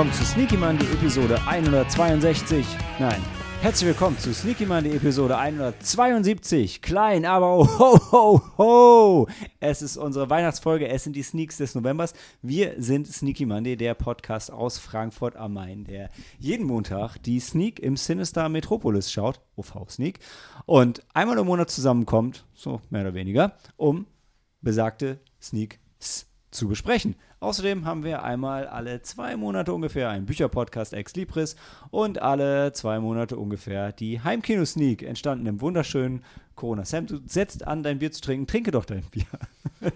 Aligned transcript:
willkommen 0.00 0.18
zu 0.18 0.24
Sneaky 0.24 0.56
Monday 0.56 0.86
Episode 0.94 1.38
162. 1.46 2.64
Nein, 2.98 3.20
herzlich 3.60 3.88
willkommen 3.88 4.18
zu 4.18 4.32
Sneaky 4.32 4.64
Monday 4.64 4.96
Episode 4.96 5.36
172. 5.36 6.80
Klein, 6.80 7.26
aber 7.26 7.58
ho, 7.58 8.00
ho, 8.10 8.40
ho. 8.56 9.28
Es 9.58 9.82
ist 9.82 9.98
unsere 9.98 10.30
Weihnachtsfolge, 10.30 10.88
es 10.88 11.04
sind 11.04 11.16
die 11.16 11.22
Sneaks 11.22 11.58
des 11.58 11.74
Novembers. 11.74 12.14
Wir 12.40 12.76
sind 12.78 13.08
Sneaky 13.08 13.44
Monday, 13.44 13.76
der 13.76 13.92
Podcast 13.92 14.50
aus 14.50 14.78
Frankfurt 14.78 15.36
am 15.36 15.52
Main, 15.52 15.84
der 15.84 16.08
jeden 16.38 16.66
Montag 16.66 17.18
die 17.18 17.38
Sneak 17.38 17.78
im 17.78 17.98
Sinister 17.98 18.48
Metropolis 18.48 19.12
schaut, 19.12 19.42
OV 19.56 19.90
Sneak, 19.90 20.20
und 20.64 21.02
einmal 21.12 21.36
im 21.36 21.44
Monat 21.44 21.70
zusammenkommt, 21.70 22.46
so 22.54 22.80
mehr 22.88 23.02
oder 23.02 23.12
weniger, 23.12 23.58
um 23.76 24.06
besagte 24.62 25.20
Sneaks 25.42 26.26
zu 26.50 26.68
besprechen. 26.68 27.16
Außerdem 27.40 27.86
haben 27.86 28.04
wir 28.04 28.22
einmal 28.22 28.68
alle 28.68 29.00
zwei 29.00 29.34
Monate 29.34 29.72
ungefähr 29.72 30.10
einen 30.10 30.26
Bücherpodcast 30.26 30.92
Ex 30.92 31.14
Libris 31.14 31.56
und 31.90 32.20
alle 32.20 32.74
zwei 32.74 33.00
Monate 33.00 33.38
ungefähr 33.38 33.92
die 33.92 34.20
Heimkino-Sneak, 34.20 35.02
entstanden 35.02 35.46
im 35.46 35.62
wunderschönen 35.62 36.22
Corona. 36.54 36.84
Sam, 36.84 37.06
du 37.06 37.18
setzt 37.26 37.66
an, 37.66 37.82
dein 37.82 37.98
Bier 37.98 38.12
zu 38.12 38.20
trinken, 38.20 38.46
trinke 38.46 38.72
doch 38.72 38.84
dein 38.84 39.04
Bier. 39.04 39.24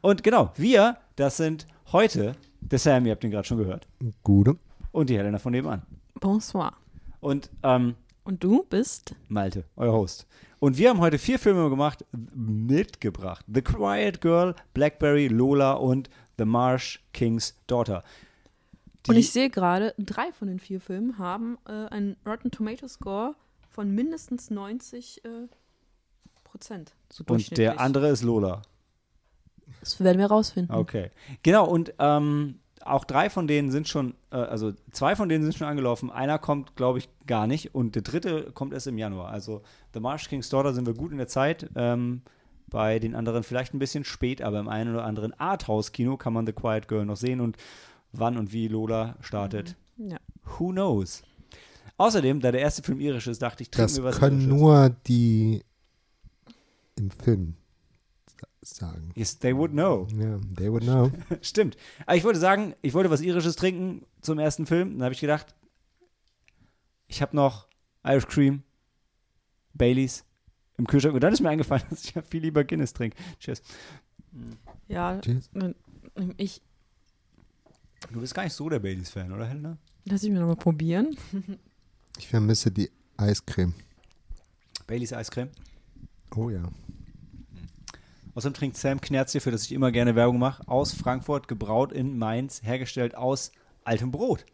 und 0.00 0.22
genau, 0.22 0.50
wir, 0.56 0.96
das 1.16 1.36
sind 1.36 1.66
heute 1.92 2.34
der 2.62 2.78
Sam, 2.78 3.04
ihr 3.04 3.12
habt 3.12 3.24
ihn 3.24 3.30
gerade 3.30 3.46
schon 3.46 3.58
gehört, 3.58 3.86
Gute. 4.22 4.56
und 4.90 5.10
die 5.10 5.18
Helena 5.18 5.38
von 5.38 5.52
nebenan. 5.52 5.82
Bonsoir. 6.18 6.72
Und 7.20 7.50
ähm, 7.62 7.94
Und 8.24 8.42
du 8.42 8.64
bist? 8.70 9.14
Malte, 9.28 9.64
euer 9.76 9.92
Host. 9.92 10.26
Und 10.60 10.78
wir 10.78 10.88
haben 10.88 11.00
heute 11.00 11.18
vier 11.18 11.38
Filme 11.38 11.68
gemacht, 11.68 12.06
mitgebracht. 12.34 13.44
The 13.52 13.60
Quiet 13.60 14.22
Girl, 14.22 14.54
Blackberry, 14.72 15.28
Lola 15.28 15.74
und 15.74 16.08
The 16.38 16.44
Marsh 16.44 17.00
King's 17.12 17.54
Daughter. 17.66 18.02
Und 19.06 19.16
ich 19.16 19.32
sehe 19.32 19.50
gerade, 19.50 19.94
drei 19.98 20.32
von 20.32 20.48
den 20.48 20.58
vier 20.58 20.80
Filmen 20.80 21.18
haben 21.18 21.58
äh, 21.66 21.72
einen 21.86 22.16
Rotten 22.26 22.50
Tomato 22.50 22.86
Score 22.88 23.34
von 23.70 23.90
mindestens 23.94 24.50
90 24.50 25.24
äh, 25.24 25.28
Prozent. 26.44 26.94
So 27.10 27.24
und 27.26 27.56
der 27.56 27.80
andere 27.80 28.08
ist 28.08 28.22
Lola. 28.22 28.62
Das 29.80 30.00
werden 30.00 30.18
wir 30.18 30.26
rausfinden. 30.26 30.74
Okay. 30.74 31.10
Genau, 31.42 31.66
und 31.66 31.94
ähm, 31.98 32.58
auch 32.84 33.04
drei 33.04 33.30
von 33.30 33.46
denen 33.46 33.70
sind 33.70 33.88
schon, 33.88 34.14
äh, 34.30 34.36
also 34.36 34.72
zwei 34.92 35.14
von 35.16 35.28
denen 35.28 35.44
sind 35.44 35.56
schon 35.56 35.68
angelaufen. 35.68 36.10
Einer 36.10 36.38
kommt, 36.38 36.76
glaube 36.76 36.98
ich, 36.98 37.08
gar 37.26 37.46
nicht. 37.46 37.74
Und 37.74 37.94
der 37.94 38.02
dritte 38.02 38.50
kommt 38.52 38.72
erst 38.72 38.86
im 38.86 38.98
Januar. 38.98 39.30
Also 39.30 39.62
The 39.94 40.00
Marsh 40.00 40.28
King's 40.28 40.48
Daughter 40.48 40.72
sind 40.72 40.86
wir 40.86 40.94
gut 40.94 41.12
in 41.12 41.18
der 41.18 41.28
Zeit. 41.28 41.68
Ähm, 41.76 42.22
bei 42.70 42.98
den 42.98 43.14
anderen 43.14 43.42
vielleicht 43.42 43.74
ein 43.74 43.78
bisschen 43.78 44.04
spät, 44.04 44.42
aber 44.42 44.58
im 44.60 44.68
einen 44.68 44.92
oder 44.94 45.04
anderen 45.04 45.32
Arthouse-Kino 45.34 46.16
kann 46.16 46.32
man 46.32 46.46
The 46.46 46.52
Quiet 46.52 46.88
Girl 46.88 47.04
noch 47.06 47.16
sehen 47.16 47.40
und 47.40 47.56
wann 48.12 48.36
und 48.36 48.52
wie 48.52 48.68
Lola 48.68 49.16
startet. 49.20 49.76
Ja. 49.96 50.18
Who 50.58 50.68
knows? 50.70 51.22
Außerdem, 51.96 52.40
da 52.40 52.52
der 52.52 52.60
erste 52.60 52.82
Film 52.82 53.00
irisch 53.00 53.26
ist, 53.26 53.42
dachte 53.42 53.62
ich, 53.62 53.70
trinken 53.70 53.88
Das 53.88 53.96
wir 53.96 54.04
was 54.04 54.18
können 54.18 54.40
Irisches. 54.40 54.58
nur 54.60 54.90
die 55.06 55.64
im 56.96 57.10
Film 57.10 57.56
sa- 58.40 58.46
sagen. 58.86 59.10
Yes, 59.16 59.38
they 59.38 59.56
would 59.56 59.72
know. 59.72 60.06
Ja, 60.16 60.38
they 60.56 60.70
would 60.70 60.84
know. 60.84 61.10
Stimmt. 61.42 61.76
Aber 62.06 62.16
ich 62.16 62.24
wollte 62.24 62.38
sagen, 62.38 62.74
ich 62.82 62.94
wollte 62.94 63.10
was 63.10 63.20
Irisches 63.20 63.56
trinken 63.56 64.04
zum 64.20 64.38
ersten 64.38 64.66
Film. 64.66 64.92
Dann 64.92 65.04
habe 65.04 65.14
ich 65.14 65.20
gedacht, 65.20 65.54
ich 67.08 67.20
habe 67.22 67.34
noch 67.34 67.66
Irish 68.04 68.26
Cream, 68.26 68.62
Baileys 69.74 70.24
im 70.78 70.86
Kühlschrank. 70.86 71.14
Und 71.14 71.20
dann 71.22 71.32
ist 71.32 71.40
mir 71.40 71.50
eingefallen, 71.50 71.84
dass 71.90 72.04
ich 72.04 72.14
ja 72.14 72.22
viel 72.22 72.42
lieber 72.42 72.64
Guinness 72.64 72.92
trinke. 72.94 73.16
Cheers. 73.38 73.62
Ja, 74.88 75.20
Cheers. 75.20 75.50
ich 76.36 76.62
Du 78.12 78.20
bist 78.20 78.34
gar 78.34 78.44
nicht 78.44 78.52
so 78.52 78.68
der 78.68 78.78
Baileys-Fan, 78.78 79.32
oder 79.32 79.46
Helena? 79.46 79.76
lass 80.04 80.22
ich 80.22 80.30
mir 80.30 80.40
nochmal 80.40 80.56
probieren. 80.56 81.16
Ich 82.16 82.28
vermisse 82.28 82.70
die 82.70 82.90
Eiscreme. 83.16 83.74
Baileys 84.86 85.12
Eiscreme. 85.12 85.50
Oh 86.34 86.48
ja. 86.48 86.62
Außerdem 88.34 88.54
trinkt 88.54 88.76
Sam 88.76 89.00
Knerzje, 89.00 89.40
für 89.40 89.50
das 89.50 89.64
ich 89.64 89.72
immer 89.72 89.90
gerne 89.90 90.14
Werbung 90.14 90.38
mache, 90.38 90.66
aus 90.68 90.94
Frankfurt, 90.94 91.48
gebraut 91.48 91.92
in 91.92 92.16
Mainz, 92.18 92.62
hergestellt 92.62 93.14
aus 93.16 93.50
altem 93.84 94.12
Brot. 94.12 94.46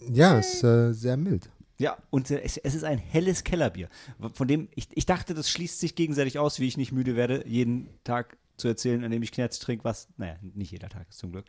Ja, 0.00 0.38
ist 0.38 0.62
äh, 0.62 0.92
sehr 0.92 1.16
mild. 1.16 1.50
Ja, 1.78 1.98
und 2.10 2.30
äh, 2.30 2.40
es, 2.42 2.56
es 2.56 2.74
ist 2.74 2.84
ein 2.84 2.98
helles 2.98 3.44
Kellerbier, 3.44 3.88
von 4.34 4.46
dem 4.46 4.68
ich, 4.74 4.88
ich 4.92 5.06
dachte, 5.06 5.34
das 5.34 5.50
schließt 5.50 5.80
sich 5.80 5.94
gegenseitig 5.94 6.38
aus, 6.38 6.60
wie 6.60 6.68
ich 6.68 6.76
nicht 6.76 6.92
müde 6.92 7.16
werde, 7.16 7.44
jeden 7.46 7.88
Tag 8.04 8.36
zu 8.56 8.68
erzählen, 8.68 9.02
an 9.04 9.10
dem 9.10 9.22
ich 9.22 9.32
Knerz 9.32 9.58
trinke, 9.58 9.84
was, 9.84 10.08
naja, 10.16 10.36
nicht 10.42 10.70
jeder 10.70 10.88
Tag 10.88 11.08
ist 11.08 11.18
zum 11.18 11.32
Glück. 11.32 11.46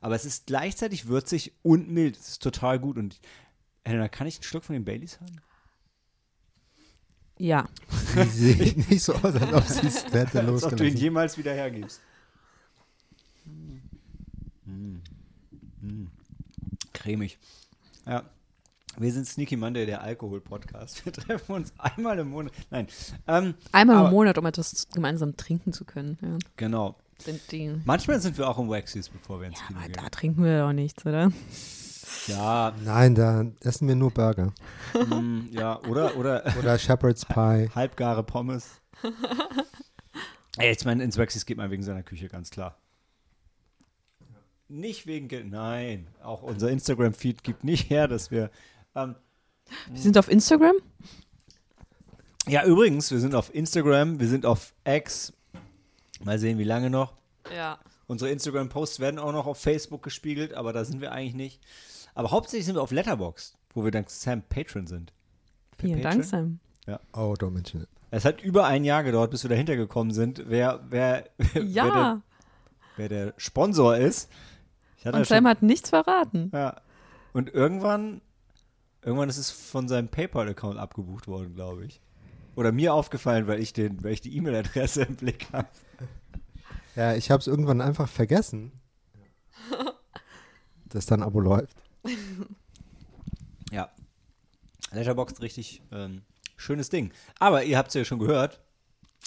Aber 0.00 0.14
es 0.14 0.24
ist 0.24 0.46
gleichzeitig 0.46 1.06
würzig 1.06 1.52
und 1.62 1.88
mild. 1.88 2.16
Es 2.16 2.28
ist 2.30 2.42
total 2.42 2.80
gut. 2.80 2.98
Und 2.98 3.20
Helena, 3.84 4.08
kann 4.08 4.26
ich 4.26 4.36
einen 4.36 4.42
Schluck 4.42 4.64
von 4.64 4.74
den 4.74 4.84
Baileys 4.84 5.20
haben? 5.20 5.40
Ja. 7.38 7.68
Sie 8.32 8.52
sieht 8.52 8.90
nicht 8.90 9.02
so 9.02 9.14
aus, 9.14 9.34
als 9.36 9.52
ob 9.52 9.64
sie 9.64 9.86
es 9.86 10.04
hätte 10.12 10.40
Als 10.40 10.64
ob 10.64 10.76
du 10.76 10.84
ihn 10.84 10.96
jemals 10.96 11.38
wieder 11.38 11.52
hergibst. 11.52 12.00
Mm. 14.64 14.96
Mm. 15.80 16.10
Cremig. 16.92 17.38
Ja. 18.04 18.28
Wir 19.00 19.12
sind 19.12 19.26
Sneaky 19.26 19.56
Monday, 19.56 19.86
der 19.86 20.02
Alkohol-Podcast. 20.02 21.04
Wir 21.04 21.12
treffen 21.12 21.52
uns 21.54 21.72
einmal 21.78 22.18
im 22.18 22.30
Monat. 22.30 22.52
Nein. 22.70 22.88
Ähm, 23.28 23.54
Einmal 23.70 23.96
Aber- 23.98 24.08
im 24.08 24.14
Monat, 24.14 24.38
um 24.38 24.46
etwas 24.46 24.88
gemeinsam 24.92 25.36
trinken 25.36 25.72
zu 25.72 25.84
können. 25.84 26.18
Ja. 26.20 26.38
genau. 26.56 26.96
Sind 27.20 27.40
die, 27.50 27.80
Manchmal 27.84 28.20
sind 28.20 28.38
wir 28.38 28.48
auch 28.48 28.58
im 28.58 28.70
Waxys, 28.70 29.08
bevor 29.08 29.40
wir 29.40 29.48
ins 29.48 29.58
ja, 29.60 29.66
Kino 29.66 29.78
aber 29.80 29.88
gehen. 29.88 30.02
da 30.04 30.08
trinken 30.08 30.44
wir 30.44 30.60
doch 30.60 30.72
nichts, 30.72 31.04
oder? 31.04 31.32
Ja, 32.28 32.72
Nein, 32.84 33.16
da 33.16 33.44
essen 33.60 33.88
wir 33.88 33.96
nur 33.96 34.12
Burger. 34.12 34.52
mm, 34.94 35.48
ja, 35.50 35.80
oder, 35.84 36.16
oder 36.16 36.44
Oder 36.58 36.78
Shepherd's 36.78 37.24
Pie. 37.26 37.68
halbgare 37.74 38.22
Pommes. 38.22 38.80
Ey, 40.58 40.72
ich 40.72 40.84
meine, 40.84 41.02
ins 41.02 41.18
Waxys 41.18 41.44
geht 41.44 41.56
man 41.56 41.70
wegen 41.72 41.82
seiner 41.82 42.04
Küche, 42.04 42.28
ganz 42.28 42.50
klar. 42.50 42.76
Nicht 44.68 45.06
wegen 45.08 45.26
Geld, 45.28 45.50
nein. 45.50 46.06
Auch 46.22 46.42
unser 46.42 46.70
Instagram-Feed 46.70 47.42
gibt 47.42 47.64
nicht 47.64 47.90
her, 47.90 48.06
dass 48.06 48.30
wir. 48.30 48.50
Ähm, 49.02 49.14
Wir 49.90 50.00
sind 50.00 50.18
auf 50.18 50.28
Instagram. 50.30 50.76
ja, 52.48 52.64
übrigens, 52.64 53.10
wir 53.10 53.20
sind 53.20 53.34
auf 53.34 53.54
Instagram, 53.54 54.18
wir 54.20 54.28
sind 54.28 54.46
auf 54.46 54.74
X. 54.86 55.32
Mal 56.24 56.38
sehen, 56.38 56.58
wie 56.58 56.64
lange 56.64 56.90
noch. 56.90 57.14
Ja. 57.54 57.78
Unsere 58.06 58.30
Instagram-Posts 58.30 59.00
werden 59.00 59.20
auch 59.20 59.32
noch 59.32 59.46
auf 59.46 59.58
Facebook 59.58 60.02
gespiegelt, 60.02 60.54
aber 60.54 60.72
da 60.72 60.84
sind 60.84 61.00
wir 61.00 61.12
eigentlich 61.12 61.34
nicht. 61.34 61.60
Aber 62.14 62.30
hauptsächlich 62.30 62.66
sind 62.66 62.74
wir 62.74 62.82
auf 62.82 62.90
Letterboxd, 62.90 63.56
wo 63.74 63.84
wir 63.84 63.90
dank 63.90 64.10
Sam 64.10 64.42
Patron 64.42 64.86
sind. 64.86 65.12
Per 65.76 65.88
Vielen 65.88 66.00
Patreon. 66.02 66.22
Dank, 66.22 66.24
Sam. 66.86 66.98
Oh, 67.12 67.34
don't 67.38 67.50
mention 67.50 67.82
it. 67.82 67.88
Es 68.10 68.24
hat 68.24 68.40
über 68.42 68.66
ein 68.66 68.82
Jahr 68.84 69.04
gedauert, 69.04 69.30
bis 69.30 69.44
wir 69.44 69.50
dahinter 69.50 69.76
gekommen 69.76 70.12
sind, 70.12 70.44
wer, 70.48 70.80
wer, 70.88 71.28
wer, 71.36 71.52
der, 71.54 71.62
Ja, 71.64 72.22
wer 72.96 73.08
der 73.10 73.34
Sponsor 73.36 73.96
ist. 73.98 74.30
Ich 74.96 75.04
hatte 75.04 75.18
ja 75.18 75.20
und 75.20 75.26
Sam 75.28 75.46
hat 75.46 75.62
nichts 75.62 75.90
verraten. 75.90 76.50
ja. 76.54 76.80
Und 77.34 77.52
irgendwann, 77.52 78.22
irgendwann 79.08 79.30
ist 79.30 79.38
es 79.38 79.50
von 79.50 79.88
seinem 79.88 80.08
PayPal-Account 80.08 80.78
abgebucht 80.78 81.28
worden, 81.28 81.54
glaube 81.54 81.86
ich. 81.86 82.02
Oder 82.56 82.72
mir 82.72 82.92
aufgefallen, 82.92 83.46
weil 83.46 83.58
ich, 83.58 83.72
den, 83.72 84.04
weil 84.04 84.12
ich 84.12 84.20
die 84.20 84.36
E-Mail-Adresse 84.36 85.02
im 85.08 85.16
Blick 85.16 85.46
habe. 85.50 85.68
Ja, 86.94 87.14
ich 87.14 87.30
habe 87.30 87.40
es 87.40 87.46
irgendwann 87.46 87.80
einfach 87.80 88.06
vergessen, 88.06 88.70
dass 90.90 91.06
dann 91.06 91.22
Abo 91.22 91.40
läuft. 91.40 91.78
Ja. 93.72 93.90
Letterboxd 94.90 95.40
richtig 95.40 95.82
ähm, 95.90 96.20
schönes 96.56 96.90
Ding. 96.90 97.10
Aber 97.38 97.64
ihr 97.64 97.78
habt 97.78 97.88
es 97.88 97.94
ja 97.94 98.04
schon 98.04 98.18
gehört, 98.18 98.60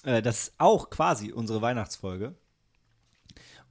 äh, 0.04 0.22
das 0.22 0.50
ist 0.50 0.54
auch 0.60 0.92
quasi 0.92 1.32
unsere 1.32 1.64
Weihnachtsfolge. 1.64 2.36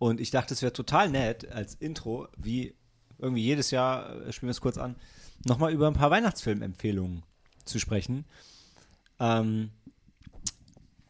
Und 0.01 0.21
ich 0.21 0.33
dachte, 0.33 0.55
es 0.55 0.63
wäre 0.63 0.73
total 0.73 1.09
nett 1.09 1.53
als 1.53 1.75
Intro, 1.75 2.27
wie 2.37 2.75
irgendwie 3.19 3.43
jedes 3.43 3.71
Jahr, 3.71 4.23
äh, 4.23 4.33
spielen 4.33 4.49
wir 4.49 4.53
es 4.53 4.61
kurz 4.61 4.77
an, 4.79 4.97
nochmal 5.45 5.73
über 5.73 5.87
ein 5.87 5.95
paar 5.95 6.11
Weihnachtsfilmempfehlungen 6.11 7.23
zu 7.65 7.79
sprechen. 7.79 8.25
Ähm, 9.19 9.71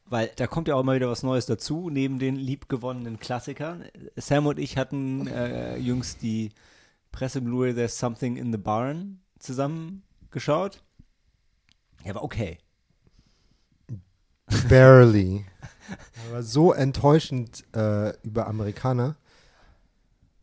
weil 0.07 0.31
da 0.37 0.49
kommt 0.49 0.67
ja 0.67 0.75
auch 0.75 0.83
mal 0.83 0.97
wieder 0.97 1.09
was 1.09 1.23
Neues 1.23 1.47
dazu, 1.47 1.89
neben 1.89 2.19
den 2.19 2.35
liebgewonnenen 2.35 3.21
Klassikern. 3.21 3.85
Sam 4.17 4.47
und 4.47 4.59
ich 4.59 4.77
hatten 4.77 5.29
äh, 5.29 5.77
jüngst 5.77 6.23
die 6.23 6.51
Presse-Blu-ray 7.13 7.75
There's 7.75 7.99
Something 7.99 8.37
in 8.37 8.51
the 8.51 8.59
Barn 8.59 9.21
zusammengeschaut. 9.39 10.83
Ja, 12.05 12.11
aber 12.11 12.25
okay. 12.25 12.59
Barely. 14.69 15.45
Aber 16.29 16.43
so 16.43 16.73
enttäuschend 16.73 17.65
äh, 17.75 18.17
über 18.23 18.49
Amerikaner 18.49 19.17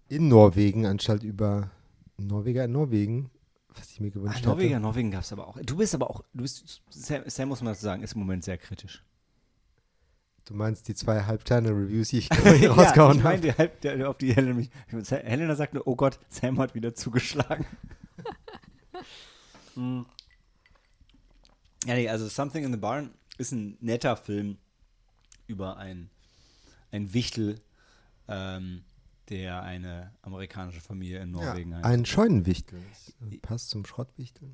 in 0.08 0.30
Norwegen, 0.30 0.86
anstatt 0.86 1.24
über 1.24 1.72
Norweger 2.18 2.66
in 2.66 2.72
Norwegen, 2.72 3.30
was 3.78 3.92
ich 3.92 4.00
mir 4.00 4.08
Ah, 4.08 4.12
gewünscht 4.12 4.46
Norweger, 4.46 4.70
hätte. 4.76 4.80
Norwegen 4.82 5.12
gab 5.12 5.22
es 5.22 5.32
aber 5.32 5.48
auch. 5.48 5.58
Du 5.62 5.78
bist 5.78 5.94
aber 5.96 6.10
auch, 6.10 6.24
du 6.34 6.42
bist, 6.44 6.82
Sam, 6.90 7.24
Sam 7.28 7.50
muss 7.50 7.62
man 7.62 7.74
dazu 7.74 7.84
sagen, 7.84 8.04
ist 8.04 8.14
im 8.14 8.20
Moment 8.20 8.44
sehr 8.44 8.58
kritisch. 8.58 9.04
Du 10.46 10.54
meinst 10.54 10.88
die 10.88 10.96
zwei 10.96 11.24
Halbsterne-Reviews, 11.24 12.10
die 12.10 12.20
ich 12.20 12.30
ja, 12.62 12.72
rausgehauen 12.72 13.18
ich 13.18 13.24
habe? 13.24 13.38
meine, 13.40 13.58
halb, 13.58 13.82
der, 13.82 14.10
auf 14.10 14.18
die 14.18 14.34
Helena, 14.34 14.54
mich, 14.54 14.70
Helena 15.10 15.56
sagt 15.56 15.74
nur, 15.74 15.86
oh 15.86 15.96
Gott, 15.96 16.20
Sam 16.30 16.58
hat 16.60 16.74
wieder 16.76 16.94
zugeschlagen. 16.96 17.66
Hm. 19.76 20.06
Ja, 21.86 21.94
nee, 21.94 22.10
also 22.10 22.28
Something 22.28 22.64
in 22.64 22.72
the 22.72 22.78
Barn 22.80 23.12
ist 23.38 23.52
ein 23.52 23.78
netter 23.80 24.18
Film 24.18 24.58
über 25.46 25.78
ein, 25.78 26.10
ein 26.92 27.14
Wichtel, 27.14 27.62
ähm, 28.28 28.84
der 29.30 29.64
eine 29.64 30.14
amerikanische 30.22 30.82
Familie 30.82 31.20
in 31.22 31.32
Norwegen 31.32 31.72
Ja, 31.72 31.78
hat. 31.78 31.86
ein 31.86 32.06
Scheunenwichtel. 32.06 32.80
Das 32.92 33.40
passt 33.42 33.70
zum 33.70 33.86
Schrottwichtel. 33.86 34.54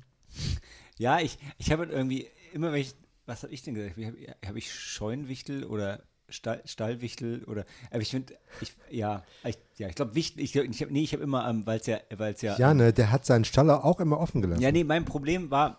Ja, 0.98 1.20
ich, 1.20 1.38
ich 1.58 1.70
habe 1.72 1.84
irgendwie, 1.86 2.26
immer 2.52 2.72
wenn 2.72 2.80
ich, 2.80 2.94
was 3.26 3.42
habe 3.42 3.52
ich 3.52 3.62
denn 3.62 3.74
gesagt? 3.74 3.96
Habe 3.96 4.16
hab 4.46 4.56
ich 4.56 4.72
Scheunenwichtel 4.72 5.64
oder 5.64 6.02
Stall, 6.28 6.62
Stallwichtel 6.64 7.44
oder, 7.44 7.64
aber 7.90 8.00
ich 8.00 8.10
finde, 8.10 8.34
ich, 8.60 8.74
ja, 8.90 9.22
ich, 9.44 9.58
ja, 9.76 9.88
ich 9.88 9.94
glaube 9.94 10.14
Wichtel, 10.14 10.42
ich, 10.42 10.56
ich 10.56 10.82
hab, 10.82 10.90
nee, 10.90 11.02
ich 11.02 11.12
habe 11.12 11.22
immer, 11.22 11.48
ähm, 11.48 11.66
weil 11.66 11.80
es 11.80 11.86
ja, 11.86 11.98
weil 12.16 12.34
es 12.34 12.42
ja, 12.42 12.56
Ja, 12.58 12.72
ne, 12.74 12.92
der 12.92 13.10
hat 13.10 13.26
seinen 13.26 13.44
Staller 13.44 13.84
auch 13.84 14.00
immer 14.00 14.18
offen 14.18 14.40
gelassen. 14.42 14.62
ja, 14.62 14.72
nee, 14.72 14.84
mein 14.84 15.04
Problem 15.04 15.50
war, 15.50 15.76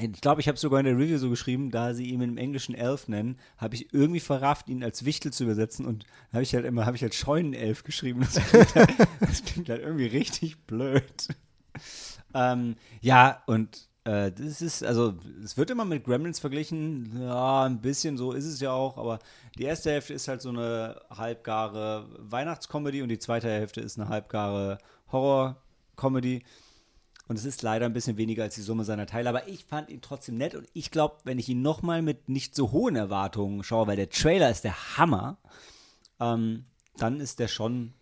ich 0.00 0.20
glaube, 0.20 0.40
ich 0.40 0.48
habe 0.48 0.58
sogar 0.58 0.80
in 0.80 0.86
der 0.86 0.96
Review 0.96 1.18
so 1.18 1.30
geschrieben, 1.30 1.70
da 1.70 1.94
sie 1.94 2.06
ihn 2.06 2.20
im 2.20 2.36
Englischen 2.36 2.74
Elf 2.74 3.08
nennen, 3.08 3.38
habe 3.56 3.74
ich 3.74 3.92
irgendwie 3.92 4.20
verrafft, 4.20 4.68
ihn 4.68 4.84
als 4.84 5.04
Wichtel 5.04 5.32
zu 5.32 5.44
übersetzen 5.44 5.86
und 5.86 6.04
habe 6.32 6.42
ich 6.42 6.54
halt 6.54 6.64
immer, 6.64 6.86
habe 6.86 6.96
ich 6.96 7.02
halt 7.02 7.14
Scheunenelf 7.14 7.84
geschrieben. 7.84 8.20
Das 8.28 8.44
klingt 8.44 8.74
halt, 8.74 9.08
das 9.20 9.44
klingt 9.44 9.68
halt 9.68 9.82
irgendwie 9.82 10.06
richtig 10.06 10.58
blöd. 10.66 11.28
Ähm, 12.34 12.76
ja, 13.00 13.42
und 13.46 13.88
äh, 14.04 14.32
das 14.32 14.62
ist, 14.62 14.82
also, 14.84 15.14
es 15.44 15.56
wird 15.56 15.70
immer 15.70 15.84
mit 15.84 16.04
Gremlins 16.04 16.38
verglichen. 16.38 17.20
Ja, 17.20 17.64
ein 17.64 17.80
bisschen 17.80 18.16
so 18.16 18.32
ist 18.32 18.46
es 18.46 18.60
ja 18.60 18.72
auch, 18.72 18.96
aber 18.96 19.18
die 19.58 19.64
erste 19.64 19.90
Hälfte 19.90 20.14
ist 20.14 20.28
halt 20.28 20.40
so 20.40 20.48
eine 20.48 21.00
halbgare 21.10 22.08
Weihnachtscomedy 22.18 23.02
und 23.02 23.08
die 23.08 23.18
zweite 23.18 23.48
Hälfte 23.48 23.80
ist 23.80 23.98
eine 23.98 24.08
halbgare 24.08 24.78
Horror-Comedy. 25.12 26.42
Und 27.28 27.36
es 27.36 27.44
ist 27.44 27.60
leider 27.60 27.84
ein 27.84 27.92
bisschen 27.92 28.16
weniger 28.16 28.42
als 28.42 28.54
die 28.54 28.62
Summe 28.62 28.84
seiner 28.84 29.06
Teile, 29.06 29.28
aber 29.28 29.48
ich 29.48 29.64
fand 29.66 29.90
ihn 29.90 30.00
trotzdem 30.00 30.38
nett 30.38 30.54
und 30.54 30.66
ich 30.72 30.90
glaube, 30.90 31.18
wenn 31.24 31.38
ich 31.38 31.48
ihn 31.50 31.60
nochmal 31.60 32.00
mit 32.00 32.30
nicht 32.30 32.54
so 32.54 32.72
hohen 32.72 32.96
Erwartungen 32.96 33.62
schaue, 33.62 33.86
weil 33.86 33.96
der 33.96 34.08
Trailer 34.08 34.50
ist 34.50 34.64
der 34.64 34.96
Hammer, 34.96 35.36
ähm, 36.20 36.64
dann 36.96 37.20
ist 37.20 37.38
der 37.38 37.48
schon, 37.48 37.92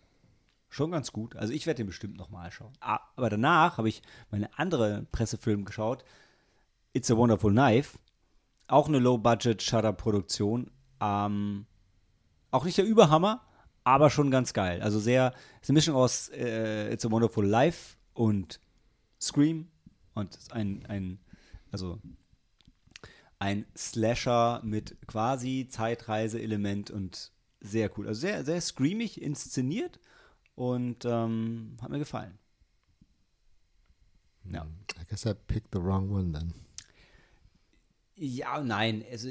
schon 0.69 0.91
ganz 0.91 1.11
gut. 1.11 1.35
Also 1.35 1.51
ich 1.53 1.65
werde 1.65 1.79
den 1.79 1.87
bestimmt 1.87 2.15
nochmal 2.15 2.51
schauen. 2.53 2.71
Ah, 2.79 3.01
Aber 3.17 3.29
danach 3.29 3.77
habe 3.77 3.89
ich 3.89 4.01
meine 4.31 4.49
andere 4.57 5.05
Pressefilm 5.11 5.65
geschaut, 5.65 6.05
It's 6.93 7.11
a 7.11 7.17
Wonderful 7.17 7.51
Knife, 7.51 7.99
auch 8.69 8.87
eine 8.87 8.99
Low-Budget-Shutter-Produktion, 8.99 10.71
ähm, 11.01 11.65
auch 12.51 12.63
nicht 12.63 12.77
der 12.77 12.85
Überhammer, 12.85 13.41
aber 13.83 14.09
schon 14.09 14.31
ganz 14.31 14.53
geil. 14.53 14.81
Also 14.81 14.99
sehr, 14.99 15.33
ist 15.61 15.69
eine 15.69 15.77
Mischung 15.77 15.95
aus 15.95 16.29
äh, 16.29 16.93
It's 16.93 17.05
a 17.05 17.11
Wonderful 17.11 17.45
Life 17.45 17.97
und 18.13 18.61
Scream 19.19 19.67
und 20.13 20.37
ein, 20.51 20.85
ein, 20.87 21.19
also 21.71 21.99
ein 23.39 23.65
Slasher 23.75 24.61
mit 24.63 24.97
quasi 25.07 25.67
Zeitreise-Element 25.69 26.91
und 26.91 27.31
sehr 27.59 27.95
cool. 27.97 28.07
Also 28.07 28.21
sehr, 28.21 28.45
sehr 28.45 28.61
screamig 28.61 29.21
inszeniert 29.21 29.99
und 30.55 31.05
ähm, 31.05 31.77
hat 31.81 31.89
mir 31.89 31.99
gefallen. 31.99 32.37
Ja. 34.51 34.65
I 34.99 35.05
guess 35.09 35.25
I 35.25 35.33
picked 35.33 35.73
the 35.73 35.81
wrong 35.81 36.09
one 36.09 36.31
then. 36.31 36.53
Ja 38.15 38.61
nein. 38.63 39.03
Also, 39.11 39.29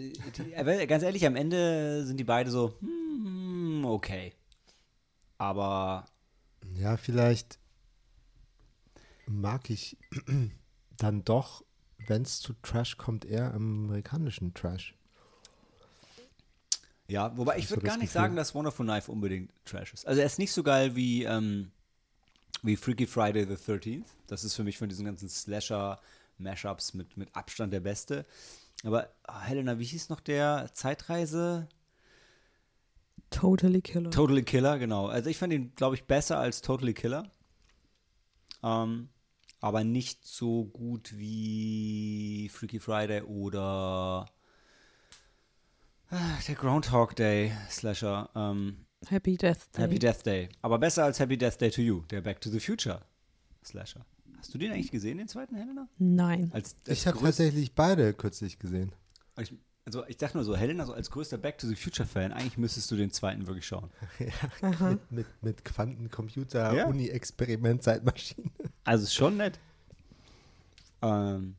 aber 0.57 0.87
ganz 0.87 1.03
ehrlich, 1.03 1.27
am 1.27 1.35
Ende 1.35 2.07
sind 2.07 2.19
die 2.19 2.25
beide 2.25 2.51
so, 2.51 2.79
hm, 2.81 3.85
okay. 3.85 4.33
Aber 5.39 6.07
Ja, 6.75 6.97
vielleicht 6.97 7.59
mag 9.27 9.71
ich 9.71 9.97
dann 10.97 11.25
doch, 11.25 11.65
wenn 12.07 12.23
es 12.23 12.41
zu 12.41 12.55
Trash 12.63 12.97
kommt, 12.97 13.25
eher 13.25 13.55
amerikanischen 13.55 14.55
Trash. 14.55 14.95
Ja, 17.09 17.37
wobei 17.37 17.59
ich 17.59 17.71
würde 17.71 17.85
gar 17.85 17.97
nicht 17.97 18.09
Gefühl? 18.09 18.21
sagen, 18.23 18.37
dass 18.37 18.55
Wonderful 18.55 18.85
Knife 18.85 19.11
unbedingt 19.11 19.53
Trash 19.65 19.93
ist. 19.93 20.07
Also 20.07 20.21
er 20.21 20.27
ist 20.27 20.39
nicht 20.39 20.53
so 20.53 20.63
geil 20.63 20.97
wie, 20.97 21.23
ähm, 21.23 21.71
wie 22.63 22.77
Freaky 22.77 23.07
Friday 23.07 23.47
the 23.47 23.55
13th. 23.55 24.07
Das 24.27 24.43
ist 24.43 24.55
für 24.55 24.65
mich 24.65 24.77
von 24.77 24.89
diesen 24.89 25.05
ganzen 25.05 25.29
Slasher-Mashups 25.29 26.95
mit, 26.95 27.17
mit 27.17 27.35
Abstand 27.37 27.73
der 27.73 27.81
beste. 27.81 28.27
Aber 28.83 29.11
ah, 29.25 29.43
Helena, 29.43 29.79
wie 29.79 29.85
hieß 29.85 30.09
noch 30.09 30.21
der 30.21 30.71
Zeitreise? 30.73 31.69
Totally 33.31 33.83
Killer. 33.83 34.11
Totally 34.11 34.43
Killer, 34.43 34.79
genau. 34.79 35.07
Also 35.07 35.31
ich 35.31 35.39
fand 35.39 35.53
ihn, 35.53 35.73
glaube 35.77 35.95
ich, 35.95 36.05
besser 36.05 36.39
als 36.39 36.61
Totally 36.61 36.95
Killer. 36.95 37.31
Ähm, 38.63 39.09
aber 39.61 39.85
nicht 39.85 40.27
so 40.27 40.65
gut 40.67 41.17
wie 41.17 42.49
Freaky 42.53 42.81
Friday 42.81 43.23
oder 43.23 44.27
ah, 46.11 46.39
der 46.47 46.55
Groundhog 46.55 47.17
Day 47.17 47.53
Slasher. 47.71 48.31
Ähm, 48.35 48.87
Happy 49.09 49.37
Death 49.37 49.59
Day. 49.77 49.83
Happy 49.83 49.99
Death 49.99 50.25
Day. 50.25 50.49
Aber 50.63 50.79
besser 50.79 51.05
als 51.05 51.21
Happy 51.21 51.37
Death 51.37 51.61
Day 51.61 51.71
to 51.71 51.81
You, 51.81 52.03
der 52.11 52.21
Back 52.21 52.41
to 52.41 52.51
the 52.51 52.61
Future 52.61 53.01
Slasher. 53.65 54.05
Hast 54.39 54.55
du 54.55 54.59
den 54.59 54.73
eigentlich 54.73 54.91
gesehen, 54.91 55.19
den 55.19 55.29
zweiten, 55.29 55.57
Helena? 55.57 55.89
Nein. 55.99 56.51
Als, 56.53 56.77
als 56.87 57.01
Ich 57.01 57.07
habe 57.07 57.19
tatsächlich 57.19 57.75
beide 57.75 58.13
kürzlich 58.15 58.59
gesehen. 58.59 58.93
ich, 59.41 59.53
also 59.87 60.05
ich 60.09 60.17
dachte 60.17 60.37
nur 60.37 60.45
so, 60.45 60.57
Helena, 60.57 60.85
so 60.85 60.93
als 60.93 61.11
größter 61.11 61.39
Back 61.39 61.59
to 61.59 61.69
the 61.69 61.77
Future 61.77 62.07
Fan, 62.07 62.33
eigentlich 62.33 62.59
müsstest 62.59 62.91
du 62.91 62.97
den 62.97 63.13
zweiten 63.13 63.47
wirklich 63.47 63.67
schauen. 63.67 63.89
Mit, 64.61 65.13
mit, 65.13 65.27
mit 65.43 65.65
Quantencomputer, 65.65 66.75
Ja. 66.75 66.87
Uni-Experiment, 66.87 67.83
Zeitmaschine. 67.85 68.51
Also 68.85 69.05
ist 69.05 69.15
schon 69.15 69.37
nett. 69.37 69.61
Ähm, 71.03 71.55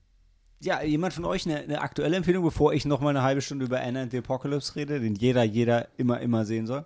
ja, 0.60 0.82
jemand 0.84 1.14
von 1.14 1.24
euch 1.24 1.46
eine, 1.46 1.60
eine 1.60 1.82
aktuelle 1.82 2.18
Empfehlung, 2.18 2.44
bevor 2.44 2.74
ich 2.74 2.84
noch 2.86 3.00
mal 3.00 3.12
eine 3.12 3.22
halbe 3.24 3.42
Stunde 3.42 3.66
über 3.66 3.80
Anna 3.80 4.02
and 4.02 4.12
the 4.12 4.18
Apocalypse 4.18 4.76
rede, 4.76 5.00
den 5.00 5.16
jeder, 5.16 5.44
jeder 5.44 5.88
immer, 5.98 6.20
immer 6.20 6.44
sehen 6.46 6.68
soll? 6.68 6.86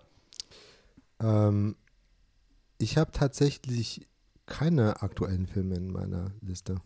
Ähm, 1.20 1.76
ich 2.78 2.98
habe 2.98 3.12
tatsächlich 3.12 4.08
keine 4.46 5.02
aktuellen 5.02 5.48
Filme 5.48 5.76
in 5.76 5.92
meiner 5.92 6.32
Liste. 6.42 6.82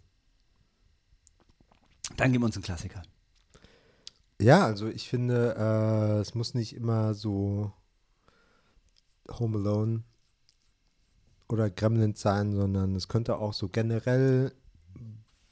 Dann 2.15 2.31
geben 2.31 2.43
wir 2.43 2.45
uns 2.45 2.55
einen 2.55 2.63
Klassiker. 2.63 3.01
Ja, 4.41 4.65
also 4.65 4.87
ich 4.87 5.07
finde, 5.07 5.55
äh, 5.57 6.19
es 6.19 6.35
muss 6.35 6.53
nicht 6.53 6.75
immer 6.75 7.13
so 7.13 7.71
Home 9.39 9.57
Alone 9.57 10.03
oder 11.47 11.69
Gremlins 11.69 12.21
sein, 12.21 12.53
sondern 12.53 12.95
es 12.95 13.07
könnte 13.07 13.37
auch 13.37 13.53
so 13.53 13.69
generell 13.69 14.51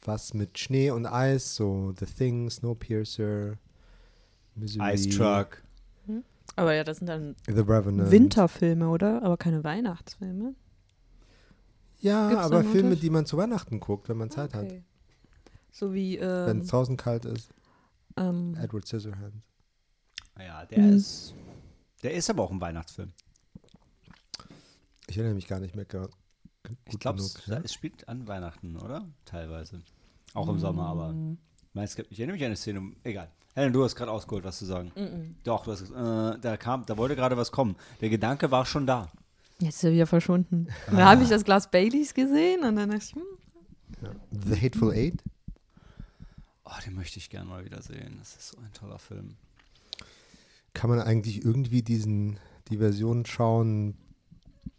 was 0.05 0.33
mit 0.33 0.59
Schnee 0.59 0.91
und 0.91 1.05
Eis, 1.05 1.55
so 1.55 1.93
The 1.97 2.05
Thing, 2.05 2.49
Snowpiercer, 2.49 3.57
Misery, 4.55 4.93
Ice 4.93 5.09
Truck. 5.09 5.63
Aber 6.55 6.73
ja, 6.73 6.83
das 6.83 6.97
sind 6.97 7.07
dann 7.07 7.35
The 7.47 7.61
Revenant. 7.61 8.11
Winterfilme, 8.11 8.89
oder? 8.89 9.23
Aber 9.23 9.37
keine 9.37 9.63
Weihnachtsfilme. 9.63 10.55
Ja, 12.01 12.29
Gibt's 12.29 12.45
aber 12.45 12.63
Filme, 12.63 12.95
die 12.97 13.09
man 13.09 13.25
zu 13.25 13.37
Weihnachten 13.37 13.79
guckt, 13.79 14.09
wenn 14.09 14.17
man 14.17 14.29
Zeit 14.29 14.53
hat. 14.53 14.65
Okay. 14.65 14.83
So 15.71 15.93
wie 15.93 16.19
Wenn 16.19 16.57
ähm, 16.57 16.59
es 16.59 16.67
draußen 16.67 16.97
kalt 16.97 17.25
ist. 17.25 17.49
Ähm, 18.17 18.55
Edward 18.60 18.88
Scissorhands. 18.88 19.38
Ja, 20.39 20.65
der 20.65 20.79
Mhm. 20.79 20.93
ist. 20.93 21.34
Der 22.03 22.13
ist 22.13 22.29
aber 22.29 22.43
auch 22.43 22.51
ein 22.51 22.60
Weihnachtsfilm. 22.62 23.12
Ich 25.08 25.17
erinnere 25.17 25.36
mich 25.36 25.48
gar 25.48 25.60
nicht 25.60 25.75
mehr 25.75 25.86
ge- 25.86 26.01
gut 26.63 26.77
Ich 26.89 27.00
glaube, 27.00 27.20
es, 27.20 27.46
ja? 27.46 27.60
es 27.63 27.74
spielt 27.74 28.08
an 28.08 28.27
Weihnachten, 28.27 28.77
oder? 28.77 29.08
Teilweise. 29.25 29.82
Auch 30.34 30.48
im 30.50 30.60
Sommer, 30.60 30.88
aber. 30.88 31.13
Meinst, 31.74 32.00
ich 32.00 32.20
erinnere 32.20 32.34
mich 32.36 32.41
an 32.43 32.48
eine 32.48 32.55
Szene. 32.55 32.91
Egal. 33.03 33.29
Helen, 33.55 33.74
du 33.74 33.84
hast 33.84 33.96
gerade 33.96 34.12
ausgeholt, 34.12 34.43
was 34.43 34.58
zu 34.58 34.65
sagen. 34.65 34.91
mm, 34.96 35.36
Doch, 35.43 35.63
du 35.65 35.72
hast, 35.72 35.82
äh, 35.91 36.39
da 36.39 36.58
kam, 36.58 36.86
da 36.86 36.98
wollte 36.98 37.15
gerade 37.15 37.38
was 37.38 37.51
kommen. 37.51 37.75
Der 38.01 38.10
Gedanke 38.10 38.50
war 38.50 38.65
schon 38.65 38.88
da. 38.88 39.12
Jetzt 39.60 39.75
ist 39.77 39.84
er 39.84 39.91
wieder 39.93 40.08
verschwunden. 40.08 40.67
Und 40.88 40.93
Ah. 40.93 40.98
dann 40.98 41.05
habe 41.05 41.24
ich 41.24 41.29
das 41.29 41.43
Glas 41.43 41.70
Baileys 41.70 42.13
gesehen 42.15 42.63
und 42.63 42.75
dann 42.77 42.89
dachte 42.89 43.03
ich, 43.05 43.13
hm, 43.15 44.12
The 44.32 44.60
Hateful 44.60 44.91
Eight? 44.93 45.24
Oh, 46.65 46.72
den 46.86 46.96
möchte 46.96 47.20
ich 47.20 47.29
gerne 47.29 47.50
mal 47.50 47.65
wieder 47.65 47.82
sehen. 47.82 48.15
Das 48.20 48.36
ist 48.36 48.50
so 48.50 48.58
ein 48.58 48.72
toller 48.74 49.00
Film. 49.00 49.36
Kann 50.74 50.89
man 50.89 51.00
eigentlich 51.01 51.43
irgendwie 51.43 51.82
diesen, 51.82 52.39
die 52.70 52.77
Version 52.77 53.25
schauen, 53.25 53.98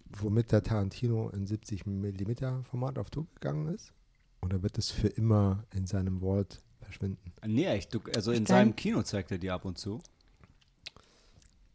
womit 0.07 0.50
der 0.53 0.62
Tarantino 0.62 1.29
in 1.31 1.47
70 1.47 1.87
mm 1.87 2.62
Format 2.64 2.99
auf 2.99 3.11
Tour 3.11 3.26
gegangen 3.35 3.75
ist? 3.75 3.93
Oder 4.43 4.62
wird 4.62 4.79
es 4.79 4.91
für 4.91 5.09
immer 5.09 5.64
in 5.75 5.87
seinem 5.87 6.21
Vault 6.21 6.62
verschwinden? 6.81 7.33
Nee. 7.47 7.81
Du, 7.91 8.00
also 8.14 8.33
in 8.33 8.47
seinem 8.47 8.75
Kino 8.76 9.03
zeigt 9.03 9.31
er 9.31 9.38
die 9.38 9.50
ab 9.50 9.64
und 9.64 9.79
zu. 9.79 10.00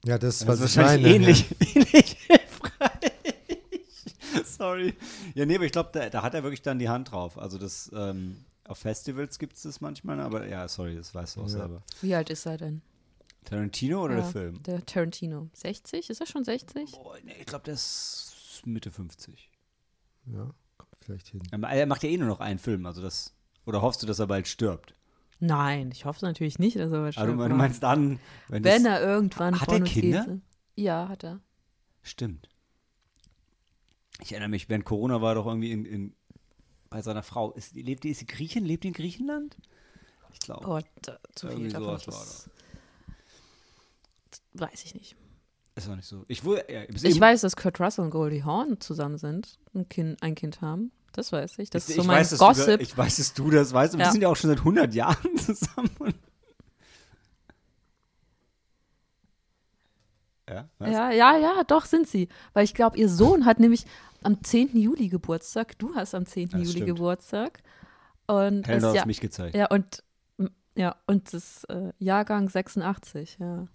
Ja, 0.05 0.17
das, 0.17 0.39
Das 0.39 0.47
was 0.47 0.61
ist 0.61 0.71
ich 0.71 0.77
wahrscheinlich 0.77 1.11
meine. 1.11 1.15
ähnlich, 1.25 1.45
ähnlich 1.75 2.17
hilfreich. 2.27 3.11
Sorry. 4.45 4.93
Ja, 5.33 5.45
nee, 5.45 5.55
aber 5.55 5.65
ich 5.65 5.71
glaube, 5.71 5.89
da, 5.93 6.09
da 6.09 6.21
hat 6.23 6.33
er 6.33 6.43
wirklich 6.43 6.61
dann 6.61 6.79
die 6.79 6.89
Hand 6.89 7.11
drauf. 7.11 7.37
Also 7.37 7.57
das, 7.57 7.91
ähm, 7.93 8.43
auf 8.69 8.77
Festivals 8.77 9.39
gibt 9.39 9.55
es 9.55 9.63
das 9.63 9.81
manchmal, 9.81 10.19
aber 10.19 10.47
ja, 10.47 10.67
sorry, 10.67 10.95
das 10.95 11.13
weißt 11.13 11.35
du 11.37 11.41
auch 11.41 11.45
Ja. 11.45 11.49
selber. 11.49 11.83
wie 12.01 12.15
alt 12.15 12.29
ist 12.29 12.45
er 12.45 12.57
denn? 12.57 12.81
Tarantino 13.45 14.03
oder 14.03 14.15
Ja, 14.15 14.21
der 14.21 14.31
Film? 14.31 14.63
Der 14.63 14.85
Tarantino. 14.85 15.49
60? 15.53 16.09
Ist 16.09 16.19
er 16.21 16.27
schon 16.27 16.43
60? 16.43 16.91
Boah, 16.91 17.17
nee, 17.23 17.35
ich 17.39 17.45
glaube, 17.45 17.65
der 17.65 17.73
ist 17.73 18.61
Mitte 18.65 18.91
50. 18.91 19.49
Ja, 20.25 20.51
kommt 20.77 20.95
vielleicht 21.03 21.27
hin. 21.29 21.41
Er 21.51 21.59
er 21.63 21.85
macht 21.85 22.03
ja 22.03 22.09
eh 22.09 22.17
nur 22.17 22.27
noch 22.27 22.39
einen 22.41 22.59
Film, 22.59 22.85
also 22.85 23.01
das. 23.01 23.33
Oder 23.65 23.81
hoffst 23.81 24.03
du, 24.03 24.07
dass 24.07 24.19
er 24.19 24.27
bald 24.27 24.47
stirbt? 24.47 24.93
Nein, 25.39 25.89
ich 25.91 26.05
hoffe 26.05 26.25
natürlich 26.25 26.59
nicht, 26.59 26.75
dass 26.77 26.91
er 26.91 26.97
Aber 26.99 27.11
du, 27.11 27.11
stirbt, 27.11 27.39
du 27.51 27.55
meinst 27.55 27.81
dann, 27.81 28.19
wenn, 28.49 28.63
Wenn 28.63 28.83
das, 28.83 28.93
er 28.93 29.01
irgendwann 29.01 29.59
Hat 29.59 29.71
er 29.71 29.79
Kinder? 29.81 30.25
geht. 30.25 30.41
Ja, 30.75 31.07
hat 31.07 31.23
er. 31.23 31.39
Stimmt. 32.03 32.49
Ich 34.21 34.31
erinnere 34.33 34.49
mich, 34.49 34.67
während 34.69 34.85
Corona 34.85 35.21
war 35.21 35.31
er 35.31 35.35
doch 35.35 35.45
irgendwie 35.47 35.71
in, 35.71 35.85
in 35.85 36.15
bei 36.89 37.01
seiner 37.01 37.23
Frau. 37.23 37.51
Ist, 37.53 37.75
lebt 37.75 38.03
die, 38.03 38.09
ist 38.09 38.19
sie 38.19 38.25
Griechin? 38.25 38.65
Lebt 38.65 38.83
die 38.83 38.89
in 38.89 38.93
Griechenland? 38.93 39.57
Ich 40.33 40.39
glaube. 40.39 40.63
Gott, 40.65 40.85
zu 41.35 41.47
viel 41.47 41.57
Irgendwie 41.57 41.73
davon. 41.73 41.99
sowas 41.99 42.49
Das, 44.31 44.41
weiß 44.53 44.83
ich 44.85 44.93
nicht. 44.93 45.15
Ist 45.75 45.89
auch 45.89 45.95
nicht 45.95 46.07
so. 46.07 46.23
Ich, 46.27 46.43
wohl, 46.43 46.61
ja, 46.69 46.83
Ich 46.89 47.19
weiß, 47.19 47.41
dass 47.41 47.55
Kurt 47.55 47.79
Russell 47.79 48.05
und 48.05 48.11
Goldie 48.11 48.43
Hawn 48.43 48.79
zusammen 48.81 49.17
sind, 49.17 49.59
ein 49.73 49.87
Kind, 49.87 50.21
ein 50.21 50.35
Kind 50.35 50.61
haben. 50.61 50.91
Das 51.13 51.31
weiß 51.31 51.57
ich. 51.59 51.69
Das 51.69 51.85
ich, 51.89 51.95
ist 51.97 52.01
so 52.03 52.03
mein 52.07 52.19
weiß, 52.19 52.37
Gossip. 52.37 52.65
da, 52.65 52.75
ich 52.79 52.95
weiß, 52.97 53.17
dass 53.17 53.33
du 53.33 53.49
das 53.49 53.73
weißt. 53.73 53.93
Und 53.93 53.99
wir 53.99 54.05
Ja. 54.07 54.11
sind 54.11 54.21
ja 54.21 54.27
auch 54.29 54.35
schon 54.35 54.49
seit 54.49 54.59
100 54.59 54.93
Jahren 54.93 55.37
zusammen. 55.37 55.89
Ja, 60.49 60.69
was? 60.79 60.91
Ja, 60.91 61.11
ja, 61.11 61.37
ja, 61.37 61.63
doch 61.67 61.85
sind 61.85 62.07
sie. 62.07 62.27
Weil 62.53 62.63
ich 62.63 62.73
glaube, 62.73 62.97
ihr 62.97 63.09
Sohn 63.09 63.45
hat 63.45 63.59
nämlich 63.59 63.85
am 64.23 64.43
10. 64.43 64.77
Juli 64.77 65.09
Geburtstag. 65.09 65.77
Du 65.77 65.95
hast 65.95 66.15
am 66.15 66.25
10. 66.25 66.49
Das 66.49 66.59
Juli 66.59 66.71
stimmt. 66.71 66.85
Geburtstag. 66.87 67.61
Und 68.27 68.67
Helena 68.67 68.87
es, 68.87 68.89
hat 68.89 68.95
ja, 68.95 69.05
mich 69.05 69.21
gezeigt. 69.21 69.55
ja, 69.55 69.67
und 69.67 70.03
ja, 70.75 70.95
und 71.07 71.33
das 71.33 71.65
äh, 71.65 71.91
Jahrgang 71.99 72.47
86, 72.47 73.37
ja. 73.39 73.67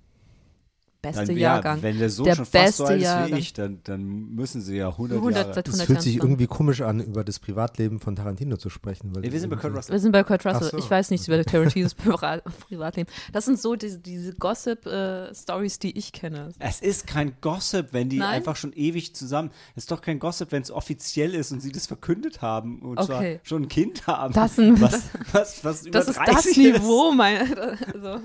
Beste 1.05 1.27
Dann, 1.27 1.37
Jahrgang. 1.37 1.77
Ja, 1.79 1.83
wenn 1.83 1.99
der 1.99 2.11
Sohn 2.11 2.25
Der 2.27 2.35
schon 2.37 2.45
fast 2.47 2.77
so 2.79 2.85
alt 2.87 3.01
ist 3.03 3.09
wie 3.27 3.39
ich, 3.39 3.53
dann, 3.53 3.81
dann 3.85 4.35
müssen 4.35 4.61
sie 4.61 4.77
ja 4.77 4.89
100, 4.89 5.19
100 5.19 5.47
Jahre. 5.49 5.63
Das 5.63 5.67
100 5.75 5.87
fühlt 5.87 6.03
sich 6.03 6.17
irgendwie 6.17 6.47
komisch 6.47 6.81
an, 6.81 7.01
über 7.01 7.25
das 7.25 7.39
Privatleben 7.39 8.01
von 8.01 8.17
Tarantino 8.17 8.57
zu 8.57 8.71
sprechen. 8.71 9.15
Weil 9.15 9.25
Ja, 9.25 9.33
wir 9.33 9.41
sind 9.41 9.51
bei 9.51 9.57
Kurt 9.57 9.75
Russell. 9.77 9.93
Wir 9.93 10.01
sind 10.01 10.13
bei 10.13 10.23
Kurt 10.25 10.45
Russell. 10.47 10.71
So. 10.71 10.79
Ich 10.79 10.91
weiß 10.91 11.11
nichts 11.11 11.29
über 11.29 11.43
Tarantinos 11.45 11.95
Privat 11.95 12.43
Privatleben. 12.69 13.09
Das 13.33 13.45
sind 13.45 13.61
so 13.61 13.75
diese, 13.77 13.99
diese 13.99 14.35
Gossip-Stories, 14.35 15.79
die 15.79 15.97
ich 15.99 16.13
kenne. 16.13 16.51
Es 16.59 16.81
ist 16.81 17.07
kein 17.07 17.35
Gossip, 17.41 17.89
wenn 17.93 18.09
die 18.09 18.19
Nein? 18.19 18.35
einfach 18.37 18.57
schon 18.57 18.73
ewig 18.73 19.15
zusammen. 19.15 19.51
Es 19.77 19.85
ist 19.85 19.91
doch 19.91 20.01
kein 20.01 20.19
Gossip, 20.19 20.53
wenn 20.53 20.63
es 20.63 20.71
offiziell 20.71 21.35
ist 21.35 21.53
und 21.53 21.61
sie 21.61 21.73
das 21.73 21.87
verkündet 21.87 22.43
haben 22.43 22.81
und 22.81 22.99
Okay. 22.99 23.07
zwar 23.07 23.23
schon 23.43 23.63
ein 23.63 23.69
Kind 23.69 24.07
haben. 24.07 24.35
Das 24.35 24.57
sind- 24.57 24.81
was, 24.81 25.03
was, 25.33 25.65
was 25.65 25.83
über 25.87 25.99
Das 25.99 26.09
ist 26.09 26.17
30 26.17 26.35
das 26.35 26.57
Niveau, 26.57 27.13
mein, 27.13 27.39
also, 27.95 28.21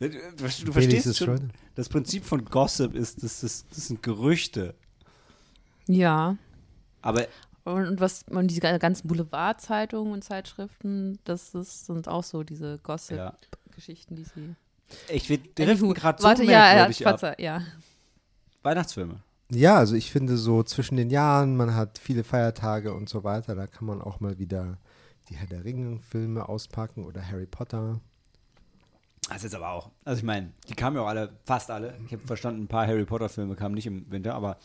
Du, 0.00 0.10
du, 0.10 0.18
du 0.36 0.72
verstehst 0.72 1.16
schon, 1.16 1.38
schon. 1.38 1.52
das 1.74 1.88
Prinzip 1.88 2.24
von 2.24 2.44
Gossip 2.44 2.94
ist, 2.94 3.22
das, 3.22 3.40
das, 3.40 3.64
das 3.68 3.88
sind 3.88 4.02
Gerüchte. 4.02 4.74
ja. 5.86 6.36
Aber 7.02 7.26
Und 7.64 8.00
was 8.00 8.24
man 8.30 8.48
diese 8.48 8.60
ganzen 8.60 9.08
Boulevardzeitungen 9.08 10.12
und 10.12 10.24
Zeitschriften, 10.24 11.18
das 11.24 11.54
ist, 11.54 11.86
sind 11.86 12.08
auch 12.08 12.24
so 12.24 12.42
diese 12.42 12.70
ja, 12.70 12.76
Gossip-Geschichten, 12.82 14.16
die 14.16 14.24
sie. 14.24 14.56
ich 15.08 15.28
will 15.28 15.40
driften 15.54 15.92
gerade 15.92 16.20
so 16.20 16.28
Warte, 16.28 16.44
ja. 16.44 16.90
Spatzer, 16.92 17.38
ja. 17.40 17.62
Weihnachtsfilme. 18.62 19.20
Ja, 19.50 19.76
also 19.76 19.94
ich 19.94 20.10
finde 20.10 20.36
so 20.38 20.62
zwischen 20.62 20.96
den 20.96 21.10
Jahren, 21.10 21.56
man 21.56 21.74
hat 21.74 21.98
viele 21.98 22.24
Feiertage 22.24 22.94
und 22.94 23.08
so 23.08 23.24
weiter, 23.24 23.54
da 23.54 23.66
kann 23.66 23.86
man 23.86 24.00
auch 24.00 24.20
mal 24.20 24.38
wieder 24.38 24.78
die 25.28 25.36
Herr 25.36 25.46
der 25.46 25.64
Ringe-Filme 25.64 26.48
auspacken 26.48 27.04
oder 27.04 27.26
Harry 27.26 27.46
Potter. 27.46 28.00
Das 29.28 29.44
ist 29.44 29.54
aber 29.54 29.70
auch. 29.70 29.90
Also 30.04 30.18
ich 30.18 30.24
meine, 30.24 30.52
die 30.68 30.74
kamen 30.74 30.96
ja 30.96 31.02
auch 31.02 31.08
alle, 31.08 31.38
fast 31.44 31.70
alle. 31.70 31.98
Ich 32.06 32.12
habe 32.12 32.26
verstanden, 32.26 32.64
ein 32.64 32.68
paar 32.68 32.86
Harry 32.86 33.04
Potter 33.04 33.28
Filme 33.28 33.56
kamen 33.56 33.74
nicht 33.74 33.86
im 33.86 34.10
Winter, 34.10 34.34
aber 34.34 34.58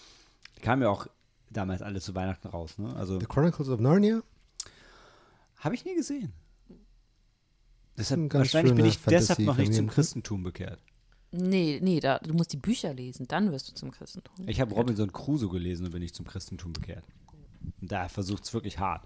die 0.57 0.61
kamen 0.61 0.81
ja 0.81 0.89
auch 0.89 1.07
damals 1.49 1.81
alle 1.81 2.01
zu 2.01 2.13
Weihnachten 2.15 2.47
raus. 2.47 2.77
Ne? 2.77 2.93
Also 2.95 3.19
The 3.19 3.25
Chronicles 3.25 3.69
of 3.69 3.79
Narnia? 3.79 4.21
habe 5.59 5.75
ich 5.75 5.85
nie 5.85 5.95
gesehen. 5.95 6.33
Deshalb, 7.97 8.33
wahrscheinlich 8.33 8.75
bin 8.75 8.85
ich 8.85 8.97
deshalb 9.01 9.39
noch 9.39 9.57
nicht 9.57 9.73
zum 9.73 9.87
Fantasy-Familienfilm. 9.87 9.87
Christentum 9.89 10.43
bekehrt. 10.43 10.79
Nee, 11.31 11.79
nee, 11.83 11.99
da, 11.99 12.17
du 12.19 12.33
musst 12.33 12.53
die 12.53 12.57
Bücher 12.57 12.93
lesen, 12.93 13.27
dann 13.27 13.51
wirst 13.51 13.69
du 13.69 13.73
zum 13.73 13.91
Christentum. 13.91 14.47
Ich 14.47 14.61
habe 14.61 14.73
Robinson 14.73 15.11
Crusoe 15.11 15.49
gelesen 15.49 15.85
und 15.85 15.91
bin 15.91 16.01
ich 16.01 16.13
zum 16.13 16.25
Christentum 16.25 16.73
bekehrt. 16.73 17.03
Und 17.81 17.91
da 17.91 18.07
versucht 18.07 18.45
es 18.45 18.53
wirklich 18.53 18.79
hart. 18.79 19.05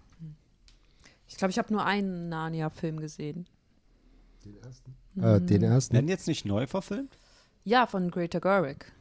Ich 1.27 1.35
glaube, 1.37 1.51
ich 1.51 1.57
habe 1.57 1.73
nur 1.73 1.83
einen 1.83 2.29
Narnia-Film 2.29 2.99
gesehen. 2.99 3.47
Äh, 5.17 5.41
den 5.41 5.63
ersten? 5.63 5.93
Werden 5.93 6.07
jetzt 6.07 6.27
nicht 6.27 6.45
neu 6.45 6.67
verfilmt? 6.67 7.17
Ja, 7.63 7.87
von 7.87 8.11
Greta 8.11 8.39
Gerwig. 8.39 8.91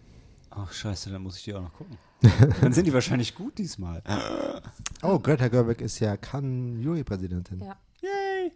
Ach 0.50 0.72
scheiße, 0.72 1.10
dann 1.10 1.22
muss 1.22 1.38
ich 1.38 1.44
die 1.44 1.54
auch 1.54 1.62
noch 1.62 1.72
gucken. 1.72 1.96
dann 2.60 2.72
sind 2.72 2.86
die 2.86 2.92
wahrscheinlich 2.92 3.34
gut 3.34 3.58
diesmal. 3.58 4.02
Oh, 5.04 5.18
Greta 5.18 5.48
Gerwig 5.48 5.80
ist 5.80 5.98
ja 5.98 6.16
Cannes-Jurypräsidentin. 6.16 7.58
Ja. 7.58 7.76
Yay! 8.00 8.52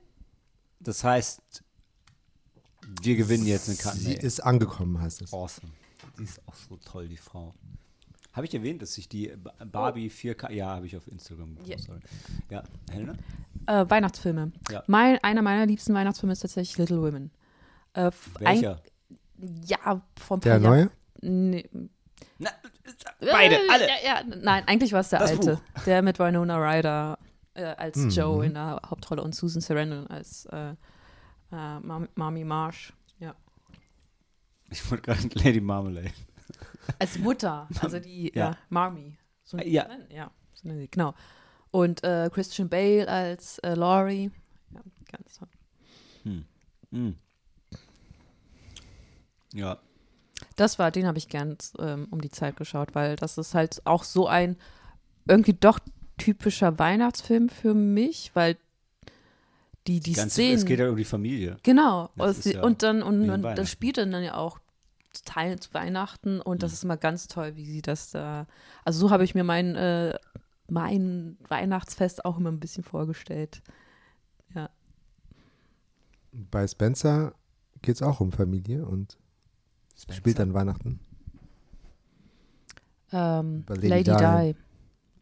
Das 0.79 1.03
heißt, 1.03 1.65
wir 3.03 3.17
gewinnen 3.17 3.47
jetzt 3.47 3.69
eine 3.69 3.77
Karte. 3.77 3.99
Sie 3.99 4.15
ist 4.15 4.39
angekommen, 4.39 5.01
heißt 5.01 5.23
es. 5.23 5.33
Awesome. 5.33 5.73
Die 6.17 6.23
ist 6.23 6.41
auch 6.47 6.55
so 6.55 6.77
toll, 6.77 7.09
die 7.09 7.17
Frau. 7.17 7.53
Habe 8.37 8.47
ich 8.47 8.55
erwähnt, 8.55 8.83
dass 8.83 8.97
ich 8.99 9.09
die 9.09 9.29
Ba- 9.37 9.55
Barbie 9.65 10.09
4K. 10.11 10.53
Ja, 10.53 10.69
habe 10.77 10.87
ich 10.87 10.97
auf 10.97 11.09
Instagram. 11.09 11.57
Ja. 11.65 11.79
Sorry. 11.79 12.01
Ja, 12.51 12.63
Helena? 12.91 13.15
Äh, 13.67 13.89
Weihnachtsfilme. 13.89 14.53
Ja. 14.71 14.85
Mein, 14.87 15.19
einer 15.25 15.41
meiner 15.43 15.65
liebsten 15.67 15.95
Weihnachtsfilme 15.95 16.35
ist 16.35 16.41
tatsächlich 16.41 16.77
Little 16.79 17.01
Women. 17.03 17.31
Äh, 17.95 18.09
f- 18.09 18.31
ein- 18.41 18.45
Welcher? 18.63 18.83
ja, 19.67 19.79
vor 20.21 20.37
ein 20.37 20.41
paar 20.41 20.41
Der 20.41 20.59
neue? 20.61 20.91
Nee. 21.23 21.69
Na, 22.39 22.51
beide, 23.21 23.57
Äh, 23.57 23.69
alle. 23.71 23.87
Ja, 23.89 23.95
ja, 24.05 24.23
nein, 24.43 24.65
eigentlich 24.67 24.93
war 24.93 25.01
es 25.01 25.09
der 25.09 25.19
Das 25.21 25.31
alte. 25.31 25.61
Der 25.87 26.03
mit 26.03 26.19
Winona 26.19 26.57
Ryder 26.59 27.19
äh, 27.55 27.65
als 27.65 27.97
Mhm. 27.97 28.11
Joe 28.11 28.45
in 28.47 28.55
der 28.55 28.81
Hauptrolle 28.89 29.23
und 29.23 29.35
Susan 29.35 29.63
Sarandon 29.63 30.07
als 30.09 30.45
äh, 30.47 30.71
äh, 30.71 30.75
Mam 31.81 32.07
Mami 32.15 32.45
Marsh. 32.45 32.93
Ja. 33.19 33.35
Ich 34.71 34.89
wollte 34.91 35.05
gerade 35.05 35.29
Lady 35.35 35.61
Marmalade. 35.61 36.11
Als 36.99 37.19
Mutter, 37.19 37.69
also 37.81 37.99
die 38.01 38.33
Ja. 38.35 38.51
ja. 38.51 38.57
Marmy. 38.69 39.19
So, 39.45 39.59
Ja. 39.59 39.89
ja, 40.11 40.31
so 40.55 40.69
nennen 40.69 40.81
sie, 40.81 40.89
genau. 40.89 41.15
Und 41.71 42.03
äh, 42.05 42.31
Christian 42.33 42.69
Bale 42.69 43.07
als 43.09 43.59
äh, 43.59 43.75
Laurie. 43.75 44.31
Ja, 44.73 44.81
ganz 45.13 45.39
toll. 45.39 45.49
Hm. 46.91 47.17
Ja, 49.53 49.79
Das 50.57 50.79
war, 50.79 50.91
den 50.91 51.07
habe 51.07 51.19
ich 51.19 51.29
gern 51.29 51.57
ähm, 51.79 52.09
um 52.11 52.21
die 52.21 52.31
Zeit 52.31 52.57
geschaut, 52.57 52.95
weil 52.95 53.17
das 53.17 53.37
ist 53.39 53.55
halt 53.55 53.83
auch 53.85 54.05
so 54.05 54.27
ein 54.27 54.57
irgendwie 55.29 55.55
doch 55.55 55.79
typischer 56.19 56.79
Weihnachtsfilm 56.79 57.49
für 57.49 57.75
mich, 57.75 58.31
weil 58.35 58.57
die, 59.87 60.01
die 60.01 60.15
ganz, 60.15 60.33
Szenen. 60.33 60.57
es 60.57 60.65
geht 60.65 60.79
ja 60.79 60.89
um 60.89 60.97
die 60.97 61.05
Familie. 61.05 61.59
Genau. 61.63 62.11
Und, 62.17 62.45
ja 62.45 62.63
und 62.63 62.83
dann, 62.83 63.03
und, 63.03 63.29
und 63.29 63.43
das 63.43 63.71
spielt 63.71 63.99
dann 63.99 64.11
ja 64.23 64.35
auch 64.35 64.59
Teil 65.23 65.59
zu 65.59 65.73
Weihnachten 65.75 66.41
und 66.41 66.57
Mhm. 66.57 66.61
das 66.61 66.73
ist 66.73 66.85
immer 66.85 66.97
ganz 66.97 67.27
toll, 67.29 67.57
wie 67.57 67.65
sie 67.65 67.83
das 67.83 68.11
da. 68.11 68.47
Also 68.85 69.01
so 69.01 69.11
habe 69.11 69.25
ich 69.25 69.35
mir 69.35 69.45
mein, 69.45 69.75
äh, 69.77 70.19
mein 70.69 71.37
Weihnachtsfest 71.49 72.25
auch 72.25 72.39
immer 72.39 72.51
ein 72.51 72.61
bisschen 72.61 72.85
vorgestellt. 72.85 73.63
Ja. 74.55 74.71
Bei 76.33 76.67
Spencer 76.67 77.35
geht 77.83 77.97
es 77.97 78.03
auch 78.03 78.21
um 78.21 78.33
Familie 78.33 78.85
und 78.85 79.17
spielt 80.11 80.39
dann 80.39 80.55
Weihnachten. 80.55 81.01
Ähm, 83.13 83.65
Lady 83.69 83.89
Lady, 83.89 84.11
Di. 84.11 84.53
Di. 84.53 84.57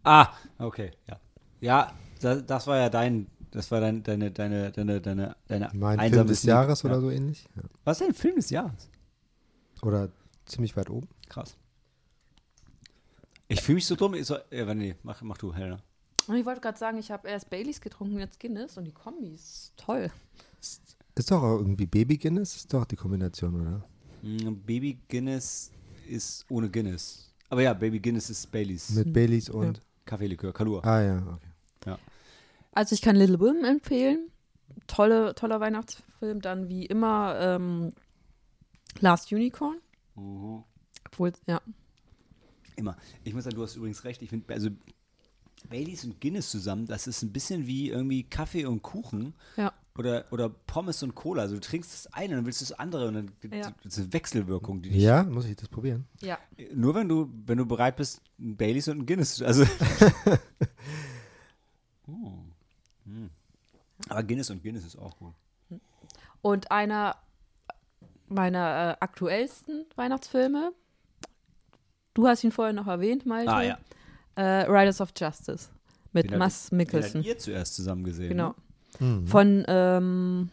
Ah, 0.04 0.28
okay, 0.58 0.90
ja. 1.08 1.20
Ja, 1.60 1.92
das, 2.20 2.44
das 2.46 2.66
war 2.66 2.78
ja 2.78 2.90
dein, 2.90 3.26
das 3.50 3.70
war 3.70 3.80
dein, 3.80 4.02
deine, 4.02 4.30
deine, 4.30 4.72
deine, 4.72 5.00
deine, 5.00 5.36
deine 5.46 5.70
Mein 5.74 5.98
Film 6.10 6.26
des. 6.26 6.42
Jahres 6.42 6.82
ja. 6.82 6.90
oder 6.90 7.00
so 7.00 7.10
ähnlich. 7.10 7.48
Ja. 7.56 7.62
Was 7.84 8.00
ist 8.00 8.06
dein 8.06 8.14
Film 8.14 8.36
des 8.36 8.50
Jahres? 8.50 8.90
Oder 9.82 10.10
ziemlich 10.46 10.76
weit 10.76 10.90
oben. 10.90 11.08
Krass. 11.28 11.56
Ich 13.48 13.60
fühle 13.62 13.76
mich 13.76 13.86
so 13.86 13.96
dumm. 13.96 14.14
Ich 14.14 14.26
so, 14.26 14.36
ja, 14.50 14.74
nee, 14.74 14.96
mach, 15.02 15.20
mach 15.22 15.38
du, 15.38 15.54
Helena. 15.54 15.78
Und 16.26 16.36
ich 16.36 16.46
wollte 16.46 16.60
gerade 16.60 16.78
sagen, 16.78 16.98
ich 16.98 17.10
habe 17.10 17.28
erst 17.28 17.50
Baileys 17.50 17.80
getrunken, 17.80 18.18
jetzt 18.18 18.40
Guinness 18.40 18.78
und 18.78 18.84
die 18.84 18.92
Kombi 18.92 19.28
ist 19.28 19.72
toll. 19.76 20.10
Ist 21.14 21.30
doch 21.30 21.42
auch 21.42 21.58
irgendwie 21.58 21.86
Baby 21.86 22.16
Guinness, 22.16 22.56
ist 22.56 22.72
doch 22.72 22.86
die 22.86 22.96
Kombination, 22.96 23.60
oder? 23.60 23.84
Mm, 24.22 24.54
Baby 24.64 24.98
Guinness 25.06 25.70
ist 26.08 26.46
ohne 26.48 26.70
Guinness. 26.70 27.30
Aber 27.50 27.60
ja, 27.60 27.74
Baby 27.74 28.00
Guinness 28.00 28.30
ist 28.30 28.50
Baileys. 28.50 28.90
Mit 28.90 29.12
Baileys 29.12 29.50
und. 29.50 29.80
Kaffeelikör, 30.06 30.52
Kalur. 30.52 30.84
Ah 30.84 31.02
ja, 31.02 31.18
okay. 31.18 31.54
Also 32.74 32.94
ich 32.94 33.02
kann 33.02 33.16
Little 33.16 33.38
Women 33.38 33.64
empfehlen. 33.64 34.28
Tolle, 34.86 35.34
toller 35.34 35.60
Weihnachtsfilm. 35.60 36.40
Dann 36.40 36.68
wie 36.68 36.86
immer 36.86 37.36
ähm, 37.40 37.92
Last 39.00 39.32
Unicorn. 39.32 39.78
Mhm. 40.16 40.64
Obwohl, 41.06 41.32
ja. 41.46 41.60
Immer. 42.76 42.96
Ich 43.22 43.34
muss 43.34 43.44
sagen, 43.44 43.56
du 43.56 43.62
hast 43.62 43.76
übrigens 43.76 44.04
recht. 44.04 44.20
Ich 44.22 44.30
finde, 44.30 44.52
also 44.52 44.70
Baileys 45.68 46.04
und 46.04 46.20
Guinness 46.20 46.50
zusammen, 46.50 46.86
das 46.86 47.06
ist 47.06 47.22
ein 47.22 47.32
bisschen 47.32 47.66
wie 47.66 47.88
irgendwie 47.90 48.24
Kaffee 48.24 48.66
und 48.66 48.82
Kuchen. 48.82 49.34
Ja. 49.56 49.72
oder, 49.96 50.24
oder 50.32 50.48
Pommes 50.48 51.02
und 51.02 51.14
Cola. 51.14 51.42
Also 51.42 51.54
du 51.54 51.60
trinkst 51.60 51.92
das 51.92 52.12
eine 52.12 52.30
und 52.30 52.36
dann 52.38 52.46
willst 52.46 52.60
du 52.60 52.64
das 52.66 52.78
andere 52.78 53.08
und 53.08 53.14
dann 53.14 53.30
Ja. 53.52 53.72
das 53.82 53.94
ist 53.94 53.98
eine 54.00 54.12
Wechselwirkung, 54.12 54.82
die 54.82 54.90
dich 54.90 55.02
Ja, 55.02 55.22
muss 55.22 55.44
ich 55.46 55.56
das 55.56 55.68
probieren? 55.68 56.06
Ja. 56.20 56.38
Nur 56.74 56.94
wenn 56.96 57.08
du, 57.08 57.30
wenn 57.46 57.58
du 57.58 57.66
bereit 57.66 57.96
bist, 57.96 58.20
ein 58.38 58.56
Baileys 58.56 58.88
und 58.88 58.98
ein 59.00 59.06
Guinness. 59.06 59.40
Also. 59.40 59.64
oh. 62.08 62.32
hm. 63.04 63.30
Aber 64.08 64.22
Guinness 64.22 64.50
und 64.50 64.62
Guinness 64.62 64.84
ist 64.84 64.96
auch 64.96 65.16
gut. 65.16 65.34
Und 66.42 66.70
einer 66.70 67.16
meiner 68.28 68.92
äh, 68.92 68.96
aktuellsten 69.04 69.84
Weihnachtsfilme, 69.96 70.72
du 72.14 72.26
hast 72.26 72.44
ihn 72.44 72.52
vorher 72.52 72.72
noch 72.72 72.86
erwähnt, 72.86 73.26
Malte, 73.26 73.52
Ah 73.52 73.62
ja. 73.62 73.78
äh, 74.36 74.70
Riders 74.70 75.00
of 75.00 75.10
Justice 75.16 75.68
mit 76.12 76.30
Den 76.30 76.38
Den 76.40 76.76
Mikkelsen. 76.76 77.18
habt 77.20 77.26
ihr 77.26 77.38
zuerst 77.38 77.74
zusammen 77.74 78.04
gesehen. 78.04 78.28
Genau. 78.30 78.54
Ne? 79.00 79.26
Von 79.26 79.64
ähm, 79.66 80.50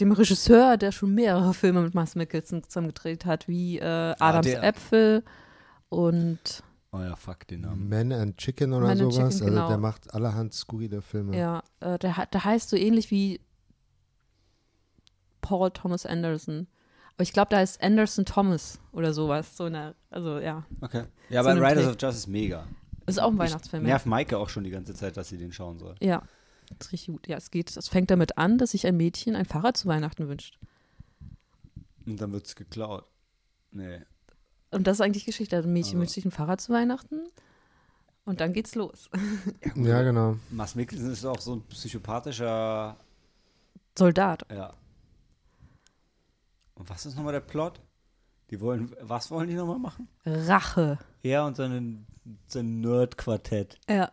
dem 0.00 0.12
Regisseur, 0.12 0.76
der 0.76 0.92
schon 0.92 1.14
mehrere 1.14 1.52
Filme 1.54 1.82
mit 1.82 1.94
Mads 1.94 2.14
Mikkelsen 2.14 2.62
zusammen 2.62 2.88
gedreht 2.88 3.26
hat, 3.26 3.48
wie 3.48 3.78
äh, 3.78 3.84
Adams 4.18 4.46
der. 4.46 4.62
Äpfel 4.62 5.24
und 5.88 6.62
Oh 6.90 7.00
ja, 7.00 7.14
fuck 7.16 7.46
den 7.48 7.60
Namen. 7.62 7.86
Man 7.90 8.12
and 8.12 8.38
Chicken 8.38 8.72
oder 8.72 8.86
Man 8.86 8.96
sowas. 8.96 9.14
Chicken, 9.14 9.24
also 9.26 9.44
genau. 9.44 9.68
der 9.68 9.76
macht 9.76 10.14
allerhand 10.14 10.54
skurrile 10.54 11.02
Filme. 11.02 11.36
ja, 11.36 11.62
äh, 11.80 11.98
der, 11.98 12.16
hat- 12.16 12.32
der 12.32 12.44
heißt 12.46 12.70
so 12.70 12.76
ähnlich 12.76 13.10
wie 13.10 13.40
Paul 15.48 15.70
Thomas 15.70 16.04
Anderson. 16.06 16.66
Aber 17.14 17.22
ich 17.22 17.32
glaube, 17.32 17.48
da 17.50 17.56
heißt 17.58 17.82
Anderson 17.82 18.24
Thomas 18.24 18.78
oder 18.92 19.12
sowas. 19.12 19.56
So 19.56 19.64
eine, 19.64 19.94
also 20.10 20.38
ja, 20.38 20.64
Okay. 20.82 21.04
Ja, 21.30 21.42
So 21.42 21.48
aber 21.50 21.60
Riders 21.60 21.84
Dreh. 21.84 21.90
of 21.90 21.96
Justice 22.00 22.18
ist 22.18 22.26
mega. 22.28 22.66
ist 23.06 23.18
auch 23.20 23.28
ein 23.28 23.34
Ich 23.34 23.38
Weihnachtsfilm. 23.40 23.82
Ja. 23.84 23.88
nerv 23.88 24.06
Maike 24.06 24.38
auch 24.38 24.48
schon 24.48 24.64
die 24.64 24.70
ganze 24.70 24.94
Zeit, 24.94 25.16
dass 25.16 25.28
sie 25.28 25.38
den 25.38 25.52
schauen 25.52 25.78
soll. 25.78 25.94
ja, 26.00 26.22
das 26.78 26.88
ist 26.88 26.92
richtig 26.92 27.14
gut. 27.14 27.26
Ja, 27.28 27.36
es 27.38 27.50
geht, 27.50 27.74
es 27.76 27.88
fängt 27.88 28.10
damit 28.10 28.36
an, 28.38 28.58
dass 28.58 28.72
sich 28.72 28.86
ein 28.86 28.96
Mädchen 28.96 29.34
ein 29.36 29.46
Fahrrad 29.46 29.76
zu 29.78 29.88
Weihnachten 29.88 30.28
wünscht. 30.28 30.58
Und 32.06 32.20
dann 32.20 32.32
wird 32.32 32.46
es 32.46 32.54
geklaut. 32.56 33.04
Nee. 33.70 34.00
Und 34.70 34.86
das 34.86 34.98
ist 34.98 35.00
eigentlich 35.00 35.24
Geschichte. 35.24 35.56
Also 35.56 35.68
ein 35.68 35.72
Mädchen 35.72 35.94
Aber- 35.94 36.00
wünscht 36.02 36.14
sich 36.14 36.24
ein 36.26 36.30
Fahrrad 36.30 36.60
zu 36.60 36.72
Weihnachten 36.72 37.20
und 38.26 38.40
dann 38.40 38.52
geht's 38.52 38.74
los. 38.74 39.08
Ja, 39.74 40.02
genau. 40.02 40.36
Mas 40.50 40.74
Mikkelsen 40.74 41.10
ist 41.10 41.24
auch 41.24 41.40
so 41.40 41.56
ein 41.56 41.62
psychopathischer. 41.68 42.96
Soldat. 43.98 44.42
Ja. 44.52 44.74
Und 46.78 46.88
was 46.88 47.06
ist 47.06 47.16
nochmal 47.16 47.32
der 47.32 47.40
Plot? 47.40 47.80
Die 48.50 48.60
wollen. 48.60 48.94
Was 49.00 49.30
wollen 49.30 49.48
die 49.48 49.54
nochmal 49.54 49.78
machen? 49.78 50.08
Rache. 50.24 50.98
Er 51.22 51.44
und 51.44 51.56
sein, 51.56 52.06
sein 52.46 52.80
Nerd-Quartett. 52.80 53.78
Ja. 53.88 54.12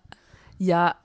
Ja. 0.58 0.96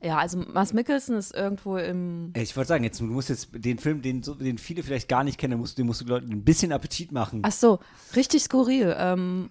Ja, 0.00 0.18
also 0.18 0.38
Mars 0.38 0.72
Mikkelsen 0.72 1.16
ist 1.16 1.34
irgendwo 1.34 1.76
im. 1.76 2.32
Ich 2.36 2.56
wollte 2.56 2.68
sagen, 2.68 2.84
jetzt, 2.84 3.00
du 3.00 3.04
musst 3.04 3.28
jetzt 3.28 3.48
den 3.52 3.78
Film, 3.78 4.02
den, 4.02 4.22
den 4.22 4.58
viele 4.58 4.82
vielleicht 4.82 5.08
gar 5.08 5.24
nicht 5.24 5.38
kennen, 5.38 5.52
den 5.52 5.60
musst, 5.60 5.78
den 5.78 5.86
musst 5.86 6.02
du 6.02 6.04
Leuten 6.04 6.30
ein 6.30 6.44
bisschen 6.44 6.72
Appetit 6.72 7.12
machen. 7.12 7.42
Ach 7.44 7.52
so, 7.52 7.80
richtig 8.14 8.42
skurril. 8.42 8.94
Ähm, 8.98 9.50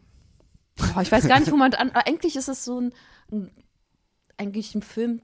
boah, 0.75 1.01
ich 1.01 1.12
weiß 1.12 1.27
gar 1.27 1.39
nicht, 1.39 1.51
wo 1.51 1.58
man. 1.58 1.74
An, 1.74 1.92
eigentlich 1.92 2.36
ist 2.36 2.48
es 2.48 2.63
so 2.63 2.80
ein, 2.80 2.94
ein. 3.32 3.51
Eigentlich 4.38 4.75
ein 4.75 4.82
Film 4.82 5.22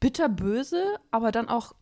bitterböse, 0.00 0.96
aber 1.10 1.30
dann 1.30 1.48
auch 1.48 1.74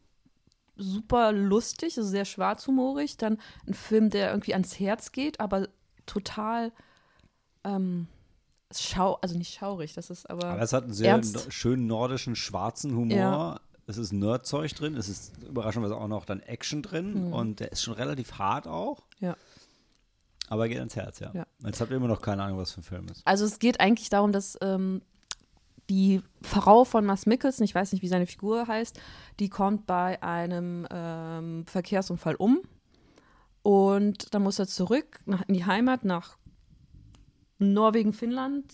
super 0.76 1.32
lustig, 1.32 1.96
also 1.96 2.08
sehr 2.08 2.24
schwarzhumorig. 2.24 3.16
Dann 3.16 3.38
ein 3.66 3.74
Film, 3.74 4.10
der 4.10 4.30
irgendwie 4.30 4.54
ans 4.54 4.78
Herz 4.78 5.12
geht, 5.12 5.40
aber 5.40 5.68
total. 6.06 6.72
Ähm, 7.64 8.08
schau, 8.72 9.14
also 9.22 9.36
nicht 9.36 9.54
schaurig, 9.54 9.94
das 9.94 10.10
ist 10.10 10.28
aber. 10.28 10.46
Aber 10.46 10.62
es 10.62 10.72
hat 10.72 10.84
einen 10.84 10.94
sehr 10.94 11.12
ernst. 11.12 11.52
schönen 11.52 11.86
nordischen, 11.86 12.36
schwarzen 12.36 12.94
Humor. 12.94 13.16
Ja. 13.16 13.60
Es 13.86 13.98
ist 13.98 14.12
Nerdzeug 14.12 14.74
drin, 14.74 14.96
es 14.96 15.10
ist 15.10 15.36
überraschenderweise 15.42 16.00
auch 16.00 16.08
noch 16.08 16.24
dann 16.24 16.40
Action 16.40 16.82
drin 16.82 17.32
und 17.32 17.60
der 17.60 17.70
ist 17.70 17.82
schon 17.82 17.92
relativ 17.92 18.38
hart 18.38 18.66
auch. 18.66 19.00
Mhm. 19.20 19.26
Ja. 19.26 19.36
Aber 20.48 20.64
er 20.64 20.68
geht 20.68 20.78
ans 20.78 20.96
Herz, 20.96 21.20
ja. 21.20 21.30
Ja. 21.34 21.46
Jetzt 21.64 21.80
habt 21.80 21.90
ihr 21.90 21.96
immer 21.96 22.08
noch 22.08 22.22
keine 22.22 22.42
Ahnung, 22.42 22.58
was 22.58 22.72
für 22.72 22.80
ein 22.80 22.84
Film 22.84 23.08
ist. 23.08 23.22
Also 23.26 23.44
es 23.44 23.58
geht 23.58 23.80
eigentlich 23.80 24.08
darum, 24.08 24.32
dass 24.32 24.58
ähm, 24.62 25.02
die 25.90 26.22
Frau 26.42 26.84
von 26.84 27.04
Mads 27.04 27.26
Mikkelsen, 27.26 27.64
ich 27.64 27.74
weiß 27.74 27.92
nicht, 27.92 28.02
wie 28.02 28.08
seine 28.08 28.26
Figur 28.26 28.66
heißt, 28.66 28.98
die 29.40 29.48
kommt 29.48 29.86
bei 29.86 30.22
einem 30.22 30.86
ähm, 30.90 31.66
Verkehrsunfall 31.66 32.34
um 32.36 32.60
und 33.62 34.34
dann 34.34 34.42
muss 34.42 34.58
er 34.58 34.66
zurück 34.66 35.20
nach, 35.26 35.42
in 35.48 35.54
die 35.54 35.64
Heimat, 35.64 36.04
nach 36.04 36.36
Norwegen, 37.58 38.12
Finnland, 38.12 38.64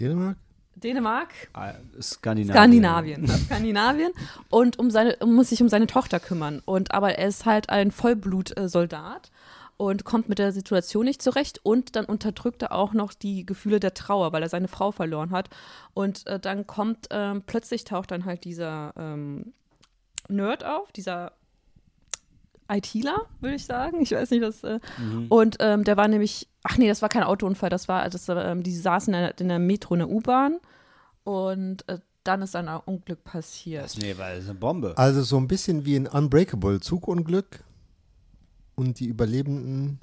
Dänemark? 0.00 0.36
Dänemark, 0.76 1.32
Ah, 1.54 1.72
Skandinavien. 2.02 2.54
Skandinavien, 2.54 3.28
Skandinavien 3.28 4.12
und 4.50 4.78
um 4.78 4.90
seine, 4.90 5.16
muss 5.24 5.48
sich 5.48 5.62
um 5.62 5.70
seine 5.70 5.86
Tochter 5.86 6.20
kümmern. 6.20 6.60
Und 6.66 6.92
aber 6.92 7.16
er 7.18 7.28
ist 7.28 7.46
halt 7.46 7.70
ein 7.70 7.90
Vollblutsoldat 7.90 9.30
und 9.76 10.04
kommt 10.04 10.28
mit 10.28 10.38
der 10.38 10.52
Situation 10.52 11.04
nicht 11.04 11.22
zurecht 11.22 11.60
und 11.62 11.96
dann 11.96 12.06
unterdrückt 12.06 12.62
er 12.62 12.72
auch 12.72 12.92
noch 12.92 13.12
die 13.12 13.44
Gefühle 13.44 13.80
der 13.80 13.94
Trauer, 13.94 14.32
weil 14.32 14.42
er 14.42 14.48
seine 14.48 14.68
Frau 14.68 14.92
verloren 14.92 15.30
hat. 15.30 15.50
Und 15.94 16.26
äh, 16.26 16.40
dann 16.40 16.66
kommt 16.66 17.08
ähm, 17.10 17.42
plötzlich 17.46 17.84
taucht 17.84 18.10
dann 18.10 18.24
halt 18.24 18.44
dieser 18.44 18.92
ähm, 18.96 19.52
Nerd 20.28 20.64
auf, 20.64 20.92
dieser 20.92 21.32
ITler, 22.68 23.26
würde 23.40 23.56
ich 23.56 23.64
sagen. 23.64 24.00
Ich 24.00 24.12
weiß 24.12 24.30
nicht, 24.30 24.42
was. 24.42 24.64
Äh, 24.64 24.80
Und 25.28 25.56
ähm, 25.60 25.84
der 25.84 25.96
war 25.96 26.08
nämlich, 26.08 26.48
ach 26.62 26.78
nee, 26.78 26.88
das 26.88 27.02
war 27.02 27.08
kein 27.08 27.22
Autounfall, 27.22 27.70
das 27.70 27.86
war, 27.88 28.08
das, 28.08 28.28
ähm, 28.28 28.62
die 28.62 28.74
saßen 28.74 29.12
in 29.14 29.20
der, 29.20 29.40
in 29.40 29.48
der 29.48 29.58
Metro, 29.58 29.94
in 29.94 30.00
der 30.00 30.10
U-Bahn 30.10 30.58
und 31.24 31.88
äh, 31.88 31.98
dann 32.24 32.42
ist 32.42 32.56
ein 32.56 32.68
Unglück 32.68 33.22
passiert. 33.22 33.84
Das, 33.84 33.98
nee, 33.98 34.14
weil 34.16 34.38
es 34.38 34.44
ist 34.44 34.50
eine 34.50 34.58
Bombe. 34.58 34.94
Also 34.96 35.22
so 35.22 35.36
ein 35.36 35.46
bisschen 35.46 35.84
wie 35.84 35.96
ein 35.96 36.08
Unbreakable 36.08 36.80
Zugunglück. 36.80 37.60
Und 38.76 39.00
die 39.00 39.06
Überlebenden. 39.06 39.98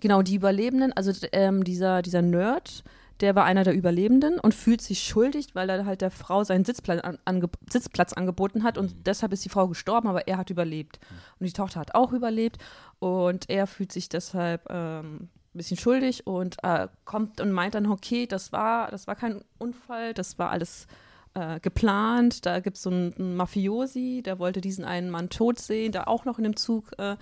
Genau, 0.00 0.22
die 0.22 0.34
Überlebenden, 0.34 0.92
also 0.92 1.12
ähm, 1.32 1.64
dieser, 1.64 2.02
dieser 2.02 2.22
Nerd, 2.22 2.84
der 3.20 3.34
war 3.34 3.44
einer 3.44 3.64
der 3.64 3.74
Überlebenden 3.74 4.38
und 4.38 4.54
fühlt 4.54 4.82
sich 4.82 5.02
schuldig, 5.02 5.54
weil 5.54 5.70
er 5.70 5.86
halt 5.86 6.02
der 6.02 6.10
Frau 6.10 6.44
seinen 6.44 6.64
Sitzplatz, 6.64 7.00
an, 7.00 7.18
ange, 7.24 7.48
Sitzplatz 7.70 8.12
angeboten 8.12 8.62
hat 8.62 8.76
und 8.76 9.06
deshalb 9.06 9.32
ist 9.32 9.44
die 9.44 9.48
Frau 9.48 9.68
gestorben, 9.68 10.08
aber 10.08 10.28
er 10.28 10.36
hat 10.36 10.50
überlebt. 10.50 10.98
Und 11.38 11.46
die 11.46 11.52
Tochter 11.52 11.80
hat 11.80 11.94
auch 11.94 12.12
überlebt 12.12 12.58
und 12.98 13.48
er 13.48 13.66
fühlt 13.66 13.92
sich 13.92 14.08
deshalb 14.08 14.66
ähm, 14.68 15.28
ein 15.54 15.58
bisschen 15.58 15.78
schuldig 15.78 16.26
und 16.26 16.56
äh, 16.62 16.88
kommt 17.06 17.40
und 17.40 17.52
meint 17.52 17.74
dann, 17.74 17.86
okay, 17.86 18.26
das 18.26 18.52
war, 18.52 18.90
das 18.90 19.06
war 19.06 19.14
kein 19.14 19.42
Unfall, 19.58 20.12
das 20.12 20.38
war 20.38 20.50
alles 20.50 20.86
äh, 21.32 21.58
geplant. 21.60 22.44
Da 22.44 22.60
gibt 22.60 22.76
es 22.76 22.82
so 22.82 22.90
einen, 22.90 23.14
einen 23.14 23.36
Mafiosi, 23.36 24.22
der 24.22 24.38
wollte 24.38 24.60
diesen 24.60 24.84
einen 24.84 25.10
Mann 25.10 25.30
tot 25.30 25.58
sehen, 25.58 25.92
der 25.92 26.08
auch 26.08 26.26
noch 26.26 26.36
in 26.36 26.44
dem 26.44 26.56
Zug 26.56 26.92
äh, 26.98 27.16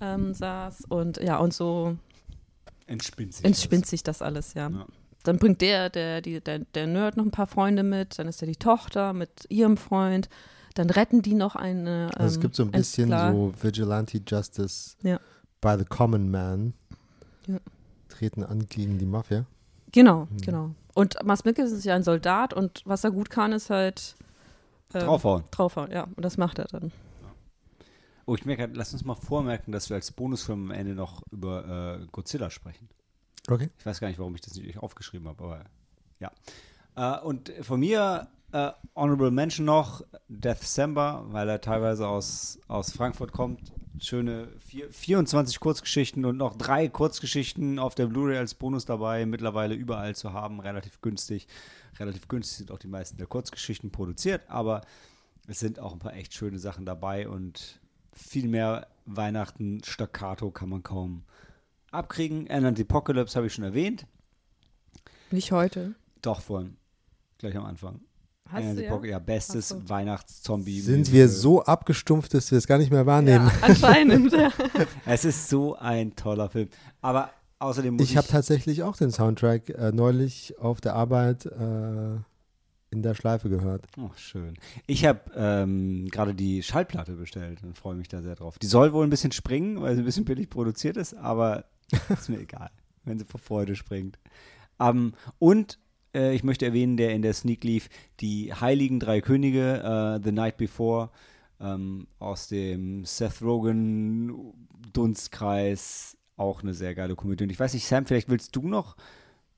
ähm, 0.00 0.34
saß. 0.34 0.84
Und 0.88 1.18
ja, 1.18 1.38
und 1.38 1.52
so 1.54 1.96
Entspinnt 2.86 3.34
sich. 3.34 3.44
entspinnt 3.44 3.86
sich 3.86 4.02
das 4.02 4.22
alles, 4.22 4.54
ja. 4.54 4.68
Ja. 4.68 4.86
Dann 5.22 5.38
bringt 5.38 5.60
der, 5.60 5.90
der, 5.90 6.22
die, 6.22 6.40
der, 6.40 6.60
der 6.60 6.86
Nerd 6.86 7.16
noch 7.16 7.24
ein 7.24 7.30
paar 7.30 7.46
Freunde 7.46 7.82
mit, 7.82 8.18
dann 8.18 8.26
ist 8.26 8.40
da 8.40 8.46
die 8.46 8.56
Tochter 8.56 9.12
mit 9.12 9.46
ihrem 9.50 9.76
Freund, 9.76 10.28
dann 10.74 10.88
retten 10.88 11.20
die 11.20 11.34
noch 11.34 11.56
eine. 11.56 12.10
Ähm, 12.14 12.20
Also 12.22 12.36
es 12.36 12.40
gibt 12.40 12.56
so 12.56 12.62
ein 12.62 12.70
bisschen 12.70 13.10
Sklar- 13.10 13.32
so 13.32 13.52
Vigilante 13.60 14.20
Justice 14.26 14.96
Ja. 15.02 15.20
by 15.60 15.76
the 15.78 15.84
Common 15.84 16.30
Man. 16.30 16.72
Ja. 17.46 17.58
Treten 18.08 18.44
an 18.44 18.66
gegen 18.66 18.98
die 18.98 19.04
Mafia. 19.06 19.44
Genau, 19.92 20.26
Mhm. 20.30 20.40
genau. 20.40 20.70
Und 20.94 21.16
Mars 21.24 21.44
Mikkelsen 21.44 21.78
ist 21.78 21.84
ja 21.84 21.94
ein 21.94 22.02
Soldat 22.02 22.54
und 22.54 22.82
was 22.84 23.04
er 23.04 23.10
gut 23.10 23.28
kann, 23.30 23.52
ist 23.52 23.70
halt 23.70 24.14
ähm, 24.94 25.00
Draufhauen. 25.02 25.44
draufhauen, 25.50 25.90
ja. 25.92 26.04
Und 26.16 26.24
das 26.24 26.36
macht 26.38 26.58
er 26.58 26.64
dann. 26.66 26.92
Oh, 28.26 28.34
ich 28.34 28.44
merke, 28.44 28.68
lass 28.72 28.92
uns 28.92 29.04
mal 29.04 29.14
vormerken, 29.14 29.72
dass 29.72 29.88
wir 29.88 29.96
als 29.96 30.12
Bonusfilm 30.12 30.70
am 30.70 30.70
Ende 30.70 30.94
noch 30.94 31.22
über 31.30 32.00
äh, 32.00 32.06
Godzilla 32.12 32.50
sprechen. 32.50 32.88
Okay. 33.48 33.70
Ich 33.78 33.86
weiß 33.86 34.00
gar 34.00 34.08
nicht, 34.08 34.18
warum 34.18 34.34
ich 34.34 34.40
das 34.40 34.54
nicht 34.54 34.78
aufgeschrieben 34.78 35.28
habe, 35.28 35.42
aber 35.42 35.64
ja. 36.20 36.30
Äh, 36.96 37.20
und 37.24 37.52
von 37.62 37.80
mir 37.80 38.28
äh, 38.52 38.70
Honorable 38.94 39.30
Mention 39.30 39.66
noch, 39.66 40.02
Deathcember, 40.28 41.24
weil 41.28 41.48
er 41.48 41.60
teilweise 41.60 42.08
aus, 42.08 42.58
aus 42.68 42.92
Frankfurt 42.92 43.32
kommt. 43.32 43.72
Schöne 43.98 44.48
vier, 44.60 44.90
24 44.90 45.60
Kurzgeschichten 45.60 46.24
und 46.24 46.36
noch 46.36 46.56
drei 46.56 46.88
Kurzgeschichten 46.88 47.78
auf 47.78 47.94
der 47.94 48.06
Blu-ray 48.06 48.38
als 48.38 48.54
Bonus 48.54 48.86
dabei, 48.86 49.26
mittlerweile 49.26 49.74
überall 49.74 50.14
zu 50.14 50.32
haben, 50.32 50.60
relativ 50.60 51.00
günstig. 51.00 51.46
Relativ 51.98 52.28
günstig 52.28 52.58
sind 52.58 52.70
auch 52.70 52.78
die 52.78 52.88
meisten 52.88 53.18
der 53.18 53.26
Kurzgeschichten 53.26 53.90
produziert, 53.90 54.42
aber 54.48 54.80
es 55.46 55.58
sind 55.58 55.78
auch 55.78 55.92
ein 55.92 55.98
paar 55.98 56.14
echt 56.14 56.32
schöne 56.32 56.58
Sachen 56.58 56.86
dabei 56.86 57.28
und 57.28 57.79
viel 58.12 58.48
mehr 58.48 58.86
Weihnachten 59.06 59.82
Staccato 59.84 60.50
kann 60.50 60.68
man 60.68 60.82
kaum 60.82 61.24
abkriegen. 61.90 62.46
End 62.46 62.76
the 62.76 62.84
Apocalypse 62.84 63.36
habe 63.36 63.46
ich 63.46 63.54
schon 63.54 63.64
erwähnt. 63.64 64.06
Nicht 65.30 65.52
heute. 65.52 65.94
Doch, 66.22 66.40
vorhin. 66.40 66.76
Gleich 67.38 67.56
am 67.56 67.64
Anfang. 67.64 68.00
Hast 68.48 68.76
du 68.76 68.84
ja? 68.84 69.04
Ja, 69.04 69.18
bestes 69.20 69.68
so. 69.68 69.88
Weihnachts-Zombie. 69.88 70.80
Sind 70.80 71.12
wir 71.12 71.28
so 71.28 71.62
abgestumpft, 71.62 72.34
dass 72.34 72.50
wir 72.50 72.58
es 72.58 72.66
gar 72.66 72.78
nicht 72.78 72.90
mehr 72.90 73.06
wahrnehmen? 73.06 73.46
Ja, 73.46 73.68
anscheinend. 73.68 74.32
ja. 74.32 74.50
Es 75.06 75.24
ist 75.24 75.48
so 75.48 75.76
ein 75.76 76.16
toller 76.16 76.50
Film. 76.50 76.68
Aber 77.00 77.30
außerdem 77.60 77.94
muss 77.94 78.04
ich. 78.04 78.10
Ich 78.10 78.16
habe 78.16 78.26
tatsächlich 78.26 78.82
auch 78.82 78.96
den 78.96 79.12
Soundtrack 79.12 79.68
äh, 79.70 79.92
neulich 79.92 80.58
auf 80.58 80.80
der 80.80 80.94
Arbeit 80.94 81.46
äh, 81.46 82.18
in 82.90 83.02
der 83.02 83.14
Schleife 83.14 83.48
gehört. 83.48 83.86
Oh, 83.96 84.10
schön. 84.16 84.54
Ich 84.86 85.04
habe 85.04 85.20
ähm, 85.36 86.08
gerade 86.10 86.34
die 86.34 86.62
Schallplatte 86.62 87.12
bestellt 87.12 87.62
und 87.62 87.76
freue 87.76 87.94
mich 87.94 88.08
da 88.08 88.20
sehr 88.20 88.34
drauf. 88.34 88.58
Die 88.58 88.66
soll 88.66 88.92
wohl 88.92 89.06
ein 89.06 89.10
bisschen 89.10 89.32
springen, 89.32 89.80
weil 89.80 89.94
sie 89.94 90.02
ein 90.02 90.04
bisschen 90.04 90.24
billig 90.24 90.50
produziert 90.50 90.96
ist, 90.96 91.14
aber 91.14 91.66
ist 92.08 92.28
mir 92.28 92.40
egal, 92.40 92.70
wenn 93.04 93.18
sie 93.18 93.24
vor 93.24 93.40
Freude 93.40 93.76
springt. 93.76 94.18
Ähm, 94.80 95.14
und 95.38 95.78
äh, 96.14 96.34
ich 96.34 96.42
möchte 96.42 96.66
erwähnen, 96.66 96.96
der 96.96 97.14
in 97.14 97.22
der 97.22 97.34
Sneak 97.34 97.62
lief, 97.62 97.88
die 98.20 98.52
Heiligen 98.52 98.98
Drei 98.98 99.20
Könige, 99.20 99.82
äh, 99.82 100.20
The 100.22 100.32
Night 100.32 100.56
Before, 100.56 101.10
ähm, 101.60 102.08
aus 102.18 102.48
dem 102.48 103.04
Seth 103.04 103.42
Rogen 103.42 104.52
Dunstkreis, 104.92 106.16
auch 106.36 106.62
eine 106.62 106.74
sehr 106.74 106.94
geile 106.94 107.14
Komödie. 107.14 107.44
Und 107.44 107.50
ich 107.50 107.60
weiß 107.60 107.74
nicht, 107.74 107.86
Sam, 107.86 108.06
vielleicht 108.06 108.28
willst 108.28 108.56
du 108.56 108.66
noch 108.66 108.96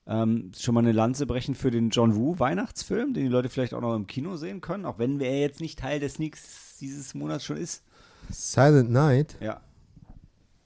ähm, 0.07 0.53
schon 0.59 0.75
mal 0.75 0.81
eine 0.81 0.93
Lanze 0.93 1.27
brechen 1.27 1.55
für 1.55 1.71
den 1.71 1.91
John 1.91 2.17
Woo 2.17 2.39
Weihnachtsfilm, 2.39 3.15
den 3.15 3.25
die 3.25 3.31
Leute 3.31 3.49
vielleicht 3.49 3.75
auch 3.75 3.81
noch 3.81 3.95
im 3.95 4.07
Kino 4.07 4.37
sehen 4.37 4.61
können, 4.61 4.85
auch 4.85 4.99
wenn 4.99 5.21
er 5.21 5.41
jetzt 5.41 5.61
nicht 5.61 5.79
Teil 5.79 6.01
des 6.01 6.15
Sneaks 6.15 6.77
dieses 6.81 7.15
Monats 7.15 7.45
schon 7.45 7.57
ist. 7.57 7.85
Silent 8.31 8.91
Night? 8.91 9.37
Ja. 9.41 9.61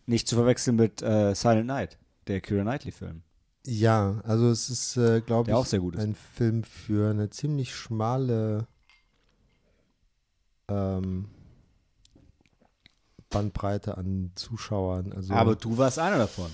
Nicht 0.06 0.28
zu 0.28 0.36
verwechseln 0.36 0.76
mit 0.76 1.02
äh, 1.02 1.34
Silent 1.34 1.66
Night, 1.66 1.98
der 2.28 2.40
Kira 2.40 2.62
Knightley-Film. 2.62 3.22
Ja, 3.66 4.20
also 4.24 4.48
es 4.48 4.70
ist, 4.70 4.96
äh, 4.96 5.20
glaube 5.20 5.50
ich, 5.50 5.56
auch 5.56 5.66
sehr 5.66 5.80
gut 5.80 5.96
ist. 5.96 6.02
ein 6.02 6.14
Film 6.14 6.62
für 6.62 7.10
eine 7.10 7.30
ziemlich 7.30 7.74
schmale 7.74 8.68
ähm, 10.68 11.28
Bandbreite 13.28 13.98
an 13.98 14.30
Zuschauern. 14.36 15.12
Also 15.12 15.34
Aber 15.34 15.56
du 15.56 15.76
warst 15.76 15.98
einer 15.98 16.18
davon. 16.18 16.50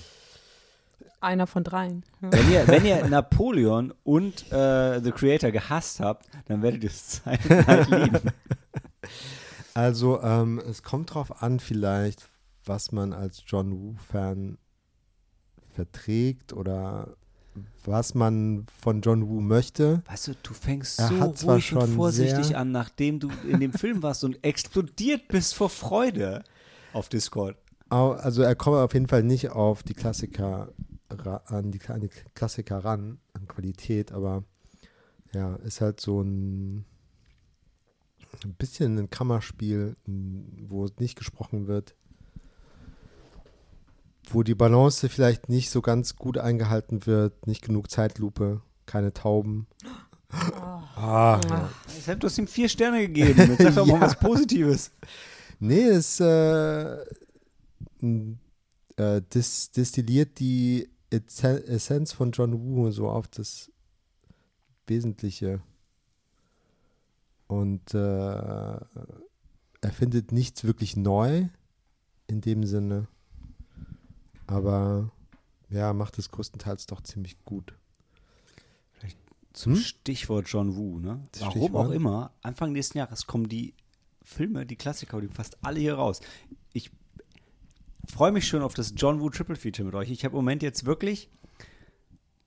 Einer 1.21 1.47
von 1.47 1.63
dreien. 1.63 2.03
Ja. 2.21 2.31
Wenn 2.31 2.51
ihr, 2.51 2.67
wenn 2.67 2.85
ihr 2.85 3.07
Napoleon 3.07 3.93
und 4.03 4.51
äh, 4.51 5.01
The 5.01 5.11
Creator 5.11 5.51
gehasst 5.51 5.99
habt, 5.99 6.27
dann 6.45 6.61
werdet 6.61 6.83
ihr 6.83 6.89
es 6.89 7.21
Night 7.25 7.89
lieben. 7.89 8.31
Also, 9.75 10.21
ähm, 10.21 10.61
es 10.69 10.83
kommt 10.83 11.13
drauf 11.13 11.41
an, 11.41 11.59
vielleicht, 11.59 12.29
was 12.63 12.91
man 12.91 13.11
als 13.11 13.43
John 13.47 13.71
Woo-Fan 13.71 14.59
verträgt 15.73 16.53
oder 16.53 17.15
was 17.83 18.13
man 18.13 18.65
von 18.81 19.01
John 19.01 19.27
Woo 19.27 19.41
möchte. 19.41 20.01
Weißt 20.07 20.27
du, 20.27 20.33
du 20.41 20.53
fängst 20.53 20.99
Er 20.99 21.07
so 21.07 21.19
hat 21.19 21.37
zwar 21.37 21.55
ruhig 21.55 21.73
und 21.73 21.81
schon 21.81 21.95
vorsichtig 21.95 22.55
an, 22.55 22.71
nachdem 22.71 23.19
du 23.19 23.29
in 23.47 23.59
dem 23.59 23.73
Film 23.73 24.01
warst 24.01 24.23
und 24.23 24.43
explodiert 24.43 25.27
bist 25.27 25.55
vor 25.55 25.69
Freude 25.69 26.43
auf 26.93 27.09
Discord. 27.09 27.57
Also, 27.89 28.41
er 28.41 28.55
kommt 28.55 28.77
auf 28.77 28.93
jeden 28.93 29.07
Fall 29.07 29.23
nicht 29.23 29.49
auf 29.51 29.83
die 29.83 29.93
Klassiker 29.93 30.69
an 31.45 31.71
die, 31.71 31.81
an 31.87 32.01
die 32.01 32.09
Klassiker 32.35 32.79
ran, 32.83 33.19
an 33.33 33.47
Qualität, 33.47 34.11
aber 34.11 34.43
ja, 35.33 35.55
ist 35.57 35.81
halt 35.81 35.99
so 35.99 36.21
ein, 36.21 36.85
ein 38.43 38.53
bisschen 38.57 38.97
ein 38.97 39.09
Kammerspiel, 39.09 39.95
wo 40.05 40.87
nicht 40.99 41.17
gesprochen 41.17 41.67
wird, 41.67 41.95
wo 44.29 44.43
die 44.43 44.55
Balance 44.55 45.09
vielleicht 45.09 45.49
nicht 45.49 45.69
so 45.69 45.81
ganz 45.81 46.15
gut 46.15 46.37
eingehalten 46.37 47.05
wird, 47.05 47.47
nicht 47.47 47.61
genug 47.63 47.89
Zeitlupe, 47.91 48.61
keine 48.85 49.13
Tauben. 49.13 49.67
Ah, 50.29 51.39
ja. 52.07 52.15
Du 52.15 52.27
hast 52.27 52.37
ihm 52.39 52.47
vier 52.47 52.67
Sterne 52.69 53.01
gegeben. 53.01 53.39
Jetzt 53.51 53.61
sag 53.61 53.75
doch 53.75 53.85
mal 53.85 53.95
Ja. 53.95 54.01
was 54.01 54.19
Positives. 54.19 54.91
Nee, 55.59 55.83
es 55.83 56.19
äh, 56.19 56.97
äh, 58.97 59.21
dis 59.33 59.71
destilliert 59.71 60.39
die 60.39 60.89
Essenz 61.13 62.11
von 62.11 62.31
John 62.31 62.59
Woo 62.61 62.91
so 62.91 63.09
auf 63.09 63.27
das 63.27 63.71
Wesentliche. 64.87 65.61
Und 67.47 67.93
äh, 67.93 67.97
er 67.97 69.91
findet 69.91 70.31
nichts 70.31 70.63
wirklich 70.63 70.95
neu 70.95 71.47
in 72.27 72.41
dem 72.41 72.65
Sinne. 72.65 73.07
Aber 74.47 75.11
ja, 75.69 75.93
macht 75.93 76.17
es 76.17 76.29
größtenteils 76.29 76.87
doch 76.87 77.01
ziemlich 77.01 77.43
gut. 77.43 77.73
Zum 79.53 79.73
Hm? 79.73 79.81
Stichwort 79.81 80.47
John 80.47 80.75
Woo, 80.75 80.99
ne? 80.99 81.23
Warum 81.39 81.51
Stichwort? 81.51 81.87
auch 81.87 81.91
immer, 81.91 82.31
Anfang 82.41 82.71
nächsten 82.71 82.97
Jahres 82.97 83.27
kommen 83.27 83.47
die 83.47 83.75
Filme, 84.23 84.65
die 84.65 84.75
Klassiker, 84.75 85.21
die 85.21 85.27
fast 85.27 85.63
alle 85.63 85.79
hier 85.79 85.93
raus. 85.95 86.21
Ich 86.73 86.89
freue 88.09 88.31
mich 88.31 88.47
schon 88.47 88.61
auf 88.61 88.73
das 88.73 88.93
John 88.95 89.21
Woo 89.21 89.29
Triple 89.29 89.55
Feature 89.55 89.85
mit 89.85 89.95
euch. 89.95 90.09
Ich 90.09 90.25
habe 90.25 90.33
im 90.33 90.37
Moment 90.37 90.63
jetzt 90.63 90.85
wirklich 90.85 91.29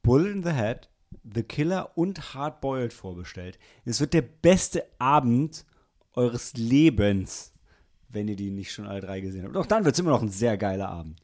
Bullet 0.03 0.31
in 0.31 0.43
the 0.43 0.53
Head, 0.53 0.89
The 1.25 1.43
Killer 1.43 1.97
und 1.97 2.35
Hardboiled 2.35 2.93
vorbestellt. 2.93 3.59
Es 3.85 4.01
wird 4.01 4.15
der 4.15 4.23
beste 4.23 4.85
Abend 4.99 5.65
eures 6.15 6.55
Lebens, 6.55 7.53
wenn 8.09 8.29
ihr 8.29 8.37
die 8.37 8.51
nicht 8.51 8.73
schon 8.73 8.87
alle 8.87 9.01
drei 9.01 9.21
gesehen 9.21 9.45
habt. 9.45 9.57
Doch 9.57 9.67
dann 9.67 9.85
wird 9.85 9.95
es 9.95 9.99
immer 9.99 10.11
noch 10.11 10.23
ein 10.23 10.29
sehr 10.29 10.57
geiler 10.57 10.89
Abend. 10.89 11.21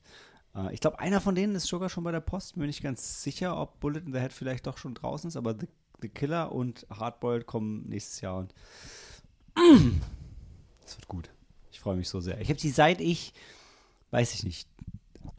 Äh, 0.54 0.74
ich 0.74 0.80
glaube, 0.80 0.98
einer 0.98 1.20
von 1.20 1.34
denen 1.34 1.54
ist 1.54 1.66
sogar 1.66 1.88
schon 1.88 2.04
bei 2.04 2.12
der 2.12 2.20
Post. 2.20 2.58
Bin 2.58 2.68
ich 2.68 2.82
ganz 2.82 3.22
sicher, 3.22 3.56
ob 3.56 3.80
Bullet 3.80 4.00
in 4.00 4.12
the 4.12 4.20
Head 4.20 4.32
vielleicht 4.32 4.66
doch 4.66 4.78
schon 4.78 4.94
draußen 4.94 5.28
ist, 5.28 5.36
aber 5.36 5.54
The, 5.58 5.68
the 6.00 6.08
Killer 6.08 6.52
und 6.52 6.86
Hardboiled 6.90 7.46
kommen 7.46 7.88
nächstes 7.88 8.20
Jahr 8.20 8.38
und 8.38 8.54
es 10.84 10.96
wird 10.96 11.08
gut. 11.08 11.30
Ich 11.70 11.80
freue 11.80 11.96
mich 11.96 12.08
so 12.08 12.20
sehr. 12.20 12.40
Ich 12.40 12.48
habe 12.48 12.60
die 12.60 12.70
seit 12.70 13.00
ich, 13.00 13.32
weiß 14.12 14.34
ich 14.34 14.44
nicht, 14.44 14.68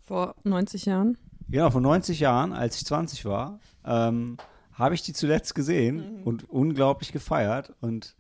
Vor 0.02 0.36
90 0.44 0.86
Jahren. 0.86 1.18
Genau, 1.48 1.70
vor 1.70 1.80
90 1.80 2.20
Jahren, 2.20 2.52
als 2.52 2.76
ich 2.78 2.86
20 2.86 3.24
war, 3.26 3.60
ähm, 3.86 4.38
habe 4.74 4.96
ich 4.96 5.04
die 5.04 5.14
zuletzt 5.14 5.56
gesehen 5.56 6.24
und 6.24 6.50
unglaublich 6.50 7.12
gefeiert 7.12 7.74
und 7.80 8.16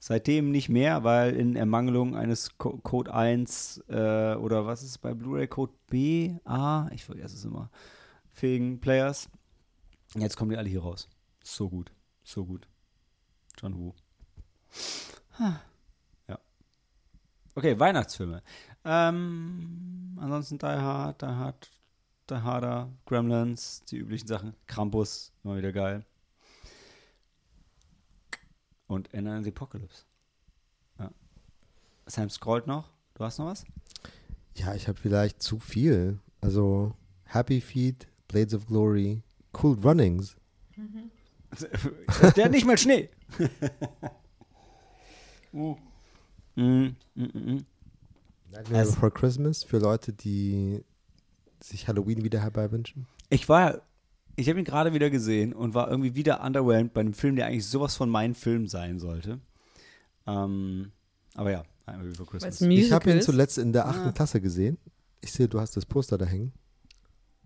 seitdem 0.00 0.52
nicht 0.52 0.68
mehr, 0.68 1.02
weil 1.02 1.34
in 1.34 1.56
Ermangelung 1.56 2.16
eines 2.16 2.56
Co 2.58 2.78
Code 2.78 3.12
1 3.12 3.84
äh, 3.88 4.36
oder 4.36 4.66
was 4.66 4.82
ist 4.82 4.90
es 4.90 4.98
bei 4.98 5.12
Blu-ray 5.14 5.48
Code 5.48 5.72
B, 5.88 6.36
A, 6.44 6.88
ich 6.92 7.04
vergesse 7.04 7.34
es 7.34 7.44
immer, 7.44 7.70
fähigen 8.32 8.80
Players. 8.80 9.28
Jetzt 10.14 10.36
kommen 10.36 10.50
die 10.50 10.56
alle 10.56 10.68
hier 10.68 10.82
raus. 10.82 11.08
So 11.42 11.68
gut, 11.68 11.90
so 12.22 12.44
gut. 12.46 12.68
John 13.58 13.76
Woo. 13.76 13.94
Ja. 15.38 15.60
Okay, 17.56 17.78
Weihnachtsfilme. 17.80 18.42
Ähm, 18.88 20.16
ansonsten 20.20 20.58
Die 20.58 20.66
Hard, 20.66 21.20
Die 21.20 21.26
Hard, 21.26 21.70
Die 22.30 22.36
Harder, 22.36 22.88
Gremlins, 23.04 23.82
die 23.84 23.98
üblichen 23.98 24.28
Sachen. 24.28 24.54
Krampus, 24.68 25.32
immer 25.42 25.56
wieder 25.56 25.72
geil. 25.72 26.04
Und 28.86 29.12
Enter 29.12 29.42
the 29.42 29.50
Apocalypse. 29.50 30.04
Ja. 31.00 31.10
Sam 32.06 32.30
scrollt 32.30 32.68
noch. 32.68 32.88
Du 33.14 33.24
hast 33.24 33.38
noch 33.38 33.46
was? 33.46 33.64
Ja, 34.54 34.74
ich 34.74 34.86
habe 34.86 34.98
vielleicht 34.98 35.42
zu 35.42 35.58
viel. 35.58 36.20
Also 36.40 36.94
Happy 37.24 37.60
Feet, 37.60 38.06
Blades 38.28 38.54
of 38.54 38.66
Glory, 38.66 39.22
Cool 39.60 39.76
Runnings. 39.82 40.36
Der 42.36 42.44
hat 42.44 42.52
nicht 42.52 42.66
mal 42.66 42.78
Schnee. 42.78 43.10
mm. 45.52 45.74
Mm, 46.54 46.96
mm, 47.14 47.24
mm. 47.34 47.66
Nightmare 48.52 48.78
Also- 48.80 48.92
Before 48.94 49.10
Christmas 49.12 49.64
für 49.64 49.78
Leute, 49.78 50.12
die 50.12 50.82
sich 51.60 51.88
Halloween 51.88 52.22
wieder 52.24 52.40
herbeiwünschen. 52.40 53.06
Ich 53.30 53.48
war, 53.48 53.82
ich 54.36 54.48
habe 54.48 54.58
ihn 54.58 54.64
gerade 54.64 54.92
wieder 54.92 55.10
gesehen 55.10 55.52
und 55.52 55.74
war 55.74 55.90
irgendwie 55.90 56.14
wieder 56.14 56.42
underwhelmed 56.44 56.92
bei 56.92 57.00
einem 57.00 57.14
Film, 57.14 57.36
der 57.36 57.46
eigentlich 57.46 57.66
sowas 57.66 57.96
von 57.96 58.08
meinem 58.10 58.34
Film 58.34 58.66
sein 58.68 58.98
sollte. 58.98 59.40
Ähm, 60.26 60.92
aber 61.34 61.50
ja, 61.50 61.62
Nightmare 61.86 62.08
Before 62.10 62.28
Christmas. 62.30 62.60
Ich 62.60 62.92
habe 62.92 63.10
ihn 63.10 63.22
zuletzt 63.22 63.58
in 63.58 63.72
der 63.72 63.86
Ah. 63.86 63.90
achten 63.90 64.14
Klasse 64.14 64.40
gesehen. 64.40 64.78
Ich 65.20 65.32
sehe, 65.32 65.48
du 65.48 65.60
hast 65.60 65.76
das 65.76 65.86
Poster 65.86 66.18
da 66.18 66.24
hängen. 66.26 66.52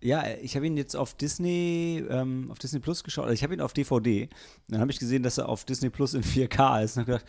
Ja, 0.02 0.24
ich 0.42 0.56
habe 0.56 0.66
ihn 0.66 0.76
jetzt 0.78 0.96
auf 0.96 1.14
Disney, 1.14 2.02
ähm, 2.08 2.50
auf 2.50 2.58
Disney 2.58 2.80
Plus 2.80 3.04
geschaut. 3.04 3.24
Also 3.24 3.34
ich 3.34 3.42
habe 3.42 3.52
ihn 3.52 3.60
auf 3.60 3.74
DVD. 3.74 4.28
Dann 4.68 4.80
habe 4.80 4.90
ich 4.90 4.98
gesehen, 4.98 5.22
dass 5.22 5.36
er 5.38 5.48
auf 5.48 5.64
Disney 5.64 5.90
Plus 5.90 6.14
in 6.14 6.22
4K 6.22 6.82
ist. 6.82 6.96
Und 6.96 7.02
habe 7.02 7.12
gedacht, 7.18 7.26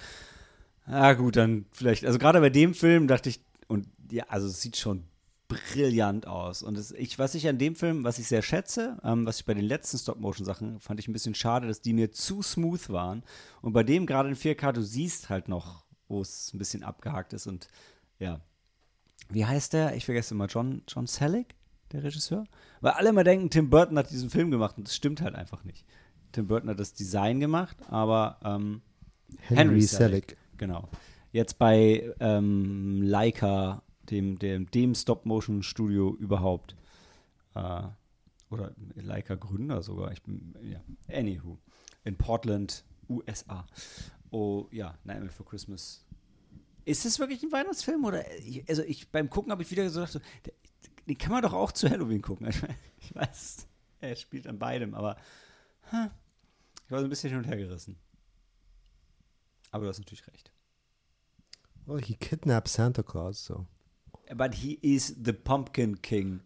ah 0.85 1.13
gut, 1.13 1.35
dann 1.35 1.65
vielleicht. 1.71 2.05
Also 2.05 2.17
gerade 2.17 2.39
bei 2.39 2.49
dem 2.49 2.73
Film 2.73 3.07
dachte 3.07 3.27
ich, 3.29 3.41
und 3.71 3.87
ja, 4.11 4.25
also 4.27 4.47
es 4.47 4.61
sieht 4.61 4.77
schon 4.77 5.05
brillant 5.47 6.27
aus. 6.27 6.63
Und 6.63 6.77
es, 6.77 6.91
ich, 6.91 7.19
was 7.19 7.35
ich 7.35 7.47
an 7.47 7.57
dem 7.57 7.75
Film, 7.75 8.03
was 8.03 8.19
ich 8.19 8.27
sehr 8.27 8.41
schätze, 8.41 8.97
ähm, 9.03 9.25
was 9.25 9.39
ich 9.39 9.45
bei 9.45 9.53
den 9.53 9.65
letzten 9.65 9.97
Stop-Motion-Sachen 9.97 10.79
fand 10.79 10.99
ich 10.99 11.07
ein 11.07 11.13
bisschen 11.13 11.35
schade, 11.35 11.67
dass 11.67 11.81
die 11.81 11.93
mir 11.93 12.11
zu 12.11 12.41
smooth 12.41 12.89
waren. 12.89 13.23
Und 13.61 13.73
bei 13.73 13.83
dem 13.83 14.05
gerade 14.05 14.29
in 14.29 14.35
4K, 14.35 14.71
du 14.73 14.81
siehst 14.81 15.29
halt 15.29 15.47
noch, 15.47 15.85
wo 16.07 16.21
es 16.21 16.53
ein 16.53 16.57
bisschen 16.57 16.83
abgehakt 16.83 17.33
ist. 17.33 17.47
Und 17.47 17.67
ja, 18.19 18.41
wie 19.29 19.45
heißt 19.45 19.73
der? 19.73 19.95
Ich 19.95 20.05
vergesse 20.05 20.33
immer, 20.33 20.47
John, 20.47 20.83
John 20.87 21.07
Selleck, 21.07 21.55
der 21.91 22.03
Regisseur? 22.03 22.45
Weil 22.81 22.93
alle 22.93 23.09
immer 23.09 23.23
denken, 23.23 23.49
Tim 23.49 23.69
Burton 23.69 23.97
hat 23.97 24.11
diesen 24.11 24.29
Film 24.29 24.51
gemacht 24.51 24.77
und 24.77 24.87
das 24.87 24.95
stimmt 24.95 25.21
halt 25.21 25.35
einfach 25.35 25.63
nicht. 25.63 25.85
Tim 26.31 26.47
Burton 26.47 26.69
hat 26.69 26.79
das 26.79 26.93
Design 26.93 27.39
gemacht, 27.39 27.77
aber 27.89 28.39
ähm, 28.43 28.81
Henry, 29.39 29.63
Henry 29.63 29.81
Selick. 29.81 30.29
Selick. 30.29 30.37
genau. 30.57 30.89
Jetzt 31.31 31.57
bei 31.57 32.13
ähm, 32.19 33.01
Leica, 33.01 33.83
dem, 34.09 34.37
dem, 34.39 34.69
dem 34.69 34.95
Stop-Motion-Studio 34.95 36.15
überhaupt. 36.15 36.75
Äh, 37.55 37.83
oder 38.49 38.73
Leica 38.95 39.35
Gründer 39.35 39.81
sogar. 39.81 40.11
Ich 40.11 40.21
bin, 40.21 40.53
ja. 40.61 40.81
Anywho. 41.09 41.57
In 42.03 42.17
Portland, 42.17 42.83
USA. 43.07 43.65
Oh 44.29 44.67
ja, 44.71 44.97
Nightmare 45.03 45.31
for 45.31 45.45
Christmas. 45.45 46.05
Ist 46.83 47.05
es 47.05 47.19
wirklich 47.19 47.43
ein 47.43 47.51
Weihnachtsfilm? 47.51 48.03
Oder 48.03 48.29
ich, 48.39 48.67
also 48.67 48.83
ich 48.83 49.09
beim 49.09 49.29
Gucken 49.29 49.51
habe 49.51 49.61
ich 49.61 49.71
wieder 49.71 49.89
so 49.89 50.01
gedacht, 50.01 50.21
den 51.07 51.17
kann 51.17 51.31
man 51.31 51.41
doch 51.41 51.53
auch 51.53 51.71
zu 51.71 51.89
Halloween 51.89 52.21
gucken. 52.21 52.47
Ich 53.03 53.15
weiß, 53.15 53.67
er 53.99 54.15
spielt 54.15 54.45
an 54.45 54.59
beidem, 54.59 54.93
aber 54.93 55.17
huh, 55.91 56.07
ich 56.85 56.91
war 56.91 56.99
so 56.99 57.05
ein 57.05 57.09
bisschen 57.09 57.31
hin 57.31 57.39
und 57.39 57.47
her 57.47 57.57
gerissen. 57.57 57.97
Aber 59.71 59.83
du 59.83 59.89
hast 59.89 59.97
natürlich 59.97 60.27
recht. 60.27 60.51
Oh, 61.87 61.97
he 61.97 62.15
kidnapped 62.15 62.67
Santa 62.67 63.03
Claus, 63.03 63.39
so. 63.39 63.65
But 64.35 64.55
he 64.55 64.79
is 64.81 65.15
the 65.21 65.33
Pumpkin 65.33 65.97
King. 66.01 66.41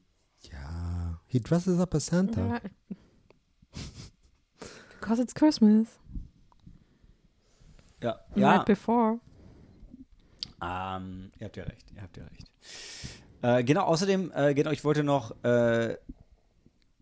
Ja. 0.52 1.20
He 1.28 1.40
dresses 1.40 1.80
up 1.80 1.94
as 1.94 2.06
Santa. 2.06 2.42
Ja. 2.42 2.60
Because 5.00 5.20
it's 5.22 5.34
Christmas. 5.34 5.88
Ja, 8.02 8.16
The 8.34 8.42
ja. 8.42 8.58
Night 8.58 8.66
before. 8.66 9.20
Ähm, 10.62 11.32
ihr 11.40 11.46
habt 11.46 11.58
ja 11.58 11.64
recht, 11.64 11.92
ihr 11.94 12.02
habt 12.02 12.18
ja 12.18 12.24
recht. 12.24 12.52
Äh, 13.42 13.64
genau, 13.64 13.84
außerdem, 13.84 14.32
äh, 14.34 14.54
genau, 14.54 14.72
ich 14.72 14.84
wollte 14.84 15.04
noch 15.04 15.32
äh, 15.44 15.98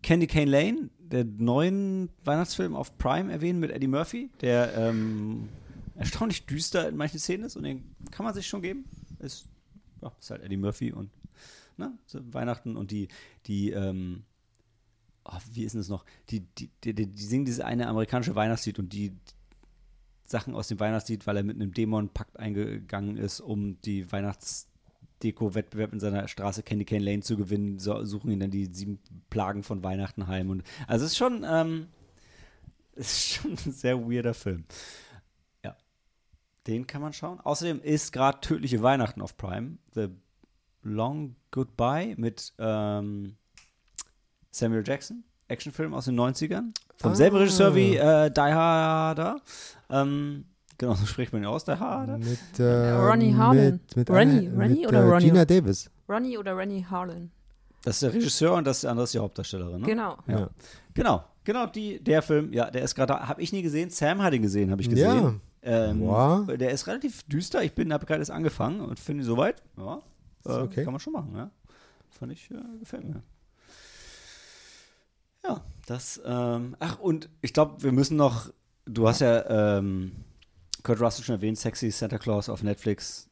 Candy 0.02 0.26
Cane 0.26 0.50
Lane, 0.50 0.90
der 0.98 1.24
neuen 1.24 2.10
Weihnachtsfilm 2.24 2.74
auf 2.74 2.98
Prime 2.98 3.32
erwähnen 3.32 3.60
mit 3.60 3.70
Eddie 3.70 3.86
Murphy, 3.86 4.30
der 4.40 4.76
ähm, 4.76 5.48
erstaunlich 5.96 6.44
düster 6.46 6.88
in 6.88 6.96
manchen 6.96 7.18
Szenen 7.18 7.44
ist 7.44 7.56
und 7.56 7.62
den 7.62 7.93
kann 8.10 8.24
man 8.24 8.34
sich 8.34 8.46
schon 8.46 8.62
geben. 8.62 8.84
Ist, 9.18 9.46
ja, 10.02 10.12
ist 10.18 10.30
halt 10.30 10.42
Eddie 10.42 10.56
Murphy 10.56 10.92
und 10.92 11.10
ne, 11.76 11.92
so 12.06 12.20
Weihnachten 12.32 12.76
und 12.76 12.90
die, 12.90 13.08
die, 13.46 13.70
ähm, 13.70 14.24
oh, 15.24 15.38
wie 15.52 15.64
ist 15.64 15.72
denn 15.72 15.80
das 15.80 15.88
noch? 15.88 16.04
Die, 16.30 16.40
die, 16.40 16.70
die, 16.82 16.94
die, 16.94 17.06
die 17.06 17.22
singen 17.22 17.44
dieses 17.44 17.60
eine 17.60 17.88
amerikanische 17.88 18.34
Weihnachtslied 18.34 18.78
und 18.78 18.92
die, 18.92 19.12
Sachen 20.24 20.54
aus 20.54 20.68
dem 20.68 20.80
Weihnachtslied, 20.80 21.26
weil 21.26 21.36
er 21.36 21.42
mit 21.42 21.56
einem 21.56 21.72
Dämonenpakt 21.72 22.38
eingegangen 22.38 23.16
ist, 23.16 23.40
um 23.40 23.80
die 23.82 24.10
Weihnachtsdeko-Wettbewerb 24.10 25.92
in 25.92 26.00
seiner 26.00 26.28
Straße 26.28 26.62
Candy 26.62 26.84
Cane 26.84 27.04
Lane 27.04 27.20
zu 27.20 27.36
gewinnen, 27.36 27.78
so, 27.78 28.04
suchen 28.04 28.30
ihn 28.30 28.40
dann 28.40 28.50
die 28.50 28.66
sieben 28.66 28.98
Plagen 29.30 29.62
von 29.62 29.84
Weihnachten 29.84 30.26
heim. 30.26 30.50
Und, 30.50 30.62
also 30.86 31.04
es 31.04 31.12
ist 31.12 31.18
schon, 31.18 31.44
ähm, 31.46 31.88
es 32.96 33.12
ist 33.12 33.32
schon 33.34 33.52
ein 33.52 33.72
sehr 33.72 34.00
weirder 34.00 34.34
Film. 34.34 34.64
Ja. 36.66 36.72
Den 36.72 36.86
kann 36.86 37.02
man 37.02 37.12
schauen. 37.12 37.40
Außerdem 37.40 37.80
ist 37.82 38.12
gerade 38.12 38.40
Tödliche 38.40 38.82
Weihnachten 38.82 39.20
auf 39.20 39.36
Prime. 39.36 39.78
The 39.94 40.08
Long 40.82 41.36
Goodbye 41.50 42.14
mit 42.16 42.52
ähm, 42.58 43.36
Samuel 44.50 44.82
Jackson. 44.86 45.24
Actionfilm 45.48 45.92
aus 45.94 46.06
den 46.06 46.18
90ern. 46.18 46.72
Vom 46.96 47.12
Ah. 47.12 47.14
selben 47.14 47.36
Regisseur 47.36 47.74
wie 47.74 47.96
äh, 47.96 48.30
Die 48.30 48.40
Harder. 48.40 49.40
Ähm, 49.90 50.46
genau, 50.78 50.94
so 50.94 51.04
spricht 51.06 51.32
man 51.32 51.42
ihn 51.42 51.46
aus, 51.46 51.64
Die 51.64 51.72
Harder. 51.72 52.16
Mit, 52.18 52.38
äh, 52.58 52.90
Ronnie 52.92 53.34
Harlan. 53.34 53.72
Mit, 53.72 53.96
mit, 53.96 54.10
Ronnie- 54.10 54.46
äh, 54.46 54.50
Ronnie 54.50 54.68
mit, 54.80 54.88
oder 54.88 54.98
äh, 55.00 55.08
Ronnie? 55.10 55.24
Gina 55.26 55.44
Davis. 55.44 55.90
Ronnie 56.08 56.38
oder 56.38 56.56
Rennie 56.56 56.84
Harlan. 56.84 57.30
Das 57.82 57.96
ist 57.96 58.02
der 58.04 58.14
Regisseur 58.14 58.54
und 58.54 58.66
das 58.66 58.78
ist, 58.78 58.84
andere 58.86 59.04
ist 59.04 59.12
die 59.12 59.18
Hauptdarstellerin. 59.18 59.82
Ne? 59.82 59.86
Genau. 59.86 60.16
Ja. 60.26 60.38
Ja. 60.40 60.50
Genau, 60.94 61.24
genau, 61.44 61.66
die, 61.66 62.02
der 62.02 62.22
Film, 62.22 62.50
ja, 62.52 62.70
der 62.70 62.82
ist 62.82 62.94
gerade 62.94 63.12
da. 63.12 63.28
Habe 63.28 63.42
ich 63.42 63.52
nie 63.52 63.60
gesehen. 63.60 63.90
Sam 63.90 64.22
hat 64.22 64.32
ihn 64.32 64.40
gesehen, 64.42 64.70
habe 64.70 64.80
ich 64.80 64.88
gesehen. 64.88 65.40
Ähm, 65.64 66.00
Wow. 66.00 66.46
Der 66.46 66.70
ist 66.70 66.86
relativ 66.86 67.22
düster. 67.24 67.62
Ich 67.64 67.74
bin, 67.74 67.92
habe 67.92 68.06
gerade 68.06 68.20
erst 68.20 68.30
angefangen 68.30 68.80
und 68.80 69.00
finde 69.00 69.22
ihn 69.22 69.26
soweit. 69.26 69.62
Ja, 69.76 70.02
äh, 70.46 70.50
okay. 70.50 70.84
kann 70.84 70.92
man 70.92 71.00
schon 71.00 71.14
machen, 71.14 71.34
ja. 71.34 71.50
Fand 72.10 72.32
ich, 72.32 72.50
äh, 72.50 72.78
gefällt 72.78 73.04
mir. 73.04 73.22
Ja, 75.42 75.62
das, 75.86 76.20
ähm, 76.24 76.76
ach, 76.78 76.98
und 76.98 77.28
ich 77.42 77.52
glaube, 77.52 77.82
wir 77.82 77.92
müssen 77.92 78.16
noch, 78.16 78.50
du 78.86 79.08
hast 79.08 79.20
ja 79.20 79.78
ähm, 79.78 80.12
Kurt 80.82 81.00
Russell 81.00 81.24
schon 81.24 81.36
erwähnt, 81.36 81.58
Sexy 81.58 81.90
Santa 81.90 82.18
Claus 82.18 82.48
auf 82.48 82.62
Netflix. 82.62 83.28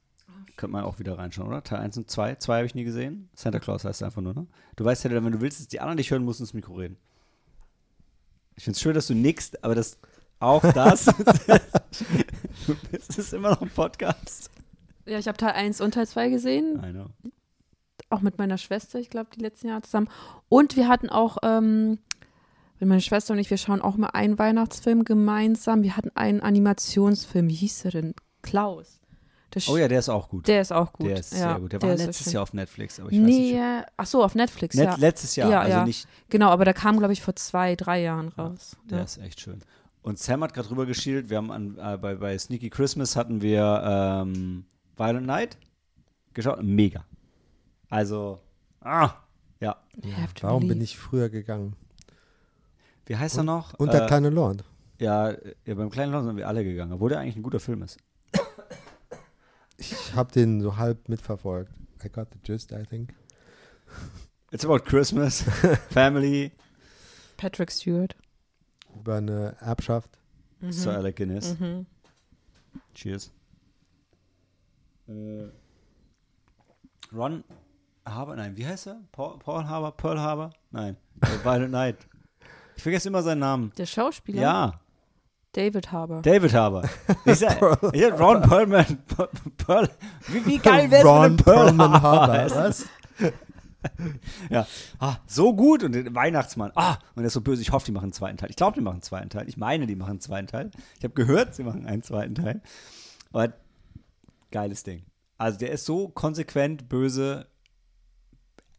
Könnte 0.57 0.73
man 0.73 0.85
auch 0.85 0.99
wieder 0.99 1.17
reinschauen, 1.17 1.49
oder? 1.49 1.63
Teil 1.63 1.79
1 1.81 1.97
und 1.97 2.11
2. 2.11 2.37
2 2.37 2.57
habe 2.57 2.67
ich 2.67 2.75
nie 2.75 2.85
gesehen. 2.85 3.31
Santa 3.35 3.59
Claus 3.59 3.85
heißt 3.85 4.03
einfach 4.03 4.21
nur, 4.21 4.35
ne? 4.35 4.47
Du 4.77 4.85
weißt 4.85 5.05
ja, 5.05 5.11
wenn 5.11 5.33
du 5.33 5.41
willst, 5.41 5.61
dass 5.61 5.69
die 5.69 5.81
anderen 5.81 5.97
dich 5.97 6.11
hören, 6.11 6.25
musst 6.25 6.41
du 6.41 6.45
ins 6.45 6.53
Mikro 6.53 6.75
reden. 6.75 6.99
Ich 8.57 8.65
finde 8.65 8.77
es 8.77 8.83
schön, 8.83 8.95
dass 8.95 9.07
du 9.07 9.15
nickst, 9.15 9.65
aber 9.65 9.75
das 9.75 9.99
auch 10.43 10.63
das. 10.73 11.07
es 13.09 13.19
ist 13.19 13.33
immer 13.33 13.51
noch 13.51 13.63
ein 13.63 13.71
Podcast. 13.71 14.51
Ja, 15.07 15.19
ich 15.19 15.29
habe 15.29 15.37
Teil 15.39 15.53
1 15.53 15.81
und 15.81 15.95
Teil 15.95 16.07
2 16.07 16.29
gesehen. 16.29 16.83
I 16.85 16.91
know. 16.93 17.07
Auch 18.11 18.21
mit 18.21 18.39
meiner 18.39 18.59
Schwester, 18.59 18.99
ich 18.99 19.11
glaube, 19.11 19.31
die 19.35 19.41
letzten 19.41 19.69
Jahre 19.69 19.83
zusammen. 19.83 20.09
Und 20.49 20.77
wir 20.77 20.89
hatten 20.89 21.09
auch, 21.09 21.39
ähm, 21.43 21.99
meine 22.79 23.01
Schwester 23.01 23.33
und 23.33 23.39
ich, 23.39 23.49
wir 23.49 23.59
schauen 23.59 23.81
auch 23.81 23.97
mal 23.97 24.09
einen 24.09 24.39
Weihnachtsfilm 24.39 25.05
gemeinsam. 25.05 25.83
Wir 25.85 25.97
hatten 25.97 26.11
einen 26.17 26.41
Animationsfilm, 26.41 27.49
wie 27.49 27.55
hieß 27.55 27.83
der 27.83 27.91
denn? 27.93 28.15
Klaus. 28.43 28.99
Der 29.55 29.63
Oh 29.69 29.77
ja, 29.77 29.87
der 29.87 29.99
ist 29.99 30.09
auch 30.09 30.29
gut. 30.29 30.49
Der 30.49 30.63
ist 30.63 30.73
auch 30.73 30.93
gut. 30.93 31.07
Der 31.07 31.19
ist 31.19 31.33
ja, 31.33 31.39
sehr 31.39 31.61
gut. 31.61 31.73
Der, 31.73 31.83
war 31.83 31.93
ist 31.93 32.07
letztes. 32.07 32.33
Jahr 32.33 32.43
auf 32.43 32.55
Netflix, 32.55 32.99
aber 32.99 33.13
ich 33.13 33.19
weiß 33.19 33.25
Nee, 33.27 33.53
nicht. 33.53 33.55
äh, 33.55 33.83
ach 33.97 34.07
so, 34.07 34.25
auf 34.25 34.35
Netflix, 34.35 34.75
Net 34.75 34.87
ja. 34.87 34.97
Letztes 34.97 35.37
Jahr, 35.37 35.51
Ja, 35.51 35.61
also 35.61 35.77
ja. 35.79 35.85
nicht. 35.85 36.09
Genau, 36.31 36.49
aber 36.49 36.65
der 36.65 36.75
kam, 36.75 36.99
glaube 36.99 37.13
ich, 37.13 37.23
vor 37.23 37.37
zwei, 37.37 37.77
drei 37.77 38.01
Jahren 38.03 38.29
raus. 38.29 38.77
Der 38.91 39.05
ist 39.05 39.19
echt 39.19 39.41
schön. 39.41 39.61
Und 40.03 40.19
Sam 40.19 40.43
hat 40.43 40.53
gerade 40.55 40.71
rüber 40.71 40.85
geschielt. 40.87 41.31
Wir 41.31 41.37
haben 41.37 41.51
an, 41.53 41.79
äh, 41.79 41.97
bei, 41.97 42.17
bei 42.17 42.37
Sneaky 42.37 42.71
Christmas 42.71 43.15
hatten 43.17 43.41
wir 43.41 43.83
ähm, 43.85 44.65
Violent 44.97 45.27
Night 45.27 45.57
geschaut. 46.35 46.63
Mega. 46.63 47.05
Also, 47.89 48.41
ah, 48.81 49.11
ja. 49.61 49.77
To 50.35 50.47
Warum 50.49 50.67
bin 50.67 50.81
ich 50.81 50.99
früher 50.99 51.29
gegangen? 51.29 51.77
Wie 53.07 53.17
heißt 53.17 53.37
er 53.37 53.45
noch? 53.45 53.75
Und 53.75 53.93
der 53.93 54.05
Äh, 54.05 54.07
kleine 54.07 54.31
Lord. 54.31 54.65
ja, 54.99 55.31
ja, 55.65 55.75
beim 55.75 55.91
kleinen 55.91 56.13
London 56.13 56.31
sind 56.31 56.37
wir 56.39 56.49
alle 56.49 56.65
gegangen, 56.65 56.93
obwohl 56.93 57.11
der 57.11 57.21
eigentlich 57.21 57.37
ein 57.37 57.43
guter 57.43 57.61
Film 57.61 57.83
ist. 57.83 57.99
Ich 59.77 60.15
habe 60.15 60.33
den 60.33 60.61
so 60.61 60.77
halb 60.77 61.09
mitverfolgt. 61.09 61.71
I 62.05 62.09
got 62.09 62.29
the 62.33 62.39
gist, 62.43 62.73
I 62.73 62.85
think. 62.85 63.15
It's 64.51 64.65
about 64.65 64.81
Christmas, 64.85 65.43
Family, 65.91 66.53
Patrick 67.37 67.71
Stewart. 67.71 68.15
Über 68.99 69.17
eine 69.17 69.57
Erbschaft. 69.61 70.11
Sir 70.71 70.95
Alec 70.97 71.17
Guinness. 71.17 71.59
Mhm. 71.59 71.87
Cheers. 72.95 73.33
Äh, 75.09 75.49
Ron 77.13 77.45
Harbour, 78.07 78.37
nein, 78.37 78.57
wie 78.57 78.67
heißt 78.67 78.87
er? 78.89 79.01
Paul, 79.13 79.39
Paul 79.39 79.65
Harbour, 79.65 79.93
Pearl 79.97 80.21
Harbour? 80.21 80.51
Nein, 80.71 80.97
äh, 81.21 81.27
Violent 81.45 81.73
Night. 81.73 81.97
Ich 82.77 82.83
vergesse 82.83 83.09
immer 83.09 83.23
seinen 83.23 83.41
Namen. 83.41 83.73
Der 83.77 83.87
Schauspieler? 83.87 84.41
Ja, 84.43 84.81
David 85.53 85.93
Harbour. 85.93 86.23
David 86.23 86.55
Harbour. 86.55 86.89
Ich 87.27 87.39
sag, 87.39 87.61
ja, 87.95 88.09
Ron 88.15 88.41
Perlman. 88.43 88.99
Pearl, 89.59 89.89
wie, 90.29 90.47
wie 90.47 90.59
geil 90.59 90.91
wäre 90.91 91.03
es, 91.03 91.07
Ron 91.07 91.23
wenn 91.23 91.33
er 91.39 91.43
Pearl 91.45 91.65
Perlman 91.67 91.93
Harbour 91.93 92.11
Harbour, 92.21 92.35
heißt? 92.35 92.57
was? 92.57 92.87
Ja, 94.51 94.67
ah, 94.99 95.17
so 95.27 95.55
gut 95.55 95.83
und 95.83 95.93
der 95.93 96.15
Weihnachtsmann. 96.15 96.73
Ah, 96.75 96.99
und 97.15 97.23
er 97.23 97.27
ist 97.27 97.33
so 97.33 97.41
böse. 97.41 97.63
Ich 97.63 97.73
hoffe, 97.73 97.87
die 97.87 97.93
machen 97.93 98.05
einen 98.05 98.13
zweiten 98.13 98.37
Teil. 98.37 98.51
Ich 98.51 98.57
glaube, 98.57 98.75
die 98.75 98.81
machen 98.81 98.95
einen 98.95 99.03
zweiten 99.03 99.31
Teil. 99.31 99.49
Ich 99.49 99.57
meine, 99.57 99.87
die 99.87 99.97
machen 99.97 100.11
einen 100.11 100.21
zweiten 100.21 100.47
Teil. 100.47 100.71
Ich 100.99 101.05
habe 101.05 101.15
gehört, 101.15 101.55
sie 101.55 101.65
machen 101.65 101.87
einen 101.87 102.03
zweiten 102.03 102.35
Teil. 102.35 102.63
Aber 103.33 103.55
geiles 104.51 104.83
Ding. 104.83 105.05
Also 105.39 105.59
der 105.59 105.73
ist 105.73 105.85
so 105.85 106.09
konsequent 106.09 106.89
böse. 106.89 107.47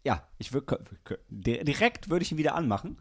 Ja, 0.03 0.27
ich 0.37 0.53
würde 0.53 0.79
direkt 1.29 2.09
würde 2.09 2.23
ich 2.23 2.31
ihn 2.31 2.37
wieder 2.37 2.55
anmachen. 2.55 2.97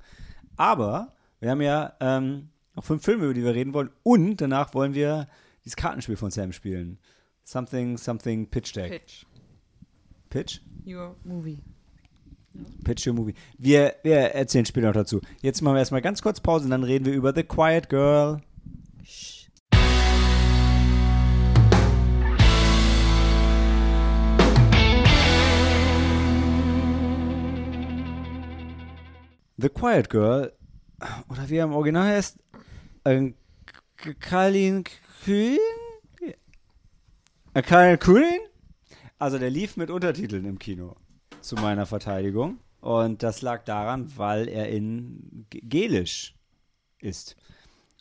Aber 0.56 1.14
wir 1.40 1.50
haben 1.50 1.60
ja 1.60 1.94
ähm, 2.00 2.50
noch 2.74 2.84
fünf 2.84 3.04
Filme, 3.04 3.24
über 3.24 3.34
die 3.34 3.44
wir 3.44 3.54
reden 3.54 3.74
wollen. 3.74 3.90
Und 4.02 4.40
danach 4.40 4.74
wollen 4.74 4.94
wir 4.94 5.28
dieses 5.64 5.76
Kartenspiel 5.76 6.16
von 6.16 6.30
Sam 6.30 6.52
spielen. 6.52 6.98
Something, 7.44 7.98
something, 7.98 8.48
Pitch 8.48 8.74
Deck. 8.74 8.90
Pitch. 8.90 9.26
Pitch? 10.30 10.60
Your 10.86 11.16
movie. 11.24 11.62
Pitch 12.84 13.06
Your 13.06 13.14
Movie. 13.14 13.34
Wir, 13.58 13.94
wir 14.02 14.16
erzählen 14.16 14.66
später 14.66 14.88
noch 14.88 14.94
dazu. 14.94 15.20
Jetzt 15.40 15.62
machen 15.62 15.74
wir 15.74 15.80
erstmal 15.80 16.02
ganz 16.02 16.22
kurz 16.22 16.40
Pause 16.40 16.64
und 16.64 16.70
dann 16.70 16.84
reden 16.84 17.04
wir 17.04 17.12
über 17.12 17.32
The 17.34 17.42
Quiet 17.42 17.88
Girl. 17.88 18.40
The 29.62 29.68
Quiet 29.68 30.10
Girl, 30.10 30.52
oder 31.28 31.48
wie 31.48 31.56
er 31.56 31.64
im 31.64 31.72
Original 31.72 32.08
heißt, 32.08 32.36
äh, 33.04 33.32
Kalin 34.18 34.82
Kühn? 35.24 35.58
Kalin 37.54 37.98
Kühn? 38.00 38.40
Also 39.20 39.38
der 39.38 39.50
lief 39.50 39.76
mit 39.76 39.88
Untertiteln 39.88 40.46
im 40.46 40.58
Kino, 40.58 40.96
zu 41.42 41.57
meiner 41.57 41.87
Verteidigung. 41.87 42.59
Und 42.81 43.22
das 43.22 43.42
lag 43.42 43.64
daran, 43.64 44.11
weil 44.16 44.48
er 44.48 44.68
in 44.68 45.46
Gelisch 45.50 46.35
ist. 47.00 47.37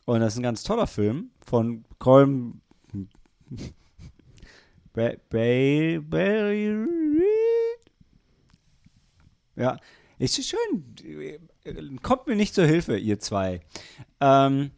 Und 0.06 0.22
das 0.22 0.34
ist 0.34 0.40
ein 0.40 0.44
ganz 0.44 0.64
toller 0.64 0.88
Film 0.88 1.32
von 1.46 1.86
Colm 2.00 2.62
Ba- 4.94 5.16
Ba- 5.30 6.00
Barry. 6.02 6.86
Ja, 9.56 9.78
ist 10.18 10.44
schön. 10.44 12.00
Kommt 12.02 12.28
mir 12.28 12.36
nicht 12.36 12.56
zur 12.56 12.66
Hilfe, 12.66 12.98
ihr 12.98 13.20
zwei. 13.20 13.62
Ähm, 14.20 14.72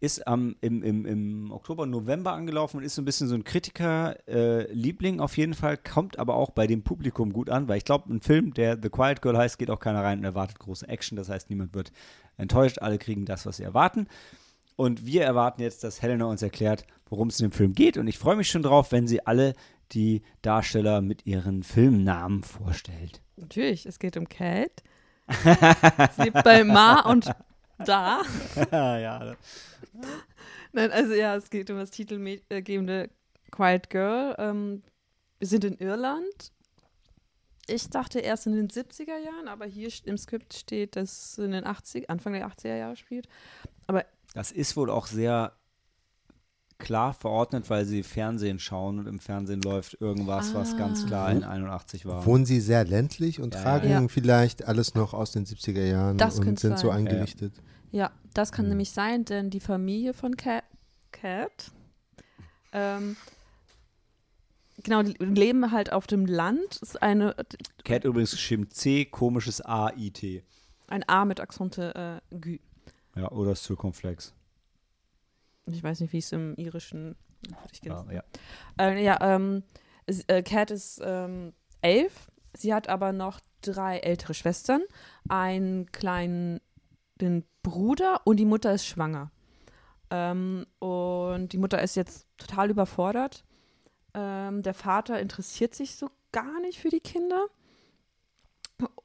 ist 0.00 0.26
am, 0.26 0.56
im, 0.60 0.82
im, 0.82 1.04
im 1.06 1.50
Oktober, 1.50 1.86
November 1.86 2.32
angelaufen 2.32 2.78
und 2.78 2.84
ist 2.84 2.94
so 2.94 3.02
ein 3.02 3.04
bisschen 3.04 3.28
so 3.28 3.34
ein 3.34 3.44
Kritiker-Liebling 3.44 5.20
auf 5.20 5.36
jeden 5.36 5.54
Fall, 5.54 5.76
kommt 5.76 6.18
aber 6.18 6.34
auch 6.34 6.50
bei 6.50 6.66
dem 6.66 6.82
Publikum 6.82 7.32
gut 7.32 7.50
an, 7.50 7.68
weil 7.68 7.78
ich 7.78 7.84
glaube, 7.84 8.12
ein 8.12 8.20
Film, 8.20 8.54
der 8.54 8.78
The 8.80 8.90
Quiet 8.90 9.22
Girl 9.22 9.36
heißt, 9.36 9.58
geht 9.58 9.70
auch 9.70 9.80
keiner 9.80 10.04
rein 10.04 10.18
und 10.18 10.24
erwartet 10.24 10.58
große 10.60 10.88
Action. 10.88 11.16
Das 11.16 11.28
heißt, 11.28 11.50
niemand 11.50 11.74
wird 11.74 11.90
enttäuscht, 12.36 12.78
alle 12.78 12.98
kriegen 12.98 13.24
das, 13.24 13.44
was 13.44 13.56
sie 13.56 13.64
erwarten. 13.64 14.06
Und 14.76 15.04
wir 15.04 15.24
erwarten 15.24 15.62
jetzt, 15.62 15.82
dass 15.82 16.02
Helena 16.02 16.26
uns 16.26 16.42
erklärt, 16.42 16.86
worum 17.08 17.28
es 17.28 17.40
in 17.40 17.48
dem 17.48 17.52
Film 17.52 17.74
geht. 17.74 17.96
Und 17.96 18.06
ich 18.06 18.18
freue 18.18 18.36
mich 18.36 18.48
schon 18.48 18.62
drauf, 18.62 18.92
wenn 18.92 19.08
sie 19.08 19.26
alle 19.26 19.54
die 19.90 20.22
Darsteller 20.42 21.00
mit 21.00 21.26
ihren 21.26 21.64
Filmnamen 21.64 22.44
vorstellt. 22.44 23.20
Natürlich, 23.36 23.86
es 23.86 23.98
geht 23.98 24.16
um 24.16 24.28
Cat. 24.28 24.70
Sie 26.16 26.22
lebt 26.22 26.44
bei 26.44 26.64
Ma 26.64 27.00
und 27.00 27.30
Da. 27.84 28.22
ja, 28.72 28.98
Nein, 30.72 30.92
also 30.92 31.14
ja, 31.14 31.36
es 31.36 31.50
geht 31.50 31.70
um 31.70 31.76
das 31.78 31.90
titelgebende 31.90 33.10
Quiet 33.50 33.90
Girl. 33.90 34.34
Ähm, 34.38 34.82
wir 35.38 35.48
sind 35.48 35.64
in 35.64 35.78
Irland. 35.78 36.52
Ich 37.66 37.90
dachte 37.90 38.20
erst 38.20 38.46
in 38.46 38.54
den 38.54 38.68
70er 38.68 39.18
Jahren, 39.18 39.48
aber 39.48 39.66
hier 39.66 39.90
im 40.04 40.16
Skript 40.16 40.54
steht, 40.54 40.96
dass 40.96 41.32
es 41.32 41.38
in 41.38 41.52
den 41.52 41.66
80 41.66 42.08
Anfang 42.08 42.32
der 42.32 42.48
80er 42.48 42.76
Jahre 42.76 42.96
spielt. 42.96 43.28
das 44.34 44.52
ist 44.52 44.76
wohl 44.76 44.90
auch 44.90 45.06
sehr 45.06 45.52
klar 46.78 47.12
verordnet, 47.12 47.68
weil 47.70 47.84
sie 47.84 48.02
Fernsehen 48.02 48.58
schauen 48.58 48.98
und 49.00 49.06
im 49.06 49.18
Fernsehen 49.18 49.60
läuft 49.62 50.00
irgendwas, 50.00 50.54
was 50.54 50.76
ganz 50.76 51.04
klar 51.06 51.30
in 51.32 51.42
81 51.44 52.06
war. 52.06 52.24
Wohnen 52.24 52.46
sie 52.46 52.60
sehr 52.60 52.84
ländlich 52.84 53.40
und 53.40 53.54
Ja, 53.54 53.62
tragen 53.62 53.88
ja. 53.90 54.08
vielleicht 54.08 54.64
alles 54.64 54.94
noch 54.94 55.12
aus 55.12 55.32
den 55.32 55.44
70er 55.44 55.84
Jahren 55.84 56.18
Das 56.18 56.38
und 56.38 56.44
könnte 56.44 56.60
sind 56.62 56.78
so 56.78 56.88
sein. 56.88 56.98
eingerichtet. 57.08 57.52
Ja, 57.90 58.10
das 58.34 58.52
kann 58.52 58.64
Hm. 58.66 58.70
nämlich 58.70 58.90
sein, 58.92 59.24
denn 59.24 59.50
die 59.50 59.60
Familie 59.60 60.14
von 60.14 60.36
Cat, 60.36 60.64
Cat 61.10 61.72
ähm, 62.72 63.16
genau, 64.84 65.02
die 65.02 65.14
leben 65.24 65.72
halt 65.72 65.92
auf 65.92 66.06
dem 66.06 66.26
Land. 66.26 66.76
Ist 66.82 67.02
eine, 67.02 67.34
Cat 67.84 68.04
übrigens 68.04 68.30
geschrieben 68.32 68.70
C, 68.70 69.04
komisches 69.04 69.60
A, 69.60 69.90
I, 69.96 70.10
T. 70.10 70.42
ein 70.86 71.02
A 71.08 71.24
mit 71.24 71.40
Akzente 71.40 72.20
äh, 72.32 72.36
Gü. 72.36 72.58
Ja, 73.16 73.30
oder 73.32 73.54
Circumflex. 73.56 74.32
Ich 75.72 75.82
weiß 75.82 76.00
nicht, 76.00 76.12
wie 76.12 76.18
es 76.18 76.32
im 76.32 76.54
irischen. 76.56 77.16
Ich 77.72 77.80
kenn's 77.80 78.04
Ja. 78.10 78.22
Äh, 78.80 79.02
ja, 79.04 79.18
ähm, 79.20 79.62
es- 80.06 80.24
äh, 80.28 80.42
Cat 80.42 80.70
ist 80.70 81.00
ähm, 81.04 81.52
elf. 81.82 82.30
Sie 82.56 82.74
hat 82.74 82.88
aber 82.88 83.12
noch 83.12 83.40
drei 83.60 83.98
ältere 83.98 84.34
Schwestern, 84.34 84.82
einen 85.28 85.90
kleinen 85.92 86.60
Bruder 87.62 88.22
und 88.24 88.36
die 88.36 88.44
Mutter 88.46 88.72
ist 88.72 88.86
schwanger. 88.86 89.30
Ähm, 90.10 90.66
und 90.78 91.52
die 91.52 91.58
Mutter 91.58 91.82
ist 91.82 91.94
jetzt 91.96 92.26
total 92.38 92.70
überfordert. 92.70 93.44
Ähm, 94.14 94.62
der 94.62 94.74
Vater 94.74 95.20
interessiert 95.20 95.74
sich 95.74 95.96
so 95.96 96.10
gar 96.32 96.60
nicht 96.60 96.78
für 96.78 96.88
die 96.88 97.00
Kinder. 97.00 97.46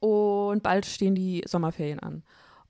Und 0.00 0.62
bald 0.62 0.86
stehen 0.86 1.14
die 1.14 1.42
Sommerferien 1.46 1.98
an. 2.00 2.22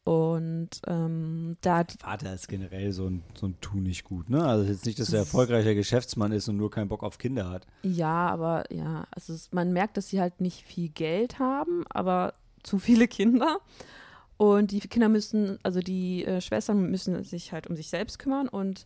Und 0.04 0.68
ähm, 0.86 1.56
da 1.62 1.78
hat 1.78 1.96
Vater 1.98 2.34
ist 2.34 2.48
generell 2.48 2.92
so 2.92 3.08
ein, 3.08 3.22
so 3.34 3.46
ein 3.46 3.56
Tu 3.62 3.80
nicht 3.80 4.04
gut, 4.04 4.28
ne? 4.28 4.44
Also 4.44 4.70
jetzt 4.70 4.84
nicht, 4.84 4.98
dass 4.98 5.14
er 5.14 5.20
erfolgreicher 5.20 5.74
Geschäftsmann 5.74 6.30
ist 6.30 6.46
und 6.46 6.58
nur 6.58 6.70
keinen 6.70 6.88
Bock 6.88 7.02
auf 7.02 7.16
Kinder 7.16 7.48
hat. 7.48 7.66
Ja, 7.82 8.28
aber 8.28 8.70
ja, 8.70 9.06
also 9.12 9.32
es, 9.32 9.50
man 9.52 9.72
merkt, 9.72 9.96
dass 9.96 10.08
sie 10.08 10.20
halt 10.20 10.42
nicht 10.42 10.62
viel 10.62 10.90
Geld 10.90 11.38
haben, 11.38 11.84
aber 11.88 12.34
zu 12.62 12.78
viele 12.78 13.08
Kinder. 13.08 13.60
Und 14.36 14.72
die 14.72 14.80
Kinder 14.80 15.08
müssen, 15.08 15.58
also 15.62 15.80
die 15.80 16.24
äh, 16.26 16.42
Schwestern 16.42 16.90
müssen 16.90 17.24
sich 17.24 17.52
halt 17.52 17.66
um 17.66 17.76
sich 17.76 17.88
selbst 17.88 18.18
kümmern. 18.18 18.48
Und 18.48 18.84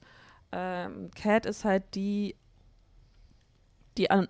ähm, 0.52 1.10
Cat 1.16 1.46
ist 1.46 1.64
halt 1.64 1.82
die, 1.96 2.36
die 3.96 4.08
an, 4.08 4.28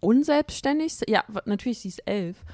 unselbstständig, 0.00 1.00
ja, 1.06 1.22
natürlich, 1.44 1.80
sie 1.80 1.88
ist 1.88 2.06
elf. 2.06 2.44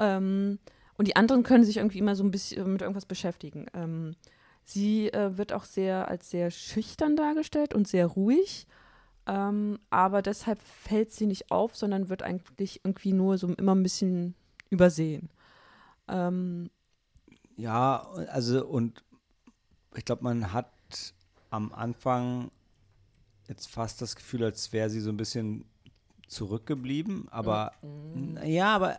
Ähm, 0.00 0.58
und 0.98 1.08
die 1.08 1.16
anderen 1.16 1.44
können 1.44 1.64
sich 1.64 1.78
irgendwie 1.78 1.98
immer 1.98 2.16
so 2.16 2.24
ein 2.24 2.30
bisschen 2.30 2.72
mit 2.72 2.82
irgendwas 2.82 3.06
beschäftigen. 3.06 3.66
Ähm, 3.72 4.16
sie 4.64 5.10
äh, 5.12 5.38
wird 5.38 5.52
auch 5.52 5.64
sehr 5.64 6.08
als 6.08 6.28
sehr 6.28 6.50
schüchtern 6.50 7.16
dargestellt 7.16 7.72
und 7.72 7.88
sehr 7.88 8.06
ruhig. 8.06 8.66
Ähm, 9.26 9.78
aber 9.90 10.22
deshalb 10.22 10.60
fällt 10.60 11.12
sie 11.12 11.26
nicht 11.26 11.50
auf, 11.50 11.76
sondern 11.76 12.08
wird 12.08 12.22
eigentlich 12.22 12.80
irgendwie 12.84 13.12
nur 13.12 13.38
so 13.38 13.46
immer 13.48 13.74
ein 13.74 13.82
bisschen 13.82 14.34
übersehen. 14.70 15.30
Ähm, 16.08 16.70
Ja, 17.56 18.08
also 18.30 18.66
und 18.66 19.04
ich 19.94 20.04
glaube, 20.04 20.24
man 20.24 20.52
hat 20.52 20.72
am 21.50 21.72
Anfang 21.72 22.50
jetzt 23.48 23.68
fast 23.68 24.02
das 24.02 24.16
Gefühl, 24.16 24.44
als 24.44 24.72
wäre 24.72 24.90
sie 24.90 25.00
so 25.00 25.10
ein 25.10 25.16
bisschen 25.16 25.64
zurückgeblieben, 26.26 27.28
aber 27.30 27.72
ja, 28.44 28.74
aber 28.74 28.98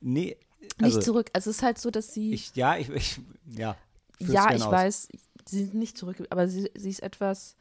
nee, 0.00 0.36
also 0.80 0.96
nicht 0.98 1.04
zurück. 1.04 1.30
Also 1.32 1.50
es 1.50 1.56
ist 1.56 1.62
halt 1.62 1.78
so, 1.78 1.90
dass 1.90 2.12
sie. 2.14 2.32
ich 2.32 2.54
ja, 2.54 2.76
ich, 2.76 2.88
ich 2.90 3.20
ja, 3.50 3.76
ja, 4.18 4.54
ich 4.54 4.62
aus. 4.62 4.72
weiß, 4.72 5.08
sie 5.46 5.64
sind 5.64 5.74
nicht 5.74 5.98
zurück, 5.98 6.16
aber 6.30 6.48
sie, 6.48 6.70
sie 6.74 6.90
ist 6.90 7.02
etwas. 7.02 7.56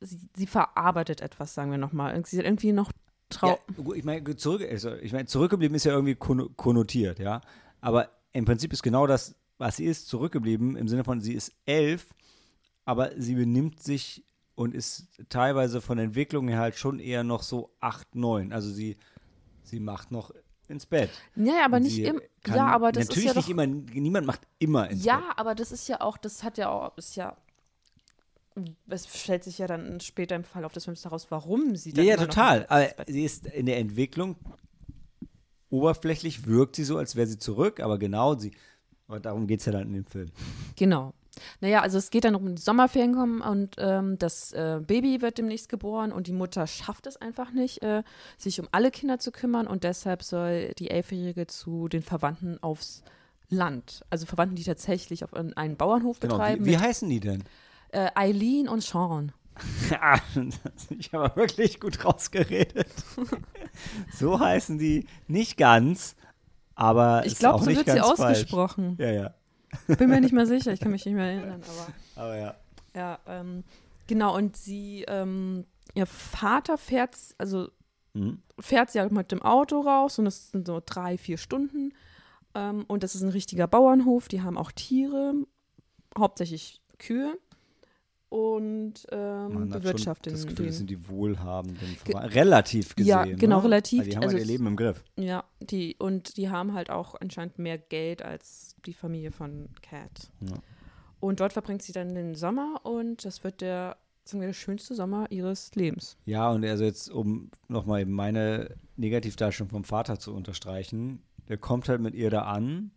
Sie, 0.00 0.18
sie 0.36 0.46
verarbeitet 0.46 1.20
etwas, 1.22 1.54
sagen 1.54 1.70
wir 1.70 1.78
nochmal. 1.78 2.22
Sie 2.26 2.38
hat 2.38 2.44
irgendwie 2.44 2.72
noch 2.72 2.92
trau. 3.30 3.58
Ja, 3.78 3.94
ich 3.94 4.04
meine, 4.04 4.36
zurück, 4.36 4.62
also, 4.70 4.94
ich 4.94 5.12
mein, 5.12 5.26
zurückgeblieben 5.26 5.74
ist 5.74 5.84
ja 5.84 5.92
irgendwie 5.92 6.14
konno- 6.14 6.50
konnotiert, 6.54 7.18
ja. 7.18 7.40
Aber 7.80 8.10
im 8.32 8.44
Prinzip 8.44 8.72
ist 8.72 8.82
genau 8.82 9.06
das, 9.06 9.34
was 9.58 9.76
sie 9.76 9.86
ist, 9.86 10.08
zurückgeblieben, 10.08 10.76
im 10.76 10.86
Sinne 10.86 11.02
von, 11.02 11.20
sie 11.20 11.32
ist 11.32 11.52
elf, 11.64 12.08
aber 12.84 13.12
sie 13.16 13.34
benimmt 13.34 13.82
sich 13.82 14.22
und 14.54 14.74
ist 14.74 15.08
teilweise 15.30 15.80
von 15.80 15.98
Entwicklung 15.98 16.48
her 16.48 16.58
halt 16.58 16.76
schon 16.76 16.98
eher 16.98 17.24
noch 17.24 17.42
so 17.42 17.70
acht, 17.80 18.14
neun. 18.14 18.52
Also 18.52 18.70
sie, 18.70 18.96
sie 19.62 19.80
macht 19.80 20.10
noch 20.10 20.32
ins 20.68 20.86
Bett. 20.86 21.10
Ja, 21.34 21.64
aber 21.64 21.80
nicht 21.80 21.98
immer. 21.98 22.20
Ja, 22.46 22.66
aber 22.66 22.92
das 22.92 23.04
ist 23.04 23.08
natürlich 23.10 23.28
ja 23.28 23.34
nicht 23.34 23.46
doch, 23.46 23.50
immer, 23.50 23.66
niemand 23.66 24.26
macht 24.26 24.40
immer 24.58 24.88
ins 24.90 25.04
Ja, 25.04 25.18
Bett. 25.18 25.38
aber 25.38 25.54
das 25.54 25.72
ist 25.72 25.88
ja 25.88 26.00
auch, 26.00 26.16
das 26.16 26.42
hat 26.42 26.58
ja 26.58 26.68
auch, 26.70 26.96
ist 26.96 27.16
ja. 27.16 27.36
Es 28.88 29.06
stellt 29.14 29.44
sich 29.44 29.58
ja 29.58 29.66
dann 29.66 30.00
später 30.00 30.34
im 30.34 30.44
Verlauf 30.44 30.72
des 30.72 30.84
Films 30.84 31.02
daraus, 31.02 31.30
warum 31.30 31.76
sie 31.76 31.90
Ja, 31.90 32.02
ja, 32.02 32.16
total. 32.16 32.66
Aber 32.68 32.88
sie 33.06 33.24
ist 33.24 33.46
in 33.46 33.66
der 33.66 33.78
Entwicklung 33.78 34.36
oberflächlich 35.68 36.46
wirkt 36.46 36.76
sie 36.76 36.84
so, 36.84 36.96
als 36.96 37.16
wäre 37.16 37.26
sie 37.26 37.38
zurück, 37.38 37.80
aber 37.80 37.98
genau, 37.98 38.34
sie, 38.36 38.52
aber 39.08 39.20
darum 39.20 39.46
geht 39.46 39.60
es 39.60 39.66
ja 39.66 39.72
dann 39.72 39.88
in 39.88 39.92
dem 39.92 40.06
Film. 40.06 40.30
Genau. 40.76 41.12
Naja, 41.60 41.80
also 41.82 41.98
es 41.98 42.10
geht 42.10 42.24
dann 42.24 42.34
um 42.34 42.54
die 42.56 42.60
Sommerferien 42.62 43.14
kommen 43.14 43.40
und 43.40 43.76
ähm, 43.78 44.18
das 44.18 44.52
äh, 44.52 44.80
Baby 44.86 45.20
wird 45.22 45.38
demnächst 45.38 45.68
geboren 45.68 46.12
und 46.12 46.26
die 46.26 46.32
Mutter 46.32 46.66
schafft 46.66 47.06
es 47.06 47.16
einfach 47.16 47.52
nicht, 47.52 47.82
äh, 47.82 48.02
sich 48.38 48.60
um 48.60 48.68
alle 48.72 48.90
Kinder 48.90 49.18
zu 49.18 49.32
kümmern 49.32 49.66
und 49.66 49.84
deshalb 49.84 50.22
soll 50.22 50.72
die 50.78 50.90
Elfjährige 50.90 51.46
zu 51.46 51.88
den 51.88 52.02
Verwandten 52.02 52.62
aufs 52.62 53.02
Land. 53.48 54.02
Also 54.10 54.26
Verwandten, 54.26 54.56
die 54.56 54.64
tatsächlich 54.64 55.22
auf 55.24 55.32
einen 55.34 55.76
Bauernhof 55.76 56.18
Genau. 56.20 56.34
betreiben. 56.34 56.64
Wie, 56.64 56.70
wie 56.70 56.78
heißen 56.78 57.08
die 57.08 57.20
denn? 57.20 57.44
äh, 57.90 58.10
Eileen 58.14 58.68
und 58.68 58.82
Sean. 58.82 59.32
Ja, 59.90 60.18
ich 60.98 61.12
habe 61.14 61.34
wirklich 61.36 61.80
gut 61.80 62.04
rausgeredet. 62.04 62.88
so 64.12 64.38
heißen 64.38 64.78
die 64.78 65.06
nicht 65.28 65.56
ganz, 65.56 66.14
aber 66.74 67.24
Ich 67.24 67.38
glaube, 67.38 67.64
so 67.64 67.70
wird 67.70 67.78
sie 67.86 67.98
falsch. 67.98 68.02
ausgesprochen. 68.02 68.96
Ja, 68.98 69.10
ja. 69.10 69.34
Bin 69.86 70.10
mir 70.10 70.20
nicht 70.20 70.32
mehr 70.32 70.46
sicher, 70.46 70.72
ich 70.72 70.80
kann 70.80 70.92
mich 70.92 71.04
nicht 71.04 71.14
mehr 71.14 71.26
erinnern, 71.26 71.62
aber. 71.62 71.86
Aber 72.16 72.36
ja. 72.38 72.54
Ja, 72.94 73.18
ähm, 73.26 73.62
genau, 74.06 74.34
und 74.36 74.56
sie, 74.56 75.04
ähm, 75.06 75.66
ihr 75.94 76.06
Vater 76.06 76.78
fährt, 76.78 77.16
also 77.38 77.68
Mhm. 78.14 78.40
fährt 78.58 78.90
sie 78.90 79.00
halt 79.00 79.12
mit 79.12 79.30
dem 79.30 79.42
Auto 79.42 79.80
raus 79.82 80.18
und 80.18 80.24
das 80.24 80.50
sind 80.50 80.66
so 80.66 80.80
drei, 80.84 81.18
vier 81.18 81.36
Stunden. 81.36 81.92
Ähm, 82.54 82.84
und 82.88 83.02
das 83.02 83.14
ist 83.14 83.20
ein 83.20 83.28
richtiger 83.28 83.66
Bauernhof, 83.66 84.28
die 84.28 84.40
haben 84.40 84.56
auch 84.56 84.72
Tiere, 84.72 85.34
hauptsächlich 86.18 86.80
Kühe 86.98 87.36
und 88.28 88.94
ähm, 89.12 89.68
bewirtschaften 89.68 90.32
das 90.32 90.46
Gefühl, 90.46 90.66
das 90.66 90.78
sind 90.78 90.90
die 90.90 91.08
wohlhabenden, 91.08 91.96
Ge- 92.04 92.16
relativ 92.16 92.96
gesehen. 92.96 93.08
Ja, 93.08 93.24
genau, 93.24 93.58
ne? 93.58 93.64
relativ. 93.64 94.00
Weil 94.00 94.08
die 94.08 94.16
haben 94.16 94.22
Also 94.24 94.36
halt 94.36 94.46
ihr 94.46 94.52
Leben 94.52 94.66
im 94.66 94.76
Griff. 94.76 95.04
Ja, 95.16 95.44
die, 95.60 95.96
und 95.98 96.36
die 96.36 96.48
haben 96.50 96.72
halt 96.74 96.90
auch 96.90 97.14
anscheinend 97.20 97.58
mehr 97.58 97.78
Geld 97.78 98.22
als 98.22 98.75
die 98.86 98.92
Familie 98.92 99.32
von 99.32 99.68
Cat. 99.82 100.30
Ja. 100.40 100.56
Und 101.20 101.40
dort 101.40 101.52
verbringt 101.52 101.82
sie 101.82 101.92
dann 101.92 102.14
den 102.14 102.34
Sommer 102.34 102.80
und 102.84 103.24
das 103.24 103.42
wird 103.42 103.60
der, 103.60 103.96
sagen 104.24 104.40
wir, 104.40 104.48
der 104.48 104.54
schönste 104.54 104.94
Sommer 104.94 105.26
ihres 105.30 105.74
Lebens. 105.74 106.16
Ja, 106.24 106.50
und 106.50 106.64
also 106.64 106.84
jetzt, 106.84 107.10
um 107.10 107.50
nochmal 107.68 108.02
eben 108.02 108.12
meine 108.12 108.76
Negativdarstellung 108.96 109.70
vom 109.70 109.84
Vater 109.84 110.18
zu 110.18 110.34
unterstreichen, 110.34 111.22
der 111.48 111.56
kommt 111.56 111.88
halt 111.88 112.00
mit 112.00 112.14
ihr 112.14 112.30
da 112.30 112.42
an, 112.42 112.90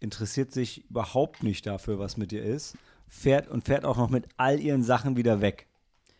interessiert 0.00 0.52
sich 0.52 0.88
überhaupt 0.90 1.42
nicht 1.42 1.66
dafür, 1.66 1.98
was 1.98 2.16
mit 2.16 2.32
ihr 2.32 2.44
ist, 2.44 2.76
fährt 3.08 3.48
und 3.48 3.64
fährt 3.64 3.84
auch 3.84 3.96
noch 3.96 4.10
mit 4.10 4.28
all 4.36 4.60
ihren 4.60 4.82
Sachen 4.82 5.16
wieder 5.16 5.40
weg. 5.40 5.66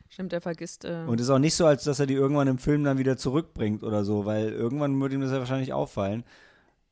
Stimmt, 0.09 0.33
er 0.33 0.41
vergisst. 0.41 0.85
Äh, 0.85 1.05
Und 1.07 1.21
ist 1.21 1.29
auch 1.29 1.39
nicht 1.39 1.55
so, 1.55 1.67
als 1.67 1.85
dass 1.85 1.99
er 1.99 2.07
die 2.07 2.15
irgendwann 2.15 2.47
im 2.47 2.59
Film 2.59 2.85
dann 2.85 2.99
wieder 2.99 3.17
zurückbringt 3.17 3.83
oder 3.83 4.05
so, 4.05 4.25
weil 4.25 4.51
irgendwann 4.51 5.01
würde 5.01 5.17
ihm 5.17 5.21
das 5.21 5.33
ja 5.33 5.39
wahrscheinlich 5.39 5.73
auffallen. 5.73 6.25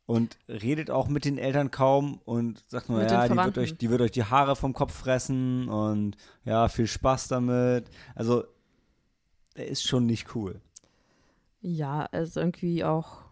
Und 0.06 0.36
redet 0.48 0.90
auch 0.90 1.08
mit 1.08 1.24
den 1.24 1.38
Eltern 1.38 1.70
kaum 1.70 2.20
und 2.24 2.62
sagt 2.68 2.88
nur, 2.88 2.98
Mit 2.98 3.10
ja, 3.10 3.28
die 3.28 3.36
wird, 3.36 3.58
euch, 3.58 3.76
die 3.76 3.90
wird 3.90 4.00
euch 4.00 4.10
die 4.10 4.24
Haare 4.24 4.56
vom 4.56 4.72
Kopf 4.72 4.94
fressen 4.94 5.68
und 5.68 6.16
ja, 6.44 6.68
viel 6.68 6.86
Spaß 6.86 7.28
damit. 7.28 7.88
Also, 8.14 8.44
der 9.56 9.68
ist 9.68 9.84
schon 9.84 10.06
nicht 10.06 10.34
cool. 10.34 10.60
Ja, 11.60 12.06
also 12.10 12.40
irgendwie 12.40 12.84
auch. 12.84 13.22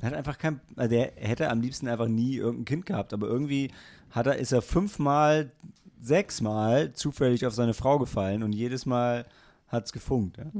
Er 0.00 0.08
hat 0.08 0.14
einfach 0.14 0.38
kein, 0.38 0.60
also 0.76 0.90
der 0.90 1.12
hätte 1.16 1.50
am 1.50 1.60
liebsten 1.60 1.88
einfach 1.88 2.08
nie 2.08 2.36
irgendein 2.36 2.64
Kind 2.64 2.86
gehabt, 2.86 3.12
aber 3.12 3.26
irgendwie 3.28 3.70
hat 4.10 4.26
er, 4.26 4.36
ist 4.36 4.52
er 4.52 4.62
fünfmal, 4.62 5.52
sechsmal 6.00 6.92
zufällig 6.92 7.46
auf 7.46 7.54
seine 7.54 7.74
Frau 7.74 7.98
gefallen 7.98 8.42
und 8.42 8.52
jedes 8.52 8.86
Mal 8.86 9.26
hat 9.68 9.86
es 9.86 9.92
gefunkt. 9.92 10.38
Ja. 10.38 10.50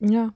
Ja. 0.00 0.32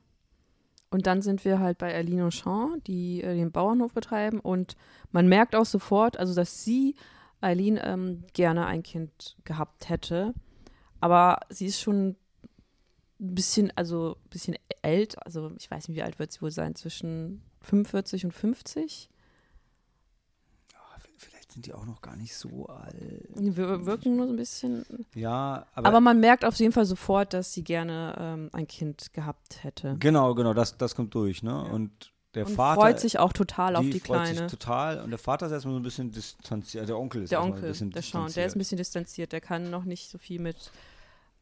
Und 0.93 1.07
dann 1.07 1.23
sind 1.23 1.47
wir 1.47 1.59
halt 1.59 1.79
bei 1.79 1.95
Aline 1.95 2.25
und 2.25 2.35
Sean, 2.35 2.83
die 2.87 3.23
äh, 3.23 3.35
den 3.35 3.51
Bauernhof 3.51 3.95
betreiben. 3.95 4.39
Und 4.39 4.77
man 5.11 5.27
merkt 5.27 5.57
auch 5.57 5.65
sofort, 5.65 6.19
also 6.19 6.35
dass 6.35 6.65
sie, 6.65 6.97
Eileen, 7.41 7.81
ähm, 7.83 8.25
gerne 8.35 8.67
ein 8.67 8.83
Kind 8.83 9.39
gehabt 9.45 9.89
hätte. 9.89 10.35
Aber 11.01 11.41
sie 11.49 11.65
ist 11.65 11.81
schon 11.81 12.09
ein 12.09 13.35
bisschen, 13.35 13.73
also 13.75 14.19
bisschen 14.29 14.55
älter. 14.83 15.25
Also 15.25 15.53
ich 15.59 15.71
weiß 15.71 15.89
nicht, 15.89 15.97
wie 15.97 16.03
alt 16.03 16.19
wird 16.19 16.31
sie 16.31 16.43
wohl 16.43 16.51
sein? 16.51 16.75
Zwischen 16.75 17.41
45 17.63 18.27
und 18.27 18.33
50? 18.33 19.09
Sind 21.53 21.67
die 21.67 21.75
auch 21.75 21.85
noch 21.85 22.01
gar 22.01 22.17
nicht 22.17 22.35
so 22.35 22.67
alt. 22.67 22.95
Die 23.39 23.57
wir- 23.57 23.85
wirken 23.87 24.17
nur 24.17 24.27
so 24.27 24.33
ein 24.33 24.37
bisschen. 24.37 24.85
Ja, 25.15 25.67
aber, 25.75 25.89
Aber, 25.89 26.01
man 26.01 26.19
merkt 26.21 26.45
auf 26.45 26.55
jeden 26.57 26.73
Fall 26.73 26.87
sofort, 26.87 27.35
dass 27.35 27.53
sie 27.53 27.63
gerne 27.63 28.15
ähm, 28.19 28.49
ein 28.53 28.67
Kind 28.67 29.13
gehabt 29.13 29.63
hätte. 29.63 29.97
genau, 29.99 30.35
genau, 30.35 30.55
das, 30.55 30.77
das 30.79 30.95
kommt 30.95 31.15
durch, 31.15 31.43
ne? 31.43 31.63
Und 31.65 32.13
der 32.35 32.47
Und 32.47 32.55
Vater 32.55 32.81
freut 32.81 33.01
sich 33.01 33.19
auch 33.19 33.35
total 33.35 33.77
auf 33.77 33.83
die 33.85 33.91
die 33.91 34.01
freut 34.01 34.23
Kleine. 34.23 34.39
sich 34.39 34.47
total 34.51 35.03
und 35.03 35.11
der 35.11 35.19
Vater 35.19 35.45
ist 35.47 35.53
erstmal 35.53 35.75
so 35.75 35.81
ein 35.81 35.83
bisschen 35.83 36.11
distanziert, 36.11 36.89
der 36.89 36.99
Onkel 36.99 37.23
ist 37.25 37.31
Der 37.33 37.43
Onkel, 37.43 37.65
ein 37.65 37.69
bisschen 37.69 37.91
der 37.91 38.01
Sean, 38.03 38.33
der 38.33 38.47
ist 38.47 38.57
ein 38.57 38.59
bisschen 38.59 38.79
distanziert, 38.79 39.33
der 39.33 39.43
kann 39.43 39.69
noch 39.71 39.85
nicht 39.85 40.09
so 40.09 40.17
viel 40.17 40.41
mit. 40.41 40.71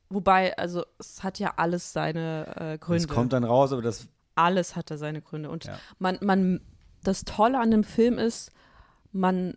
Wobei, 0.08 0.56
also 0.58 0.84
es 0.98 1.22
hat 1.22 1.38
ja 1.38 1.54
alles 1.56 1.92
seine 1.92 2.56
äh, 2.56 2.78
Gründe. 2.78 3.04
Es 3.04 3.08
kommt 3.08 3.32
dann 3.32 3.44
raus, 3.44 3.72
aber 3.72 3.82
das 3.82 4.08
alles 4.34 4.74
hatte 4.74 4.98
seine 4.98 5.22
Gründe. 5.22 5.48
Und 5.50 5.66
Ja. 5.66 5.78
man, 6.00 6.18
man, 6.22 6.60
das 7.04 7.24
Tolle 7.24 7.60
an 7.60 7.70
dem 7.70 7.84
Film 7.84 8.18
ist, 8.18 8.50
man, 9.12 9.54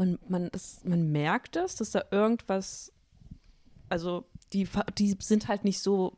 man, 0.00 0.18
man, 0.28 0.48
das, 0.50 0.80
man 0.84 1.12
merkt 1.12 1.56
es, 1.56 1.76
dass 1.76 1.90
da 1.90 2.02
irgendwas, 2.10 2.92
also 3.88 4.24
die, 4.52 4.66
die 4.98 5.14
sind 5.20 5.46
halt 5.46 5.64
nicht 5.64 5.80
so, 5.80 6.16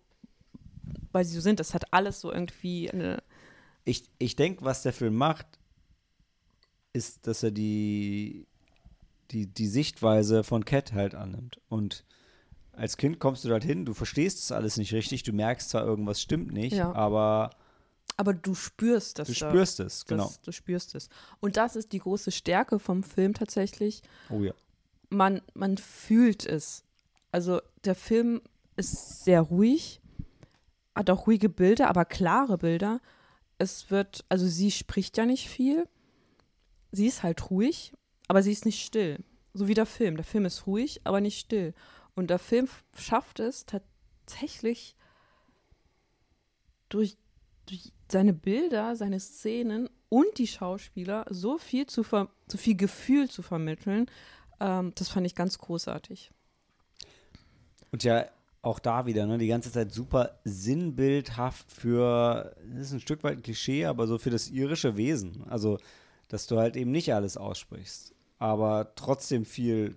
weil 1.10 1.24
sie 1.24 1.34
so 1.34 1.40
sind. 1.40 1.58
Das 1.60 1.74
hat 1.74 1.92
alles 1.92 2.20
so 2.20 2.32
irgendwie 2.32 2.90
eine, 2.90 3.22
ich, 3.84 4.04
ich 4.18 4.36
denke, 4.36 4.64
was 4.64 4.82
der 4.82 4.92
Film 4.92 5.16
macht, 5.16 5.46
ist, 6.92 7.26
dass 7.26 7.42
er 7.42 7.50
die, 7.50 8.46
die, 9.32 9.46
die 9.46 9.66
Sichtweise 9.66 10.44
von 10.44 10.64
Cat 10.64 10.92
halt 10.92 11.14
annimmt. 11.14 11.60
Und 11.68 12.04
als 12.72 12.96
Kind 12.96 13.18
kommst 13.18 13.44
du 13.44 13.48
dort 13.48 13.64
hin, 13.64 13.84
du 13.84 13.94
verstehst 13.94 14.38
es 14.38 14.52
alles 14.52 14.76
nicht 14.76 14.92
richtig, 14.92 15.24
du 15.24 15.32
merkst 15.32 15.70
zwar, 15.70 15.84
irgendwas 15.84 16.22
stimmt 16.22 16.52
nicht, 16.52 16.74
Ja. 16.76 16.92
aber 16.92 17.50
aber 18.16 18.34
du 18.34 18.54
spürst 18.54 19.18
das. 19.18 19.28
du 19.28 19.34
spürst 19.34 19.80
es, 19.80 20.04
genau. 20.04 20.26
Das, 20.26 20.40
du 20.40 20.52
spürst 20.52 20.94
es. 20.94 21.08
Und 21.40 21.56
das 21.56 21.76
ist 21.76 21.92
die 21.92 21.98
große 21.98 22.30
Stärke 22.30 22.78
vom 22.78 23.02
Film 23.02 23.34
tatsächlich. 23.34 24.02
Oh 24.30 24.40
ja. 24.40 24.52
Man, 25.10 25.42
man 25.54 25.78
fühlt 25.78 26.46
es. 26.46 26.84
Also 27.30 27.60
der 27.84 27.94
Film 27.94 28.42
ist 28.76 29.24
sehr 29.24 29.40
ruhig, 29.40 30.00
hat 30.94 31.10
auch 31.10 31.26
ruhige 31.26 31.48
Bilder, 31.48 31.88
aber 31.88 32.04
klare 32.04 32.58
Bilder. 32.58 33.00
Es 33.58 33.90
wird, 33.90 34.24
also 34.28 34.46
sie 34.46 34.70
spricht 34.70 35.16
ja 35.16 35.26
nicht 35.26 35.48
viel. 35.48 35.88
Sie 36.90 37.06
ist 37.06 37.22
halt 37.22 37.50
ruhig, 37.50 37.92
aber 38.28 38.42
sie 38.42 38.52
ist 38.52 38.66
nicht 38.66 38.84
still. 38.84 39.18
So 39.54 39.68
wie 39.68 39.74
der 39.74 39.86
Film. 39.86 40.16
Der 40.16 40.24
Film 40.24 40.44
ist 40.44 40.66
ruhig, 40.66 41.00
aber 41.04 41.20
nicht 41.20 41.38
still. 41.38 41.74
Und 42.14 42.28
der 42.28 42.38
Film 42.38 42.68
schafft 42.96 43.40
es 43.40 43.64
tatsächlich 43.66 44.96
durch 46.88 47.16
seine 48.10 48.32
Bilder, 48.32 48.96
seine 48.96 49.20
Szenen 49.20 49.88
und 50.08 50.38
die 50.38 50.46
Schauspieler 50.46 51.24
so 51.30 51.58
viel 51.58 51.86
zu 51.86 52.02
so 52.02 52.58
viel 52.58 52.76
Gefühl 52.76 53.30
zu 53.30 53.42
vermitteln. 53.42 54.06
Ähm, 54.60 54.92
das 54.94 55.08
fand 55.08 55.26
ich 55.26 55.34
ganz 55.34 55.58
großartig. 55.58 56.30
Und 57.90 58.04
ja, 58.04 58.26
auch 58.62 58.78
da 58.78 59.06
wieder, 59.06 59.26
ne, 59.26 59.38
die 59.38 59.48
ganze 59.48 59.72
Zeit 59.72 59.92
super 59.92 60.38
sinnbildhaft 60.44 61.70
für, 61.72 62.54
das 62.72 62.88
ist 62.88 62.92
ein 62.92 63.00
Stück 63.00 63.24
weit 63.24 63.38
ein 63.38 63.42
Klischee, 63.42 63.86
aber 63.86 64.06
so 64.06 64.18
für 64.18 64.30
das 64.30 64.50
irische 64.50 64.96
Wesen. 64.96 65.44
Also, 65.48 65.78
dass 66.28 66.46
du 66.46 66.58
halt 66.58 66.76
eben 66.76 66.90
nicht 66.90 67.12
alles 67.12 67.36
aussprichst, 67.36 68.14
aber 68.38 68.92
trotzdem 68.94 69.44
viel 69.44 69.96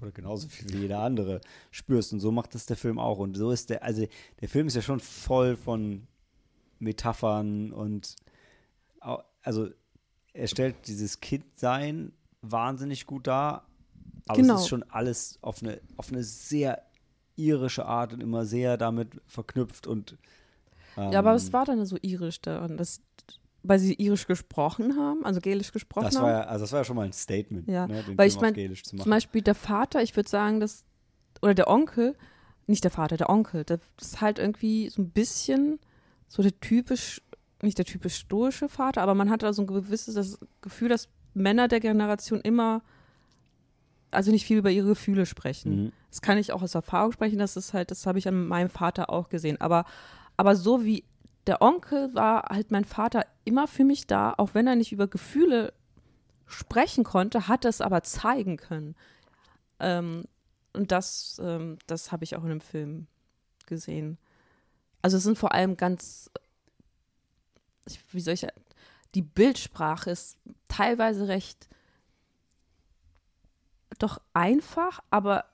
oder 0.00 0.12
genauso 0.12 0.48
viel 0.48 0.72
wie 0.72 0.82
jeder 0.82 1.00
andere 1.00 1.40
spürst. 1.70 2.12
Und 2.12 2.20
so 2.20 2.30
macht 2.30 2.54
das 2.54 2.66
der 2.66 2.76
Film 2.76 2.98
auch. 2.98 3.18
Und 3.18 3.36
so 3.36 3.50
ist 3.50 3.70
der, 3.70 3.82
also 3.82 4.06
der 4.40 4.48
Film 4.48 4.66
ist 4.66 4.76
ja 4.76 4.82
schon 4.82 5.00
voll 5.00 5.56
von 5.56 6.06
Metaphern 6.78 7.72
und 7.72 8.16
also 9.42 9.68
er 10.32 10.46
stellt 10.48 10.86
dieses 10.88 11.20
Kindsein 11.20 12.12
wahnsinnig 12.42 13.06
gut 13.06 13.26
dar, 13.26 13.66
aber 14.26 14.40
Genau. 14.40 14.54
es 14.54 14.62
ist 14.62 14.68
schon 14.68 14.82
alles 14.84 15.38
auf 15.42 15.62
eine, 15.62 15.80
auf 15.96 16.10
eine 16.10 16.22
sehr 16.24 16.82
irische 17.36 17.84
Art 17.84 18.12
und 18.12 18.20
immer 18.22 18.44
sehr 18.46 18.76
damit 18.76 19.20
verknüpft 19.26 19.86
und 19.86 20.16
ähm, 20.96 21.12
Ja, 21.12 21.18
aber 21.18 21.34
was 21.34 21.52
war 21.52 21.64
dann 21.64 21.84
so 21.84 21.98
irisch 22.00 22.40
daran? 22.40 22.76
Das, 22.76 23.00
weil 23.62 23.78
sie 23.78 23.94
irisch 23.94 24.26
gesprochen 24.26 24.96
haben, 24.96 25.24
also 25.24 25.40
gälisch 25.40 25.72
gesprochen 25.72 26.04
das 26.06 26.16
haben? 26.16 26.22
war 26.24 26.30
ja, 26.30 26.40
also 26.44 26.64
das 26.64 26.72
war 26.72 26.80
ja 26.80 26.84
schon 26.84 26.96
mal 26.96 27.04
ein 27.06 27.12
Statement, 27.12 27.68
Ja, 27.68 27.86
ne, 27.86 27.94
weil 27.94 28.04
Film 28.14 28.28
ich 28.28 28.40
mein, 28.40 28.50
auf 28.52 28.54
Gälisch 28.54 28.84
zu 28.84 28.96
machen. 28.96 29.02
Zum 29.04 29.10
Beispiel 29.10 29.42
der 29.42 29.54
Vater, 29.54 30.02
ich 30.02 30.16
würde 30.16 30.28
sagen, 30.28 30.60
dass, 30.60 30.84
oder 31.42 31.54
der 31.54 31.68
Onkel, 31.68 32.16
nicht 32.66 32.84
der 32.84 32.90
Vater, 32.90 33.16
der 33.16 33.28
Onkel, 33.28 33.64
das 33.64 33.80
ist 34.00 34.20
halt 34.20 34.38
irgendwie 34.38 34.88
so 34.88 35.02
ein 35.02 35.10
bisschen 35.10 35.78
so 36.28 36.42
der 36.42 36.58
typisch, 36.60 37.22
nicht 37.62 37.78
der 37.78 37.84
typisch 37.84 38.16
stoische 38.16 38.68
Vater, 38.68 39.02
aber 39.02 39.14
man 39.14 39.30
hat 39.30 39.42
da 39.42 39.52
so 39.52 39.62
ein 39.62 39.66
gewisses 39.66 40.14
das 40.14 40.38
Gefühl, 40.60 40.88
dass 40.88 41.08
Männer 41.34 41.68
der 41.68 41.80
Generation 41.80 42.40
immer, 42.40 42.82
also 44.10 44.30
nicht 44.30 44.46
viel 44.46 44.58
über 44.58 44.70
ihre 44.70 44.88
Gefühle 44.88 45.26
sprechen. 45.26 45.84
Mhm. 45.84 45.92
Das 46.10 46.22
kann 46.22 46.38
ich 46.38 46.52
auch 46.52 46.62
aus 46.62 46.74
Erfahrung 46.74 47.12
sprechen, 47.12 47.38
das 47.38 47.56
ist 47.56 47.74
halt, 47.74 47.90
das 47.90 48.06
habe 48.06 48.18
ich 48.18 48.28
an 48.28 48.46
meinem 48.46 48.70
Vater 48.70 49.10
auch 49.10 49.28
gesehen. 49.28 49.60
Aber, 49.60 49.84
aber 50.36 50.56
so 50.56 50.84
wie 50.84 51.04
der 51.46 51.60
Onkel 51.60 52.14
war 52.14 52.44
halt 52.50 52.70
mein 52.70 52.84
Vater 52.84 53.26
immer 53.44 53.68
für 53.68 53.84
mich 53.84 54.06
da, 54.06 54.34
auch 54.36 54.54
wenn 54.54 54.66
er 54.66 54.76
nicht 54.76 54.92
über 54.92 55.08
Gefühle 55.08 55.72
sprechen 56.46 57.04
konnte, 57.04 57.48
hat 57.48 57.64
er 57.64 57.70
es 57.70 57.80
aber 57.80 58.02
zeigen 58.02 58.56
können. 58.56 58.94
Ähm, 59.80 60.24
und 60.72 60.92
das, 60.92 61.40
ähm, 61.42 61.78
das 61.86 62.12
habe 62.12 62.24
ich 62.24 62.36
auch 62.36 62.42
in 62.42 62.50
dem 62.50 62.60
Film 62.60 63.06
gesehen. 63.66 64.18
Also 65.04 65.18
es 65.18 65.24
sind 65.24 65.36
vor 65.36 65.52
allem 65.52 65.76
ganz, 65.76 66.30
wie 68.10 68.20
soll 68.20 68.32
ich, 68.32 68.46
die 69.14 69.20
Bildsprache 69.20 70.10
ist 70.10 70.38
teilweise 70.66 71.28
recht 71.28 71.68
doch 73.98 74.18
einfach, 74.32 75.00
aber 75.10 75.44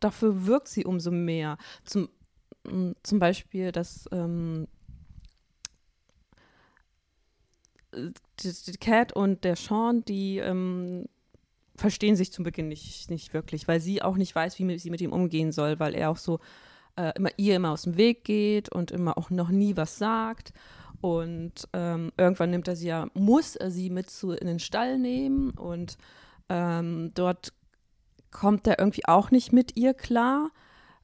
dafür 0.00 0.46
wirkt 0.46 0.66
sie 0.66 0.84
umso 0.84 1.12
mehr. 1.12 1.56
Zum, 1.84 2.08
m, 2.66 2.96
zum 3.04 3.20
Beispiel, 3.20 3.70
dass 3.70 4.08
ähm, 4.10 4.66
die, 7.94 8.52
die 8.66 8.78
Cat 8.78 9.12
und 9.12 9.44
der 9.44 9.54
Sean, 9.54 10.04
die 10.04 10.38
ähm, 10.38 11.04
verstehen 11.76 12.16
sich 12.16 12.32
zum 12.32 12.42
Beginn 12.42 12.66
nicht, 12.66 13.08
nicht 13.08 13.32
wirklich, 13.34 13.68
weil 13.68 13.78
sie 13.78 14.02
auch 14.02 14.16
nicht 14.16 14.34
weiß, 14.34 14.58
wie 14.58 14.78
sie 14.80 14.90
mit 14.90 15.00
ihm 15.00 15.12
umgehen 15.12 15.52
soll, 15.52 15.78
weil 15.78 15.94
er 15.94 16.10
auch 16.10 16.16
so 16.16 16.40
äh, 16.96 17.12
immer 17.16 17.30
ihr 17.36 17.56
immer 17.56 17.70
aus 17.70 17.82
dem 17.82 17.96
Weg 17.96 18.24
geht 18.24 18.68
und 18.70 18.90
immer 18.90 19.18
auch 19.18 19.30
noch 19.30 19.50
nie 19.50 19.76
was 19.76 19.98
sagt. 19.98 20.52
Und 21.00 21.68
ähm, 21.72 22.12
irgendwann 22.16 22.50
nimmt 22.50 22.68
er 22.68 22.76
sie 22.76 22.88
ja, 22.88 23.08
muss 23.14 23.56
er 23.56 23.70
sie 23.70 23.90
mit 23.90 24.10
zu 24.10 24.32
in 24.32 24.46
den 24.46 24.58
Stall 24.58 24.98
nehmen 24.98 25.50
und 25.50 25.98
ähm, 26.48 27.12
dort 27.14 27.52
kommt 28.30 28.66
er 28.66 28.78
irgendwie 28.78 29.06
auch 29.06 29.30
nicht 29.30 29.52
mit 29.52 29.76
ihr 29.76 29.94
klar, 29.94 30.50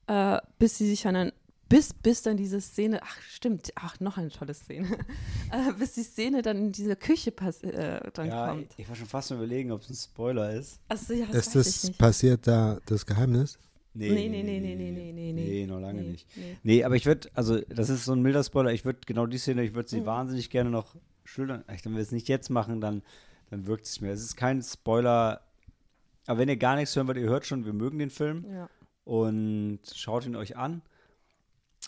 äh, 0.06 0.38
bis 0.58 0.78
sie 0.78 0.88
sich 0.88 1.02
dann, 1.02 1.32
bis, 1.68 1.94
bis 1.94 2.22
dann 2.22 2.36
diese 2.36 2.60
Szene, 2.60 3.00
ach 3.02 3.20
stimmt, 3.22 3.72
ach 3.74 4.00
noch 4.00 4.18
eine 4.18 4.30
tolle 4.30 4.54
Szene, 4.54 4.88
äh, 5.50 5.72
bis 5.78 5.92
die 5.94 6.02
Szene 6.02 6.42
dann 6.42 6.58
in 6.58 6.72
diese 6.72 6.96
Küche 6.96 7.32
pass 7.32 7.62
äh, 7.62 8.00
dann 8.12 8.28
ja, 8.28 8.48
kommt. 8.48 8.74
ich 8.76 8.88
war 8.88 8.96
schon 8.96 9.06
fast 9.06 9.30
mal 9.30 9.36
überlegen, 9.36 9.72
ob 9.72 9.82
es 9.82 9.90
ein 9.90 9.94
Spoiler 9.94 10.52
ist. 10.52 10.80
Also, 10.88 11.14
ja, 11.14 11.26
das 11.30 11.54
Ist 11.54 11.84
ich 11.84 11.90
das 11.90 11.98
passiert 11.98 12.46
da 12.46 12.78
das 12.86 13.06
Geheimnis? 13.06 13.58
Nee, 13.94 14.08
nee, 14.10 14.28
nee, 14.28 14.42
nee, 14.42 14.60
nee, 14.60 14.74
nee, 14.76 14.90
nee, 14.90 15.12
nee. 15.12 15.32
Nee, 15.32 15.66
noch 15.66 15.80
lange 15.80 16.02
Nee, 16.02 16.10
nicht. 16.12 16.26
nee. 16.36 16.56
Nee, 16.62 16.84
aber 16.84 16.96
ich 16.96 17.04
würde, 17.06 17.28
also 17.34 17.60
das 17.68 17.90
ist 17.90 18.04
so 18.06 18.12
ein 18.12 18.22
milder 18.22 18.42
Spoiler, 18.42 18.72
ich 18.72 18.84
würde 18.84 19.00
genau 19.06 19.26
die 19.26 19.38
Szene, 19.38 19.62
ich 19.64 19.74
würde 19.74 19.88
sie 19.88 20.00
Mhm. 20.00 20.06
wahnsinnig 20.06 20.48
gerne 20.50 20.70
noch 20.70 20.96
schildern. 21.24 21.64
Ich, 21.74 21.84
wenn 21.84 21.92
wir 21.94 22.00
es 22.00 22.10
nicht 22.12 22.28
jetzt 22.28 22.48
machen, 22.50 22.80
dann, 22.80 23.02
dann 23.50 23.66
wirkt 23.66 23.84
es 23.86 24.00
mehr. 24.00 24.12
Es 24.12 24.22
ist 24.22 24.36
kein 24.36 24.62
Spoiler, 24.62 25.42
aber 26.26 26.38
wenn 26.38 26.48
ihr 26.48 26.56
gar 26.56 26.76
nichts 26.76 26.96
hören 26.96 27.06
wollt, 27.06 27.18
ihr 27.18 27.28
hört 27.28 27.44
schon, 27.46 27.64
wir 27.66 27.72
mögen 27.74 27.98
den 27.98 28.10
Film 28.10 28.46
Ja. 28.50 28.68
und 29.04 29.80
schaut 29.94 30.24
ihn 30.26 30.36
euch 30.36 30.56
an. 30.56 30.82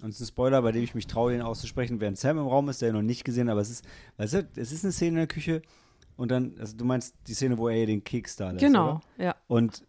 und 0.03 0.09
es 0.11 0.17
ist 0.17 0.23
ein 0.23 0.27
Spoiler, 0.33 0.61
bei 0.63 0.73
dem 0.73 0.83
ich 0.83 0.95
mich 0.97 1.07
traue, 1.07 1.35
ihn 1.35 1.41
auszusprechen, 1.41 2.01
während 2.01 2.19
Sam 2.19 2.37
im 2.39 2.47
Raum 2.49 2.69
ist, 2.69 2.83
der 2.83 2.89
ihn 2.91 2.97
noch 2.97 3.03
nicht 3.03 3.25
gesehen, 3.25 3.49
aber 3.49 3.61
es 3.61 3.71
ist, 3.71 3.85
weißt 4.17 4.35
du, 4.35 4.49
es 4.57 4.73
ist 4.73 4.85
eine 4.85 4.93
Szene 4.93 5.09
in 5.11 5.15
der 5.17 5.27
Küche 5.29 5.63
und 6.17 6.31
dann, 6.33 6.57
also 6.59 6.77
du 6.77 6.85
meinst 6.85 7.15
die 7.29 7.35
Szene, 7.35 7.57
wo 7.59 7.69
er 7.69 7.87
den 7.87 8.03
Keks 8.03 8.35
da 8.37 8.51
lässt, 8.51 8.61
Genau, 8.65 8.97
oder? 9.17 9.25
ja. 9.25 9.37
Und 9.47 9.85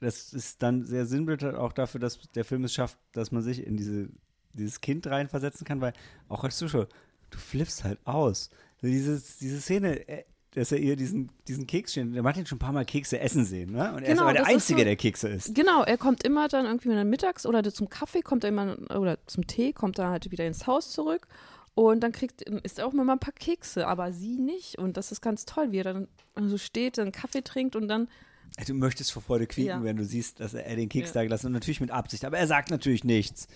das 0.00 0.32
ist 0.32 0.62
dann 0.62 0.84
sehr 0.84 1.06
sinnbildlich 1.06 1.54
auch 1.54 1.72
dafür, 1.72 2.00
dass 2.00 2.18
der 2.34 2.44
Film 2.44 2.64
es 2.64 2.74
schafft, 2.74 2.98
dass 3.12 3.32
man 3.32 3.42
sich 3.42 3.66
in 3.66 3.76
diese, 3.76 4.08
dieses 4.52 4.80
Kind 4.80 5.06
reinversetzen 5.06 5.66
kann, 5.66 5.80
weil 5.80 5.92
auch 6.28 6.44
als 6.44 6.56
Zuschauer, 6.58 6.88
du 7.30 7.38
flippst 7.38 7.84
halt 7.84 7.98
aus. 8.04 8.50
Dieses, 8.82 9.38
diese 9.38 9.60
Szene, 9.60 10.06
äh, 10.08 10.24
dass 10.52 10.72
er 10.72 10.78
ihr 10.78 10.96
diesen, 10.96 11.30
diesen 11.48 11.66
Keks 11.66 11.92
steht, 11.92 12.14
der 12.14 12.22
macht 12.22 12.36
ihn 12.36 12.46
schon 12.46 12.56
ein 12.56 12.60
paar 12.60 12.72
Mal 12.72 12.84
Kekse 12.84 13.18
essen 13.20 13.44
sehen, 13.44 13.72
ne? 13.72 13.92
Und 13.92 14.02
er 14.02 14.02
ist 14.02 14.08
Genau, 14.08 14.22
aber 14.22 14.32
der 14.34 14.42
ist 14.42 14.48
Einzige, 14.48 14.80
so- 14.80 14.84
der 14.84 14.96
Kekse 14.96 15.28
isst. 15.28 15.54
Genau, 15.54 15.82
er 15.82 15.98
kommt 15.98 16.22
immer 16.24 16.48
dann 16.48 16.64
irgendwie 16.66 16.88
dann 16.90 17.10
mittags 17.10 17.44
oder 17.46 17.62
zum 17.72 17.88
Kaffee 17.90 18.22
kommt 18.22 18.44
er 18.44 18.48
immer 18.48 18.76
oder 18.96 19.18
zum 19.26 19.46
Tee 19.46 19.72
kommt 19.72 19.98
er 19.98 20.08
halt 20.10 20.30
wieder 20.30 20.46
ins 20.46 20.66
Haus 20.66 20.92
zurück 20.92 21.26
und 21.74 22.00
dann 22.00 22.12
kriegt 22.12 22.42
isst 22.42 22.78
er 22.78 22.86
auch 22.86 22.92
immer 22.94 23.04
mal 23.04 23.14
ein 23.14 23.18
paar 23.18 23.34
Kekse, 23.34 23.86
aber 23.86 24.12
sie 24.12 24.38
nicht 24.38 24.78
und 24.78 24.96
das 24.96 25.12
ist 25.12 25.20
ganz 25.20 25.44
toll, 25.44 25.72
wie 25.72 25.78
er 25.78 25.84
dann 25.84 26.08
so 26.36 26.56
steht, 26.58 26.96
dann 26.96 27.12
Kaffee 27.12 27.42
trinkt 27.42 27.76
und 27.76 27.88
dann 27.88 28.08
Du 28.66 28.72
möchtest 28.74 29.12
vor 29.12 29.22
Freude 29.22 29.46
quieken, 29.46 29.68
Ja. 29.80 29.84
wenn 29.84 29.96
du 29.96 30.04
siehst, 30.04 30.40
dass 30.40 30.54
er 30.54 30.76
den 30.76 30.88
Keks 30.88 31.08
Ja. 31.10 31.14
da 31.14 31.22
gelassen 31.24 31.42
hat. 31.44 31.46
Und 31.48 31.52
natürlich 31.54 31.80
mit 31.80 31.90
Absicht. 31.90 32.24
Aber 32.24 32.38
er 32.38 32.46
sagt 32.46 32.70
natürlich 32.70 33.04
nichts. 33.04 33.48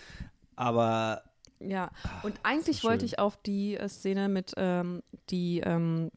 Aber 0.57 1.23
ja 1.59 1.91
und 2.23 2.35
eigentlich 2.43 2.79
Ah, 2.79 2.81
so 2.83 2.89
wollte 2.89 3.05
ich 3.05 3.19
auf 3.19 3.37
die 3.43 3.77
äh, 3.77 3.89
Szene 3.89 4.29
mit 4.29 4.53
ähm, 4.57 5.03
die 5.31 5.61
ähm, 5.61 6.11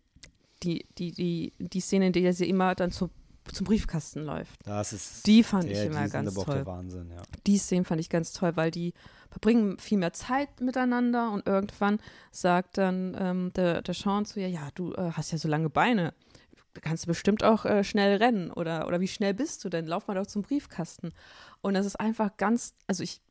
die 0.63 0.85
die 0.97 1.11
die 1.11 1.53
die 1.59 1.79
Szene, 1.81 2.07
in 2.07 2.13
der 2.13 2.33
sie 2.33 2.47
immer 2.47 2.75
dann 2.75 2.91
zu, 2.91 3.09
zum 3.51 3.65
Briefkasten 3.65 4.23
läuft. 4.23 4.65
das 4.65 4.93
ist. 4.93 5.27
Die 5.27 5.43
fand 5.43 5.65
ich 5.65 5.73
der, 5.73 5.85
immer 5.87 6.03
die 6.03 6.09
sind 6.09 6.13
ganz 6.13 6.33
toll. 6.33 6.55
der 6.55 6.65
Wahnsinn, 6.65 7.09
ja. 7.11 7.21
die 7.45 7.57
Szenen 7.57 7.83
fand 7.85 7.99
ich 7.99 8.09
ganz 8.09 8.31
toll, 8.31 8.55
weil 8.55 8.71
die 8.71 8.93
verbringen 9.31 9.77
viel 9.79 9.97
mehr 9.97 10.13
Zeit 10.13 10.61
miteinander 10.61 11.31
und 11.31 11.45
irgendwann 11.47 11.99
sagt 12.31 12.77
dann 12.77 13.15
ähm, 13.19 13.51
der, 13.53 13.81
der 13.81 13.93
Sean 13.93 14.25
zu 14.25 14.39
ihr, 14.39 14.47
ja, 14.49 14.69
du 14.75 14.93
äh, 14.93 15.11
hast 15.11 15.31
ja 15.31 15.37
so 15.37 15.47
lange 15.49 15.69
Beine, 15.69 16.13
da 16.73 16.81
kannst 16.81 17.03
du 17.03 17.07
bestimmt 17.07 17.43
auch 17.43 17.65
äh, 17.65 17.83
schnell 17.83 18.17
rennen 18.17 18.51
oder, 18.51 18.87
oder 18.87 18.99
wie 18.99 19.07
schnell 19.07 19.33
bist 19.33 19.63
du 19.63 19.69
denn? 19.69 19.85
Lauf 19.85 20.07
mal 20.07 20.15
doch 20.15 20.25
zum 20.27 20.41
Briefkasten. 20.41 21.13
Und 21.61 21.75
das 21.75 21.85
ist 21.85 21.99
einfach 21.99 22.35
ganz, 22.37 22.73
also 22.87 23.03
ich, 23.03 23.21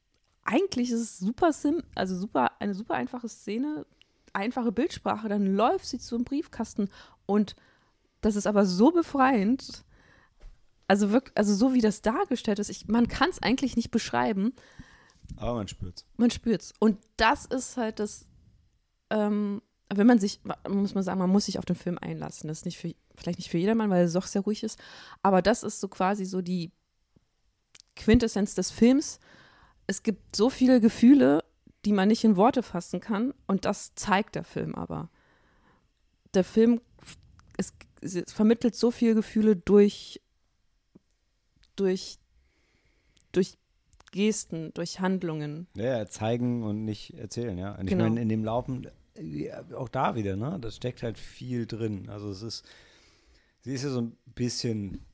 eigentlich 0.45 0.91
ist 0.91 1.01
es 1.01 1.19
super 1.19 1.53
sim, 1.53 1.83
also 1.95 2.17
super, 2.17 2.53
eine 2.61 2.75
super 2.75 2.95
einfache 2.95 3.29
Szene, 3.29 3.85
einfache 4.33 4.73
Bildsprache, 4.73 5.29
dann 5.29 5.47
läuft 5.55 5.87
sie 5.87 5.99
zum 5.99 6.25
Briefkasten 6.25 6.89
und 7.27 7.55
das 8.21 8.37
ist 8.37 8.47
aber 8.47 8.65
so 8.65 8.91
befreiend, 8.93 9.85
also 10.89 11.11
wirklich, 11.11 11.37
also 11.37 11.55
so 11.55 11.75
wie 11.75 11.81
das 11.81 12.03
dargestellt 12.03 12.59
ist, 12.59 12.71
ich, 12.71 12.89
man 12.89 13.09
kann 13.09 13.31
es 13.31 13.43
eigentlich 13.43 13.77
nicht 13.77 13.91
beschreiben, 13.91 14.55
Aber 15.37 15.55
man 15.55 15.69
spürt's. 15.69 16.07
man 16.17 16.31
spürt's. 16.31 16.73
Und 16.79 16.99
das 17.17 17.45
ist 17.47 17.77
halt 17.77 17.99
das, 17.99 18.27
ähm, 19.11 19.61
wenn 19.97 20.07
man 20.07 20.19
sich, 20.19 20.41
muss 20.69 20.95
man 20.95 21.03
sagen, 21.05 21.19
man 21.19 21.31
muss 21.31 21.47
sich 21.47 21.59
auf 21.59 21.65
den 21.65 21.77
Film 21.77 21.99
einlassen. 21.99 22.49
Das 22.49 22.59
ist 22.59 22.65
nicht 22.65 22.79
für, 22.79 22.95
vielleicht 23.15 23.39
nicht 23.39 23.51
für 23.51 23.59
jedermann, 23.59 23.91
weil 23.91 24.05
es 24.05 24.13
doch 24.13 24.27
sehr 24.27 24.43
ruhig 24.43 24.63
ist, 24.63 24.79
aber 25.23 25.43
das 25.43 25.63
ist 25.63 25.81
so 25.81 25.89
quasi 25.89 26.25
so 26.25 26.41
die 26.43 26.71
Quintessenz 27.97 28.55
des 28.55 28.71
Films. 28.71 29.19
Es 29.87 30.03
gibt 30.03 30.35
so 30.37 30.49
viele 30.51 30.81
Gefühle, 30.81 31.45
die 31.85 31.93
man 31.93 32.09
nicht 32.09 32.25
in 32.25 32.37
Worte 32.37 32.63
fassen 32.63 33.01
kann 33.01 33.35
und 33.47 33.65
das 33.65 33.95
zeigt 33.95 34.35
der 34.35 34.45
Film 34.45 34.75
aber. 34.75 35.11
Der 36.35 36.45
Film, 36.45 36.81
es, 37.59 37.75
es 38.01 38.33
vermittelt 38.33 38.75
so 38.75 38.91
viele 38.91 39.15
Gefühle 39.15 39.57
durch, 39.57 40.21
durch, 41.77 42.19
durch 43.33 43.59
Gesten, 44.13 44.73
durch 44.75 45.01
Handlungen. 45.01 45.67
Ja, 45.75 46.07
zeigen 46.07 46.63
und 46.63 46.85
nicht 46.85 47.15
erzählen, 47.15 47.57
ja. 47.59 47.73
Und 47.75 47.85
ich 47.85 47.91
Genau. 47.91 48.05
meine, 48.05 48.21
in 48.21 48.29
dem 48.29 48.45
Laufen, 48.45 48.87
auch 49.75 49.89
da 49.89 50.15
wieder, 50.15 50.37
ne? 50.37 50.59
Da 50.61 50.71
steckt 50.71 51.03
halt 51.03 51.19
viel 51.19 51.67
drin. 51.67 52.09
Also 52.09 52.31
es 52.31 52.43
ist, 52.43 52.65
sie 53.61 53.75
ist 53.75 53.85
ja 53.85 53.91
so 53.91 54.01
ein 54.01 54.17
bisschen 54.35 55.05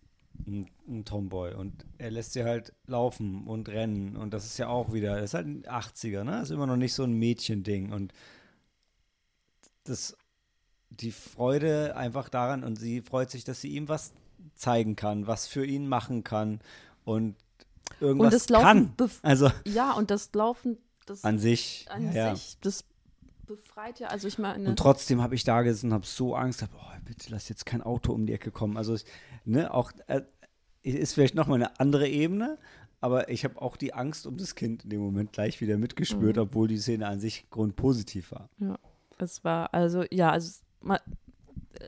ein, 0.46 0.70
ein 0.86 1.05
Tomboy 1.05 1.55
und 1.55 1.84
er 1.99 2.11
lässt 2.11 2.32
sie 2.32 2.44
halt 2.44 2.72
laufen 2.86 3.46
und 3.46 3.68
rennen 3.68 4.16
und 4.16 4.32
das 4.32 4.44
ist 4.44 4.59
ja 4.59 4.68
auch 4.68 4.92
wieder, 4.92 5.16
das 5.16 5.30
ist 5.30 5.34
halt 5.34 5.46
ein 5.46 5.62
80er, 5.64 6.24
ne? 6.24 6.32
Das 6.32 6.44
ist 6.44 6.51
immer 6.51 6.66
noch 6.66 6.76
nicht 6.76 6.94
so 6.94 7.03
ein 7.03 7.12
Mädchending 7.12 7.92
und 7.92 8.12
das, 9.84 10.16
die 10.90 11.12
Freude 11.12 11.96
einfach 11.96 12.28
daran 12.28 12.62
und 12.62 12.76
sie 12.76 13.01
freut 13.01 13.30
sich, 13.30 13.44
dass 13.44 13.61
sie 13.61 13.70
ihm 13.70 13.88
was 13.88 14.12
zeigen 14.55 14.96
kann, 14.96 15.26
was 15.26 15.46
für 15.46 15.64
ihn 15.64 15.88
machen 15.88 16.24
kann 16.24 16.61
und 17.05 17.36
irgendwas 18.01 18.26
Und 18.26 18.32
das 18.34 18.49
Laufen, 18.49 18.96
kann. 18.96 19.11
Also 19.22 19.51
ja, 19.64 19.92
und 19.92 20.11
das 20.11 20.30
Laufen, 20.34 20.78
das 21.07 21.24
an 21.24 21.38
sich. 21.38 21.86
an 21.88 22.12
ja. 22.12 22.34
sich, 22.34 22.59
das 22.61 22.84
befreit 23.49 23.99
ja, 23.99 24.09
also 24.09 24.28
ich 24.28 24.38
meine, 24.38 24.68
Und 24.68 24.78
trotzdem 24.78 25.20
habe 25.22 25.34
ich 25.34 25.42
da 25.44 25.62
gesessen 25.62 25.88
und 25.88 25.94
habe 25.94 26.07
so 26.07 26.34
Angst, 26.36 26.62
hab, 26.62 26.70
oh, 26.74 26.99
bitte 27.05 27.30
lass 27.30 27.49
jetzt 27.49 27.66
kein 27.66 27.82
Auto 27.82 28.12
um 28.12 28.26
die 28.26 28.32
Ecke 28.32 28.51
kommen. 28.53 28.76
Also, 28.76 28.94
ich, 28.94 29.05
ne, 29.44 29.72
auch, 29.74 29.90
äh, 30.07 30.22
ist 30.82 31.14
vielleicht 31.14 31.34
nochmal 31.34 31.57
eine 31.57 31.80
andere 31.80 32.09
Ebene, 32.09 32.59
aber 33.01 33.28
ich 33.30 33.44
habe 33.44 33.61
auch 33.61 33.76
die 33.76 33.94
Angst 33.94 34.26
um 34.26 34.36
das 34.36 34.55
Kind 34.55 34.84
in 34.84 34.90
dem 34.90 35.01
Moment 35.01 35.32
gleich 35.32 35.61
wieder 35.61 35.76
mitgespürt, 35.78 36.36
Mhm. 36.36 36.42
obwohl 36.42 36.68
die 36.68 36.78
Szene 36.78 37.07
an 37.09 37.18
sich 37.20 37.49
grundpositiv 37.51 38.30
war. 38.32 38.49
ja, 38.59 38.78
es 39.18 39.42
war, 39.44 39.74
also, 39.74 40.05
ja, 40.11 40.30
also, 40.30 40.61
man, 40.80 40.99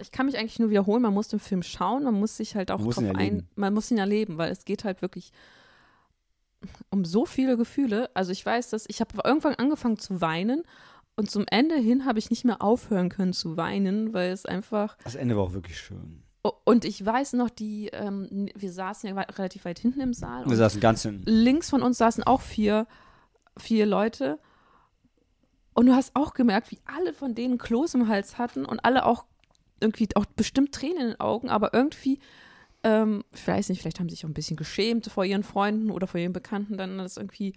ich 0.01 0.11
kann 0.13 0.27
mich 0.27 0.39
eigentlich 0.39 0.59
nur 0.59 0.71
wiederholen, 0.71 1.03
man 1.03 1.15
muss 1.15 1.29
den 1.29 1.41
Film 1.41 1.63
schauen, 1.63 2.05
man 2.05 2.15
muss 2.15 2.37
sich 2.37 2.57
halt 2.57 2.71
auch 2.71 2.81
drauf 2.81 2.99
ein, 2.99 3.47
man 3.57 3.73
muss 3.75 3.91
ihn 3.91 3.99
erleben, 3.99 4.39
weil 4.39 4.51
es 4.51 4.65
geht 4.65 4.85
halt 4.85 5.03
wirklich 5.03 5.33
um 6.91 7.05
so 7.05 7.25
viele 7.25 7.57
Gefühle. 7.57 8.11
Also 8.15 8.33
ich 8.33 8.45
weiß, 8.45 8.71
dass 8.71 8.85
ich 8.89 9.01
habe 9.01 9.19
irgendwann 9.25 9.55
angefangen 9.55 9.99
zu 9.99 10.21
weinen 10.21 10.63
und 11.17 11.31
zum 11.31 11.45
Ende 11.51 11.77
hin 11.77 12.07
habe 12.07 12.19
ich 12.19 12.31
nicht 12.31 12.45
mehr 12.45 12.63
aufhören 12.63 13.09
können 13.09 13.33
zu 13.33 13.57
weinen, 13.57 14.13
weil 14.13 14.31
es 14.33 14.47
einfach 14.47 14.97
Das 15.05 15.15
Ende 15.15 15.37
war 15.37 15.45
auch 15.45 15.53
wirklich 15.53 15.79
schön. 15.79 16.23
Und 16.65 16.87
ich 16.87 17.05
weiß 17.05 17.35
noch, 17.35 17.51
die, 17.51 17.89
ähm, 17.89 18.49
wir 18.55 18.73
saßen 18.73 19.09
ja 19.09 19.21
relativ 19.21 19.67
weit 19.67 19.79
hinten 19.79 20.01
im 20.01 20.15
Saal. 20.15 20.49
Wir 20.49 20.57
saßen 20.57 20.81
ganz 20.81 21.03
hinten. 21.03 21.25
links 21.31 21.69
von 21.69 21.83
uns 21.83 21.99
saßen 21.99 22.25
auch 22.25 22.41
vier, 22.41 22.87
vier 23.59 23.85
Leute. 23.85 24.39
Und 25.75 25.87
du 25.87 25.95
hast 25.95 26.17
auch 26.17 26.33
gemerkt, 26.33 26.71
wie 26.71 26.79
alle 26.87 27.13
von 27.13 27.35
denen 27.35 27.59
Kloß 27.59 27.95
im 27.95 28.09
Hals 28.09 28.39
hatten 28.39 28.65
und 28.65 28.85
alle 28.85 29.05
auch 29.05 29.27
irgendwie 29.81 30.09
auch 30.15 30.25
bestimmt 30.25 30.73
Tränen 30.73 30.99
in 30.99 31.07
den 31.09 31.21
Augen, 31.21 31.49
aber 31.49 31.75
irgendwie, 31.75 32.19
ähm, 32.85 33.25
ich 33.35 33.47
weiß 33.47 33.69
nicht, 33.69 33.81
vielleicht 33.81 33.99
haben 34.01 34.09
sie 34.09 34.17
sich 34.17 34.25
auch 34.25 34.29
ein 34.29 34.35
bisschen 34.35 34.57
geschämt 34.57 35.07
vor 35.07 35.25
ihren 35.25 35.43
Freunden 35.43 35.91
oder 35.91 36.07
vor 36.07 36.21
ihren 36.21 36.33
Bekannten, 36.33 36.77
dann 36.77 36.99
das 36.99 37.17
irgendwie 37.17 37.55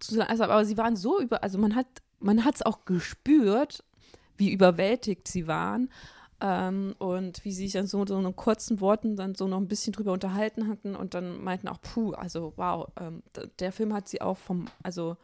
zu 0.00 0.14
sagen. 0.14 0.30
Also, 0.30 0.44
aber 0.44 0.64
sie 0.64 0.76
waren 0.76 0.96
so 0.96 1.20
über, 1.20 1.42
also 1.42 1.58
man 1.58 1.74
hat, 1.74 1.86
man 2.22 2.44
hat 2.44 2.56
es 2.56 2.62
auch 2.62 2.84
gespürt, 2.84 3.84
wie 4.36 4.52
überwältigt 4.52 5.28
sie 5.28 5.46
waren. 5.46 5.90
Ähm, 6.40 6.96
und 6.98 7.44
wie 7.44 7.52
sie 7.52 7.64
sich 7.64 7.72
dann 7.74 7.86
so, 7.86 8.04
so 8.04 8.18
in 8.18 8.36
kurzen 8.36 8.80
Worten 8.80 9.14
dann 9.14 9.36
so 9.36 9.46
noch 9.46 9.58
ein 9.58 9.68
bisschen 9.68 9.92
drüber 9.92 10.12
unterhalten 10.12 10.66
hatten 10.66 10.96
und 10.96 11.14
dann 11.14 11.42
meinten 11.42 11.68
auch, 11.68 11.80
puh, 11.80 12.14
also 12.14 12.52
wow, 12.56 12.88
ähm, 12.98 13.22
der 13.60 13.70
Film 13.70 13.94
hat 13.94 14.08
sie 14.08 14.20
auch 14.20 14.38
vom, 14.38 14.66
also 14.82 15.16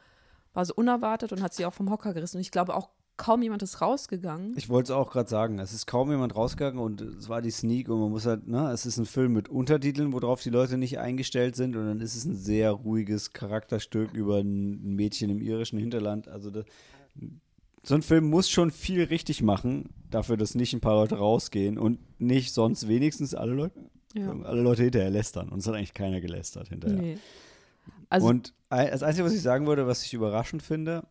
war 0.55 0.65
so 0.65 0.75
unerwartet 0.77 1.33
und 1.33 1.43
hat 1.43 1.55
sie 1.55 1.67
auch 1.67 1.75
vom 1.75 1.91
Hocker 1.91 2.15
gerissen. 2.15 2.37
Und 2.37 2.43
ich 2.43 2.53
glaube 2.53 2.75
auch 2.75 2.89
kaum 3.19 3.43
jemand 3.43 3.63
ist 3.63 3.83
rausgegangen. 3.83 4.55
Ich 4.57 4.71
wollte 4.71 4.93
es 4.93 4.97
auch 4.97 5.11
gerade 5.11 5.29
sagen, 5.29 5.59
es 5.59 5.75
ist 5.75 5.87
kaum 5.87 6.11
jemand 6.11 6.35
rausgegangen 6.35 6.79
und 6.79 7.01
es 7.03 7.29
war 7.29 7.43
die 7.43 7.51
Sneak 7.51 7.91
und 7.91 8.01
man 8.01 8.11
muss 8.11 8.25
halt, 8.25 8.49
ne, 8.49 8.71
es 8.71 8.87
ist 8.87 8.97
ein 8.97 9.05
Film 9.05 9.35
mit 9.35 9.49
Untertiteln, 9.51 10.13
worauf 10.15 10.41
die 10.43 10.51
Leute 10.51 10.79
nicht 10.79 10.99
eingestellt 10.99 11.57
sind 11.57 11.77
und 11.77 11.87
dann 11.87 12.01
ist 12.01 12.17
es 12.17 12.25
ein 12.25 12.35
sehr 12.35 12.71
ruhiges 12.71 13.33
Charakterstück 13.35 14.15
über 14.15 14.39
ein 14.39 14.95
Mädchen 14.97 15.29
im 15.29 15.43
irischen 15.43 15.79
Hinterland. 15.79 16.29
Also 16.29 16.51
da, 16.51 16.63
so 17.83 17.95
ein 17.95 18.03
Film 18.03 18.25
muss 18.31 18.49
schon 18.49 18.71
viel 18.71 19.03
richtig 19.05 19.43
machen, 19.43 19.91
dafür, 20.11 20.37
dass 20.37 20.55
nicht 20.55 20.73
ein 20.73 20.81
paar 20.81 20.95
Leute 20.95 21.17
rausgehen 21.17 21.79
und 21.79 21.99
nicht 22.19 22.53
sonst 22.55 22.89
wenigstens 22.89 23.35
alle 23.35 23.53
Leute, 23.53 23.79
Ja. 24.15 24.31
alle 24.43 24.63
Leute 24.63 24.85
hinterher 24.85 25.11
lästern. 25.11 25.49
Und 25.49 25.59
es 25.61 25.67
hat 25.67 25.75
eigentlich 25.75 25.95
keiner 25.95 26.21
gelästert 26.21 26.69
hinterher. 26.69 26.99
Nee. 27.01 27.19
Also, 28.11 28.27
und 28.27 28.55
das 28.71 29.03
Einzige, 29.03 29.27
was 29.27 29.35
ich 29.35 29.43
sagen 29.43 29.67
würde, 29.67 29.87
was 29.87 30.03
ich 30.05 30.15
überraschend 30.15 30.63
finde, 30.63 31.05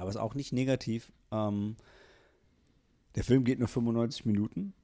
aber 0.00 0.10
ist 0.10 0.16
auch 0.16 0.34
nicht 0.34 0.52
negativ, 0.52 1.12
ähm, 1.30 1.76
der 3.14 3.24
Film 3.24 3.44
geht 3.44 3.58
nur 3.58 3.68
95 3.68 4.24
Minuten. 4.26 4.74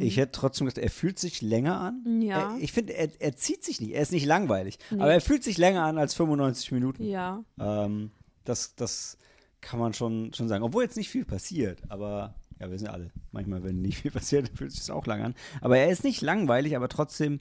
Ich 0.00 0.16
hätte 0.16 0.32
trotzdem 0.32 0.66
gedacht, 0.66 0.82
er 0.82 0.90
fühlt 0.90 1.18
sich 1.18 1.40
länger 1.40 1.80
an. 1.80 2.02
Mhm. 2.04 2.22
Ja. 2.22 2.54
Er, 2.54 2.60
ich 2.60 2.72
finde, 2.72 2.94
er, 2.94 3.08
er 3.20 3.36
zieht 3.36 3.64
sich 3.64 3.80
nicht. 3.80 3.92
Er 3.92 4.02
ist 4.02 4.12
nicht 4.12 4.26
langweilig. 4.26 4.78
Nee. 4.90 5.00
Aber 5.00 5.12
er 5.12 5.20
fühlt 5.20 5.44
sich 5.44 5.56
länger 5.56 5.84
an 5.84 5.98
als 5.98 6.14
95 6.14 6.72
Minuten. 6.72 7.04
ja. 7.04 7.44
Ähm, 7.58 8.10
das, 8.44 8.74
das 8.74 9.18
kann 9.60 9.78
man 9.78 9.92
schon, 9.92 10.32
schon 10.34 10.48
sagen. 10.48 10.64
Obwohl 10.64 10.82
jetzt 10.82 10.96
nicht 10.96 11.10
viel 11.10 11.24
passiert. 11.24 11.82
Aber 11.88 12.34
ja, 12.58 12.70
wir 12.70 12.78
sind 12.78 12.88
alle. 12.88 13.10
Manchmal, 13.30 13.62
wenn 13.62 13.80
nicht 13.80 13.98
viel 14.02 14.10
passiert, 14.10 14.50
fühlt 14.54 14.72
sich 14.72 14.80
das 14.80 14.90
auch 14.90 15.06
lang 15.06 15.22
an. 15.22 15.34
Aber 15.60 15.78
er 15.78 15.90
ist 15.90 16.02
nicht 16.02 16.22
langweilig, 16.22 16.74
aber 16.74 16.88
trotzdem 16.88 17.38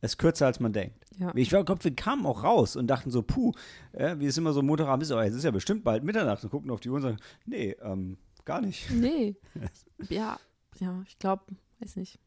ist 0.00 0.18
kürzer, 0.18 0.46
als 0.46 0.60
man 0.60 0.72
denkt. 0.72 1.04
Ja. 1.18 1.32
Ich 1.34 1.48
glaube, 1.48 1.82
wir 1.82 1.94
kamen 1.94 2.26
auch 2.26 2.44
raus 2.44 2.76
und 2.76 2.86
dachten 2.86 3.10
so, 3.10 3.22
puh, 3.22 3.52
äh, 3.92 4.16
wie 4.18 4.26
es 4.26 4.36
immer 4.36 4.52
so 4.52 4.62
Montagabend 4.62 5.02
ist, 5.02 5.12
oh, 5.12 5.20
jetzt 5.20 5.34
ist 5.34 5.44
ja 5.44 5.50
bestimmt 5.50 5.84
bald 5.84 6.04
Mitternacht 6.04 6.44
und 6.44 6.50
gucken 6.50 6.70
auf 6.70 6.80
die 6.80 6.90
Uhr 6.90 6.96
und 6.96 7.02
sagen, 7.02 7.16
nee, 7.46 7.76
ähm, 7.82 8.18
gar 8.44 8.60
nicht. 8.60 8.90
Nee. 8.90 9.36
ja, 10.08 10.38
ja, 10.78 11.02
ich 11.08 11.18
glaube, 11.18 11.44
weiß 11.80 11.96
nicht. 11.96 12.18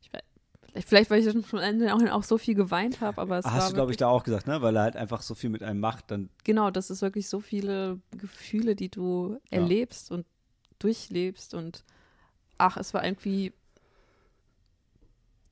Ich 0.00 0.12
weiß, 0.12 0.22
Vielleicht, 0.86 1.10
weil 1.10 1.20
ich 1.24 1.30
schon 1.30 1.44
am 1.52 1.58
Ende 1.58 2.14
auch, 2.14 2.22
so 2.24 2.36
viel 2.38 2.54
geweint 2.54 3.00
habe, 3.00 3.20
aber 3.20 3.38
es 3.38 3.44
war 3.44 3.52
Hast 3.52 3.70
du, 3.70 3.74
glaube 3.74 3.92
ich, 3.92 3.96
da 3.96 4.08
auch 4.08 4.24
gesagt, 4.24 4.46
ne? 4.46 4.60
Weil 4.60 4.74
er 4.76 4.82
halt 4.82 4.96
einfach 4.96 5.22
so 5.22 5.34
viel 5.34 5.50
mit 5.50 5.62
einem 5.62 5.78
macht, 5.80 6.10
dann 6.10 6.30
Genau, 6.42 6.70
das 6.70 6.90
ist 6.90 7.02
wirklich 7.02 7.28
so 7.28 7.40
viele 7.40 8.00
Gefühle, 8.10 8.74
die 8.74 8.88
du 8.88 9.38
Ja. 9.52 9.58
erlebst 9.60 10.10
und 10.10 10.26
durchlebst 10.80 11.54
und 11.54 11.84
ach, 12.58 12.76
es 12.76 12.92
war 12.92 13.04
irgendwie 13.04 13.52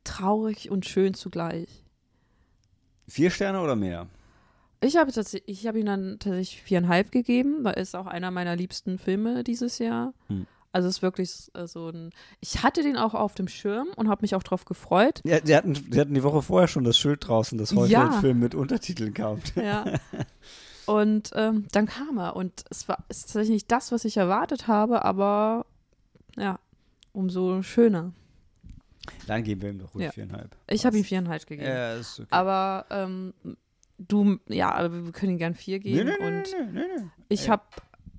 traurig 0.05 0.71
und 0.71 0.87
schön 0.87 1.15
zugleich. 1.15 1.69
vier 3.09 3.31
Sterne 3.31 3.61
oder 3.61 3.77
mehr? 3.77 4.07
Ich 4.81 4.97
habe 4.97 5.13
tatsächlich, 5.13 5.61
ich 5.61 5.67
habe 5.67 5.79
ihm 5.81 5.87
dann 5.87 6.19
tatsächlich 6.19 6.63
viereinhalb 6.63 7.13
gegeben, 7.13 7.63
weil 7.63 7.75
es 7.77 7.95
auch 7.95 8.07
einer 8.07 8.31
meiner 8.31 8.57
liebsten 8.57 8.99
Filme 8.99 9.45
dieses 9.45 9.79
Jahr. 9.79 10.13
Hm. 10.29 10.47
Also 10.73 10.89
es 10.89 10.97
ist 10.97 11.03
wirklich 11.03 11.51
äh, 11.55 11.67
so 11.67 11.91
ein. 11.91 12.11
Ich 12.41 12.63
hatte 12.63 12.83
den 12.83 12.97
auch 12.97 13.13
auf 13.15 13.35
dem 13.35 13.47
Schirm 13.47 13.89
und 13.95 14.09
habe 14.09 14.23
mich 14.23 14.35
auch 14.35 14.43
drauf 14.43 14.65
gefreut. 14.65 15.21
Ja, 15.25 15.39
die 15.39 15.55
hatten, 15.55 15.75
die 15.75 16.01
hatten 16.01 16.15
die 16.15 16.23
Woche 16.23 16.41
vorher 16.43 16.67
schon 16.67 16.83
das 16.85 16.97
Schild 16.99 17.29
draußen, 17.29 17.59
dass 17.59 17.75
heute 17.75 17.93
Ja. 17.93 18.07
ein 18.09 18.21
Film 18.21 18.39
mit 18.41 18.55
Untertiteln 18.55 19.13
kam. 19.13 19.39
Ja. 19.55 19.85
Und 20.87 21.31
ähm, 21.37 21.67
dann 21.71 21.87
kam 21.87 22.19
er 22.19 22.35
und 22.35 22.65
es 22.69 22.89
war 22.89 23.05
ist 23.09 23.23
tatsächlich 23.27 23.51
nicht 23.51 23.71
das, 23.71 23.93
was 23.93 24.05
ich 24.05 24.17
erwartet 24.17 24.67
habe, 24.67 25.05
aber 25.05 25.65
ja, 26.37 26.59
umso 27.13 27.63
schöner. 27.63 28.13
Dann 29.27 29.43
geben 29.43 29.63
wir 29.63 29.71
ihm 29.71 29.79
doch 29.79 29.95
ruhig 29.95 30.05
Ja. 30.07 30.13
viereinhalb. 30.13 30.57
Ich 30.69 30.87
habe 30.87 30.97
ihm 30.97 31.05
viereinhalb 31.05 31.47
gegeben. 31.47 31.69
Ja, 31.69 31.95
ist 31.95 32.21
okay. 32.21 32.29
Aber 32.31 32.87
ähm, 32.91 33.35
du, 33.99 34.39
ja, 34.49 34.73
aber 34.73 35.05
wir 35.07 35.13
können 35.13 35.33
ihm 35.33 35.39
gern 35.39 35.55
vier 35.55 35.79
geben. 35.81 36.09
nee, 36.09 36.15
nee, 36.19 36.27
und 36.27 36.75
nee, 36.75 36.81
ich 37.29 37.49
habe 37.51 37.63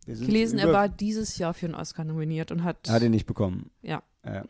gelesen, 0.05 0.59
er 0.59 0.71
war 0.73 0.89
dieses 0.89 1.37
Jahr 1.37 1.53
für 1.53 1.65
einen 1.67 1.75
Oscar 1.75 2.03
nominiert 2.03 2.51
und 2.51 2.63
hat. 2.63 2.87
Er 2.87 2.95
hat 2.95 3.01
ihn 3.03 3.11
nicht 3.11 3.25
bekommen. 3.25 3.69
Ja. 3.81 4.03
Ja. 4.25 4.43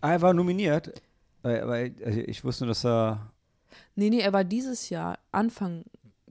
Ah, 0.00 0.12
er 0.12 0.22
war 0.22 0.34
nominiert. 0.34 1.00
Weil 1.42 1.94
also 2.04 2.18
ich 2.20 2.44
wusste 2.44 2.64
nur, 2.64 2.72
dass 2.72 2.84
er. 2.84 3.32
Nee, 3.94 4.10
nee, 4.10 4.20
er 4.20 4.32
war 4.32 4.44
dieses 4.44 4.90
Jahr, 4.90 5.18
Anfang 5.32 5.84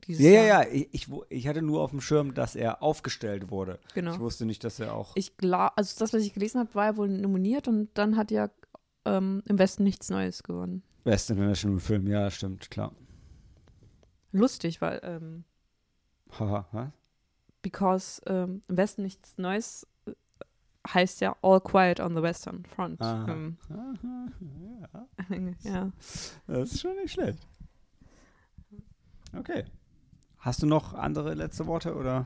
dieses 0.06 0.24
Ja, 0.24 0.32
ja, 0.32 0.44
Jahr. 0.44 0.68
ja. 0.68 0.74
Ich, 0.74 0.90
ich, 0.92 1.08
ich 1.30 1.48
hatte 1.48 1.62
nur 1.62 1.82
auf 1.82 1.92
dem 1.92 2.02
Schirm, 2.02 2.34
dass 2.34 2.56
er 2.56 2.84
aufgestellt 2.84 3.50
wurde. 3.50 3.80
Genau. 3.94 4.14
Ich 4.14 4.20
wusste 4.20 4.46
nicht, 4.46 4.64
dass 4.64 4.80
er 4.80 4.94
auch. 4.94 5.14
Ich 5.16 5.38
glaube, 5.38 5.76
also 5.78 5.96
das, 6.00 6.14
was 6.14 6.22
ich 6.22 6.34
gelesen 6.34 6.60
habe, 6.60 6.74
war 6.76 6.86
er 6.86 6.98
wohl 6.98 7.10
nominiert 7.10 7.68
und 7.68 7.90
dann 7.96 8.16
hat 8.18 8.32
ja 8.32 8.50
ähm, 9.08 9.44
im 9.46 9.58
Westen 9.58 9.84
nichts 9.84 10.10
Neues 10.10 10.44
gewonnen. 10.44 10.84
Best 11.04 11.30
International 11.30 11.80
Film, 11.80 12.08
ja, 12.08 12.30
stimmt, 12.30 12.70
klar. 12.70 12.94
Lustig, 14.32 14.82
weil 14.82 15.00
ähm, 15.04 15.46
Haha, 16.38 16.68
was? 16.72 16.90
because 17.62 18.22
ähm, 18.26 18.62
im 18.68 18.78
Westen 18.78 19.04
nichts 19.04 19.38
Neues 19.38 19.88
äh, 20.06 20.12
heißt 20.88 21.22
ja 21.22 21.36
All 21.42 21.60
Quiet 21.62 22.00
on 22.00 22.16
the 22.16 22.22
Western 22.22 22.66
Front. 22.66 23.02
Aha. 23.02 23.32
Ähm, 23.32 23.58
Aha, 23.70 24.28
ja. 25.64 25.70
ja. 25.72 25.92
Das 26.48 26.72
ist 26.72 26.82
schon 26.82 26.96
nicht 26.98 27.12
schlecht. 27.14 27.48
Okay. 29.34 29.66
Hast 30.40 30.62
du 30.62 30.66
noch 30.66 30.94
andere 30.94 31.34
letzte 31.34 31.68
Worte 31.68 31.96
oder 31.96 32.26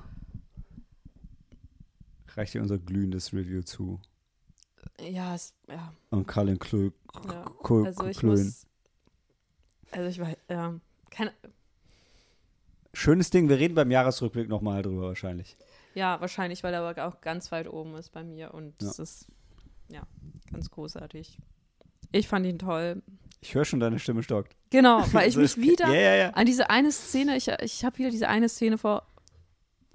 reicht 2.36 2.53
dir 2.53 2.61
unser 2.61 2.77
glühendes 2.77 3.34
Review 3.34 3.61
zu? 3.63 3.99
Ja, 4.99 5.36
es, 5.36 5.53
ja. 5.67 5.93
Und 6.09 6.27
Colin 6.27 6.59
Klö 6.59 6.91
Ja. 7.27 7.45
Also 7.86 8.05
ich 8.07 8.17
Klön. 8.17 8.32
muss, 8.32 8.65
also 9.91 10.07
ich 10.09 10.19
weiß, 10.19 10.38
ja, 10.49 10.73
keine, 11.09 11.32
Schönes 12.93 13.29
Ding, 13.29 13.47
wir 13.47 13.57
reden 13.57 13.73
beim 13.75 13.89
Jahresrückblick 13.89 14.49
nochmal 14.49 14.82
drüber 14.82 15.03
wahrscheinlich. 15.07 15.55
ja, 15.93 16.19
wahrscheinlich, 16.21 16.63
weil 16.63 16.73
er 16.73 16.82
aber 16.84 17.05
auch 17.07 17.21
ganz 17.21 17.51
weit 17.51 17.67
oben 17.69 17.95
ist 17.95 18.11
bei 18.11 18.23
mir 18.23 18.53
und 18.53 18.73
Ja. 18.82 18.89
es 18.89 18.99
ist, 18.99 19.27
ja, 19.89 20.03
ganz 20.51 20.69
großartig. 20.69 21.38
Ich 22.11 22.27
fand 22.27 22.45
ihn 22.45 22.59
toll. 22.59 23.01
Ich 23.39 23.55
höre 23.55 23.65
schon, 23.65 23.79
deine 23.79 23.97
Stimme 23.99 24.21
stockt. 24.23 24.55
Genau, 24.69 25.03
weil 25.13 25.27
ich 25.29 25.36
mich 25.38 25.57
wieder 25.57 25.88
Ja, 25.88 25.99
ja, 25.99 26.15
ja. 26.15 26.29
an 26.32 26.45
diese 26.45 26.69
eine 26.69 26.91
Szene, 26.91 27.38
ich, 27.38 27.47
ich 27.47 27.84
habe 27.86 27.97
wieder 27.97 28.09
diese 28.11 28.27
eine 28.27 28.49
Szene 28.49 28.77
vor, 28.77 29.07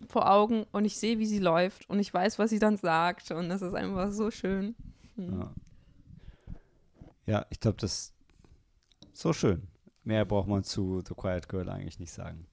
vor 0.08 0.30
Augen 0.30 0.64
und 0.72 0.84
ich 0.84 0.96
sehe, 0.96 1.18
wie 1.18 1.26
sie 1.26 1.38
läuft 1.38 1.88
und 1.88 1.98
ich 1.98 2.12
weiß, 2.12 2.38
was 2.38 2.50
sie 2.50 2.58
dann 2.58 2.76
sagt 2.76 3.30
und 3.30 3.48
das 3.48 3.62
ist 3.62 3.74
einfach 3.74 4.10
so 4.12 4.30
schön. 4.30 4.74
Hm. 5.16 5.40
Ja, 5.40 5.54
ja 7.26 7.46
ich 7.50 7.60
glaube, 7.60 7.78
das 7.80 7.92
ist 7.92 8.14
so 9.12 9.32
schön. 9.32 9.68
Mehr 10.04 10.24
braucht 10.24 10.48
man 10.48 10.62
zu 10.62 11.02
The 11.06 11.14
Quiet 11.14 11.48
Girl 11.48 11.68
eigentlich 11.68 11.98
nicht 11.98 12.12
sagen. 12.12 12.46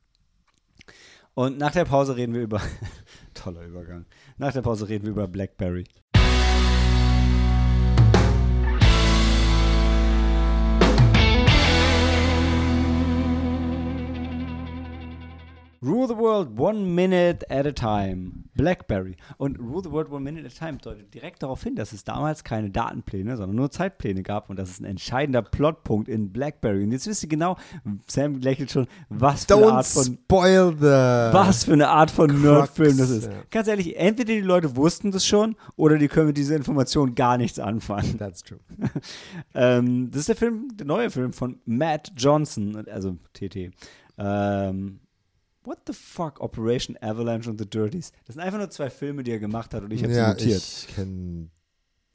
Und 1.36 1.58
nach 1.58 1.72
der 1.72 1.86
Pause 1.86 2.16
reden 2.16 2.34
wir 2.34 2.42
über. 2.42 2.62
toller 3.34 3.64
Übergang. 3.64 4.06
Nach 4.38 4.54
der 4.54 4.62
Pause 4.62 4.88
reden 4.88 5.06
wir 5.06 5.12
über 5.12 5.28
Blackberry. 5.28 5.86
Rule 15.84 16.08
the 16.08 16.16
World 16.16 16.58
One 16.58 16.86
Minute 16.86 17.50
at 17.50 17.66
a 17.66 17.72
Time. 17.72 18.46
Blackberry. 18.56 19.18
Und 19.38 19.60
Rule 19.60 19.82
the 19.84 19.92
World 19.92 20.10
One 20.12 20.24
Minute 20.24 20.46
at 20.46 20.54
a 20.54 20.66
Time 20.66 20.78
deutet 20.78 21.14
direkt 21.14 21.44
darauf 21.44 21.64
hin, 21.64 21.76
dass 21.76 21.92
es 21.92 22.04
damals 22.04 22.44
keine 22.44 22.70
Datenpläne, 22.70 23.36
sondern 23.36 23.56
nur 23.56 23.72
Zeitpläne 23.72 24.24
gab 24.24 24.50
und 24.50 24.58
das 24.58 24.70
ist 24.70 24.80
ein 24.80 24.86
entscheidender 24.86 25.42
Plotpunkt 25.42 26.08
in 26.08 26.32
Blackberry. 26.32 26.84
Und 26.84 26.92
jetzt 26.92 27.08
wisst 27.08 27.24
ihr 27.24 27.30
genau, 27.30 27.58
Sam 28.08 28.40
lächelt 28.40 28.72
schon, 28.72 28.88
was 29.10 29.46
für 29.46 29.56
eine 29.56 29.66
Don't 29.66 29.72
Art 29.72 29.86
von 29.86 30.04
spoil 30.04 30.76
the. 30.80 30.86
was 30.86 31.64
für 31.66 31.74
eine 31.74 31.90
Art 31.90 32.12
von 32.12 32.30
Crux, 32.30 32.42
Nerdfilm 32.44 32.98
das 32.98 33.10
ist. 33.10 33.26
ja. 33.26 33.34
Ganz 33.52 33.68
ehrlich, 33.68 33.98
entweder 33.98 34.34
die 34.34 34.42
Leute 34.42 34.76
wussten 34.76 35.12
das 35.12 35.26
schon 35.26 35.56
oder 35.76 35.98
die 35.98 36.08
können 36.08 36.28
mit 36.28 36.38
dieser 36.38 36.56
Information 36.56 37.16
gar 37.16 37.38
nichts 37.38 37.60
anfangen. 37.60 38.18
That's 38.18 38.44
true. 38.44 38.60
ähm, 39.54 40.12
das 40.12 40.22
ist 40.22 40.30
der 40.30 40.36
Film, 40.36 40.70
der 40.76 40.86
neue 40.86 41.10
Film 41.10 41.34
von 41.34 41.60
Matt 41.66 42.14
Johnson, 42.16 42.86
also 42.88 43.18
TT. 43.34 43.72
Ähm, 44.18 45.00
What 45.66 45.80
the 45.88 45.94
fuck, 45.94 46.40
Operation 46.42 46.98
Avalanche 47.02 47.50
und 47.50 47.58
The 47.60 47.70
Dirties. 47.70 48.12
Das 48.26 48.36
sind 48.36 48.44
einfach 48.44 48.58
nur 48.60 48.70
zwei 48.70 48.90
Filme, 48.90 49.24
die 49.24 49.32
er 49.32 49.40
gemacht 49.40 49.74
hat 49.74 49.84
und 49.84 49.92
ich 49.92 50.04
habe 50.04 50.14
ja, 50.14 50.26
sie 50.26 50.46
notiert. 50.46 50.62
ich 50.62 50.88
kenne 50.96 51.50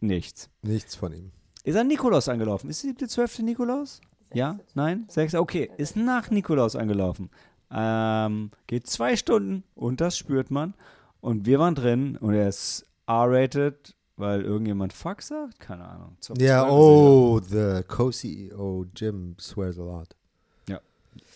Nichts. 0.01 0.49
nichts 0.63 0.95
von 0.95 1.13
ihm. 1.13 1.33
Ist 1.65 1.77
an 1.77 1.89
Nikolaus 1.89 2.29
angelaufen? 2.29 2.71
Ist 2.71 2.83
die 2.83 2.89
siebte, 2.89 3.09
zwölfte 3.09 3.43
Nikolaus? 3.43 4.01
Ja? 4.33 4.59
Nein? 4.75 5.07
Sechs? 5.09 5.35
Okay, 5.35 5.71
ist 5.77 5.97
nach 5.97 6.31
Nikolaus 6.31 6.77
angelaufen. 6.77 7.31
Ähm, 7.71 8.51
geht 8.67 8.87
zwei 8.87 9.17
Stunden 9.17 9.65
und 9.75 10.01
das 10.01 10.17
spürt 10.17 10.51
man. 10.51 10.75
Und 11.21 11.47
wir 11.47 11.59
waren 11.59 11.75
drin 11.75 12.17
und 12.17 12.35
er 12.35 12.49
ist 12.49 12.87
R-rated, 13.07 13.95
weil 14.17 14.43
irgendjemand 14.43 14.93
Fuck 14.93 15.23
sagt? 15.23 15.59
Keine 15.61 15.85
Ahnung. 15.87 16.17
Zur 16.21 16.39
Ja, 16.41 16.69
oh, 16.69 17.41
the 17.41 17.83
co-CEO 17.87 18.87
Jim 18.95 19.37
swears 19.41 19.79
a 19.79 19.83
lot. 19.83 20.15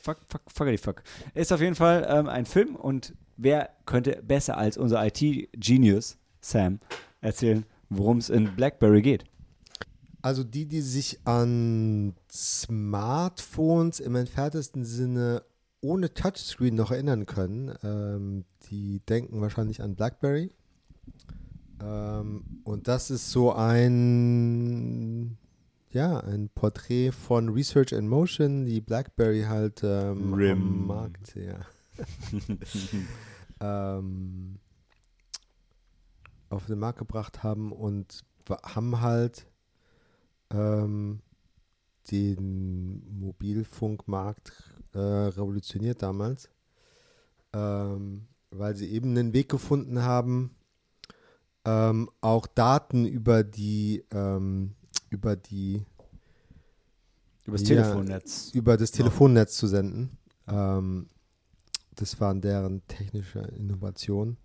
Fuck, 0.02 0.18
fuck, 0.28 0.42
fuckity 0.52 0.78
fuck. 0.78 1.02
Ist 1.34 1.52
auf 1.52 1.60
jeden 1.60 1.76
Fall 1.76 2.06
ähm, 2.08 2.28
ein 2.28 2.44
Film 2.44 2.74
und 2.74 3.14
wer 3.36 3.70
könnte 3.86 4.20
besser 4.22 4.58
als 4.58 4.76
unser 4.76 5.04
IT-Genius, 5.06 6.18
Sam, 6.40 6.80
erzählen, 7.20 7.64
worum 7.88 8.18
es 8.18 8.28
in 8.28 8.54
Blackberry 8.56 9.00
geht? 9.00 9.24
Also 10.20 10.44
die, 10.44 10.66
die 10.66 10.80
sich 10.80 11.20
an 11.24 12.14
Smartphones 12.30 14.00
im 14.00 14.14
entferntesten 14.16 14.84
Sinne 14.84 15.44
ohne 15.80 16.14
Touchscreen 16.14 16.74
noch 16.74 16.92
erinnern 16.92 17.26
können, 17.26 17.74
ähm, 17.82 18.44
die 18.70 19.00
denken 19.00 19.40
wahrscheinlich 19.40 19.82
an 19.82 19.96
BlackBerry. 19.96 20.52
Ähm, 21.82 22.44
und 22.64 22.88
das 22.88 23.10
ist 23.10 23.30
so 23.30 23.52
ein, 23.52 25.36
ja, 25.92 26.18
ein 26.20 26.48
Porträt 26.48 27.12
von 27.12 27.48
Research 27.50 27.92
in 27.92 28.08
Motion, 28.08 28.64
die 28.64 28.80
BlackBerry 28.80 29.42
halt 29.42 29.82
ähm, 29.84 30.34
am 30.34 30.86
Markt, 30.86 31.36
ja. 31.36 31.60
ähm, 33.98 34.58
auf 36.48 36.66
den 36.66 36.78
Markt 36.78 36.98
gebracht 36.98 37.42
haben 37.42 37.72
und 37.72 38.24
haben 38.64 39.00
halt 39.00 39.46
ähm, 40.50 41.20
den 42.10 43.20
Mobilfunkmarkt 43.20 44.52
äh, 44.94 44.98
revolutioniert 44.98 46.02
damals, 46.02 46.50
ähm, 47.52 48.26
weil 48.50 48.76
sie 48.76 48.90
eben 48.90 49.10
einen 49.10 49.32
Weg 49.32 49.48
gefunden 49.48 50.02
haben, 50.02 50.56
ähm, 51.64 52.10
auch 52.20 52.46
Daten 52.46 53.06
über 53.06 53.44
die 53.44 54.04
ähm, 54.10 54.74
über 55.12 55.36
die 55.36 55.84
Übers 57.44 57.62
Ja. 57.62 57.68
Telefonnetz. 57.68 58.50
über 58.54 58.76
das 58.76 58.90
Telefonnetz 58.92 59.56
zu 59.56 59.66
senden. 59.66 60.16
Ähm, 60.48 61.08
das 61.96 62.20
waren 62.20 62.40
deren 62.40 62.86
technische 62.88 63.40
Innovation. 63.40 64.36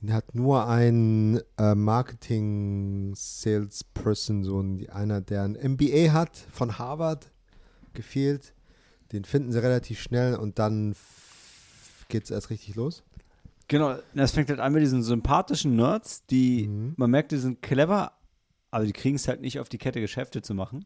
Ihnen 0.00 0.12
hat 0.12 0.34
nur 0.34 0.66
ein 0.68 1.40
äh, 1.58 1.74
Marketing-Salesperson, 1.74 4.44
so 4.44 4.60
ein, 4.60 4.88
einer, 4.90 5.20
der 5.20 5.42
ein 5.42 5.52
MBA 5.72 6.12
hat 6.12 6.36
von 6.36 6.78
Harvard, 6.78 7.30
gefehlt. 7.94 8.54
Den 9.12 9.24
finden 9.24 9.52
sie 9.52 9.60
relativ 9.62 10.00
schnell 10.00 10.36
und 10.36 10.58
dann 10.58 10.94
geht 12.08 12.24
es 12.24 12.30
erst 12.30 12.50
richtig 12.50 12.76
los. 12.76 13.02
Genau, 13.66 13.96
das 14.14 14.32
fängt 14.32 14.48
halt 14.50 14.60
an 14.60 14.72
mit 14.72 14.82
diesen 14.82 15.02
sympathischen 15.02 15.76
Nerds, 15.76 16.24
die, 16.26 16.68
Mhm. 16.68 16.94
man 16.96 17.10
merkt, 17.10 17.32
die 17.32 17.36
sind 17.38 17.60
clever, 17.62 18.12
aber 18.70 18.84
die 18.84 18.92
kriegen 18.92 19.16
es 19.16 19.28
halt 19.28 19.40
nicht 19.40 19.60
auf 19.60 19.68
die 19.68 19.78
Kette, 19.78 20.00
Geschäfte 20.00 20.42
zu 20.42 20.54
machen. 20.54 20.84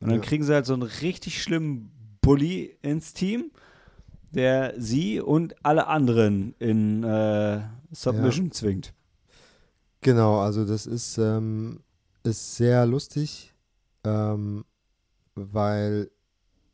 Und 0.00 0.08
dann 0.08 0.18
Ja. 0.20 0.24
kriegen 0.24 0.44
sie 0.44 0.52
halt 0.54 0.66
so 0.66 0.74
einen 0.74 0.82
richtig 0.82 1.42
schlimmen 1.42 1.90
Bully 2.20 2.76
ins 2.82 3.12
Team, 3.12 3.50
der 4.32 4.74
sie 4.78 5.20
und 5.20 5.54
alle 5.64 5.86
anderen 5.86 6.54
in 6.58 7.04
äh, 7.04 7.62
Submission 7.92 8.50
zwingt. 8.50 8.92
Genau, 10.00 10.40
also 10.40 10.64
das 10.64 10.86
ist, 10.86 11.18
ähm, 11.18 11.80
ist 12.24 12.56
sehr 12.56 12.84
lustig, 12.86 13.54
ähm, 14.04 14.64
weil, 15.34 16.10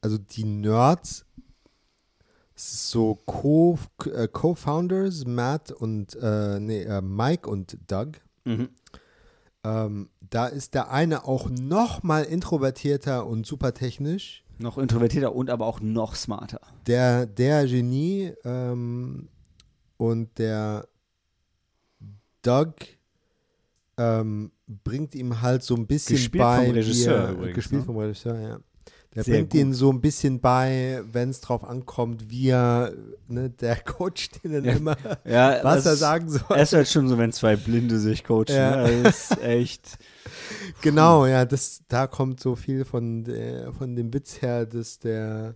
also 0.01 0.19
die 0.19 0.45
Nerds, 0.45 1.27
so 2.55 3.15
Co- 3.27 3.79
äh, 4.13 4.29
Co-Founders, 4.29 5.25
Matt 5.27 5.73
und, 5.73 6.15
äh, 6.21 6.61
nee, 6.61 6.83
äh, 6.83 7.01
Mike 7.01 7.49
und 7.49 7.79
Doug. 7.87 8.13
Mhm. 8.45 8.69
Ähm, 9.65 10.11
da 10.31 10.47
ist 10.47 10.75
der 10.75 10.91
eine 10.91 11.25
auch 11.25 11.51
noch 11.51 12.03
mal 12.03 12.23
introvertierter 12.23 13.27
und 13.27 13.47
super 13.47 13.75
technisch. 13.75 14.45
Noch 14.59 14.79
introvertierter 14.79 15.35
und 15.35 15.51
aber 15.51 15.67
auch 15.67 15.81
noch 15.81 16.15
smarter. 16.15 16.61
Der, 16.87 17.27
der 17.27 17.67
Genie 17.67 18.33
ähm, 18.45 19.29
und 19.97 20.39
der 20.39 20.87
Doug 22.43 22.75
ähm, 23.97 24.53
bringt 24.67 25.15
ihm 25.15 25.43
halt 25.43 25.63
so 25.63 25.75
ein 25.75 25.87
bisschen 25.87 26.17
Gespielt 26.17 26.43
bei. 26.43 26.65
vom 26.65 26.75
Regisseur 26.75 27.13
wie 27.13 27.25
er, 27.25 27.33
übrigens, 27.33 27.55
Gespielt 27.55 27.81
ne? 27.83 27.87
vom 27.87 27.97
Regisseur, 27.99 28.41
ja. 28.41 28.61
Der 29.15 29.25
Sehr 29.25 29.35
bringt 29.35 29.51
gut. 29.51 29.61
ihn 29.61 29.73
so 29.75 29.91
ein 29.91 30.01
bisschen 30.01 30.39
bei, 30.41 31.03
wenn 31.11 31.31
es 31.31 31.41
drauf 31.41 31.65
ankommt, 31.65 32.31
wie 32.31 32.51
er, 32.51 32.93
ne, 33.27 33.51
der 33.51 33.75
Coach 33.83 34.31
den 34.31 34.65
Ja. 34.65 34.73
immer, 34.73 34.97
Ja, 35.25 35.59
was 35.65 35.85
er 35.85 35.97
sagen 35.97 36.29
soll. 36.31 36.43
Es 36.57 36.69
ist 36.73 36.77
halt 36.77 36.89
schon 36.89 37.09
so, 37.09 37.19
wenn 37.19 37.33
zwei 37.33 37.57
Blinde 37.57 37.99
sich 37.99 38.23
coachen. 38.23 38.55
Ja. 38.55 38.87
Ne? 38.87 39.03
Das 39.03 39.33
ist 39.33 39.39
echt. 39.43 39.99
Genau, 40.81 41.27
ja, 41.27 41.45
das, 41.45 41.81
da 41.89 42.07
kommt 42.07 42.39
so 42.39 42.55
viel 42.55 42.85
von, 42.85 43.25
der, 43.25 43.73
von 43.73 43.97
dem 43.97 44.15
Witz 44.15 44.43
her, 44.43 44.65
dass 44.65 45.01
der 45.01 45.55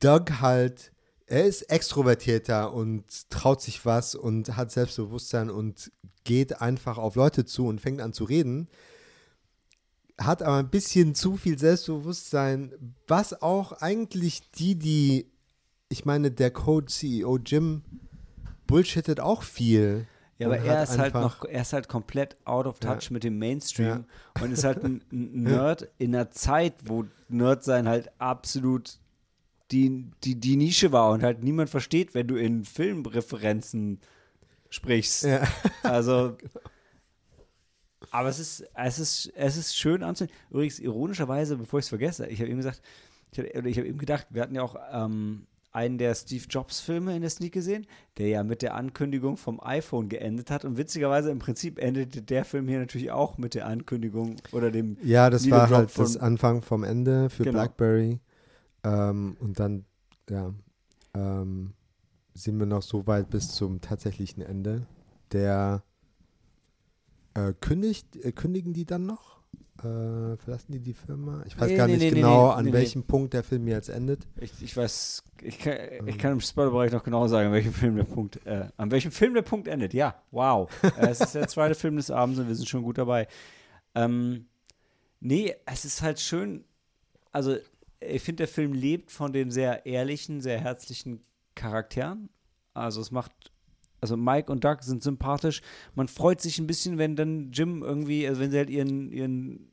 Doug 0.00 0.24
halt, 0.40 0.92
er 1.26 1.44
ist 1.44 1.62
extrovertierter 1.62 2.72
und 2.72 3.04
traut 3.30 3.60
sich 3.60 3.84
was 3.84 4.14
und 4.14 4.56
hat 4.56 4.70
Selbstbewusstsein 4.70 5.50
und 5.50 5.90
geht 6.24 6.60
einfach 6.60 6.98
auf 6.98 7.16
Leute 7.16 7.44
zu 7.44 7.66
und 7.66 7.80
fängt 7.80 8.00
an 8.00 8.12
zu 8.12 8.24
reden, 8.24 8.68
hat 10.18 10.42
aber 10.42 10.56
ein 10.56 10.70
bisschen 10.70 11.14
zu 11.14 11.36
viel 11.36 11.58
Selbstbewusstsein, 11.58 12.72
was 13.06 13.42
auch 13.42 13.72
eigentlich 13.72 14.50
die, 14.52 14.74
die, 14.76 15.26
ich 15.88 16.04
meine, 16.04 16.30
der 16.30 16.50
Code-CEO 16.50 17.38
Jim 17.44 17.82
bullshittet 18.66 19.20
auch 19.20 19.42
viel. 19.42 20.06
Ja, 20.38 20.48
aber 20.48 20.58
er 20.58 20.82
ist 20.82 20.98
halt 20.98 21.14
noch, 21.14 21.44
er 21.44 21.62
ist 21.62 21.72
halt 21.72 21.88
komplett 21.88 22.36
out 22.44 22.66
of 22.66 22.78
touch 22.78 23.04
Ja. 23.04 23.12
mit 23.12 23.24
dem 23.24 23.38
Mainstream 23.38 24.04
und 24.40 24.52
ist 24.52 24.64
halt 24.64 24.84
ein, 24.84 25.02
ein 25.12 25.42
Nerd 25.44 25.88
in 25.98 26.14
einer 26.14 26.30
Zeit, 26.30 26.74
wo 26.84 27.04
Nerd 27.28 27.64
sein 27.64 27.88
halt 27.88 28.10
absolut 28.18 28.98
die, 29.70 30.10
die, 30.24 30.34
die 30.38 30.56
Nische 30.56 30.92
war 30.92 31.10
und 31.10 31.22
halt 31.22 31.42
niemand 31.42 31.70
versteht, 31.70 32.14
wenn 32.14 32.28
du 32.28 32.36
in 32.36 32.64
Filmreferenzen 32.64 34.00
sprichst. 34.70 35.24
Ja. 35.24 35.42
Also. 35.82 36.36
Aber 38.16 38.28
es 38.30 38.38
ist, 38.38 38.64
es 38.74 38.98
ist, 38.98 39.32
es 39.36 39.56
ist 39.58 39.76
schön 39.76 40.02
anzusehen. 40.02 40.34
Übrigens, 40.50 40.78
ironischerweise, 40.78 41.56
bevor 41.58 41.78
ich 41.80 41.84
es 41.84 41.88
vergesse, 41.90 42.26
ich 42.28 42.40
habe 42.40 42.48
eben 42.48 42.56
gesagt, 42.58 42.80
ich 43.32 43.38
habe 43.38 43.70
hab 43.70 43.84
eben 43.84 43.98
gedacht, 43.98 44.26
wir 44.30 44.40
hatten 44.40 44.54
ja 44.54 44.62
auch 44.62 44.76
ähm, 44.90 45.46
einen 45.72 45.98
der 45.98 46.14
Steve 46.14 46.44
Jobs-Filme 46.48 47.14
in 47.14 47.20
der 47.20 47.28
Sneak 47.28 47.52
gesehen, 47.52 47.86
der 48.16 48.28
ja 48.28 48.42
mit 48.42 48.62
der 48.62 48.74
Ankündigung 48.74 49.36
vom 49.36 49.60
iPhone 49.62 50.08
geendet 50.08 50.50
hat. 50.50 50.64
Und 50.64 50.78
witzigerweise 50.78 51.30
im 51.30 51.38
Prinzip 51.40 51.78
endete 51.78 52.22
der 52.22 52.46
Film 52.46 52.66
hier 52.68 52.78
natürlich 52.78 53.10
auch 53.10 53.36
mit 53.36 53.54
der 53.54 53.66
Ankündigung 53.66 54.36
oder 54.52 54.70
dem. 54.70 54.96
Ja, 55.02 55.28
das 55.28 55.50
war 55.50 55.68
halt 55.68 55.90
von- 55.90 56.04
das 56.06 56.16
Anfang 56.16 56.62
vom 56.62 56.82
Ende 56.84 57.28
für 57.28 57.42
Genau. 57.44 57.58
BlackBerry. 57.58 58.20
Ähm, 58.84 59.36
und 59.40 59.60
dann, 59.60 59.84
ja, 60.30 60.54
ähm, 61.14 61.74
sind 62.32 62.58
wir 62.58 62.66
noch 62.66 62.82
so 62.82 63.06
weit 63.06 63.28
bis 63.28 63.48
zum 63.48 63.82
tatsächlichen 63.82 64.42
Ende. 64.42 64.86
Der 65.32 65.82
äh, 67.36 67.52
kündigt, 67.60 68.16
äh, 68.16 68.32
kündigen 68.32 68.72
die 68.72 68.84
dann 68.84 69.06
noch? 69.06 69.36
Äh, 69.78 70.36
verlassen 70.38 70.72
die 70.72 70.80
die 70.80 70.94
Firma? 70.94 71.42
Ich 71.46 71.58
weiß 71.58 71.68
Nee, 71.68 71.76
gar 71.76 71.86
nee, 71.86 71.96
nicht 71.98 72.02
nee, 72.02 72.10
genau, 72.10 72.48
an 72.48 72.72
welchem 72.72 73.02
Punkt 73.02 73.34
der 73.34 73.42
Film 73.44 73.68
jetzt 73.68 73.90
endet. 73.90 74.26
Ich, 74.40 74.50
ich 74.62 74.74
weiß, 74.74 75.22
ich 75.42 75.58
kann, 75.58 75.76
ich 76.06 76.16
kann 76.16 76.32
im 76.32 76.40
Spoilerbereich 76.40 76.92
noch 76.92 77.02
genau 77.02 77.26
sagen, 77.28 77.48
an 77.48 77.52
welchem 77.52 77.74
Film 77.74 77.96
der 77.96 78.04
Punkt, 78.04 78.44
äh, 78.46 78.68
an 78.78 78.90
welchem 78.90 79.10
Film 79.12 79.34
der 79.34 79.42
Punkt 79.42 79.68
endet. 79.68 79.92
Ja, 79.92 80.22
wow. 80.30 80.70
äh, 80.82 81.08
es 81.08 81.20
ist 81.20 81.34
der 81.34 81.46
zweite 81.48 81.74
Film 81.74 81.96
des 81.96 82.10
Abends 82.10 82.38
und 82.38 82.48
wir 82.48 82.54
sind 82.54 82.68
schon 82.68 82.82
gut 82.82 82.96
dabei. 82.96 83.28
Ähm, 83.94 84.46
nee, 85.20 85.54
es 85.66 85.84
ist 85.84 86.00
halt 86.00 86.20
schön, 86.20 86.64
also 87.30 87.56
ich 88.00 88.22
finde, 88.22 88.42
der 88.44 88.48
Film 88.48 88.72
lebt 88.72 89.10
von 89.10 89.34
den 89.34 89.50
sehr 89.50 89.84
ehrlichen, 89.84 90.40
sehr 90.40 90.58
herzlichen 90.58 91.20
Charakteren. 91.54 92.30
Also 92.72 93.00
es 93.02 93.10
macht, 93.10 93.32
also 94.06 94.16
Mike 94.16 94.50
und 94.50 94.64
Doug 94.64 94.78
sind 94.82 95.02
sympathisch. 95.02 95.62
Man 95.94 96.08
freut 96.08 96.40
sich 96.40 96.58
ein 96.58 96.66
bisschen, 96.66 96.98
wenn 96.98 97.16
dann 97.16 97.50
Jim 97.52 97.82
irgendwie, 97.82 98.26
also 98.26 98.40
wenn 98.40 98.50
sie 98.50 98.58
halt 98.58 98.70
ihren, 98.70 99.12
ihren, 99.12 99.70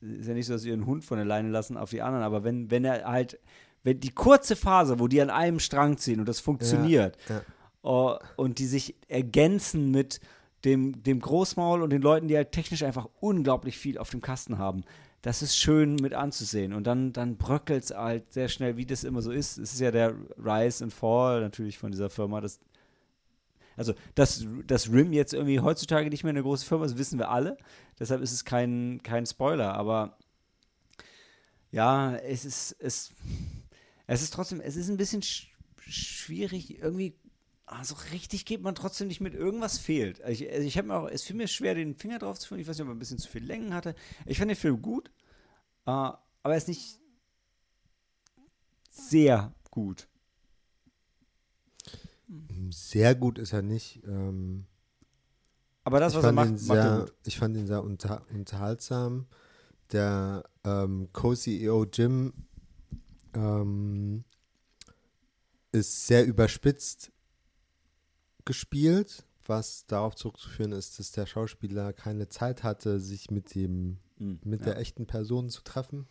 ist 0.00 0.28
ja 0.28 0.34
nicht 0.34 0.46
so, 0.46 0.54
dass 0.54 0.62
sie 0.62 0.70
ihren 0.70 0.86
Hund 0.86 1.04
von 1.04 1.16
der 1.16 1.26
Leine 1.26 1.48
lassen 1.48 1.76
auf 1.76 1.90
die 1.90 2.02
anderen, 2.02 2.24
aber 2.24 2.44
wenn, 2.44 2.70
wenn 2.70 2.84
er 2.84 3.04
halt, 3.04 3.38
wenn 3.82 4.00
die 4.00 4.10
kurze 4.10 4.56
Phase, 4.56 4.98
wo 4.98 5.08
die 5.08 5.22
an 5.22 5.30
einem 5.30 5.60
Strang 5.60 5.96
ziehen 5.96 6.20
und 6.20 6.28
das 6.28 6.40
funktioniert 6.40 7.16
ja. 7.28 7.42
oh, 7.82 8.16
und 8.36 8.58
die 8.58 8.66
sich 8.66 8.96
ergänzen 9.08 9.90
mit 9.90 10.20
dem, 10.64 11.02
dem 11.04 11.20
Großmaul 11.20 11.82
und 11.82 11.90
den 11.90 12.02
Leuten, 12.02 12.28
die 12.28 12.36
halt 12.36 12.52
technisch 12.52 12.82
einfach 12.82 13.08
unglaublich 13.20 13.78
viel 13.78 13.98
auf 13.98 14.10
dem 14.10 14.20
Kasten 14.20 14.58
haben. 14.58 14.82
Das 15.22 15.42
ist 15.42 15.56
schön 15.56 15.96
mit 15.96 16.14
anzusehen. 16.14 16.72
Und 16.72 16.86
dann, 16.86 17.12
dann 17.12 17.36
bröckelt 17.36 17.84
es 17.84 17.90
halt 17.90 18.32
sehr 18.32 18.48
schnell, 18.48 18.76
wie 18.76 18.86
das 18.86 19.04
immer 19.04 19.22
so 19.22 19.30
ist. 19.30 19.58
Es 19.58 19.72
ist 19.72 19.80
ja 19.80 19.90
der 19.90 20.14
Rise 20.36 20.84
and 20.84 20.92
Fall 20.92 21.40
natürlich 21.40 21.78
von 21.78 21.90
dieser 21.90 22.10
Firma. 22.10 22.40
Das, 22.40 22.60
also, 23.76 23.94
dass, 24.14 24.46
dass 24.66 24.90
RIM 24.90 25.12
jetzt 25.12 25.34
irgendwie 25.34 25.60
heutzutage 25.60 26.08
nicht 26.10 26.24
mehr 26.24 26.30
eine 26.30 26.42
große 26.42 26.64
Firma 26.64 26.84
ist, 26.86 26.98
wissen 26.98 27.18
wir 27.18 27.30
alle. 27.30 27.56
Deshalb 27.98 28.22
ist 28.22 28.32
es 28.32 28.44
kein, 28.44 29.00
kein 29.02 29.26
Spoiler. 29.26 29.74
Aber 29.74 30.16
ja, 31.70 32.16
es 32.16 32.44
ist, 32.44 32.76
es, 32.78 33.12
es 34.06 34.22
ist 34.22 34.32
trotzdem, 34.32 34.60
es 34.60 34.76
ist 34.76 34.88
ein 34.88 34.96
bisschen 34.96 35.22
sch 35.22 35.48
schwierig, 35.88 36.78
irgendwie 36.80 37.16
also 37.66 37.96
richtig 38.12 38.44
geht 38.44 38.62
man 38.62 38.76
trotzdem 38.76 39.08
nicht 39.08 39.20
mit. 39.20 39.34
Irgendwas 39.34 39.78
fehlt. 39.78 40.20
Ich, 40.28 40.48
also 40.50 40.66
ich 40.66 40.78
habe 40.78 40.88
mir 40.88 40.94
auch, 40.94 41.08
es 41.08 41.22
fiel 41.22 41.36
mir 41.36 41.48
schwer, 41.48 41.74
den 41.74 41.96
Finger 41.96 42.20
drauf 42.20 42.38
zu 42.38 42.48
führen. 42.48 42.60
Ich 42.60 42.68
weiß 42.68 42.78
nicht, 42.78 42.84
ob 42.84 42.88
er 42.88 42.94
ein 42.94 43.00
bisschen 43.00 43.18
zu 43.18 43.28
viel 43.28 43.44
Längen 43.44 43.74
hatte. 43.74 43.94
Ich 44.24 44.38
fand 44.38 44.50
den 44.50 44.56
Film 44.56 44.80
gut, 44.80 45.10
äh, 45.84 45.90
aber 45.90 46.20
er 46.44 46.56
ist 46.56 46.68
nicht 46.68 47.00
sehr 48.90 49.52
gut. 49.70 50.08
Sehr 52.70 53.14
gut 53.14 53.38
ist 53.38 53.52
er 53.52 53.62
nicht. 53.62 54.02
Ähm, 54.04 54.66
Aber 55.84 56.00
das, 56.00 56.14
was 56.14 56.24
er 56.24 56.32
macht, 56.32 56.48
ihn 56.48 56.66
macht 56.66 56.78
er 56.78 56.82
sehr, 56.84 56.98
gut. 57.00 57.14
ich 57.24 57.38
fand 57.38 57.56
ihn 57.56 57.66
sehr 57.66 57.82
unter, 57.82 58.22
unterhaltsam. 58.32 59.26
Der 59.92 60.44
ähm, 60.64 61.08
Co-CEO 61.12 61.84
Jim 61.92 62.32
ähm, 63.34 64.24
ist 65.72 66.06
sehr 66.06 66.26
überspitzt 66.26 67.12
gespielt, 68.44 69.24
was 69.44 69.86
darauf 69.86 70.14
zurückzuführen 70.16 70.72
ist, 70.72 70.98
dass 70.98 71.12
der 71.12 71.26
Schauspieler 71.26 71.92
keine 71.92 72.28
Zeit 72.28 72.62
hatte, 72.64 72.98
sich 73.00 73.30
mit 73.30 73.54
dem 73.54 73.98
Mhm, 74.18 74.40
mit 74.44 74.60
ja. 74.60 74.66
der 74.66 74.78
echten 74.78 75.06
Person 75.06 75.50
zu 75.50 75.62
treffen. 75.62 76.06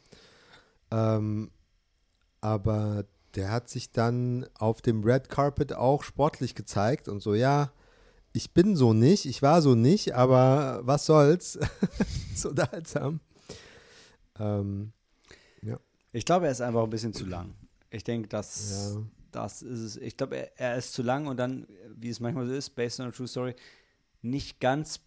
Ähm, 0.91 1.51
aber 2.41 3.05
der 3.36 3.52
hat 3.52 3.70
sich 3.70 3.92
dann 3.92 4.46
auf 4.56 4.82
dem 4.82 5.04
Red 5.04 5.30
Carpet 5.30 5.74
auch 5.74 6.04
sportlich 6.04 6.56
gezeigt 6.56 7.08
und 7.08 7.22
so, 7.22 7.34
ja, 7.36 7.72
ich 8.34 8.54
bin 8.54 8.76
so 8.76 8.94
nicht, 8.94 9.26
ich 9.26 9.42
war 9.42 9.62
so 9.62 9.76
nicht, 9.76 10.14
aber 10.16 10.82
was 10.84 11.06
soll's? 11.06 11.58
so 12.36 12.50
unterhaltsam. 12.50 13.20
Ähm, 14.40 14.92
Ich 16.12 16.24
glaube, 16.26 16.46
er 16.46 16.52
ist 16.54 16.62
einfach 16.62 16.84
ein 16.84 16.90
bisschen 16.90 17.14
zu 17.14 17.26
lang. 17.26 17.54
Ich 17.90 18.04
denke, 18.06 18.30
das, 18.30 18.94
Ja. 18.96 19.02
das 19.32 19.62
ist 19.62 19.80
es. 19.82 19.98
Ich 19.98 20.16
glaube, 20.16 20.38
er, 20.38 20.58
er 20.60 20.78
ist 20.78 20.94
zu 20.94 21.02
lang 21.04 21.28
und 21.28 21.36
dann, 21.38 21.68
wie 21.94 22.10
es 22.10 22.22
manchmal 22.22 22.46
so 22.48 22.54
ist, 22.54 22.70
based 22.70 23.02
on 23.02 23.08
a 23.08 23.12
true 23.12 23.28
story, 23.28 23.54
nicht 24.22 24.62
ganz 24.62 25.02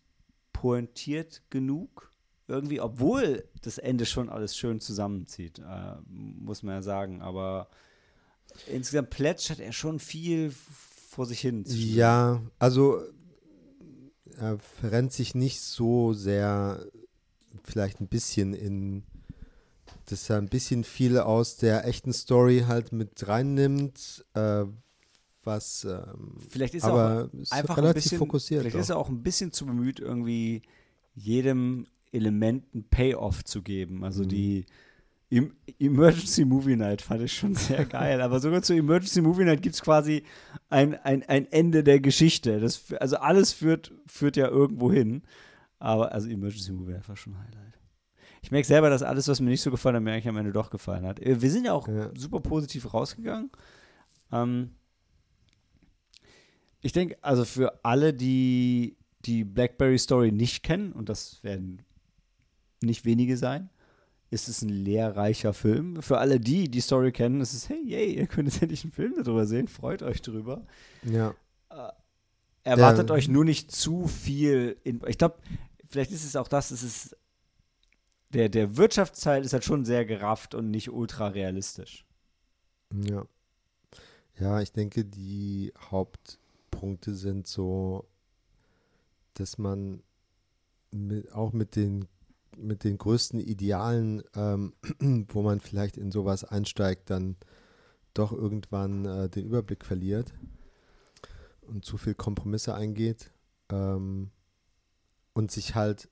pointiert 0.53 1.43
genug. 1.49 2.13
Irgendwie, 2.47 2.81
obwohl 2.81 3.45
das 3.63 3.79
Ende 3.79 4.05
schon 4.07 4.29
alles 4.29 4.55
schön 4.57 4.81
zusammenzieht, 4.81 5.59
äh, 5.61 5.95
muss 6.09 6.63
man 6.63 6.75
ja 6.77 6.83
sagen. 6.83 7.21
Aber 7.23 7.69
insgesamt 8.67 9.11
plätschert 9.11 9.61
er 9.61 9.73
schon 9.73 9.99
viel 9.99 10.53
vor 11.11 11.27
sich 11.27 11.41
hin. 11.41 11.65
ja, 11.67 12.43
also 12.59 13.01
er 14.39 14.59
verrennt 14.59 15.13
sich 15.13 15.35
nicht 15.35 15.61
so 15.61 16.13
sehr, 16.13 16.85
vielleicht 17.65 18.01
ein 18.01 18.09
bisschen 18.09 18.55
in, 18.55 19.03
dass 20.07 20.31
er 20.31 20.37
ein 20.39 20.49
bisschen 20.49 20.85
viel 20.85 21.19
aus 21.19 21.57
der 21.57 21.87
echten 21.87 22.13
Story 22.13 22.65
halt 22.67 22.93
mit 22.93 23.27
reinnimmt, 23.27 24.25
äh, 24.35 24.65
was 25.45 25.85
ähm, 25.85 26.37
Vielleicht 26.49 26.75
ist 26.75 26.85
er 26.85 26.91
aber 26.91 27.25
auch 27.33 27.39
ist 27.39 27.53
einfach 27.53 27.77
ein 27.79 27.81
relativ 27.85 28.03
bisschen 28.05 28.19
fokussiert. 28.19 28.61
Vielleicht 28.63 28.77
doch. 28.77 28.81
ist 28.81 28.91
er 28.91 28.99
auch 28.99 29.09
ein 29.09 29.23
bisschen 29.23 29.51
zu 29.53 29.67
bemüht, 29.67 29.99
irgendwie 29.99 30.63
jedem 31.15 31.87
Elementen 32.13 32.85
Payoff 32.85 33.45
zu 33.45 33.63
geben. 33.63 34.05
Also 34.05 34.23
Mhm. 34.23 34.29
die 34.29 34.67
Emergency 35.31 36.45
Movie 36.45 36.77
Night 36.77 37.03
fand 37.03 37.23
ich 37.23 37.35
schon 37.37 37.55
sehr 37.55 37.85
geil. 37.85 38.21
Aber 38.23 38.41
sogar 38.41 38.63
zur 38.63 38.77
Emergency 38.77 39.21
Movie 39.21 39.45
Night 39.45 39.61
gibt 39.63 39.75
es 39.75 39.83
quasi 39.83 40.25
ein, 40.71 40.95
ein, 41.05 41.23
ein 41.25 41.47
Ende 41.53 41.85
der 41.85 42.01
Geschichte. 42.01 42.61
Das, 42.61 42.93
also 42.95 43.17
alles 43.17 43.53
führt, 43.53 43.93
führt 44.07 44.37
ja 44.37 44.49
irgendwo 44.49 44.91
hin. 44.91 45.23
Aber 45.79 46.13
also 46.13 46.29
Emergency 46.29 46.73
Movie 46.73 46.93
Night 46.93 47.09
war 47.09 47.17
schon 47.17 47.35
ein 47.35 47.41
Highlight. 47.41 47.75
Ich 48.41 48.51
merke 48.51 48.67
selber, 48.67 48.89
dass 48.89 49.03
alles, 49.03 49.29
was 49.29 49.41
mir 49.41 49.51
nicht 49.51 49.61
so 49.61 49.71
gefallen 49.71 49.97
hat, 49.97 50.03
mir 50.03 50.13
eigentlich 50.13 50.29
am 50.29 50.37
Ende 50.37 50.53
doch 50.53 50.71
gefallen 50.71 51.05
hat. 51.05 51.21
Äh, 51.21 51.43
Wir 51.43 51.51
sind 51.51 51.67
ja 51.67 51.73
auch 51.75 51.89
Ja. 51.89 52.11
super 52.17 52.41
positiv 52.41 52.95
rausgegangen. 52.95 53.51
Ähm, 54.33 54.71
ich 56.81 56.93
denke, 56.93 57.17
also 57.23 57.45
für 57.45 57.85
alle, 57.85 58.15
die 58.15 58.97
die 59.25 59.45
Blackberry 59.45 59.99
Story 59.99 60.31
nicht 60.33 60.63
kennen, 60.63 60.93
und 60.93 61.09
das 61.09 61.43
werden 61.43 61.83
nicht 62.81 63.05
wenige 63.05 63.37
sein, 63.37 63.69
ist 64.31 64.49
es 64.49 64.63
ein 64.63 64.69
lehrreicher 64.69 65.55
Film. 65.55 66.03
Für 66.03 66.19
alle, 66.19 66.39
die 66.41 66.69
die 66.71 66.81
Story 66.81 67.13
kennen, 67.13 67.41
ist 67.41 67.55
es, 67.55 67.69
hey, 67.69 67.83
yay, 67.85 68.15
ihr 68.15 68.27
könnt 68.27 68.49
jetzt 68.49 68.61
endlich 68.63 68.85
einen 68.85 68.93
Film 68.93 69.15
darüber 69.17 69.47
sehen, 69.47 69.69
freut 69.69 70.03
euch 70.03 70.21
drüber. 70.23 70.67
Ja. 71.05 71.35
Erwartet 72.65 73.09
Der- 73.09 73.17
euch 73.17 73.29
nur 73.29 73.45
nicht 73.45 73.71
zu 73.73 74.07
viel. 74.07 74.77
In, 74.85 75.01
ich 75.07 75.17
glaube, 75.17 75.39
vielleicht 75.89 76.11
ist 76.11 76.25
es 76.25 76.37
auch 76.37 76.49
das, 76.49 76.71
es 76.71 76.83
ist 76.83 77.17
der, 78.35 78.51
der 78.51 78.77
Wirtschaftsteil 78.77 79.43
ist 79.43 79.55
halt 79.55 79.65
schon 79.65 79.87
sehr 79.87 80.05
gerafft 80.05 80.55
und 80.55 80.71
nicht 80.71 80.91
ultra 80.91 81.29
realistisch. 81.29 82.05
Ja. 82.93 83.25
Ja, 84.39 84.61
ich 84.61 84.71
denke, 84.73 85.05
die 85.07 85.73
Hauptpunkte 85.91 87.15
sind 87.15 87.47
so, 87.47 88.07
dass 89.35 89.57
man 89.57 90.03
mit, 90.91 91.33
auch 91.33 91.53
mit 91.53 91.75
den, 91.75 92.07
mit 92.59 92.85
den 92.85 92.99
größten 92.99 93.41
Idealen, 93.41 94.23
ähm, 94.35 94.75
wo 95.29 95.43
man 95.43 95.61
vielleicht 95.61 95.97
in 95.97 96.11
sowas 96.11 96.45
einsteigt, 96.45 97.11
dann 97.11 97.37
doch 98.15 98.33
irgendwann 98.33 99.05
äh, 99.05 99.29
den 99.29 99.47
Überblick 99.47 99.85
verliert 99.85 100.35
und 101.63 101.85
zu 101.85 101.97
viel 101.97 102.15
Kompromisse 102.15 102.75
eingeht 102.75 103.31
ähm, 103.71 104.31
und 105.35 105.51
sich 105.51 105.75
halt 105.75 106.09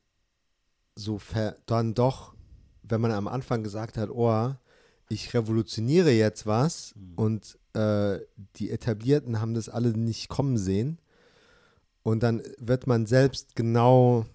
so 0.95 1.19
ver 1.19 1.57
dann 1.67 1.95
doch, 1.95 2.35
wenn 2.83 3.01
man 3.01 3.13
am 3.13 3.29
Anfang 3.29 3.63
gesagt 3.63 3.97
hat, 3.97 4.11
oh, 4.11 4.55
ich 5.09 5.35
revolutioniere 5.35 6.11
jetzt 6.11 6.47
was 6.47 6.95
und 7.17 7.59
äh, 7.75 8.21
die 8.57 8.71
Etablierten 8.71 9.41
haben 9.41 9.55
das 9.55 9.69
alle 9.69 9.91
nicht 9.91 10.29
kommen 10.29 10.57
sehen. 10.57 10.99
Und 12.03 12.23
dann 12.23 12.43
wird 12.59 12.87
man 12.87 13.07
selbst 13.07 13.57
genau 13.57 14.27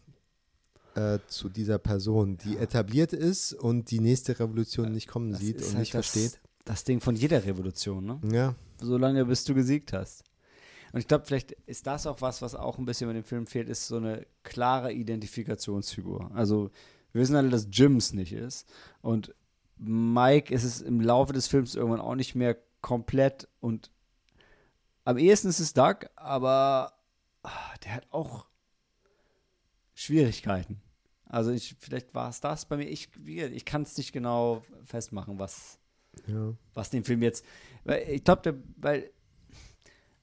äh, 0.96 1.20
zu 1.28 1.50
dieser 1.50 1.80
Person, 1.80 2.38
die 2.38 2.58
etabliert 2.58 3.14
ist 3.14 3.54
und 3.54 3.92
die 3.92 4.00
nächste 4.00 4.39
Revolution 4.39 4.92
nicht 4.92 5.08
kommen 5.08 5.32
Das 5.32 5.42
sieht 5.42 5.58
und 5.58 5.68
halt 5.68 5.80
nicht 5.80 5.94
das, 5.94 6.10
versteht. 6.10 6.39
Das 6.66 6.84
Ding 6.84 7.02
von 7.02 7.16
jeder 7.16 7.44
Revolution, 7.46 8.06
ne? 8.06 8.20
Ja, 8.32 8.56
solange 8.80 9.26
bis 9.26 9.44
du 9.44 9.54
gesiegt 9.54 9.94
hast. 9.94 10.24
Und 10.92 11.00
ich 11.00 11.08
glaube, 11.08 11.26
vielleicht 11.26 11.54
ist 11.66 11.88
das 11.88 12.06
auch 12.06 12.22
was, 12.22 12.42
was 12.42 12.56
auch 12.56 12.78
ein 12.78 12.86
bisschen 12.86 13.08
bei 13.08 13.14
dem 13.14 13.24
Film 13.24 13.48
fehlt, 13.48 13.70
ist 13.70 13.88
so 13.88 13.98
eine 13.98 14.26
klare 14.44 14.92
Identifikationsfigur. 14.92 16.32
Also 16.34 16.70
wir 17.12 17.22
wissen 17.22 17.36
alle, 17.36 17.50
dass 17.50 17.68
Jims 17.72 18.14
nicht 18.14 18.34
ist. 18.34 18.68
Und 19.02 19.34
Mike 19.78 20.54
ist 20.54 20.64
es 20.64 20.82
im 20.82 21.00
Laufe 21.02 21.34
des 21.34 21.48
Films 21.48 21.76
irgendwann 21.76 22.02
auch 22.02 22.16
nicht 22.16 22.36
mehr 22.36 22.58
komplett. 22.82 23.48
Und 23.62 23.89
am 25.06 25.18
ehesten 25.18 25.48
ist 25.48 25.60
es 25.60 25.74
Doug, 25.74 26.08
aber 26.16 26.94
ah, 27.44 27.50
der 27.84 27.96
hat 27.96 28.08
auch 28.12 28.46
Schwierigkeiten. 30.02 30.82
Also 31.26 31.52
ich, 31.52 31.76
vielleicht 31.80 32.14
war 32.14 32.30
es 32.30 32.41
das 32.41 32.66
bei 32.66 32.78
mir. 32.78 32.89
Ich, 32.89 33.10
ich 33.26 33.66
kann 33.66 33.84
es 33.84 33.97
nicht 33.97 34.12
genau 34.12 34.64
festmachen, 34.84 35.39
was, 35.39 35.80
ja. 36.28 36.54
was 36.74 36.89
den 36.89 37.04
Film 37.04 37.22
jetzt. 37.22 37.45
Weil 37.84 38.10
ich 38.10 38.24
glaube, 38.24 38.62
weil 38.78 39.12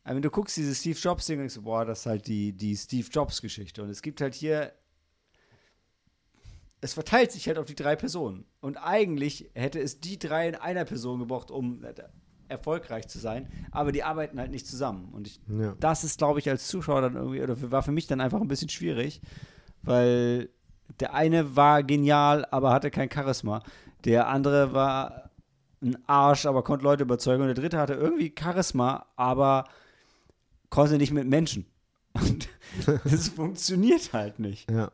wenn 0.04 0.22
du 0.22 0.30
guckst, 0.30 0.56
diese 0.56 0.74
Steve 0.74 0.98
Jobs-Ding, 0.98 1.38
denkst 1.38 1.54
du, 1.54 1.62
boah, 1.62 1.84
das 1.84 2.00
ist 2.00 2.06
halt 2.06 2.26
die, 2.26 2.52
die 2.52 2.76
Steve 2.76 3.06
Jobs-Geschichte. 3.08 3.82
Und 3.82 3.90
es 3.90 4.02
gibt 4.02 4.20
halt 4.20 4.34
hier. 4.34 4.72
Es 6.80 6.94
verteilt 6.94 7.32
sich 7.32 7.46
halt 7.48 7.58
auf 7.58 7.66
die 7.66 7.74
drei 7.74 7.96
Personen. 7.96 8.44
Und 8.60 8.76
eigentlich 8.76 9.50
hätte 9.54 9.80
es 9.80 10.00
die 10.00 10.18
drei 10.18 10.48
in 10.48 10.54
einer 10.54 10.84
Person 10.84 11.18
gebraucht, 11.20 11.50
um 11.50 11.84
erfolgreich 12.48 13.08
zu 13.08 13.18
sein. 13.18 13.50
Aber 13.70 13.92
die 13.92 14.02
arbeiten 14.02 14.38
halt 14.38 14.50
nicht 14.50 14.66
zusammen. 14.66 15.12
Und 15.12 15.26
ich, 15.26 15.40
ja. 15.48 15.74
das 15.80 16.04
ist, 16.04 16.18
glaube 16.18 16.38
ich, 16.38 16.48
als 16.48 16.68
Zuschauer 16.68 17.00
dann 17.00 17.16
irgendwie, 17.16 17.42
oder 17.42 17.70
war 17.70 17.82
für 17.82 17.92
mich 17.92 18.06
dann 18.06 18.20
einfach 18.20 18.40
ein 18.40 18.48
bisschen 18.48 18.68
schwierig, 18.68 19.20
weil 19.88 20.50
der 21.00 21.14
eine 21.14 21.56
war 21.56 21.82
genial, 21.82 22.46
aber 22.50 22.72
hatte 22.72 22.90
kein 22.90 23.10
Charisma. 23.10 23.62
Der 24.04 24.28
andere 24.28 24.72
war 24.72 25.30
ein 25.82 25.96
Arsch, 26.06 26.46
aber 26.46 26.62
konnte 26.62 26.84
Leute 26.84 27.04
überzeugen. 27.04 27.42
Und 27.42 27.48
der 27.48 27.54
dritte 27.54 27.78
hatte 27.78 27.94
irgendwie 27.94 28.34
Charisma, 28.38 29.06
aber 29.16 29.64
konnte 30.70 30.98
nicht 30.98 31.12
mit 31.12 31.26
Menschen. 31.26 31.66
Und 32.12 32.48
das 33.04 33.28
funktioniert 33.28 34.12
halt 34.12 34.38
nicht. 34.38 34.70
Ja. 34.70 34.92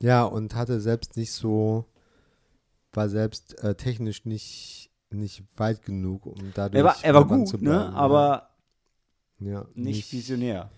Ja, 0.00 0.24
und 0.24 0.54
hatte 0.54 0.80
selbst 0.80 1.16
nicht 1.16 1.32
so, 1.32 1.86
war 2.92 3.08
selbst 3.08 3.62
äh, 3.62 3.76
technisch 3.76 4.24
nicht, 4.24 4.90
nicht 5.10 5.44
weit 5.56 5.82
genug, 5.82 6.26
um 6.26 6.52
dadurch. 6.54 6.78
Er 6.78 6.84
war, 6.84 6.96
er 7.02 7.14
war 7.14 7.22
relevant 7.22 7.48
zu 7.48 7.58
gut, 7.58 7.64
ne? 7.64 7.70
bleiben, 7.70 7.94
aber 7.94 8.50
ja, 9.38 9.52
ja, 9.52 9.66
nicht, 9.74 10.12
visionär. 10.12 10.70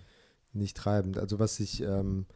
Nicht 0.52 0.76
treibend. 0.76 1.18
Also, 1.18 1.38
was 1.38 1.59
ich. 1.59 1.82
Ähm, 1.82 2.26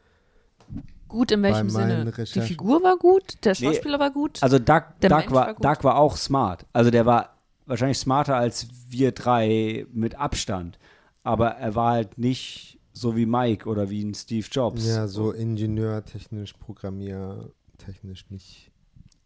Gut 1.09 1.33
in 1.33 1.43
welchem 1.43 1.71
Sinne? 1.71 2.05
Die 2.13 2.41
Figur 2.41 2.83
war 2.83 2.97
gut, 2.97 3.45
der 3.45 3.53
Nee, 3.59 3.67
Schauspieler 3.67 3.99
war 3.99 4.11
gut. 4.11 4.43
Also 4.43 4.59
Doug, 4.59 4.83
Der 5.03 5.11
Doug, 5.11 5.31
war, 5.31 5.47
war 5.47 5.55
gut. 5.55 5.65
Doug 5.65 5.85
war 5.85 5.97
auch 5.97 6.17
smart. 6.17 6.67
Also 6.73 6.91
der 6.91 7.07
war 7.07 7.37
wahrscheinlich 7.67 7.99
smarter 7.99 8.37
als 8.37 8.69
wir 8.89 9.13
drei 9.13 9.87
mit 9.93 10.15
Abstand. 10.17 10.79
Aber 11.23 11.51
er 11.51 11.75
war 11.75 11.93
halt 11.93 12.19
nicht 12.19 12.79
so 12.93 13.17
wie 13.17 13.27
Mike 13.27 13.69
oder 13.69 13.91
wie 13.91 14.03
ein 14.05 14.15
Steve 14.15 14.47
Jobs. 14.51 14.87
ja, 14.87 15.07
so 15.07 15.33
Ingenieur, 15.33 16.05
technisch, 16.05 16.53
Programmier, 16.55 17.51
technisch 17.79 18.29
nicht 18.31 18.73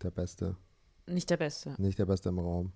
der 0.03 0.11
Beste. 0.11 0.57
Nicht 1.07 1.31
der 1.31 1.37
Beste. 1.37 1.75
Nicht 1.79 1.99
der 1.99 2.07
Beste 2.07 2.29
im 2.29 2.39
Raum. 2.39 2.73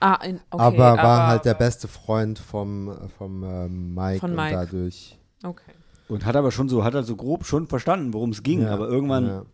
Ah, 0.00 0.14
in, 0.24 0.36
okay, 0.50 0.62
aber 0.62 0.96
war 0.96 1.26
halt 1.26 1.44
der 1.44 1.54
beste 1.54 1.88
Freund 1.88 2.38
vom, 2.38 3.08
vom 3.18 3.42
ähm, 3.42 3.94
Mike, 3.94 4.20
Von 4.20 4.30
und 4.30 4.36
Mike. 4.36 4.54
dadurch. 4.54 5.18
Okay. 5.42 5.72
Und 6.08 6.24
hat 6.24 6.36
aber 6.36 6.50
schon 6.50 6.68
so, 6.68 6.84
hat 6.84 6.94
also 6.94 7.16
grob 7.16 7.44
schon 7.44 7.66
verstanden, 7.66 8.14
worum 8.14 8.30
es 8.30 8.42
ging. 8.42 8.62
Ja, 8.62 8.70
aber 8.72 8.88
irgendwann 8.88 9.26
Ja, 9.26 9.44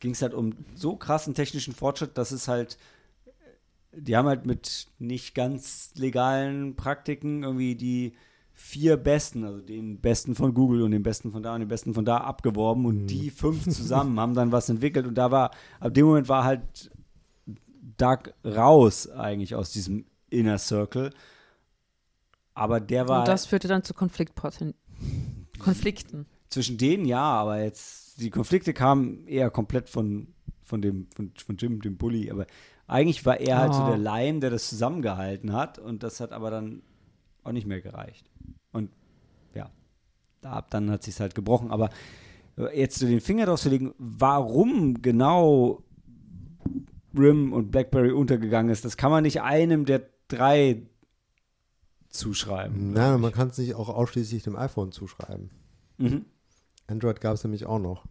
ging 0.00 0.12
es 0.12 0.22
halt 0.22 0.34
um 0.34 0.52
so 0.74 0.96
krassen 0.96 1.34
technischen 1.34 1.74
Fortschritt, 1.74 2.18
dass 2.18 2.30
es 2.32 2.48
halt, 2.48 2.76
die 3.92 4.16
haben 4.16 4.26
halt 4.28 4.44
mit 4.46 4.88
nicht 4.98 5.34
ganz 5.34 5.92
legalen 5.94 6.76
Praktiken 6.76 7.42
irgendwie 7.42 7.74
die 7.76 8.14
vier 8.52 8.96
Besten, 8.96 9.44
also 9.44 9.60
den 9.60 10.00
Besten 10.00 10.34
von 10.34 10.54
Google 10.54 10.82
und 10.82 10.90
den 10.90 11.02
Besten 11.02 11.32
von 11.32 11.42
da 11.42 11.54
und 11.54 11.60
den 11.60 11.68
Besten 11.68 11.94
von 11.94 12.04
da 12.04 12.18
abgeworben 12.18 12.86
und 12.86 13.06
die 13.06 13.30
fünf 13.30 13.64
zusammen 13.68 14.18
haben 14.20 14.34
dann 14.34 14.52
was 14.52 14.68
entwickelt 14.68 15.06
und 15.06 15.14
da 15.14 15.30
war, 15.30 15.50
ab 15.80 15.94
dem 15.94 16.06
Moment 16.06 16.28
war 16.28 16.44
halt 16.44 16.90
Doug 17.96 18.32
raus 18.44 19.08
eigentlich 19.08 19.54
aus 19.54 19.70
diesem 19.70 20.04
Inner 20.30 20.58
Circle. 20.58 21.10
Aber 22.54 22.78
der 22.80 23.08
war 23.08 23.20
Und 23.20 23.28
das 23.28 23.46
führte 23.46 23.68
dann 23.68 23.82
zu 23.82 23.94
Konfliktpoten 23.94 24.74
Konflikten. 25.64 26.26
zwischen 26.48 26.78
denen 26.78 27.04
ja, 27.04 27.22
aber 27.22 27.62
jetzt 27.62 28.20
die 28.20 28.30
Konflikte 28.30 28.72
kamen 28.72 29.26
eher 29.26 29.50
komplett 29.50 29.88
von, 29.88 30.28
von 30.62 30.80
dem 30.82 31.08
von, 31.14 31.32
von 31.36 31.56
Jim, 31.56 31.80
dem 31.80 31.96
Bully, 31.96 32.30
aber 32.30 32.46
eigentlich 32.86 33.24
war 33.24 33.40
er 33.40 33.58
halt 33.58 33.74
so 33.74 33.82
Oh. 33.82 33.86
der 33.86 33.98
Leim, 33.98 34.40
der 34.40 34.50
das 34.50 34.68
zusammengehalten 34.68 35.52
hat 35.52 35.78
und 35.78 36.02
das 36.02 36.20
hat 36.20 36.32
aber 36.32 36.50
dann 36.50 36.82
auch 37.42 37.52
nicht 37.52 37.66
mehr 37.66 37.80
gereicht. 37.80 38.30
Und 38.72 38.90
ja, 39.54 39.70
da 40.40 40.52
ab 40.52 40.70
dann 40.70 40.90
hat 40.90 41.02
sich's 41.02 41.20
halt 41.20 41.34
gebrochen, 41.34 41.70
aber 41.70 41.90
äh, 42.56 42.78
jetzt 42.78 42.98
so 42.98 43.06
den 43.06 43.20
Finger 43.20 43.46
drauf 43.46 43.60
zu 43.60 43.68
legen, 43.70 43.94
warum 43.98 45.02
genau 45.02 45.82
Rim 47.16 47.52
und 47.52 47.70
BlackBerry 47.70 48.10
untergegangen 48.10 48.72
ist, 48.72 48.84
das 48.84 48.96
kann 48.96 49.10
man 49.10 49.22
nicht 49.22 49.42
einem 49.42 49.84
der 49.84 50.02
drei 50.28 50.82
zuschreiben. 52.14 52.92
Nein, 52.92 53.20
man 53.20 53.32
kann 53.32 53.48
es 53.48 53.58
nicht 53.58 53.74
auch 53.74 53.88
ausschließlich 53.88 54.42
dem 54.42 54.56
iPhone 54.56 54.92
zuschreiben. 54.92 55.50
Mhm. 55.98 56.24
Android 56.86 57.20
gab 57.20 57.34
es 57.34 57.44
nämlich 57.44 57.66
auch 57.66 57.78
noch. 57.78 58.04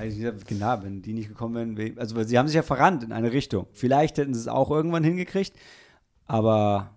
Gesagt, 0.00 0.46
genau, 0.46 0.82
wenn 0.82 1.02
die 1.02 1.12
nicht 1.12 1.28
gekommen 1.28 1.54
wären, 1.54 1.76
wär- 1.76 1.98
also 2.00 2.16
weil 2.16 2.26
sie 2.26 2.38
haben 2.38 2.46
sich 2.48 2.56
ja 2.56 2.62
verrannt 2.62 3.02
in 3.04 3.12
eine 3.12 3.32
Richtung. 3.32 3.66
Vielleicht 3.72 4.18
hätten 4.18 4.34
sie 4.34 4.40
es 4.40 4.48
auch 4.48 4.70
irgendwann 4.70 5.04
hingekriegt, 5.04 5.56
aber 6.26 6.96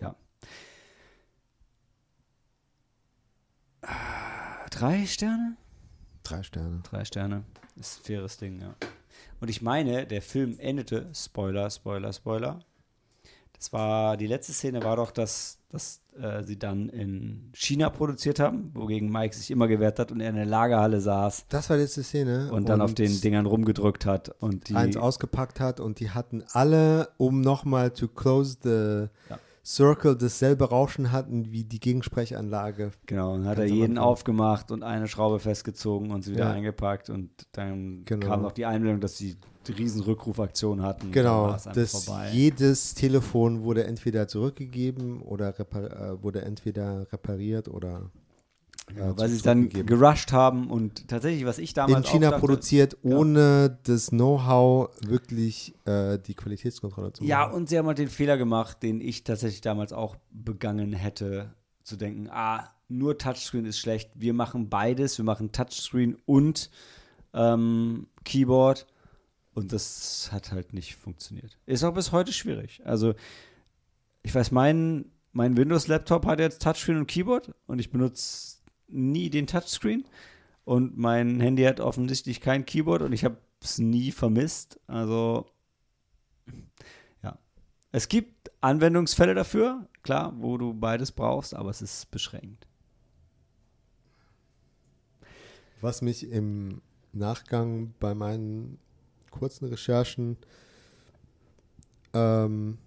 ja. 0.00 0.16
Drei 4.70 5.06
Sterne? 5.06 5.56
Drei 6.22 6.42
Sterne. 6.42 6.80
Drei 6.82 7.04
Sterne. 7.04 7.44
Ist 7.76 8.00
ein 8.00 8.04
faires 8.04 8.36
Ding, 8.38 8.60
ja. 8.60 8.74
Und 9.40 9.48
ich 9.48 9.62
meine, 9.62 10.06
der 10.06 10.20
Film 10.22 10.56
endete, 10.58 11.08
Spoiler, 11.14 11.70
Spoiler, 11.70 12.12
Spoiler, 12.12 12.60
Das 13.58 13.72
war, 13.72 14.16
die 14.16 14.26
letzte 14.28 14.52
Szene 14.52 14.82
war 14.84 14.96
doch, 14.96 15.10
dass, 15.10 15.58
dass 15.68 16.00
äh, 16.20 16.42
sie 16.44 16.58
dann 16.58 16.88
in 16.88 17.50
China 17.54 17.90
produziert 17.90 18.38
haben, 18.38 18.70
wogegen 18.74 19.10
Mike 19.10 19.34
sich 19.34 19.50
immer 19.50 19.66
gewehrt 19.66 19.98
hat 19.98 20.12
und 20.12 20.20
er 20.20 20.30
in 20.30 20.36
der 20.36 20.46
Lagerhalle 20.46 21.00
saß 21.00 21.46
Das 21.48 21.68
war 21.68 21.76
die 21.76 21.82
letzte 21.82 22.02
Szene. 22.04 22.50
und 22.52 22.68
dann 22.68 22.80
auf 22.80 22.94
den 22.94 23.20
Dingern 23.20 23.46
rumgedrückt 23.46 24.06
hat. 24.06 24.30
Und 24.40 24.68
die, 24.68 24.74
eins 24.76 24.96
ausgepackt 24.96 25.58
hat 25.60 25.80
und 25.80 25.98
die 26.00 26.10
hatten 26.10 26.44
alle, 26.52 27.08
um 27.16 27.40
nochmal 27.40 27.90
to 27.90 28.06
close 28.08 28.56
the 28.62 29.08
Ja. 29.28 29.38
circle, 29.64 30.16
dasselbe 30.16 30.68
Rauschen 30.68 31.10
hatten 31.12 31.50
wie 31.50 31.64
die 31.64 31.80
Gegensprechanlage. 31.80 32.92
Genau, 33.06 33.32
dann 33.34 33.44
hat 33.44 33.58
er 33.58 33.64
Ganz 33.64 33.72
am 33.72 33.76
jeden 33.76 33.98
aufgemacht 33.98 34.70
und 34.70 34.82
eine 34.82 35.08
Schraube 35.08 35.40
festgezogen 35.40 36.10
und 36.12 36.22
sie 36.22 36.32
wieder 36.32 36.44
Ja. 36.46 36.52
eingepackt 36.52 37.10
und 37.10 37.30
dann 37.52 38.04
Genau. 38.04 38.26
kam 38.26 38.42
noch 38.42 38.52
die 38.52 38.66
Einmeldung, 38.66 39.00
dass 39.00 39.16
sie 39.18 39.34
die 39.34 39.40
riesen 39.72 40.02
Rückrufaktion 40.02 40.82
hatten. 40.82 41.12
Genau, 41.12 41.56
das 41.74 42.04
vorbei. 42.04 42.30
jedes 42.32 42.94
Telefon 42.94 43.62
wurde 43.62 43.84
entweder 43.84 44.28
zurückgegeben 44.28 45.20
oder 45.22 45.58
äh, 45.58 46.22
wurde 46.22 46.42
entweder 46.42 47.06
repariert 47.12 47.68
oder 47.68 48.10
äh, 48.94 48.98
Ja, 48.98 49.18
weil 49.18 49.28
sie 49.28 49.36
es 49.36 49.42
dann 49.42 49.64
gegeben. 49.68 49.86
gerusht 49.86 50.32
haben 50.32 50.70
und 50.70 51.08
tatsächlich, 51.08 51.44
was 51.44 51.58
ich 51.58 51.74
damals 51.74 52.06
in 52.06 52.12
China 52.12 52.30
dachte, 52.30 52.40
produziert, 52.40 52.96
Ja. 53.02 53.16
ohne 53.16 53.78
das 53.84 54.08
Know-how 54.08 54.90
wirklich 55.06 55.74
äh, 55.84 56.18
die 56.18 56.34
Qualitätskontrolle 56.34 57.12
zu 57.12 57.22
machen. 57.22 57.28
Ja, 57.28 57.44
und 57.50 57.68
sie 57.68 57.78
haben 57.78 57.86
halt 57.86 57.98
den 57.98 58.08
Fehler 58.08 58.36
gemacht, 58.38 58.82
den 58.82 59.00
ich 59.00 59.24
tatsächlich 59.24 59.60
damals 59.60 59.92
auch 59.92 60.16
begangen 60.30 60.92
hätte, 60.92 61.52
zu 61.82 61.96
denken, 61.96 62.28
ah, 62.30 62.68
nur 62.90 63.18
Touchscreen 63.18 63.66
ist 63.66 63.78
schlecht. 63.78 64.10
Wir 64.14 64.32
machen 64.32 64.70
beides, 64.70 65.18
wir 65.18 65.24
machen 65.24 65.52
Touchscreen 65.52 66.16
und 66.24 66.70
ähm, 67.34 68.06
Keyboard. 68.24 68.86
Und 69.58 69.72
das 69.72 70.30
hat 70.30 70.52
halt 70.52 70.72
nicht 70.72 70.94
funktioniert. 70.94 71.58
Ist 71.66 71.82
auch 71.82 71.92
bis 71.92 72.12
heute 72.12 72.32
schwierig. 72.32 72.80
Also, 72.84 73.16
ich 74.22 74.32
weiß, 74.32 74.52
mein, 74.52 75.10
mein 75.32 75.56
Windows-Laptop 75.56 76.26
hat 76.26 76.38
jetzt 76.38 76.62
Touchscreen 76.62 76.98
und 76.98 77.08
Keyboard 77.08 77.52
und 77.66 77.80
ich 77.80 77.90
benutze 77.90 78.58
nie 78.86 79.30
den 79.30 79.48
Touchscreen. 79.48 80.04
Und 80.64 80.96
mein 80.96 81.40
Handy 81.40 81.64
hat 81.64 81.80
offensichtlich 81.80 82.40
kein 82.40 82.66
Keyboard 82.66 83.02
und 83.02 83.12
ich 83.12 83.24
habe 83.24 83.38
es 83.60 83.78
nie 83.78 84.12
vermisst. 84.12 84.78
Also, 84.86 85.50
ja. 87.24 87.36
Es 87.90 88.06
gibt 88.06 88.52
Anwendungsfälle 88.60 89.34
dafür, 89.34 89.88
klar, 90.04 90.34
wo 90.36 90.56
du 90.56 90.72
beides 90.72 91.10
brauchst, 91.10 91.52
aber 91.52 91.70
es 91.70 91.82
ist 91.82 92.12
beschränkt. 92.12 92.68
Was 95.80 96.00
mich 96.00 96.30
im 96.30 96.80
Nachgang 97.12 97.92
bei 97.98 98.14
meinen 98.14 98.78
kurzen 99.30 99.68
Recherchen 99.68 100.36
ähm, 102.14 102.78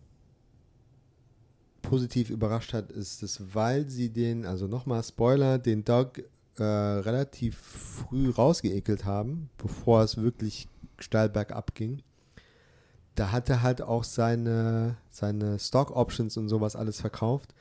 positiv 1.82 2.30
überrascht 2.30 2.74
hat, 2.74 2.92
ist, 2.92 3.24
dass 3.24 3.54
weil 3.54 3.90
sie 3.90 4.10
den, 4.10 4.46
also 4.46 4.68
nochmal 4.68 5.04
Spoiler, 5.04 5.58
den 5.58 5.84
Doug 5.84 6.24
äh, 6.58 6.64
relativ 6.64 7.58
früh 7.58 8.30
rausgeekelt 8.30 9.06
haben, 9.06 9.50
bevor 9.58 10.04
es 10.04 10.18
wirklich 10.18 10.68
steil 11.00 11.30
bergab 11.30 11.76
ging, 11.76 12.02
da 13.16 13.32
hat 13.32 13.50
er 13.50 13.62
halt 13.62 13.82
auch 13.82 14.04
seine, 14.04 14.98
seine 15.10 15.60
Stock 15.60 15.96
Options 15.96 16.38
und 16.38 16.50
sowas 16.50 16.76
alles 16.76 17.02
verkauft. 17.02 17.54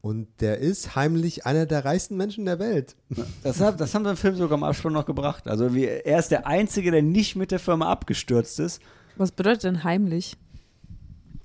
Und 0.00 0.28
der 0.40 0.58
ist 0.58 0.94
heimlich 0.94 1.44
einer 1.44 1.66
der 1.66 1.84
reichsten 1.84 2.16
Menschen 2.16 2.44
der 2.44 2.58
Welt. 2.60 2.94
Das, 3.42 3.60
hat, 3.60 3.80
das 3.80 3.94
haben 3.94 4.04
sie 4.04 4.10
im 4.12 4.16
Film 4.16 4.36
sogar 4.36 4.56
am 4.56 4.62
Abspann 4.64 4.92
noch 4.92 5.06
gebracht. 5.06 5.48
Also 5.48 5.74
wie, 5.74 5.86
er 5.86 6.18
ist 6.18 6.30
der 6.30 6.46
Einzige, 6.46 6.90
der 6.92 7.02
nicht 7.02 7.34
mit 7.34 7.50
der 7.50 7.58
Firma 7.58 7.90
abgestürzt 7.90 8.60
ist. 8.60 8.80
Was 9.16 9.32
bedeutet 9.32 9.64
denn 9.64 9.82
heimlich? 9.84 10.36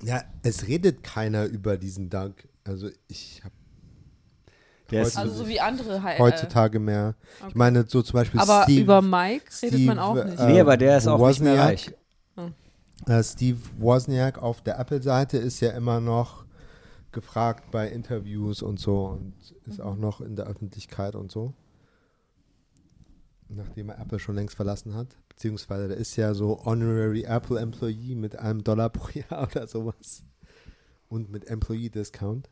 Ja, 0.03 0.23
es 0.43 0.67
redet 0.67 1.01
keiner 1.03 1.45
über 1.45 1.77
diesen 1.77 2.09
Dank. 2.11 2.47
Also 2.63 2.89
ich 3.07 3.41
habe 3.43 3.53
Der 4.91 5.01
ist, 5.01 5.17
Heute- 5.17 5.29
Also 5.29 5.43
so 5.43 5.47
wie 5.49 5.59
andere 5.59 6.03
He 6.07 6.19
heutzutage 6.19 6.77
mehr. 6.79 7.15
Ich 7.49 7.55
meine, 7.55 7.85
so 7.87 8.01
zum 8.03 8.13
Beispiel 8.19 8.39
Aber 8.39 8.63
Steve, 8.63 8.81
über 8.81 9.01
Mike 9.01 9.45
redet 9.63 9.79
man 9.85 9.97
Steve, 9.97 10.03
auch 10.03 10.25
nicht. 10.25 10.39
äh, 10.39 10.45
nee, 10.51 10.59
aber 10.61 10.77
der 10.77 10.97
ist 10.99 11.07
auch 11.07 11.27
nicht 11.27 11.39
mehr 11.41 11.53
Wozniak. 11.53 11.67
reich. 11.67 11.91
äh, 13.07 13.23
Steve 13.23 13.57
Wozniak 13.79 14.37
auf 14.37 14.61
der 14.61 14.77
Apple-Seite 14.79 15.37
ist 15.37 15.59
ja 15.61 15.71
immer 15.71 15.99
noch 15.99 16.42
gefragt 17.13 17.71
bei 17.71 17.87
Interviews 17.89 18.61
und 18.61 18.79
so 18.79 19.05
und 19.05 19.33
ist 19.65 19.79
auch 19.81 19.95
noch 19.95 20.21
in 20.21 20.35
der 20.35 20.45
Öffentlichkeit 20.47 21.15
und 21.15 21.31
so. 21.31 21.53
Nachdem 23.49 23.89
er 23.89 23.99
Apple 23.99 24.19
schon 24.19 24.35
längst 24.35 24.55
verlassen 24.55 24.95
hat. 24.95 25.15
Beziehungsweise 25.29 25.87
der 25.87 25.97
ist 25.97 26.15
ja 26.15 26.33
so 26.33 26.63
Honorary 26.65 27.23
Apple 27.23 27.59
Employee 27.59 28.15
mit 28.15 28.37
einem 28.37 28.63
Dollar 28.63 28.89
pro 28.89 29.09
Jahr 29.29 29.43
oder 29.49 29.67
sowas. 29.67 30.23
Und 31.07 31.31
mit 31.31 31.47
Employee 31.47 31.89
Discount. 31.89 32.49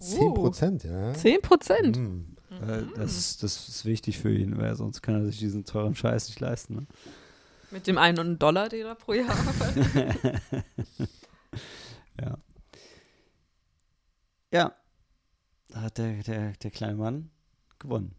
10 0.00 0.34
Prozent, 0.34 0.84
ja. 0.84 1.14
10 1.14 1.40
Prozent. 1.40 1.96
Hm. 1.96 2.36
Äh, 2.50 2.82
Das, 2.96 3.16
ist, 3.16 3.42
das 3.42 3.68
ist 3.68 3.84
wichtig 3.86 4.18
für 4.18 4.32
ihn, 4.34 4.58
weil 4.58 4.74
sonst 4.76 5.00
kann 5.02 5.14
er 5.14 5.24
sich 5.24 5.38
diesen 5.38 5.64
teuren 5.64 5.94
Scheiß 5.94 6.28
nicht 6.28 6.40
leisten. 6.40 6.74
Ne? 6.74 6.86
Mit 7.70 7.86
dem 7.86 7.96
einen 7.96 8.38
Dollar, 8.38 8.68
den 8.68 8.86
er 8.86 8.94
pro 8.94 9.14
Jahr 9.14 9.28
hat. 9.46 9.76
Ja. 12.20 12.38
Ja. 14.54 14.72
Da 15.70 15.80
hat 15.82 15.98
der, 15.98 16.22
der, 16.22 16.52
der 16.52 16.70
kleine 16.70 16.94
Mann 16.96 17.30
gewonnen. 17.80 18.14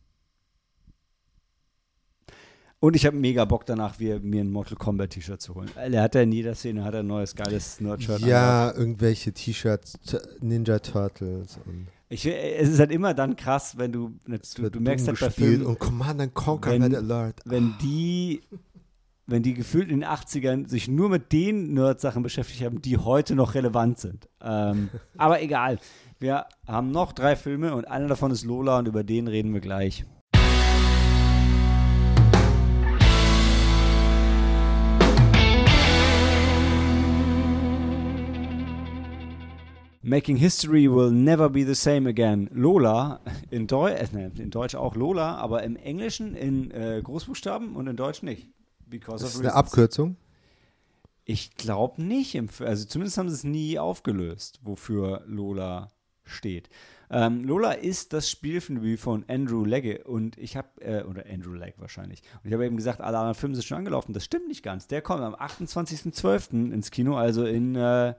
Und 2.81 2.95
ich 2.95 3.05
habe 3.05 3.15
mega 3.15 3.45
Bock 3.45 3.65
danach, 3.65 3.99
wie, 3.99 4.19
mir 4.19 4.41
ein 4.43 4.51
Mortal 4.51 4.77
Kombat 4.77 5.11
T-Shirt 5.11 5.41
zu 5.41 5.55
holen. 5.55 5.71
Er 5.75 6.03
hat 6.03 6.13
ja 6.13 6.21
in 6.21 6.31
jeder 6.31 6.53
Szene 6.53 6.83
hat 6.83 6.93
er 6.93 6.99
ein 6.99 7.07
neues 7.07 7.33
geiles 7.35 7.79
Nerd-Shirt. 7.79 8.21
an. 8.21 8.29
Ja, 8.29 8.71
irgendwelche 8.75 9.31
T-Shirts, 9.33 9.97
Ninja 10.41 10.79
Turtles 10.79 11.57
und 11.65 11.87
Ich, 12.09 12.25
es 12.27 12.69
ist 12.69 12.79
halt 12.79 12.91
immer 12.91 13.13
dann 13.13 13.35
krass, 13.37 13.77
wenn 13.77 13.91
du, 13.91 14.11
ne, 14.27 14.39
du, 14.57 14.69
du 14.69 14.79
merkst 14.81 15.07
halt 15.07 15.19
bei 15.19 15.29
Filmen, 15.31 15.65
und 15.65 15.79
Command 15.79 16.33
Conquer 16.35 16.71
wenn- 16.71 16.83
Red 16.83 16.95
Alert. 16.95 17.41
wenn 17.45 17.73
die, 17.81 18.41
wenn 19.25 19.41
die 19.41 19.55
gefühlt 19.55 19.89
in 19.89 20.01
den 20.01 20.09
80ern 20.09 20.67
sich 20.67 20.87
nur 20.87 21.09
mit 21.09 21.31
den 21.31 21.73
Nerd-Sachen 21.73 22.21
beschäftigt 22.21 22.61
haben, 22.61 22.81
die 22.81 22.97
heute 22.97 23.33
noch 23.33 23.55
relevant 23.55 23.99
sind. 23.99 24.29
Ähm, 24.41 24.89
aber 25.17 25.41
egal. 25.41 25.79
Wir 26.25 26.47
haben 26.65 26.89
noch 26.89 27.13
drei 27.13 27.35
Filme 27.35 27.75
und 27.75 27.87
einer 27.87 28.07
davon 28.07 28.31
ist 28.31 28.45
Lola 28.45 28.79
und 28.79 28.87
über 28.87 29.03
den 29.03 29.27
reden 29.27 29.53
wir 29.53 29.61
gleich. 29.61 30.05
Making 40.01 40.37
History 40.37 40.91
will 40.91 41.11
never 41.11 41.47
be 41.47 41.63
the 41.63 41.75
same 41.75 42.09
again. 42.09 42.49
Lola, 42.51 43.19
in, 43.51 43.67
Deu 43.67 43.91
äh, 43.91 44.31
in 44.35 44.49
Deutsch 44.49 44.73
auch 44.73 44.95
Lola, 44.95 45.35
aber 45.35 45.61
im 45.61 45.75
Englischen 45.75 46.33
in 46.33 46.71
äh, 46.71 47.01
Großbuchstaben 47.03 47.75
und 47.75 47.85
in 47.85 47.97
Deutsch 47.97 48.23
nicht. 48.23 48.47
Because 48.87 49.23
Das 49.23 49.35
ist 49.35 49.41
eine. 49.41 49.53
Abkürzung. 49.53 50.17
Ich 51.23 51.55
glaube 51.55 52.01
nicht. 52.01 52.35
Also 52.61 52.85
zumindest 52.85 53.19
haben 53.19 53.29
sie 53.29 53.35
es 53.35 53.43
nie 53.43 53.77
aufgelöst, 53.77 54.59
wofür 54.63 55.21
Lola 55.27 55.91
steht. 56.25 56.69
Ähm, 57.09 57.43
Lola 57.43 57.73
ist 57.73 58.13
das 58.13 58.29
Spielfilmdebüt 58.29 58.99
von 58.99 59.25
Andrew 59.27 59.63
Legge 59.63 60.03
und 60.03 60.37
ich 60.37 60.57
habe, 60.57 60.69
äh, 60.81 61.03
oder 61.03 61.25
Andrew 61.31 61.53
Legg 61.53 61.79
wahrscheinlich. 61.79 62.21
Und 62.43 62.47
ich 62.47 62.53
habe 62.53 62.65
eben 62.65 62.77
gesagt, 62.77 63.01
alle 63.01 63.17
anderen 63.17 63.35
Filme 63.35 63.55
sind 63.55 63.65
schon 63.65 63.77
angelaufen. 63.77 64.13
Das 64.13 64.25
stimmt 64.25 64.47
nicht 64.47 64.63
ganz. 64.63 64.87
Der 64.87 65.01
kommt 65.01 65.21
am 65.21 65.35
28.12. 65.35 66.71
ins 66.71 66.91
Kino, 66.91 67.15
also 67.15 67.45
in 67.45 67.75
äh, 67.75 68.15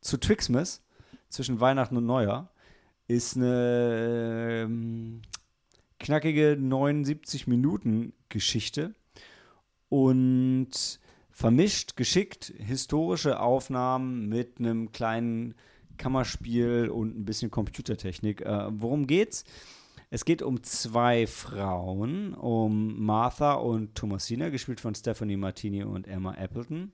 zu 0.00 0.18
Twixmas 0.18 0.82
zwischen 1.28 1.60
Weihnachten 1.60 1.96
und 1.96 2.06
Neujahr. 2.06 2.50
Ist 3.06 3.36
eine 3.36 4.64
ähm, 4.64 5.22
knackige 5.98 6.56
79 6.58 7.46
Minuten 7.46 8.12
Geschichte 8.28 8.94
und 9.88 11.00
vermischt 11.30 11.96
geschickt 11.96 12.54
historische 12.58 13.40
Aufnahmen 13.40 14.28
mit 14.28 14.58
einem 14.58 14.92
kleinen 14.92 15.54
Kammerspiel 15.96 16.88
und 16.88 17.16
ein 17.18 17.24
bisschen 17.24 17.50
Computertechnik. 17.50 18.42
Äh, 18.42 18.68
worum 18.70 19.06
geht's? 19.06 19.44
Es 20.10 20.24
geht 20.24 20.42
um 20.42 20.62
zwei 20.62 21.26
Frauen, 21.26 22.34
um 22.34 23.04
Martha 23.04 23.54
und 23.54 23.94
Thomasina, 23.94 24.48
gespielt 24.48 24.80
von 24.80 24.94
Stephanie 24.94 25.36
Martini 25.36 25.82
und 25.82 26.06
Emma 26.06 26.34
Appleton, 26.34 26.92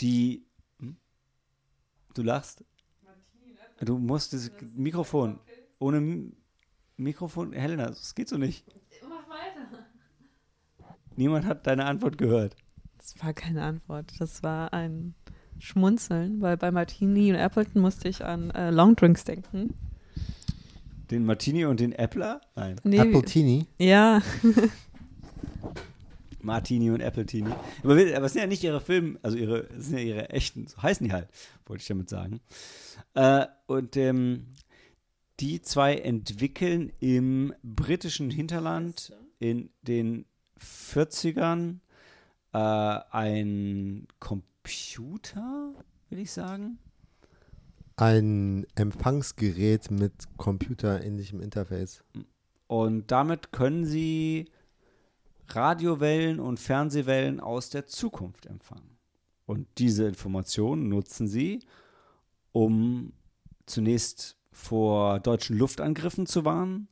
die. 0.00 0.46
Hm? 0.78 0.96
Du 2.14 2.22
lachst? 2.22 2.64
Du 3.80 3.98
musst 3.98 4.32
das 4.32 4.50
Mikrofon. 4.74 5.40
Ohne 5.78 5.98
M 5.98 6.36
Mikrofon, 6.96 7.52
Helena, 7.52 7.86
das 7.86 8.14
geht 8.14 8.28
so 8.28 8.36
nicht. 8.36 8.64
Mach 9.08 9.28
weiter. 9.28 9.86
Niemand 11.14 11.46
hat 11.46 11.66
deine 11.66 11.84
Antwort 11.84 12.18
gehört. 12.18 12.56
Das 12.96 13.14
war 13.22 13.32
keine 13.32 13.62
Antwort. 13.62 14.12
Das 14.18 14.42
war 14.42 14.72
ein 14.72 15.14
Schmunzeln, 15.58 16.40
weil 16.40 16.56
bei 16.56 16.70
Martini 16.70 17.30
und 17.30 17.38
Appleton 17.38 17.82
musste 17.82 18.08
ich 18.08 18.24
an 18.24 18.50
äh, 18.50 18.70
Longdrinks 18.70 19.24
denken. 19.24 19.74
Den 21.10 21.24
Martini 21.24 21.64
und 21.64 21.80
den 21.80 21.98
Appler? 21.98 22.40
Nein. 22.54 22.76
Nee, 22.84 22.98
Apple 22.98 23.22
Teeny. 23.22 23.66
Ja. 23.78 24.20
Martini 26.40 26.90
und 26.90 27.02
Appletini. 27.02 27.50
Aber, 27.82 27.96
es 27.96 28.32
sind 28.32 28.42
ja 28.42 28.46
nicht 28.46 28.62
ihre 28.62 28.80
Filme, 28.80 29.18
also 29.22 29.36
ihre, 29.36 29.68
es 29.78 29.86
sind 29.86 29.98
ja 29.98 30.04
ihre 30.04 30.30
echten, 30.30 30.66
so 30.66 30.82
heißen 30.82 31.06
die 31.06 31.12
halt, 31.12 31.28
wollte 31.66 31.82
ich 31.82 31.88
damit 31.88 32.08
sagen. 32.08 32.40
Äh, 33.14 33.46
und 33.66 33.96
ähm, 33.96 34.46
die 35.40 35.62
zwei 35.62 35.96
entwickeln 35.96 36.92
im 37.00 37.54
britischen 37.62 38.30
Hinterland 38.30 39.12
in 39.38 39.70
den 39.82 40.24
40ern 40.60 41.78
äh, 42.52 42.58
ein 42.58 44.08
Computer, 44.68 45.72
will 46.10 46.18
ich 46.18 46.30
sagen. 46.30 46.78
Ein 47.96 48.66
Empfangsgerät 48.74 49.90
mit 49.90 50.12
computerähnlichem 50.36 51.40
Interface. 51.40 52.04
Und 52.66 53.10
damit 53.10 53.50
können 53.50 53.86
sie 53.86 54.50
Radiowellen 55.48 56.38
und 56.38 56.60
Fernsehwellen 56.60 57.40
aus 57.40 57.70
der 57.70 57.86
Zukunft 57.86 58.44
empfangen. 58.44 58.98
Und 59.46 59.66
diese 59.78 60.06
Informationen 60.06 60.90
nutzen 60.90 61.26
sie, 61.26 61.60
um 62.52 63.14
zunächst 63.64 64.36
vor 64.52 65.18
deutschen 65.20 65.56
Luftangriffen 65.56 66.26
zu 66.26 66.44
warnen. 66.44 66.88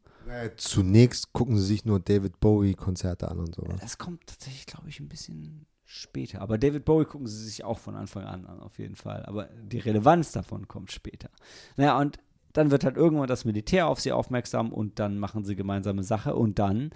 Zunächst 0.57 1.33
gucken 1.35 1.59
sie 1.59 1.67
sich 1.67 1.85
nur 1.85 2.01
David 2.01 2.41
Bowie-Konzerte 2.41 3.31
an 3.31 3.39
und 3.39 3.55
sowas. 3.55 3.79
Das 3.81 3.99
kommt 3.99 4.27
tatsächlich, 4.27 4.65
glaube 4.65 4.89
ich, 4.89 4.99
ein 4.99 5.09
bisschen 5.09 5.67
später. 5.87 6.43
Aber 6.43 6.59
David 6.59 6.85
Bowie 6.85 7.05
gucken 7.05 7.27
sie 7.27 7.45
sich 7.45 7.65
auch 7.65 7.79
von 7.79 7.95
Anfang 7.95 8.25
an 8.25 8.45
an, 8.45 8.61
auf 8.61 8.79
jeden 8.79 8.97
Fall. 8.97 9.25
Aber 9.25 9.49
die 9.63 9.79
Relevanz 9.79 10.33
davon 10.33 10.69
kommt 10.69 10.93
später. 10.93 11.31
Naja, 11.77 11.99
und 11.99 12.19
dann 12.53 12.71
wird 12.71 12.85
halt 12.85 12.97
irgendwann 12.97 13.29
das 13.29 13.45
Militär 13.45 13.87
auf 13.87 14.01
sie 14.01 14.13
aufmerksam 14.13 14.73
und 14.73 14.99
dann 14.99 15.19
machen 15.19 15.45
sie 15.45 15.57
gemeinsame 15.57 16.03
Sache 16.03 16.35
und 16.35 16.59
dann 16.59 16.91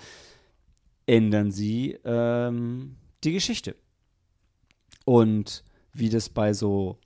ändern 1.07 1.51
sie 1.51 1.99
ähm, 2.05 2.97
die 3.25 3.33
Geschichte. 3.33 3.77
Und 5.05 5.65
wie 5.93 6.09
das 6.09 6.29
bei 6.29 6.53
so 6.53 6.99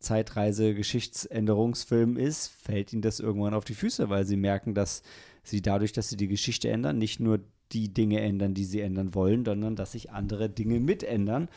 Zeitreise-Geschichtsänderungsfilmen 0.00 2.16
ist, 2.16 2.48
fällt 2.48 2.92
ihnen 2.92 3.02
das 3.02 3.20
irgendwann 3.20 3.54
auf 3.54 3.64
die 3.64 3.74
Füße, 3.74 4.08
weil 4.08 4.24
sie 4.24 4.36
merken, 4.36 4.74
dass 4.74 5.02
sie 5.42 5.62
dadurch, 5.62 5.92
dass 5.92 6.08
sie 6.08 6.16
die 6.16 6.28
Geschichte 6.28 6.70
ändern, 6.70 6.98
nicht 6.98 7.20
nur 7.20 7.40
die 7.72 7.92
Dinge 7.92 8.20
ändern, 8.20 8.54
die 8.54 8.64
sie 8.64 8.80
ändern 8.80 9.14
wollen, 9.14 9.44
sondern 9.44 9.76
dass 9.76 9.92
sich 9.92 10.10
andere 10.10 10.48
Dinge 10.48 10.80
mitändern 10.80 11.48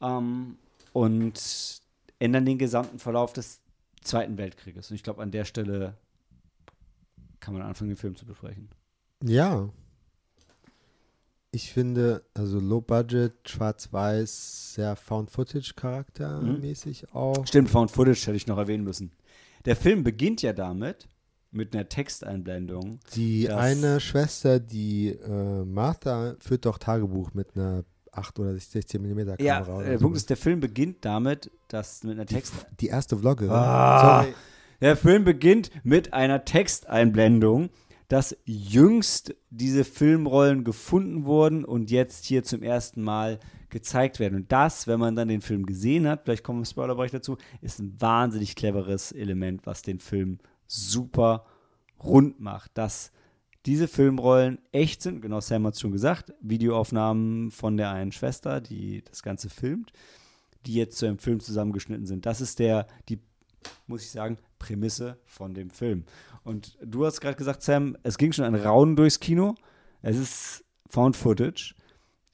ähm, 0.00 0.56
und 0.92 1.80
ändern 2.18 2.44
den 2.44 2.58
gesamten 2.58 2.98
Verlauf 2.98 3.32
des 3.32 3.60
Zweiten 4.02 4.36
Weltkrieges. 4.38 4.90
Und 4.90 4.96
ich 4.96 5.02
glaube, 5.02 5.22
an 5.22 5.30
der 5.30 5.44
Stelle 5.44 5.94
kann 7.40 7.54
man 7.54 7.62
anfangen, 7.62 7.90
den 7.90 7.96
Film 7.96 8.16
zu 8.16 8.26
besprechen. 8.26 8.68
Ja. 9.24 9.70
Ich 11.50 11.72
finde, 11.72 12.26
also 12.34 12.60
Low 12.60 12.82
Budget, 12.82 13.48
schwarz-weiß, 13.48 14.74
sehr 14.74 14.96
Found-Footage-Charaktermäßig 14.96 17.14
auch. 17.14 17.46
Stimmt, 17.46 17.70
Found 17.70 17.90
Footage 17.90 18.26
hätte 18.26 18.36
ich 18.36 18.46
noch 18.46 18.58
erwähnen 18.58 18.84
müssen. 18.84 19.12
Der 19.64 19.74
Film 19.74 20.04
beginnt 20.04 20.42
ja 20.42 20.52
damit, 20.52 21.08
mit 21.50 21.74
einer 21.74 21.88
Texteinblendung. 21.88 23.00
Die 23.14 23.50
eine 23.50 24.00
Schwester, 24.00 24.60
die 24.60 25.08
äh, 25.08 25.64
Martha, 25.64 26.36
führt 26.40 26.66
doch 26.66 26.78
Tagebuch 26.78 27.32
mit 27.34 27.56
einer 27.56 27.84
8 28.12 28.38
oder 28.38 28.58
16 28.58 29.00
mm 29.00 29.36
Kamera. 29.36 29.36
Ja, 29.40 29.60
der 29.82 29.98
so. 29.98 30.04
Punkt 30.04 30.16
ist, 30.16 30.28
der 30.30 30.36
Film 30.36 30.60
beginnt 30.60 31.04
damit, 31.04 31.50
dass 31.68 32.02
mit 32.04 32.14
einer 32.14 32.24
die, 32.24 32.34
Text. 32.34 32.54
die 32.80 32.88
erste 32.88 33.16
Vloggerin. 33.16 33.52
Ah. 33.52 34.22
Sorry. 34.22 34.34
Der 34.80 34.96
Film 34.96 35.24
beginnt 35.24 35.70
mit 35.82 36.12
einer 36.12 36.44
Texteinblendung, 36.44 37.70
dass 38.06 38.36
jüngst 38.44 39.34
diese 39.50 39.84
Filmrollen 39.84 40.64
gefunden 40.64 41.24
wurden 41.24 41.64
und 41.64 41.90
jetzt 41.90 42.24
hier 42.24 42.44
zum 42.44 42.62
ersten 42.62 43.02
Mal 43.02 43.38
gezeigt 43.70 44.18
werden. 44.18 44.36
Und 44.36 44.52
das, 44.52 44.86
wenn 44.86 44.98
man 44.98 45.14
dann 45.14 45.28
den 45.28 45.42
Film 45.42 45.66
gesehen 45.66 46.08
hat, 46.08 46.22
vielleicht 46.24 46.42
kommen 46.42 46.60
wir 46.60 46.62
im 46.62 46.66
Spoilerbereich 46.66 47.10
dazu, 47.10 47.36
ist 47.60 47.80
ein 47.80 48.00
wahnsinnig 48.00 48.54
cleveres 48.54 49.12
Element, 49.12 49.66
was 49.66 49.82
den 49.82 49.98
Film 49.98 50.38
super 50.68 51.44
rund 52.02 52.38
macht. 52.38 52.78
Dass 52.78 53.10
diese 53.66 53.88
Filmrollen 53.88 54.58
echt 54.70 55.02
sind, 55.02 55.20
genau 55.20 55.40
Sam 55.40 55.66
hat 55.66 55.74
es 55.74 55.80
schon 55.80 55.92
gesagt, 55.92 56.32
Videoaufnahmen 56.40 57.50
von 57.50 57.76
der 57.76 57.90
einen 57.90 58.12
Schwester, 58.12 58.60
die 58.60 59.02
das 59.02 59.22
Ganze 59.22 59.50
filmt, 59.50 59.92
die 60.64 60.74
jetzt 60.74 60.98
zu 60.98 61.06
einem 61.06 61.18
Film 61.18 61.40
zusammengeschnitten 61.40 62.06
sind. 62.06 62.24
Das 62.24 62.40
ist 62.40 62.60
der, 62.60 62.86
die, 63.08 63.18
muss 63.86 64.02
ich 64.02 64.10
sagen, 64.10 64.38
Prämisse 64.58 65.18
von 65.24 65.54
dem 65.54 65.70
Film. 65.70 66.04
Und 66.44 66.78
du 66.82 67.04
hast 67.04 67.20
gerade 67.20 67.36
gesagt, 67.36 67.62
Sam, 67.62 67.96
es 68.04 68.16
ging 68.16 68.32
schon 68.32 68.44
ein 68.44 68.54
Raunen 68.54 68.96
durchs 68.96 69.20
Kino. 69.20 69.54
Es 70.02 70.16
ist 70.16 70.64
Found 70.90 71.16
Footage, 71.16 71.74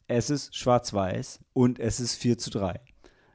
es 0.06 0.30
ist 0.30 0.54
schwarz-weiß 0.54 1.40
und 1.52 1.78
es 1.80 1.98
ist 1.98 2.14
4 2.16 2.38
zu 2.38 2.50
3. 2.50 2.80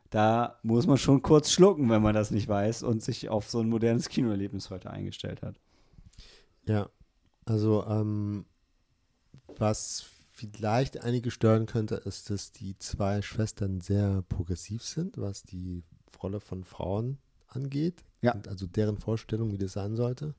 Da 0.09 0.59
muss 0.63 0.87
man 0.87 0.97
schon 0.97 1.21
kurz 1.21 1.51
schlucken, 1.51 1.89
wenn 1.89 2.01
man 2.01 2.15
das 2.15 2.31
nicht 2.31 2.47
weiß 2.47 2.83
und 2.83 3.03
sich 3.03 3.29
auf 3.29 3.49
so 3.49 3.59
ein 3.59 3.69
modernes 3.69 4.09
Kinoerlebnis 4.09 4.69
heute 4.69 4.89
eingestellt 4.89 5.41
hat. 5.43 5.59
Ja, 6.65 6.89
also 7.45 7.85
ähm, 7.87 8.45
was 9.57 10.05
vielleicht 10.33 11.03
einige 11.03 11.31
stören 11.31 11.65
könnte, 11.65 11.95
ist, 11.95 12.29
dass 12.29 12.51
die 12.51 12.77
zwei 12.79 13.21
Schwestern 13.21 13.81
sehr 13.81 14.23
progressiv 14.29 14.83
sind, 14.83 15.17
was 15.17 15.43
die 15.43 15.83
Rolle 16.21 16.39
von 16.39 16.63
Frauen 16.63 17.17
angeht. 17.47 18.03
Ja. 18.21 18.33
Und 18.33 18.47
also 18.47 18.67
deren 18.67 18.97
Vorstellung, 18.97 19.51
wie 19.51 19.57
das 19.57 19.73
sein 19.73 19.95
sollte. 19.95 20.35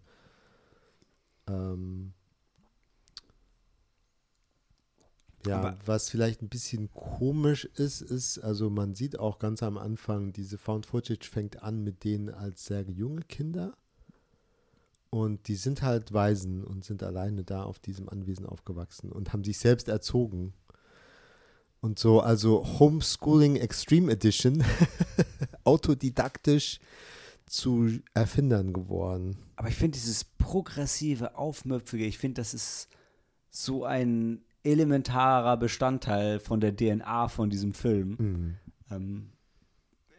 Ähm, 1.47 2.13
ja, 5.47 5.59
Aber- 5.59 5.79
was 5.87 6.11
vielleicht 6.11 6.43
ein 6.43 6.49
bisschen 6.49 6.91
komisch 6.93 7.65
ist, 7.77 8.03
ist, 8.03 8.39
also 8.39 8.71
man 8.71 8.95
sieht 8.95 9.19
auch 9.19 9.39
ganz 9.39 9.63
am 9.63 9.79
Anfang, 9.79 10.33
diese 10.33 10.59
Found 10.59 10.87
Footage 10.87 11.29
fängt 11.29 11.63
an 11.63 11.83
mit 11.83 12.05
denen 12.05 12.29
als 12.29 12.67
sehr 12.67 12.83
junge 12.83 13.23
Kinder. 13.23 13.75
Und 15.11 15.49
die 15.49 15.57
sind 15.57 15.83
halt 15.83 16.13
Waisen 16.13 16.63
und 16.63 16.85
sind 16.85 17.03
alleine 17.03 17.43
da 17.43 17.65
auf 17.65 17.81
diesem 17.81 18.09
Anwesen 18.09 18.47
aufgewachsen 18.47 19.11
und 19.11 19.33
haben 19.33 19.43
sich 19.43 19.59
selbst 19.59 19.89
erzogen. 19.89 20.55
Und 21.81 21.99
so, 21.99 22.21
also 22.21 22.79
Homeschooling 22.79 23.57
Extreme 23.57 24.13
Edition, 24.13 24.63
autodidaktisch 25.65 26.79
zu 27.47 27.99
Erfindern 28.15 28.73
geworden. 28.73 29.37
Aber 29.57 29.69
ich 29.69 29.75
finde 29.75 29.99
dieses 29.99 30.23
progressive, 30.25 31.37
aufmüpfige, 31.37 32.05
ich 32.05 32.19
finde, 32.19 32.41
das 32.41 32.55
ist 32.55 32.89
so 33.51 33.85
ein 33.85 34.45
elementarer 34.63 35.57
Bestandteil 35.57 36.41
von 36.41 36.61
der 36.61 36.75
DNA 36.77 37.29
von 37.29 37.51
diesem 37.51 37.73
Film. 37.73 38.57
Ähm, 38.91 39.31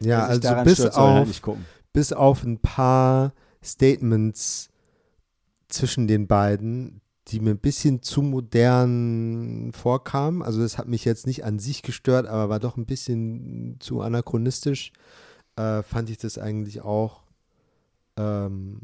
Ja, 0.00 0.24
also 0.24 0.40
bis 0.64 0.78
stört, 0.78 0.96
halt 0.96 1.44
auf, 1.44 1.56
bis 1.92 2.12
auf 2.12 2.42
ein 2.42 2.58
paar 2.58 3.32
Statements 3.62 4.70
zwischen 5.68 6.06
den 6.06 6.26
beiden, 6.26 7.00
die 7.28 7.40
mir 7.40 7.50
ein 7.50 7.58
bisschen 7.58 8.02
zu 8.02 8.20
modern 8.22 9.70
vorkamen. 9.72 10.42
Also 10.42 10.60
das 10.60 10.76
hat 10.76 10.88
mich 10.88 11.04
jetzt 11.04 11.26
nicht 11.26 11.44
an 11.44 11.58
sich 11.58 11.82
gestört, 11.82 12.26
aber 12.26 12.48
war 12.48 12.58
doch 12.58 12.76
ein 12.76 12.86
bisschen 12.86 13.76
zu 13.78 14.00
anachronistisch. 14.00 14.92
Äh, 15.56 15.82
fand 15.82 16.10
ich 16.10 16.18
das 16.18 16.38
eigentlich 16.38 16.80
auch, 16.82 17.22
ähm, 18.16 18.82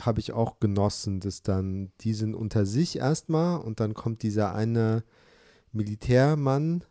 habe 0.00 0.20
ich 0.20 0.32
auch 0.32 0.60
genossen, 0.60 1.20
dass 1.20 1.42
dann 1.42 1.92
die 2.00 2.14
sind 2.14 2.34
unter 2.34 2.66
sich 2.66 2.96
erstmal 2.96 3.60
und 3.60 3.80
dann 3.80 3.94
kommt 3.94 4.22
dieser 4.22 4.54
eine 4.54 5.04
Militärmann, 5.72 6.84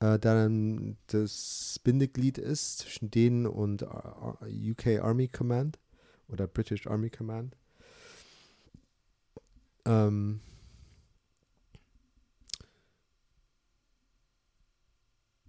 äh, 0.00 0.18
der 0.18 0.34
dann 0.34 0.96
das 1.08 1.80
Bindeglied 1.82 2.38
ist 2.38 2.78
zwischen 2.78 3.10
denen 3.10 3.46
und 3.46 3.82
äh, 3.82 4.70
UK 4.70 5.02
Army 5.02 5.28
Command 5.28 5.78
oder 6.28 6.46
British 6.46 6.86
Army 6.86 7.10
Command. 7.10 7.56
Ähm, 9.84 10.40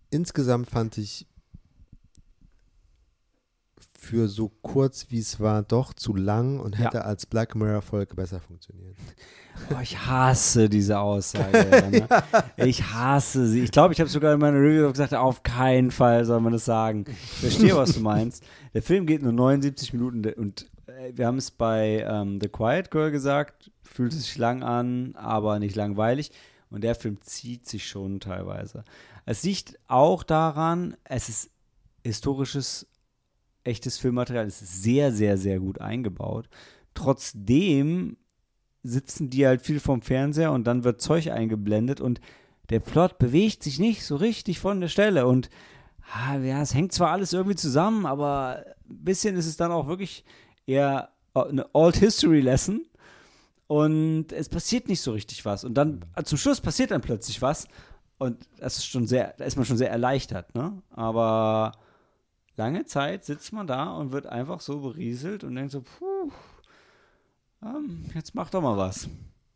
insgesamt 0.10 0.69
fand 0.69 0.98
ich 0.98 1.27
für 3.99 4.27
so 4.27 4.49
kurz 4.61 5.07
wie 5.09 5.19
es 5.19 5.39
war 5.39 5.61
doch 5.61 5.93
zu 5.93 6.15
lang 6.15 6.59
und 6.59 6.77
Ja. 6.77 6.85
hätte 6.85 7.05
als 7.05 7.26
Black 7.26 7.55
Mirror 7.55 7.81
Folge 7.81 8.15
besser 8.15 8.39
funktioniert. 8.39 8.95
Oh, 9.71 9.80
ich 9.81 9.97
hasse 10.05 10.69
diese 10.69 10.99
Aussage. 10.99 11.51
ne? 11.91 12.07
Ich 12.65 12.81
hasse 12.81 13.45
sie. 13.45 13.59
Ich 13.61 13.71
glaube, 13.71 13.93
ich 13.93 13.99
habe 13.99 14.09
sogar 14.09 14.34
in 14.34 14.39
meiner 14.39 14.57
Review 14.57 14.89
gesagt, 14.89 15.13
auf 15.13 15.43
keinen 15.43 15.91
Fall 15.91 16.23
soll 16.23 16.39
man 16.39 16.53
das 16.53 16.63
sagen. 16.63 17.03
Ich 17.09 17.39
verstehe, 17.41 17.76
was 17.76 17.91
du 17.93 17.99
meinst. 17.99 18.41
Der 18.73 18.81
Film 18.81 19.05
geht 19.05 19.21
nur 19.21 19.34
79 19.34 19.91
Minuten 19.91 20.23
und 20.39 20.69
äh, 20.88 21.11
wir 21.13 21.27
haben 21.27 21.38
es 21.38 21.51
bei 21.51 22.05
ähm, 22.07 22.39
The 22.41 22.47
Quiet 22.47 22.89
Girl 22.89 23.11
gesagt, 23.11 23.69
fühlt 23.84 24.13
sich 24.13 24.38
lang 24.38 24.63
an, 24.63 25.13
aber 25.17 25.59
nicht 25.59 25.76
langweilig. 25.76 26.31
Und 26.69 26.85
der 26.85 26.95
Film 26.95 27.17
zieht 27.21 27.67
sich 27.67 27.85
schon 27.85 28.21
teilweise. 28.21 28.85
Es 29.26 29.43
liegt 29.43 29.77
auch 29.89 30.23
daran, 30.23 30.95
es 31.03 31.27
ist 31.27 31.49
historisches, 32.05 32.88
echtes 33.64 33.98
Filmmaterial, 33.98 34.48
ist 34.48 34.84
sehr, 34.84 35.11
sehr, 35.11 35.38
sehr 35.38 35.60
gut 35.60 35.81
eingebaut. 35.81 36.49
Trotzdem 36.94 38.18
sitzen 38.84 39.30
die 39.30 39.45
halt 39.45 39.61
viel 39.61 39.80
vom 39.80 40.02
Fernseher 40.02 40.52
und 40.52 40.65
dann 40.65 40.84
wird 40.84 41.02
Zeug 41.02 41.31
eingeblendet 41.31 42.02
und 42.02 42.22
der 42.69 42.80
Plot 42.80 43.18
bewegt 43.18 43.64
sich 43.64 43.80
nicht 43.80 44.06
so 44.06 44.15
richtig 44.15 44.60
von 44.60 44.80
der 44.80 44.88
Stelle 44.88 45.26
und 45.27 45.49
ja, 46.44 46.61
es 46.61 46.73
hängt 46.73 46.91
zwar 46.91 47.11
alles 47.11 47.34
irgendwie 47.34 47.56
zusammen, 47.56 48.06
aber 48.06 48.64
ein 48.90 49.03
bisschen 49.03 49.36
ist 49.36 49.45
es 49.45 49.57
dann 49.57 49.72
auch 49.72 49.88
wirklich 49.88 50.26
eher 50.65 51.10
eine 51.34 51.68
Old 51.73 51.98
History 51.98 52.41
Lesson 52.41 52.86
und 53.68 54.31
es 54.31 54.49
passiert 54.49 54.88
nicht 54.88 55.02
so 55.02 55.11
richtig 55.11 55.45
was 55.45 55.64
und 55.64 55.76
dann 55.76 56.06
äh, 56.15 56.23
zum 56.23 56.38
Schluss 56.38 56.61
passiert 56.61 56.91
dann 56.91 57.02
plötzlich 57.02 57.41
was 57.41 57.68
und 58.18 58.48
das 58.60 58.77
ist 58.77 58.88
schon 58.88 59.07
sehr, 59.07 59.34
da 59.38 59.45
ist 59.45 59.56
man 59.56 59.65
schon 59.65 59.77
sehr 59.77 59.91
erleichtert, 59.91 60.56
ne? 60.56 60.81
Aber 60.90 61.73
lange 62.60 62.84
Zeit 62.84 63.23
sitzt 63.23 63.53
man 63.53 63.68
da 63.68 63.94
und 63.94 64.11
wird 64.11 64.27
einfach 64.27 64.60
so 64.60 64.81
berieselt 64.81 65.45
und 65.45 65.56
denkt 65.56 65.72
so, 65.72 65.81
puh, 65.81 66.30
ähm, 67.64 68.03
jetzt 68.14 68.36
mach 68.36 68.49
doch 68.49 68.61
mal 68.61 68.77
was. 68.77 69.07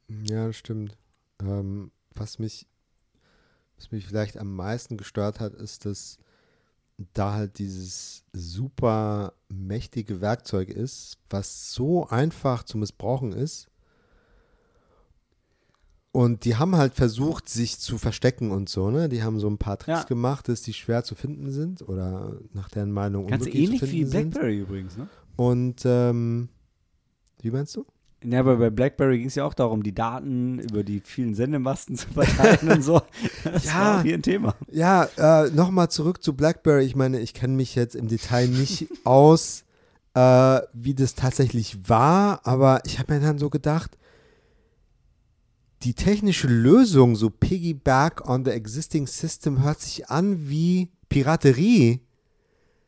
Ja, 0.07 0.53
stimmt. 0.53 0.97
Ähm, 1.41 1.91
was 2.15 2.39
mich, 2.39 2.65
was 3.75 3.91
mich 3.91 4.07
vielleicht 4.07 4.37
am 4.37 4.55
meisten 4.55 4.95
gestört 4.95 5.41
hat, 5.41 5.53
ist, 5.53 5.85
dass 5.85 6.17
da 7.13 7.33
halt 7.33 7.59
dieses 7.59 8.23
super 8.31 9.33
mächtige 9.49 10.21
Werkzeug 10.21 10.69
ist, 10.69 11.17
was 11.29 11.73
so 11.73 12.07
einfach 12.07 12.63
zu 12.63 12.77
missbrauchen 12.77 13.33
ist. 13.33 13.67
Und 16.15 16.45
die 16.45 16.55
haben 16.57 16.75
halt 16.77 16.93
versucht, 16.93 17.49
sich 17.49 17.79
zu 17.79 17.97
verstecken 17.97 18.51
und 18.51 18.69
so, 18.69 18.91
ne? 18.91 19.09
Die 19.09 19.23
haben 19.23 19.39
so 19.39 19.47
ein 19.49 19.57
paar 19.57 19.79
Tricks 19.79 20.01
Ja. 20.01 20.03
gemacht, 20.05 20.47
dass 20.47 20.61
die 20.61 20.71
schwer 20.73 21.03
zu 21.03 21.15
finden 21.15 21.51
sind 21.51 21.81
oder 21.89 22.33
nach 22.53 22.69
deren 22.69 22.91
Meinung 22.91 23.25
Ganz 23.27 23.41
unmöglich 23.45 23.63
ähnlich 23.65 23.79
zu 23.79 23.87
wie 23.87 23.91
finden 24.05 24.09
sind. 24.11 24.29
Blackberry 24.29 24.59
übrigens, 24.59 24.95
ne? 24.95 25.07
Und 25.37 25.81
ähm, 25.85 26.49
wie 27.41 27.49
meinst 27.49 27.75
du? 27.75 27.85
Ja, 28.23 28.41
aber 28.41 28.57
bei 28.57 28.69
Blackberry 28.69 29.17
ging 29.17 29.27
es 29.27 29.33
ja 29.35 29.43
auch 29.43 29.55
darum, 29.55 29.81
die 29.81 29.93
Daten 29.95 30.59
über 30.59 30.83
die 30.83 30.99
vielen 31.01 31.33
Sendemasten 31.33 31.95
zu 31.97 32.07
verteilen 32.09 32.69
und 32.69 32.81
so. 32.83 33.01
Das 33.43 33.65
Ja. 33.65 33.79
war 33.79 33.99
auch 33.99 34.03
hier 34.03 34.13
ein 34.13 34.21
Thema. 34.21 34.55
Ja, 34.71 35.05
äh, 35.17 35.49
nochmal 35.49 35.89
zurück 35.89 36.21
zu 36.23 36.33
BlackBerry. 36.33 36.85
Ich 36.85 36.95
meine, 36.95 37.19
ich 37.21 37.33
kenne 37.33 37.55
mich 37.55 37.73
jetzt 37.73 37.95
im 37.95 38.07
Detail 38.07 38.47
nicht 38.47 38.87
aus, 39.03 39.63
äh, 40.13 40.59
wie 40.73 40.93
das 40.93 41.15
tatsächlich 41.15 41.89
war, 41.89 42.41
aber 42.45 42.81
ich 42.85 42.99
habe 42.99 43.15
mir 43.15 43.19
dann 43.19 43.39
so 43.39 43.49
gedacht, 43.49 43.97
die 45.83 45.93
technische 45.93 46.47
Lösung, 46.47 47.15
so 47.15 47.29
Piggyback 47.29 48.27
on 48.27 48.45
the 48.45 48.51
existing 48.51 49.07
system, 49.07 49.63
hört 49.63 49.81
sich 49.81 50.09
an 50.09 50.47
wie 50.49 50.91
Piraterie. 51.09 52.01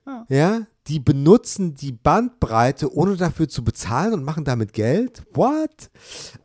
Ja. 0.06 0.26
Ja, 0.30 0.68
die 0.88 1.00
benutzen 1.00 1.74
die 1.74 1.92
Bandbreite, 1.92 2.94
ohne 2.94 3.18
dafür 3.18 3.50
zu 3.50 3.64
bezahlen 3.64 4.14
und 4.14 4.24
machen 4.24 4.46
damit 4.46 4.72
Geld. 4.74 5.24
What? 5.34 5.90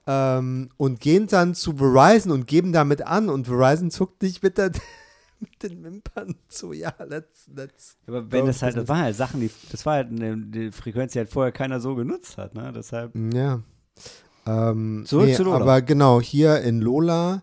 Ähm, 0.07 0.71
und 0.79 1.01
gehen 1.01 1.27
dann 1.27 1.55
zu 1.55 1.77
Verizon 1.77 2.33
und 2.33 2.47
geben 2.47 2.73
damit 2.73 3.03
an 3.03 3.29
und 3.29 3.47
Verizon 3.47 3.91
zuckt 3.91 4.23
nicht 4.23 4.43
mit, 4.43 4.57
der, 4.57 4.73
mit 5.41 5.63
den 5.63 5.85
Wimpern 5.85 6.37
so, 6.49 6.73
ja, 6.73 6.95
let's, 7.07 7.51
let's. 7.55 7.99
Aber 8.07 8.33
wenn 8.33 8.47
das 8.47 8.63
halt, 8.63 8.77
das 8.77 8.89
waren 8.89 9.03
halt 9.03 9.17
Sachen, 9.17 9.41
die, 9.41 9.51
das 9.71 9.85
war 9.85 9.95
halt 9.95 10.09
eine, 10.09 10.33
eine 10.33 10.73
Frequenz, 10.73 11.13
die 11.13 11.19
halt 11.19 11.31
vorher 11.31 11.53
keiner 11.53 11.79
so 11.81 11.95
genutzt 11.95 12.39
hat, 12.39 12.55
ne? 12.55 12.73
Deshalb. 12.75 13.15
Ja. 13.15 13.61
Ähm, 14.47 15.05
Zurück 15.07 15.27
nee, 15.27 15.35
zu 15.35 15.45
Lola. 15.45 15.61
Aber 15.61 15.83
genau, 15.83 16.21
hier 16.21 16.61
in 16.61 16.81
Lola 16.81 17.43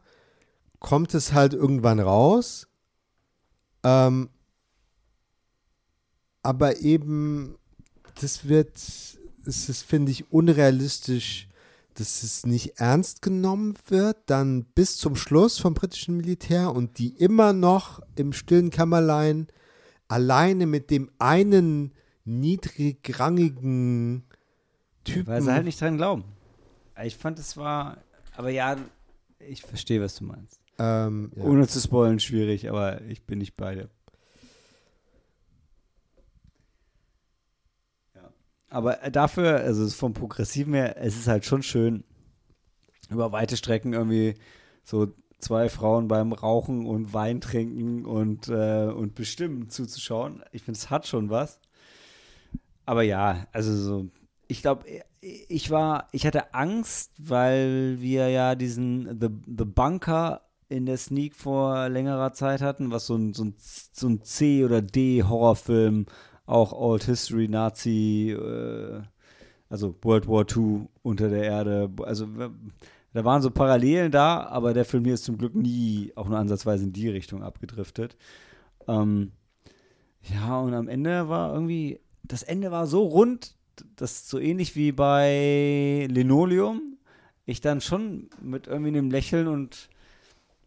kommt 0.80 1.14
es 1.14 1.34
halt 1.34 1.54
irgendwann 1.54 2.00
raus. 2.00 2.68
Ähm, 3.84 4.30
aber 6.44 6.80
eben, 6.80 7.58
das 8.22 8.48
wird, 8.48 8.78
es 8.78 9.70
ist, 9.70 9.84
finde 9.84 10.12
ich, 10.12 10.32
unrealistisch, 10.32 11.48
dass 11.96 12.24
es 12.24 12.46
nicht 12.46 12.80
ernst 12.80 13.22
genommen 13.22 13.76
wird, 13.88 14.18
dann 14.28 14.64
bis 14.64 14.98
zum 14.98 15.16
Schluss 15.16 15.58
vom 15.58 15.74
britischen 15.74 16.18
Militär 16.18 16.72
und 16.72 17.00
die 17.00 17.10
immer 17.10 17.54
noch 17.54 18.02
im 18.16 18.34
stillen 18.34 18.70
Kämmerlein 18.70 19.48
alleine 20.08 20.68
mit 20.68 20.92
dem 20.92 21.10
einen 21.18 21.94
niedrigrangigen 22.24 24.24
Typen. 25.04 25.28
Weil 25.28 25.42
sie 25.42 25.52
halt 25.52 25.66
nicht 25.66 25.82
dran 25.82 25.98
glauben. 25.98 26.24
Ich 27.04 27.18
fand, 27.18 27.40
es 27.40 27.58
war. 27.58 27.98
Aber 28.36 28.50
ja, 28.50 28.78
ich 29.40 29.62
verstehe, 29.62 30.02
was 30.02 30.16
du 30.16 30.26
meinst. 30.26 30.60
ähm, 30.80 31.32
ja. 31.36 31.44
Ohne 31.44 31.68
zu 31.68 31.80
spoilen, 31.80 32.20
schwierig, 32.20 32.70
aber 32.70 33.02
ich 33.04 33.24
bin 33.24 33.40
nicht 33.40 33.56
bei 33.56 33.76
dir. 33.76 33.90
Ja. 38.16 38.30
Aber 38.70 38.96
dafür, 39.12 39.58
also 39.58 39.88
vom 39.90 40.14
Progressiven 40.14 40.74
her, 40.74 40.98
es 40.98 41.16
ist 41.18 41.28
halt 41.28 41.46
schon 41.46 41.64
schön, 41.64 42.04
über 43.10 43.32
weite 43.32 43.58
Strecken 43.58 43.94
irgendwie 43.94 44.36
so 44.84 45.14
zwei 45.40 45.70
Frauen 45.70 46.08
beim 46.08 46.34
Rauchen 46.34 46.86
und 46.86 47.14
Wein 47.14 47.42
trinken 47.42 48.06
und, 48.06 48.48
äh, 48.50 48.86
und 48.88 49.16
bestimmen 49.16 49.70
zuzuschauen. 49.70 50.44
Ich 50.52 50.64
finde, 50.64 50.78
es 50.78 50.90
hat 50.90 51.08
schon 51.08 51.30
was. 51.30 51.60
Aber 52.86 53.04
ja, 53.04 53.48
also 53.52 53.76
so, 53.76 54.10
ich 54.48 54.62
glaube, 54.62 54.86
ich 55.22 55.72
war, 55.72 56.08
ich 56.12 56.26
hatte 56.26 56.54
Angst, 56.54 57.12
weil 57.20 57.98
wir 58.00 58.30
ja 58.30 58.56
diesen 58.56 59.20
The, 59.20 59.30
The 59.46 59.66
Bunker 59.66 60.42
in 60.70 60.86
der 60.86 60.98
Sneak 60.98 61.36
vor 61.36 61.90
längerer 61.90 62.34
Zeit 62.34 62.62
hatten, 62.62 62.92
was 62.92 63.08
so 63.08 63.16
ein, 63.16 63.34
so 63.34 63.46
ein, 63.46 63.56
so 63.58 64.08
ein 64.08 64.22
C- 64.24 64.66
oder 64.66 64.82
D-Horrorfilm, 64.82 66.06
auch 66.46 66.74
Old 66.74 67.04
History, 67.04 67.48
Nazi, 67.48 68.32
äh, 68.32 69.02
also 69.70 69.96
World 70.02 70.28
War 70.28 70.46
II 70.50 70.88
unter 71.04 71.30
der 71.30 71.44
Erde, 71.44 71.90
also 72.04 72.28
da 73.14 73.26
waren 73.26 73.42
so 73.42 73.50
Parallelen 73.50 74.12
da, 74.12 74.46
aber 74.46 74.74
der 74.74 74.86
Film 74.86 75.06
hier 75.06 75.16
ist 75.16 75.24
zum 75.26 75.38
Glück 75.38 75.56
nie 75.56 76.12
auch 76.16 76.28
nur 76.28 76.38
ansatzweise 76.38 76.84
in 76.84 76.94
die 76.94 77.10
Richtung 77.10 77.44
abgedriftet. 77.44 78.16
Ähm, 78.88 79.32
ja, 80.22 80.60
und 80.60 80.74
am 80.74 80.88
Ende 80.88 81.28
war 81.30 81.54
irgendwie, 81.54 82.00
das 82.24 82.44
Ende 82.44 82.72
war 82.72 82.88
so 82.88 83.04
rund, 83.04 83.57
dass 83.96 84.30
so 84.30 84.40
ähnlich 84.40 84.76
wie 84.76 84.92
bei 84.92 86.08
Linoleum, 86.10 86.98
ich 87.46 87.62
dann 87.62 87.82
schon 87.82 88.30
mit 88.42 88.68
irgendwie 88.68 88.90
einem 88.90 89.10
Lächeln 89.12 89.48
und, 89.48 89.90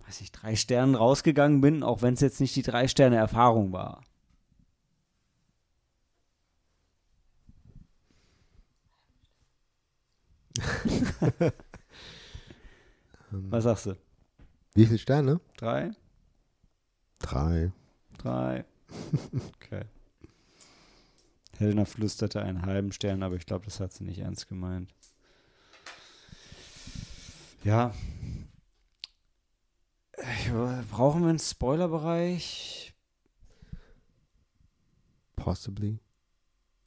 weiß 0.07 0.20
ich, 0.23 0.32
drei 0.32 0.57
Sternen 0.57 0.95
rausgegangen 0.95 1.61
bin, 1.61 1.82
auch 1.82 2.03
wenn 2.03 2.15
es 2.15 2.20
jetzt 2.20 2.41
nicht 2.41 2.57
die 2.57 2.62
drei 2.62 2.89
Sterne 2.89 3.16
Erfahrung 3.16 3.73
war. 3.73 4.03
Was 13.31 13.65
sagst 13.65 13.87
du? 13.87 13.97
Wie 14.74 14.87
viele 14.87 14.99
Sterne? 14.99 15.41
Drei? 15.57 15.93
Drei. 17.20 17.73
Drei. 18.19 18.65
Okay. 19.55 19.85
Helena 21.61 21.85
flüsterte 21.85 22.43
einen 22.43 22.62
halben 22.62 22.91
Stern, 22.93 23.23
aber 23.23 23.37
ich 23.37 23.47
glaube, 23.47 23.65
das 23.66 23.81
hat 23.81 23.93
sie 23.93 24.05
nicht 24.05 24.19
ernst 24.19 24.49
gemeint. 24.49 24.93
Ja. 27.62 27.95
Ich, 30.19 30.51
brauchen 30.91 31.23
wir 31.23 31.28
einen 31.31 31.39
Spoilerbereich? 31.39 32.95
Possibly. 35.37 35.99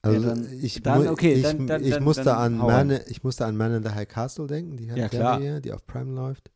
Ja, 0.05 0.11
Also 0.11 0.27
dann- 0.27 0.59
ich, 0.61 0.81
dann- 0.83 1.07
okay, 1.07 1.33
ich, 1.33 1.41
dann- 1.43 1.65
dann- 1.67 1.83
ich 1.83 1.99
musste 1.99 2.35
an 2.35 2.57
Man, 2.57 2.91
ich 3.07 3.23
musste 3.23 3.45
an 3.45 3.55
Man 3.55 3.73
in 3.73 3.83
the 3.83 3.89
High 3.89 4.07
Castle 4.07 4.47
denken, 4.47 4.77
die 4.77 4.85
Ja. 4.87 5.07
Serie, 5.09 5.61
die 5.61 5.71
auf 5.71 5.85
Prime 5.87 6.13
läuft. 6.13 6.51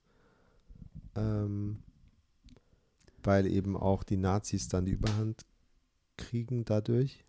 Ähm, 1.16 1.82
weil 3.24 3.48
eben 3.48 3.76
auch 3.78 4.04
die 4.04 4.18
Nazis 4.18 4.68
dann 4.68 4.86
die 4.86 4.92
Überhand 4.94 5.46
kriegen 6.18 6.66
dadurch. 6.66 7.24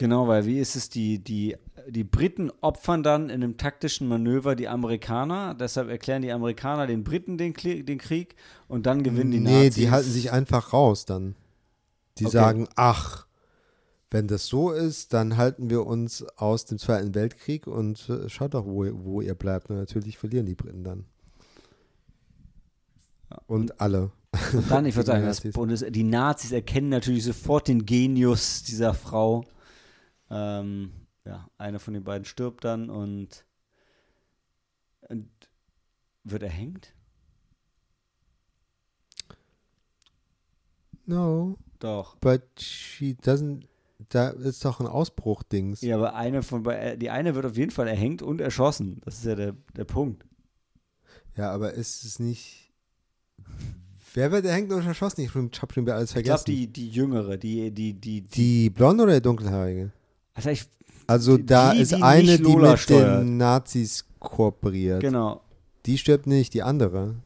Genau, 0.00 0.28
weil 0.28 0.46
wie 0.46 0.58
ist 0.58 0.76
es, 0.76 0.88
die, 0.88 1.18
die, 1.18 1.56
die 1.86 2.04
Briten 2.04 2.50
opfern 2.62 3.02
dann 3.02 3.24
in 3.28 3.42
einem 3.44 3.58
taktischen 3.58 4.08
Manöver 4.08 4.56
die 4.56 4.66
Amerikaner, 4.66 5.52
deshalb 5.54 5.90
erklären 5.90 6.22
die 6.22 6.32
Amerikaner 6.32 6.86
den 6.86 7.04
Briten 7.04 7.36
den, 7.36 7.52
Kli- 7.52 7.84
den 7.84 7.98
Krieg 7.98 8.34
und 8.66 8.86
dann 8.86 9.02
gewinnen 9.02 9.30
die 9.30 9.40
nee, 9.40 9.66
Nazis. 9.66 9.74
die 9.74 9.90
halten 9.90 10.10
sich 10.10 10.32
einfach 10.32 10.72
raus 10.72 11.04
dann. 11.04 11.34
Die 12.16 12.24
Okay. 12.24 12.32
sagen, 12.32 12.66
ach, 12.76 13.26
wenn 14.10 14.26
das 14.26 14.46
so 14.46 14.70
ist, 14.72 15.12
dann 15.12 15.36
halten 15.36 15.68
wir 15.68 15.84
uns 15.84 16.24
aus 16.38 16.64
dem 16.64 16.78
Zweiten 16.78 17.14
Weltkrieg 17.14 17.66
und 17.66 18.08
äh, 18.08 18.26
schaut 18.30 18.54
doch, 18.54 18.64
wo, 18.64 18.86
wo 19.04 19.20
ihr 19.20 19.34
bleibt. 19.34 19.68
Und 19.68 19.76
natürlich 19.76 20.16
verlieren 20.16 20.46
die 20.46 20.54
Briten 20.54 20.82
dann. 20.82 21.04
Und 23.46 23.80
alle. 23.82 24.12
Und 24.54 24.70
dann, 24.70 24.86
ich 24.86 24.96
würde 24.96 25.06
sagen, 25.08 25.24
das 25.26 25.38
Nazis. 25.38 25.52
Bundes 25.52 25.84
die 25.90 26.04
Nazis 26.04 26.52
erkennen 26.52 26.88
natürlich 26.88 27.24
sofort 27.24 27.68
den 27.68 27.84
Genius 27.84 28.62
dieser 28.62 28.94
Frau. 28.94 29.44
Ähm, 30.30 30.92
ja, 31.24 31.48
eine 31.58 31.78
von 31.78 31.94
den 31.94 32.04
beiden 32.04 32.24
stirbt 32.24 32.64
dann 32.64 32.88
und, 32.90 33.44
und 35.08 35.28
wird 36.24 36.42
erhängt? 36.42 36.94
No, 41.06 41.56
Doch. 41.78 42.16
but 42.16 42.42
she 42.58 43.16
doesn't. 43.22 43.64
Da 44.08 44.30
ist 44.30 44.64
doch 44.64 44.80
ein 44.80 44.86
Ausbruch-Dings. 44.86 45.82
Ja, 45.82 45.96
aber 45.96 46.14
eine 46.14 46.42
von 46.42 46.62
bei- 46.62 46.76
äh, 46.78 46.98
die 46.98 47.10
eine 47.10 47.34
wird 47.34 47.44
auf 47.44 47.56
jeden 47.56 47.70
Fall 47.70 47.86
erhängt 47.86 48.22
und 48.22 48.40
erschossen. 48.40 49.00
Das 49.04 49.18
ist 49.18 49.24
ja 49.26 49.34
der, 49.34 49.54
der 49.76 49.84
Punkt. 49.84 50.24
Ja, 51.36 51.50
aber 51.52 51.74
ist 51.74 52.02
es 52.04 52.18
nicht. 52.18 52.72
Wer 54.14 54.32
wird 54.32 54.44
der 54.46 54.54
hängt 54.54 54.72
und 54.72 54.84
erschossen? 54.86 55.20
Ich 55.20 55.34
habe 55.34 55.72
schon 55.72 55.84
wieder 55.84 55.96
alles 55.96 56.10
Ich 56.10 56.14
vergessen. 56.14 56.44
glaube, 56.46 56.58
die, 56.58 56.66
die 56.68 56.88
jüngere, 56.88 57.36
die, 57.36 57.70
die, 57.70 57.92
die, 57.92 58.22
die 58.22 58.28
die 58.30 58.70
blonde 58.70 59.04
oder 59.04 59.14
die 59.14 59.22
dunkelhaarige? 59.22 59.92
Also 60.34 60.50
ich, 60.50 60.64
Also 61.06 61.36
Die- 61.36 61.46
da 61.46 61.72
die, 61.74 61.80
ist 61.80 61.92
die 61.92 62.02
eine, 62.02 62.38
die 62.38 62.56
mit 62.56 62.78
steuert. 62.78 63.22
den 63.24 63.36
Nazis 63.36 64.04
kooperiert. 64.20 65.00
genau. 65.00 65.40
Die 65.86 65.96
stirbt 65.98 66.26
nicht, 66.26 66.54
die 66.54 66.62
andere. 66.62 67.16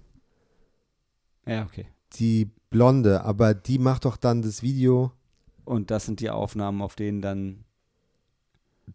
Ja, 1.47 1.65
okay. 1.65 1.87
Die 2.15 2.49
blonde, 2.71 3.23
aber 3.25 3.53
die 3.55 3.79
macht 3.79 4.05
doch 4.05 4.17
dann 4.17 4.43
das 4.43 4.63
Video, 4.63 5.13
Und 5.67 5.91
das 5.91 6.07
sind 6.07 6.21
die 6.21 6.29
Aufnahmen, 6.31 6.83
auf 6.83 6.95
denen 6.95 7.21
dann, 7.23 7.65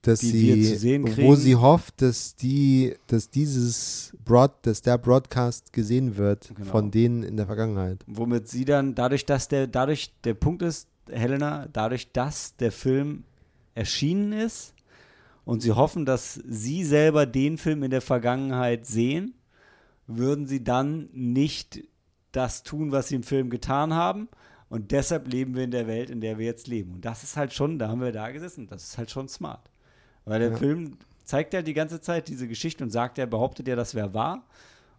dass 0.03 0.19
sie, 0.19 0.91
wo 1.17 1.33
sie 1.35 1.55
hofft, 1.55 2.01
dass 2.01 2.35
die, 2.35 2.95
dass 3.07 3.29
dieses 3.31 4.15
Broad, 4.23 4.51
dass 4.61 4.81
der 4.83 4.97
Broadcast 4.99 5.73
gesehen 5.73 6.15
wird 6.15 6.51
Genau. 6.55 6.69
von 6.69 6.91
denen 6.91 7.23
in 7.23 7.37
der 7.37 7.47
Vergangenheit. 7.47 8.03
womit 8.07 8.47
sie 8.47 8.65
dann, 8.65 8.93
dadurch, 8.95 9.25
dass 9.25 9.47
der, 9.47 9.65
dadurch, 9.67 10.13
der 10.23 10.35
Punkt 10.35 10.61
ist, 10.61 10.87
Helena, 11.09 11.67
dadurch, 11.73 12.11
dass 12.11 12.55
der 12.57 12.71
Film 12.71 13.23
erschienen 13.75 14.33
ist 14.33 14.73
und 15.45 15.61
sie 15.61 15.71
hoffen, 15.71 16.05
dass 16.05 16.35
sie 16.35 16.83
selber 16.83 17.25
den 17.25 17.57
Film 17.57 17.83
in 17.83 17.91
der 17.91 18.01
Vergangenheit 18.01 18.85
sehen, 18.85 19.33
würden 20.07 20.47
sie 20.47 20.63
dann 20.63 21.09
nicht 21.13 21.81
das 22.31 22.63
tun, 22.63 22.91
was 22.91 23.07
sie 23.07 23.15
im 23.15 23.23
Film 23.23 23.49
getan 23.49 23.93
haben. 23.93 24.27
Und 24.69 24.91
deshalb 24.91 25.27
leben 25.27 25.55
wir 25.55 25.63
in 25.63 25.71
der 25.71 25.87
Welt, 25.87 26.11
in 26.11 26.21
der 26.21 26.37
wir 26.37 26.45
jetzt 26.45 26.67
leben. 26.67 26.93
Und 26.93 27.05
das 27.05 27.23
ist 27.23 27.37
halt 27.37 27.53
schon, 27.53 27.79
da 27.79 27.87
haben 27.87 28.01
wir 28.01 28.11
da 28.11 28.29
gesessen, 28.29 28.67
das 28.67 28.83
ist 28.83 28.97
halt 28.97 29.09
schon 29.09 29.27
smart. 29.27 29.69
Weil 30.25 30.39
der 30.39 30.51
Ja. 30.51 30.57
Film 30.57 30.97
zeigt 31.23 31.53
ja 31.53 31.61
die 31.63 31.73
ganze 31.73 32.01
Zeit 32.01 32.27
diese 32.27 32.47
Geschichte 32.47 32.83
und 32.83 32.91
sagt, 32.91 33.17
er 33.17 33.25
behauptet 33.25 33.67
ja, 33.67 33.75
das 33.75 33.95
wäre 33.95 34.13
wahr. 34.13 34.45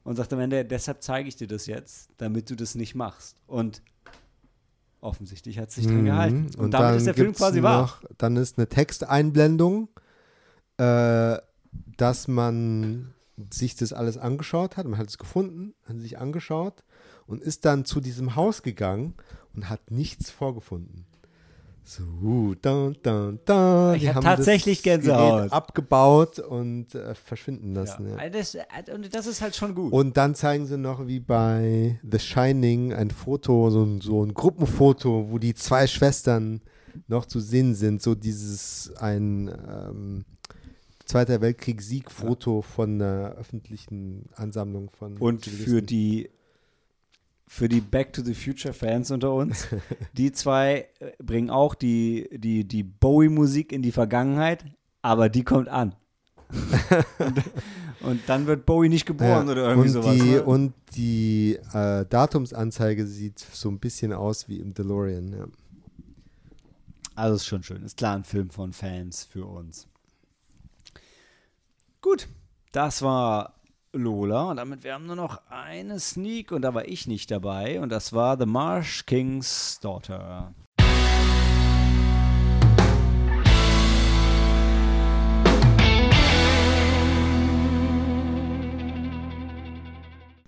Und 0.03 0.17
sagt 0.17 0.33
am 0.33 0.41
Ende, 0.41 0.65
deshalb 0.65 1.03
zeige 1.03 1.29
ich 1.29 1.37
dir 1.37 1.47
das 1.47 1.67
jetzt, 1.67 2.11
damit 2.17 2.51
du 2.51 2.57
das 2.57 2.75
nicht 2.75 2.95
machst. 2.95 3.37
Und 3.47 3.83
offensichtlich 5.01 5.59
hat 5.59 5.69
es 5.71 5.77
sich 5.77 5.87
dran 5.87 6.03
Mhm. 6.03 6.05
gehalten. 6.07 6.51
Und, 6.59 6.73
damit 6.73 6.97
ist 6.99 7.07
der 7.07 7.15
Film 7.15 7.33
quasi 7.33 7.63
wahr. 7.63 7.83
noch, 7.83 8.03
Dann 8.19 8.37
ist 8.37 8.59
eine 8.59 8.69
Texteinblendung, 8.69 9.89
äh, 10.79 11.39
dass 11.97 12.29
man 12.29 13.15
sich 13.51 13.77
das 13.77 13.93
alles 13.93 14.19
angeschaut 14.19 14.77
hat. 14.77 14.87
Man 14.87 14.99
hat 14.99 15.09
es 15.09 15.19
gefunden, 15.19 15.75
hat 15.87 15.99
sich 16.01 16.19
angeschaut 16.19 16.85
und 17.27 17.43
ist 17.43 17.65
dann 17.65 17.85
zu 17.85 18.01
diesem 18.01 18.37
Haus 18.37 18.63
gegangen 18.63 19.15
und 19.55 19.69
hat 19.71 19.91
nichts 19.91 20.31
vorgefunden. 20.31 21.07
So, 21.85 22.55
da, 22.61 22.93
da, 23.03 23.33
da. 23.45 23.95
Ich 23.95 24.03
Die 24.03 24.09
hab 24.09 24.17
haben 24.17 24.25
tatsächlich 24.25 24.79
das 24.79 24.85
Gänsehaut. 24.85 25.53
Abgebaut 25.53 26.39
und 26.39 26.95
äh, 26.95 27.15
verschwinden 27.15 27.75
lassen. 27.75 28.07
Ja. 28.07 28.13
Ja. 28.13 28.19
Also 28.19 28.39
Das, 28.39 28.95
und 28.95 29.15
das 29.15 29.27
ist 29.27 29.41
halt 29.41 29.57
schon 29.57 29.75
gut. 29.75 29.93
Und 29.93 30.17
dann 30.17 30.35
zeigen 30.35 30.67
sie 30.67 30.79
noch 30.79 31.07
wie 31.07 31.21
bei 31.21 31.99
The 32.09 32.19
Shining 32.19 32.93
ein 32.93 33.11
Foto, 33.11 33.71
so 33.71 33.83
ein, 33.83 34.01
so 34.01 34.25
ein 34.25 34.35
Gruppenfoto, 34.35 35.31
wo 35.31 35.39
die 35.39 35.55
zwei 35.55 35.87
Schwestern 35.87 36.61
noch 37.09 37.27
zu 37.27 37.41
sehen 37.41 37.75
sind. 37.75 38.03
So 38.03 38.15
dieses 38.15 38.93
ein 38.97 39.49
ähm, 39.49 40.25
Zweiter 41.07 41.41
Weltkrieg-Sieg-Foto 41.41 42.63
von 42.63 43.03
einer 43.03 43.33
öffentlichen 43.33 44.27
Ansammlung 44.37 44.91
von 44.91 45.17
Und 45.17 45.45
für 45.45 45.83
die 45.83 46.31
für 47.53 47.69
die 47.69 47.81
Back 47.81 48.13
to 48.13 48.23
the 48.23 48.33
Future 48.33 48.73
Fans 48.73 49.11
unter 49.11 49.35
uns, 49.35 49.67
die 50.13 50.31
zwei 50.31 50.87
äh, 51.01 51.11
bringen 51.19 51.51
auch 51.51 51.75
die, 51.75 52.31
die, 52.33 52.63
die 52.63 52.85
Bowie-Musik 52.85 53.73
in 53.73 53.83
die 53.83 53.91
Vergangenheit, 53.91 54.65
aber 55.03 55.29
die 55.29 55.43
kommt 55.43 55.69
an. 55.69 55.97
und, 57.19 57.43
und 58.03 58.21
dann 58.29 58.47
wird 58.47 58.67
Bowie 58.67 58.89
nicht 58.89 59.05
geboren 59.05 59.47
Ja, 59.47 59.53
oder 59.53 59.69
irgendwie 59.71 59.89
und 59.89 59.95
sowas. 59.95 60.15
Die, 60.15 60.31
ne? 60.31 60.45
Und 60.45 60.75
die 60.95 61.59
äh, 61.73 62.07
Datumsanzeige 62.07 63.05
sieht 63.05 63.41
so 63.41 63.69
ein 63.69 63.81
bisschen 63.81 64.13
aus 64.13 64.49
wie 64.49 64.61
im 64.61 64.73
DeLorean. 64.73 65.33
Ja. 65.33 65.47
Also 67.17 67.35
ist 67.35 67.47
schon 67.47 67.65
schön. 67.65 67.83
Ist 67.83 67.97
klar 67.97 68.15
ein 68.15 68.23
Film 68.23 68.51
von 68.51 68.73
Fans 68.73 69.25
für 69.25 69.45
uns. 69.45 69.89
Gut, 72.01 72.29
das 72.71 73.03
war 73.03 73.60
Lola 73.93 74.51
und 74.51 74.59
damit 74.59 74.85
wir 74.85 74.95
haben 74.95 75.07
nur 75.07 75.17
noch 75.17 75.41
eine 75.51 75.99
Sneak 75.99 76.53
und 76.53 76.63
da 76.63 76.75
war 76.75 76.87
ich 76.87 77.09
nicht 77.09 77.29
dabei 77.31 77.81
und 77.81 77.91
das 77.91 78.13
war 78.13 78.39
The 78.39 78.47
Marsh 78.47 79.05
King's 79.05 79.81
Daughter. 79.81 80.55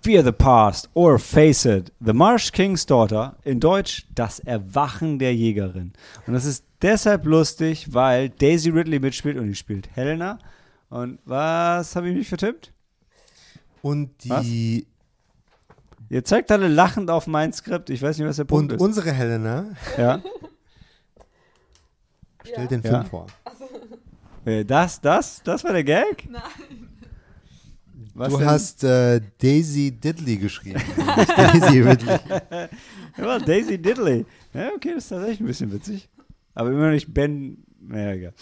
Fear 0.01 0.23
the 0.23 0.31
Past 0.31 0.89
or 0.93 1.19
Face 1.19 1.65
It. 1.65 1.91
The 1.99 2.13
Marsh 2.13 2.51
King's 2.51 2.85
Daughter. 2.85 3.35
In 3.43 3.59
Deutsch 3.59 4.05
Das 4.15 4.39
Erwachen 4.39 5.19
der 5.19 5.35
Jägerin. 5.35 5.93
Und 6.27 6.33
das 6.33 6.45
ist 6.45 6.65
deshalb 6.81 7.25
lustig, 7.25 7.93
weil 7.93 8.29
Daisy 8.29 8.69
Ridley 8.69 8.99
mitspielt 8.99 9.37
und 9.37 9.47
die 9.47 9.55
spielt 9.55 9.93
Helena. 9.95 10.39
Und 10.89 11.19
was 11.25 11.95
habe 11.95 12.09
ich 12.09 12.15
mich 12.15 12.27
vertippt? 12.27 12.72
Und 13.83 14.23
die 14.23 14.87
Ihr 16.09 16.23
zeigt 16.23 16.51
alle 16.51 16.67
lachend 16.67 17.09
auf 17.09 17.27
mein 17.27 17.51
Skript. 17.53 17.89
Ich 17.89 18.01
weiß 18.01 18.17
nicht, 18.17 18.27
was 18.27 18.37
der 18.37 18.43
Punkt 18.45 18.71
und 18.71 18.75
ist. 18.77 18.81
unsere 18.81 19.11
Helena 19.11 19.65
ja. 19.97 20.21
stellt 22.45 22.71
den 22.71 22.81
Ja. 22.81 22.89
Film 22.91 23.05
vor. 23.05 23.27
Äh, 24.45 24.63
Das, 24.65 25.01
das, 25.01 25.41
das 25.43 25.63
war 25.63 25.73
der 25.73 25.83
Gag? 25.83 26.29
Nein. 26.29 26.41
Was 28.15 28.31
du 28.31 28.37
denn? 28.37 28.47
hast 28.47 28.83
äh, 28.83 29.21
Daisy 29.41 29.91
Diddley 29.91 30.37
geschrieben. 30.37 30.81
Daisy 31.35 31.81
Ridley. 31.81 32.19
Ja, 33.17 33.37
Daisy 33.39 33.77
Diddley. 33.79 34.25
Ja, 34.53 34.69
okay, 34.75 34.93
das 34.95 35.03
ist 35.05 35.09
tatsächlich 35.09 35.39
ein 35.41 35.45
bisschen 35.47 35.71
witzig. 35.71 36.09
Aber 36.55 36.69
immer 36.71 36.85
noch 36.85 36.91
nicht 36.93 37.13
Ben. 37.13 37.63
Naja, 37.79 38.11
egal. 38.13 38.33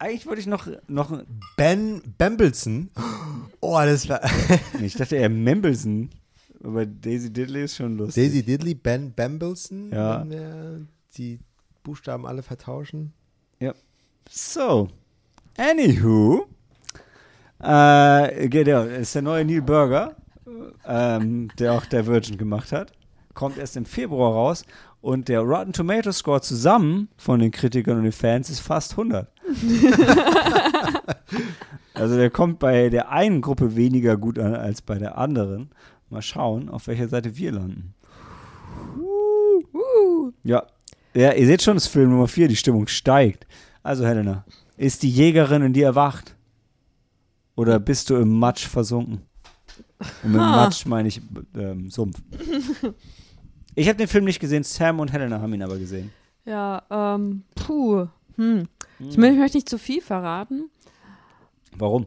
Eigentlich 0.00 0.26
wollte 0.26 0.40
ich 0.40 0.46
noch, 0.46 0.66
noch 0.88 1.22
Ben 1.56 2.02
Bambleson. 2.18 2.90
Oh, 3.60 3.78
das 3.78 4.08
war. 4.08 4.20
ich 4.82 4.94
dachte 4.94 5.16
eher 5.16 5.28
Membelson. 5.28 6.10
Aber 6.64 6.84
Daisy 6.84 7.32
Diddley 7.32 7.64
ist 7.64 7.76
schon 7.76 7.96
lustig. 7.96 8.24
Daisy 8.24 8.42
Diddley, 8.42 8.74
Ben 8.74 9.12
Bambleson. 9.14 9.92
Ja. 9.92 10.20
Wenn 10.20 10.30
wir 10.30 10.86
die 11.16 11.38
Buchstaben 11.84 12.26
alle 12.26 12.42
vertauschen. 12.42 13.12
So, 14.32 14.88
anywho, 15.56 16.46
äh, 17.58 18.48
genau, 18.48 18.84
ist 18.84 19.16
der 19.16 19.22
neue 19.22 19.44
Neil 19.44 19.60
Burger, 19.60 20.14
ähm, 20.86 21.50
der 21.58 21.72
auch 21.72 21.84
Virgin 21.90 22.38
gemacht 22.38 22.70
hat. 22.70 22.92
Kommt 23.34 23.58
erst 23.58 23.76
im 23.76 23.84
Februar 23.84 24.32
raus 24.32 24.64
und 25.00 25.28
der 25.28 25.40
Rotten 25.40 25.72
Tomato 25.72 26.12
Score 26.12 26.40
zusammen 26.42 27.08
von 27.16 27.40
den 27.40 27.50
Kritikern 27.50 27.96
und 27.98 28.04
den 28.04 28.12
Fans 28.12 28.50
ist 28.50 28.60
fast 28.60 28.92
100. 28.92 29.28
also 31.94 32.16
der 32.16 32.30
kommt 32.30 32.58
bei 32.58 32.88
der 32.88 33.10
einen 33.10 33.40
Gruppe 33.40 33.76
weniger 33.76 34.16
gut 34.16 34.38
an 34.38 34.54
als 34.54 34.82
bei 34.82 34.98
der 34.98 35.18
anderen. 35.18 35.70
Mal 36.08 36.22
schauen, 36.22 36.68
auf 36.68 36.86
welcher 36.86 37.08
Seite 37.08 37.36
wir 37.36 37.52
landen. 37.52 37.94
Uh. 38.98 40.32
Ja. 40.42 40.66
Ja, 41.14 41.32
ihr 41.32 41.46
seht 41.46 41.62
schon, 41.62 41.74
das 41.74 41.84
ist 41.86 41.92
Film 41.92 42.10
Nummer 42.10 42.28
4, 42.28 42.48
die 42.48 42.56
Stimmung 42.56 42.86
steigt. 42.86 43.46
Also, 43.82 44.06
Helena, 44.06 44.44
ist 44.76 45.02
die 45.02 45.10
Jägerin 45.10 45.62
in 45.62 45.72
dir 45.72 45.86
erwacht? 45.86 46.36
Oder 47.56 47.80
bist 47.80 48.10
du 48.10 48.16
im 48.16 48.38
Matsch 48.38 48.66
versunken? 48.66 49.22
Und 50.22 50.32
mit 50.32 50.40
Ha. 50.40 50.56
Matsch 50.56 50.86
meine 50.86 51.08
ich 51.08 51.20
ähm, 51.56 51.90
Sumpf. 51.90 52.18
Ich 53.76 53.88
habe 53.88 53.96
den 53.96 54.08
Film 54.08 54.24
nicht 54.24 54.40
gesehen, 54.40 54.64
Sam 54.64 54.98
und 54.98 55.12
Helena 55.12 55.40
haben 55.40 55.54
ihn 55.54 55.62
aber 55.62 55.78
gesehen. 55.78 56.10
Ja, 56.44 56.82
ähm, 56.90 57.44
puh. 57.54 58.08
Hm. 58.36 58.66
Ich 59.08 59.16
mö- 59.16 59.32
möchte 59.36 59.56
nicht 59.56 59.68
zu 59.68 59.78
viel 59.78 60.02
verraten. 60.02 60.70
Warum? 61.76 62.06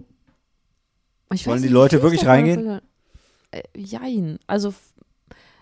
Ich 1.34 1.48
Wollen 1.48 1.56
weiß 1.56 1.61
die 1.61 1.68
nicht, 1.68 1.74
Leute 1.74 1.95
viel 1.98 2.03
wirklich 2.03 2.22
ich 2.22 2.28
reingehen? 2.28 2.82
Äh, 3.52 3.64
jein. 3.76 4.38
Also, 4.48 4.70
f- 4.70 4.94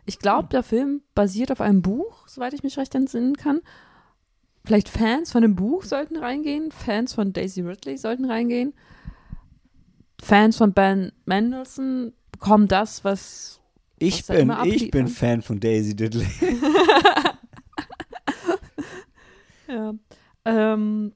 ich 0.05 0.19
glaube, 0.19 0.49
der 0.49 0.63
Film 0.63 1.01
basiert 1.15 1.51
auf 1.51 1.61
einem 1.61 1.81
Buch, 1.81 2.27
soweit 2.27 2.53
ich 2.53 2.63
mich 2.63 2.77
recht 2.77 2.93
entsinnen 2.95 3.37
kann. 3.37 3.61
Vielleicht 4.65 4.89
Fans 4.89 5.31
von 5.31 5.41
dem 5.41 5.55
Buch 5.55 5.83
sollten 5.83 6.17
reingehen, 6.17 6.71
Fans 6.71 7.13
von 7.13 7.33
Daisy 7.33 7.61
Ridley 7.61 7.97
sollten 7.97 8.25
reingehen. 8.25 8.73
Fans 10.21 10.57
von 10.57 10.73
Ben 10.73 11.11
Mendelssohn 11.25 12.13
bekommen 12.31 12.67
das, 12.67 13.03
was. 13.03 13.59
Ich 13.97 14.19
Was 14.21 14.29
er 14.29 14.35
bin, 14.37 14.41
immer 14.43 14.65
ich 14.65 14.91
bin 14.91 15.07
Fan 15.07 15.41
von 15.41 15.59
Daisy 15.59 15.95
Diddley. 15.95 16.27
Ja. 19.67 19.93
Ähm, 20.43 21.13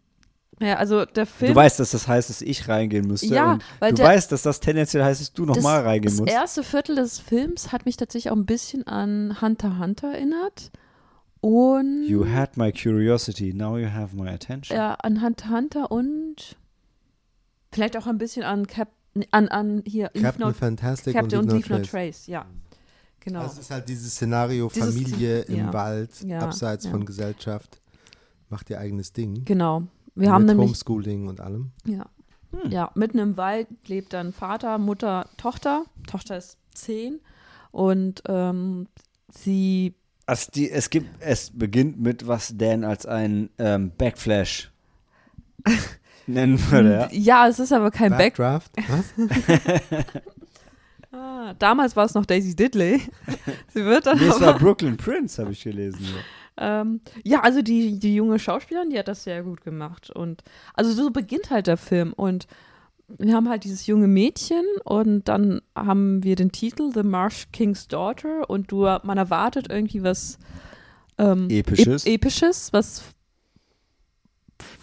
ja, 0.62 0.76
also 0.78 1.06
der 1.06 1.26
Film. 1.26 1.52
Du 1.52 1.56
weißt, 1.56 1.80
dass 1.80 1.92
das 1.92 2.08
heißt, 2.08 2.30
dass 2.30 2.42
ich 2.42 2.68
reingehen 2.68 3.08
müsste. 3.08 3.28
Ja, 3.28 3.60
weil 3.80 3.92
du 3.92 3.98
der- 3.98 4.06
weißt, 4.08 4.32
dass 4.32 4.42
das 4.44 4.60
tendenziell 4.60 5.04
heißt, 5.04 5.20
dass 5.22 5.34
du 5.34 5.46
nochmal 5.46 5.82
reingehen 5.82 6.14
das 6.14 6.20
musst. 6.22 6.32
erste 6.34 6.64
Viertel 6.64 6.96
des 6.96 7.20
Films 7.20 7.72
hat 7.72 7.86
mich 7.86 7.98
tatsächlich 7.98 8.32
auch 8.32 8.36
ein 8.38 8.46
bisschen 8.46 8.88
an 8.88 9.42
Hunter 9.42 9.80
Hunter 9.80 10.14
erinnert. 10.14 10.72
Und 11.42 12.04
You 12.08 12.26
had 12.28 12.58
my 12.58 12.72
curiosity, 12.72 13.54
now 13.54 13.78
you 13.78 13.90
have 13.92 14.16
my 14.16 14.30
attention. 14.30 14.76
ja, 14.78 14.96
an 14.96 15.22
Hunter 15.22 15.50
Hunter 15.50 15.92
und 15.92 16.56
vielleicht 17.72 17.98
auch 17.98 18.08
ein 18.08 18.18
bisschen 18.18 18.44
an 18.44 18.66
Cap 18.68 18.90
An, 19.32 19.48
an 19.50 19.82
hier, 19.86 20.10
Leave 20.14 20.26
Captain 20.26 20.48
No, 20.48 20.54
Fantastic 20.54 21.14
Captain 21.14 21.40
und 21.40 21.52
und 21.52 21.58
Leave 21.58 21.70
No 21.72 21.78
Trace. 21.80 21.90
Trace, 21.92 22.28
ja. 22.28 22.46
Genau. 23.22 23.40
Also 23.42 23.54
es 23.54 23.60
ist 23.60 23.72
halt 23.72 23.88
dieses 23.88 24.12
Szenario 24.14 24.70
Dieses- 24.74 24.94
Familie 24.94 25.42
im 25.44 25.56
ja. 25.56 25.74
Wald, 25.74 26.10
Ja, 26.26 26.40
abseits 26.40 26.86
ja. 26.86 26.92
von 26.92 27.06
Gesellschaft, 27.06 27.80
macht 28.50 28.70
ihr 28.70 28.80
eigenes 28.80 29.14
Ding. 29.14 29.46
genau. 29.46 29.84
Wir 30.16 30.28
Mit 30.28 30.30
haben 30.30 30.46
nämlich, 30.46 30.68
Homeschooling 30.68 31.28
und 31.28 31.42
allem. 31.42 31.72
ja, 31.86 32.06
ja, 32.70 32.90
mitten 32.96 33.20
im 33.20 33.36
Wald 33.38 33.68
lebt 33.88 34.14
dann 34.14 34.32
Vater, 34.32 34.78
Mutter, 34.78 35.28
Tochter. 35.36 35.84
Tochter 36.08 36.38
ist 36.38 36.58
zehn 36.74 37.20
und 37.72 38.24
ähm, 38.30 38.88
sie, 39.30 39.94
Also 40.26 40.52
die, 40.56 40.72
es 40.72 40.90
gibt, 40.90 41.08
es 41.20 41.52
beginnt 41.54 42.00
mit, 42.00 42.28
was 42.28 42.58
Dan 42.58 42.86
als 42.86 43.06
ein 43.06 43.50
ähm, 43.58 43.92
Backflash 43.98 44.72
nennen 46.28 46.60
würde. 46.72 47.10
Ja? 47.12 47.44
ja, 47.44 47.48
es 47.50 47.60
ist 47.60 47.74
aber 47.74 47.92
kein 47.92 48.12
Back. 48.12 48.38
Backdraft? 48.38 48.72
Was? 48.88 49.14
Ah, 51.12 51.54
damals 51.60 51.96
war 51.96 52.04
es 52.06 52.14
noch 52.14 52.26
Daisy 52.26 52.56
Diddley. 52.58 53.02
sie 53.74 53.86
wird 53.86 54.06
dann 54.06 54.18
Nee, 54.20 54.26
es 54.28 54.42
war 54.42 54.58
Brooklyn 54.60 54.98
Prince, 54.98 55.42
habe 55.42 55.54
ich 55.54 55.64
gelesen. 55.64 56.06
Ja. 56.58 56.82
Ähm, 56.82 57.02
ja, 57.24 57.42
also 57.42 57.62
die, 57.62 58.00
die 58.00 58.16
junge 58.16 58.40
Schauspielerin, 58.40 58.90
die 58.90 59.00
hat 59.00 59.08
das 59.08 59.24
sehr 59.24 59.44
gut 59.44 59.62
gemacht. 59.62 60.10
Und 60.10 60.44
also 60.74 60.92
so 60.92 61.10
beginnt 61.12 61.50
halt 61.50 61.68
der 61.68 61.78
Film. 61.78 62.14
Und 62.14 62.48
wir 63.08 63.36
haben 63.36 63.50
halt 63.50 63.64
dieses 63.64 63.86
junge 63.88 64.08
Mädchen 64.08 64.66
und 64.84 65.28
dann 65.28 65.62
haben 65.76 66.24
wir 66.24 66.36
den 66.36 66.52
Titel 66.52 66.92
The 66.94 67.04
Marsh 67.04 67.48
King's 67.52 67.88
Daughter 67.88 68.50
und 68.50 68.72
du, 68.72 68.82
man 69.04 69.18
erwartet 69.18 69.68
irgendwie 69.70 70.04
was 70.04 70.40
ähm, 71.18 71.48
Episches. 71.50 72.06
Ep 72.06 72.14
Episches, 72.14 72.74
was 72.74 73.04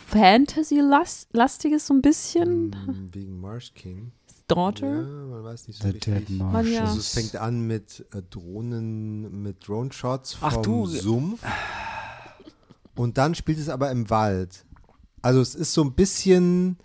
Fantasy-lastiges 0.07 1.87
so 1.87 1.95
ein 1.95 2.03
bisschen. 2.03 2.77
Hm, 2.87 3.15
Wegen 3.15 3.41
Marsh 3.41 3.73
King. 3.75 4.13
Daughter. 4.55 4.87
Ja, 4.87 5.03
man 5.03 5.45
weiß 5.45 5.69
nicht 5.69 5.81
so 5.81 5.89
The 5.89 5.95
richtig. 5.95 6.31
Man 6.31 6.67
ja- 6.73 6.83
Also 6.85 6.99
es 6.99 7.09
fängt 7.15 7.37
an 7.37 7.61
mit 7.67 8.05
äh, 8.15 8.23
Drohnen, 8.31 9.43
mit 9.43 9.67
Drone-Shots 9.67 10.35
vom 10.35 10.49
Ach 10.49 10.57
du- 10.59 10.87
Sumpf. 10.87 11.43
Und 12.95 13.19
dann 13.19 13.35
spielt 13.35 13.59
es 13.59 13.69
aber 13.69 13.91
im 13.91 14.09
Wald. 14.11 14.65
Also 15.23 15.41
es 15.41 15.55
ist 15.55 15.73
so 15.73 15.83
ein 15.83 15.93
bisschen 15.95 16.77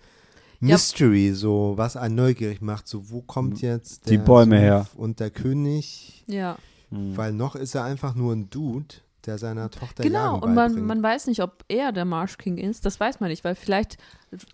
Ja. 0.60 0.74
Mystery, 0.74 1.32
so 1.34 1.74
was 1.76 1.96
einen 1.96 2.14
neugierig 2.14 2.60
macht. 2.62 2.88
So 2.88 3.10
wo 3.10 3.20
kommt 3.22 3.60
jetzt 3.60 4.06
Die 4.06 4.16
der 4.16 4.24
Bäume 4.24 4.56
Sumpf 4.56 4.62
her. 4.62 4.86
und 4.96 5.20
der 5.20 5.30
König? 5.30 6.24
Ja. 6.26 6.56
Weil 6.90 7.32
noch 7.34 7.54
ist 7.54 7.74
er 7.74 7.84
einfach 7.84 8.14
nur 8.14 8.32
ein 8.34 8.48
Dude, 8.48 8.94
der 9.28 9.38
seiner 9.38 9.70
Tochter 9.70 10.02
Genau, 10.02 10.34
Jagen 10.34 10.42
und 10.42 10.54
man, 10.54 10.82
man 10.86 11.02
weiß 11.02 11.26
nicht, 11.28 11.42
ob 11.42 11.64
er 11.68 11.92
der 11.92 12.04
Marsh 12.04 12.38
King 12.38 12.56
ist. 12.58 12.84
Das 12.86 12.98
weiß 12.98 13.20
man 13.20 13.30
nicht, 13.30 13.44
weil 13.44 13.54
vielleicht, 13.54 13.98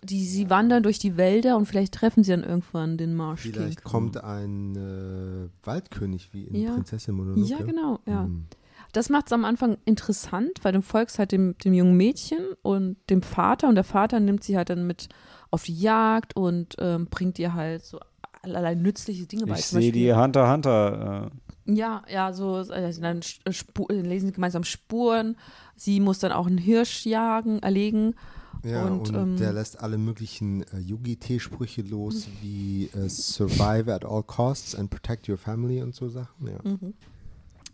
die, 0.03 0.25
sie 0.25 0.49
wandern 0.49 0.83
durch 0.83 0.99
die 0.99 1.17
Wälder 1.17 1.57
und 1.57 1.65
vielleicht 1.65 1.93
treffen 1.95 2.23
sie 2.23 2.31
dann 2.31 2.43
irgendwann 2.43 2.97
den 2.97 3.15
Marsh 3.15 3.41
Vielleicht 3.41 3.81
King. 3.81 3.91
kommt 3.91 4.23
ein 4.23 4.75
äh, 4.75 5.65
Waldkönig 5.65 6.33
wie 6.33 6.43
in 6.43 6.55
Ja. 6.55 6.73
Prinzessin 6.73 7.15
Mononoke. 7.15 7.49
Ja, 7.49 7.57
genau, 7.63 7.99
ja. 8.05 8.23
Hm. 8.25 8.45
Das 8.91 9.09
macht 9.09 9.25
es 9.27 9.33
am 9.33 9.43
Anfang 9.45 9.77
interessant, 9.85 10.51
weil 10.61 10.71
du 10.73 10.81
folgst 10.81 11.19
halt 11.19 11.31
dem, 11.31 11.57
dem 11.57 11.73
jungen 11.73 11.97
Mädchen 11.97 12.39
und 12.61 12.97
dem 13.09 13.21
Vater 13.21 13.67
und 13.67 13.75
der 13.75 13.83
Vater 13.83 14.19
nimmt 14.19 14.43
sie 14.43 14.55
halt 14.55 14.69
dann 14.69 14.85
mit 14.87 15.09
auf 15.51 15.63
die 15.63 15.77
Jagd 15.77 16.35
und 16.35 16.75
ähm, 16.79 17.07
bringt 17.07 17.39
ihr 17.39 17.53
halt 17.53 17.83
so 17.83 17.99
allerlei 18.41 18.75
nützliche 18.75 19.25
Dinge 19.25 19.47
bei. 19.47 19.55
Ich 19.57 19.65
sehe 19.65 19.91
die 19.91 20.13
Hunter 20.13 20.51
Hunter. 20.51 21.31
Äh, 21.31 21.44
Ja, 21.67 22.03
ja, 22.11 22.31
so 22.33 22.55
also 22.55 23.01
dann 23.01 23.21
Spu- 23.21 23.91
lesen 23.91 24.27
sie 24.27 24.33
gemeinsam 24.33 24.63
Spuren. 24.63 25.35
Sie 25.75 25.99
muss 25.99 26.19
dann 26.19 26.31
auch 26.31 26.45
einen 26.47 26.57
Hirsch 26.59 27.05
jagen, 27.05 27.59
erlegen. 27.59 28.15
Ja, 28.63 28.85
Und, 28.85 29.09
und, 29.09 29.15
ähm, 29.15 29.37
der 29.37 29.53
lässt 29.53 29.79
alle 29.79 29.97
möglichen 29.97 30.63
äh, 30.63 30.79
Yugi-Tee-Sprüche 30.79 31.81
los, 31.83 32.27
wie 32.41 32.89
äh, 32.95 33.09
Survive 33.09 33.93
at 33.93 34.05
all 34.05 34.23
costs 34.23 34.73
and 34.75 34.89
protect 34.89 35.27
your 35.29 35.37
family 35.37 35.81
und 35.81 35.93
so 35.93 36.07
Sachen. 36.09 36.47
Ja. 36.47 36.59
Mhm. 36.63 36.93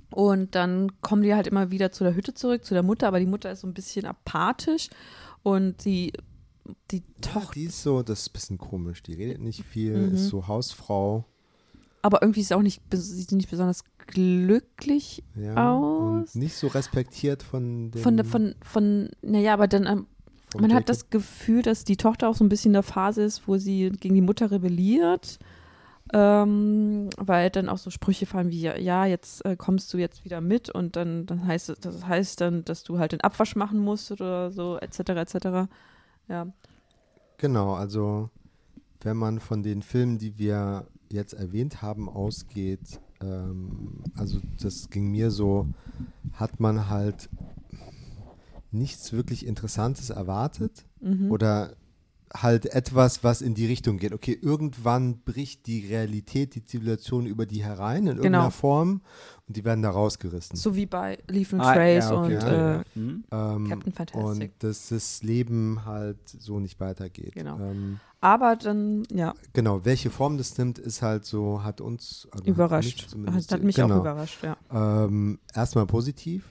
Und 0.09 0.55
dann 0.55 0.91
kommen 1.01 1.23
die 1.23 1.33
halt 1.33 1.47
immer 1.47 1.71
wieder 1.71 1.91
zu 1.93 2.03
der 2.03 2.15
Hütte 2.15 2.33
zurück, 2.33 2.65
zu 2.65 2.73
der 2.73 2.83
Mutter, 2.83 3.07
aber 3.07 3.19
die 3.19 3.25
Mutter 3.25 3.51
ist 3.51 3.61
so 3.61 3.67
ein 3.67 3.73
bisschen 3.73 4.05
apathisch 4.05 4.89
und 5.43 5.85
die, 5.85 6.11
die 6.91 6.97
Ja, 6.97 7.31
Tochter, 7.31 7.53
die 7.53 7.63
ist 7.65 7.81
so, 7.83 8.03
das 8.03 8.21
ist 8.21 8.29
ein 8.29 8.33
bisschen 8.33 8.57
komisch. 8.57 9.01
Die 9.03 9.13
redet 9.13 9.39
nicht 9.41 9.63
viel, 9.63 9.95
Mhm. 9.95 10.15
ist 10.15 10.27
so 10.27 10.47
Hausfrau. 10.47 11.23
Aber 12.01 12.21
irgendwie 12.21 12.41
ist 12.41 12.47
sie 12.49 12.55
auch 12.55 12.61
nicht, 12.61 12.81
sieht 12.93 13.29
sie 13.29 13.35
nicht 13.35 13.49
besonders 13.49 13.83
glücklich 14.07 15.23
Ja, 15.35 15.73
Aus. 15.73 16.35
Nicht 16.35 16.55
so 16.55 16.67
respektiert 16.67 17.43
von 17.43 17.91
dem. 17.91 18.01
von, 18.01 18.17
der- 18.17 18.25
von, 18.25 18.55
von, 18.63 19.09
naja, 19.21 19.53
aber 19.53 19.67
dann, 19.67 19.85
ähm, 19.85 20.07
man 20.55 20.65
hat 20.73 20.81
Jacob. 20.81 20.85
das 20.87 21.09
Gefühl, 21.09 21.61
dass 21.61 21.83
die 21.85 21.97
Tochter 21.97 22.27
auch 22.29 22.35
so 22.35 22.43
ein 22.43 22.49
bisschen 22.49 22.69
in 22.69 22.73
der 22.73 22.83
Phase 22.83 23.21
ist, 23.23 23.47
wo 23.47 23.57
sie 23.57 23.89
gegen 23.91 24.15
die 24.15 24.21
Mutter 24.21 24.51
rebelliert. 24.51 25.39
Ähm, 26.13 27.09
weil 27.17 27.49
dann 27.51 27.69
auch 27.69 27.77
so 27.77 27.89
Sprüche 27.89 28.25
fallen 28.25 28.49
wie, 28.49 28.59
ja, 28.63 29.05
jetzt 29.05 29.45
äh, 29.45 29.55
kommst 29.55 29.93
du 29.93 29.97
jetzt 29.97 30.25
wieder 30.25 30.41
mit 30.41 30.69
und 30.69 30.97
dann, 30.97 31.25
dann 31.25 31.45
heißt 31.47 31.69
es, 31.69 31.79
das 31.79 32.05
heißt 32.05 32.41
dann, 32.41 32.65
dass 32.65 32.83
du 32.83 32.99
halt 32.99 33.13
den 33.13 33.21
Abwasch 33.21 33.55
machen 33.55 33.79
musst 33.79 34.11
oder 34.11 34.51
so, 34.51 34.77
etc., 34.77 34.99
etc. 35.11 35.69
Ja. 36.27 36.47
Genau, 37.37 37.75
also 37.75 38.29
wenn 39.01 39.15
man 39.15 39.39
von 39.39 39.63
den 39.63 39.81
Filmen, 39.81 40.17
die 40.17 40.37
wir 40.37 40.85
jetzt 41.11 41.33
erwähnt 41.33 41.81
haben, 41.81 42.09
ausgeht, 42.09 42.99
ähm, 43.21 44.03
also 44.15 44.39
das 44.61 44.89
ging 44.89 45.09
mir 45.11 45.31
so, 45.31 45.67
hat 46.33 46.59
man 46.59 46.89
halt 46.89 47.29
nichts 48.71 49.11
wirklich 49.11 49.45
Interessantes 49.45 50.09
erwartet 50.09 50.85
Mhm. 51.01 51.31
oder 51.31 51.73
halt 52.33 52.65
etwas, 52.67 53.23
was 53.23 53.41
in 53.41 53.53
die 53.55 53.65
Richtung 53.65 53.97
geht. 53.97 54.13
Okay, 54.13 54.37
irgendwann 54.41 55.19
bricht 55.19 55.67
die 55.67 55.85
Realität, 55.87 56.55
die 56.55 56.63
Zivilisation 56.63 57.25
über 57.25 57.45
die 57.45 57.63
herein 57.63 58.03
in 58.03 58.07
irgendeiner 58.17 58.37
Genau. 58.39 58.49
Form 58.51 59.01
und 59.47 59.57
die 59.57 59.65
werden 59.65 59.81
da 59.81 59.89
rausgerissen. 59.89 60.55
So 60.55 60.75
wie 60.75 60.85
bei 60.85 61.17
Leaf 61.27 61.51
and 61.53 61.61
Ah, 61.61 61.73
Trace 61.73 62.05
ja, 62.09 62.21
okay. 62.21 62.35
und 62.35 62.41
Ja, 62.43 62.75
äh, 62.79 62.83
hm? 62.93 63.23
Ähm, 63.31 63.69
Captain 63.69 63.93
Fantastic. 63.93 64.23
Und 64.23 64.51
dass 64.63 64.89
das 64.89 65.23
Leben 65.23 65.83
halt 65.85 66.19
so 66.27 66.59
nicht 66.59 66.79
weitergeht. 66.79 67.33
Genau. 67.33 67.59
Ähm, 67.59 67.99
aber 68.21 68.55
dann, 68.55 69.03
ja, 69.11 69.33
Genau, 69.53 69.83
welche 69.83 70.09
Form 70.09 70.37
das 70.37 70.57
nimmt, 70.57 70.79
ist 70.79 71.01
halt 71.01 71.25
so, 71.25 71.63
hat 71.63 71.81
uns 71.81 72.27
also 72.31 72.37
hat 72.37 72.45
mich 72.45 72.47
überrascht. 72.55 73.09
zumindest- 73.09 73.51
Hat, 73.51 73.59
hat 73.59 73.65
mich 73.65 73.75
genau. 73.75 73.95
auch 73.95 73.99
überrascht, 74.01 74.39
ja. 74.43 74.55
Ähm, 74.71 75.39
erstmal 75.53 75.85
positiv, 75.85 76.45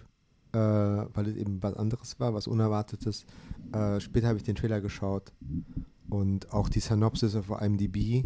äh, 0.53 0.59
weil 0.59 1.29
es 1.29 1.37
eben 1.37 1.63
was 1.63 1.75
anderes 1.75 2.19
war, 2.21 2.35
was 2.35 2.47
Unerwartetes. 2.49 3.25
Äh, 3.73 4.01
später 4.01 4.29
habe 4.29 4.37
ich 4.39 4.43
den 4.45 4.57
Trailer 4.57 4.81
geschaut 4.81 5.33
und 6.09 6.53
auch 6.53 6.69
die 6.69 6.81
Synopsis 6.81 7.37
auf 7.37 7.51
IMDb 7.61 8.25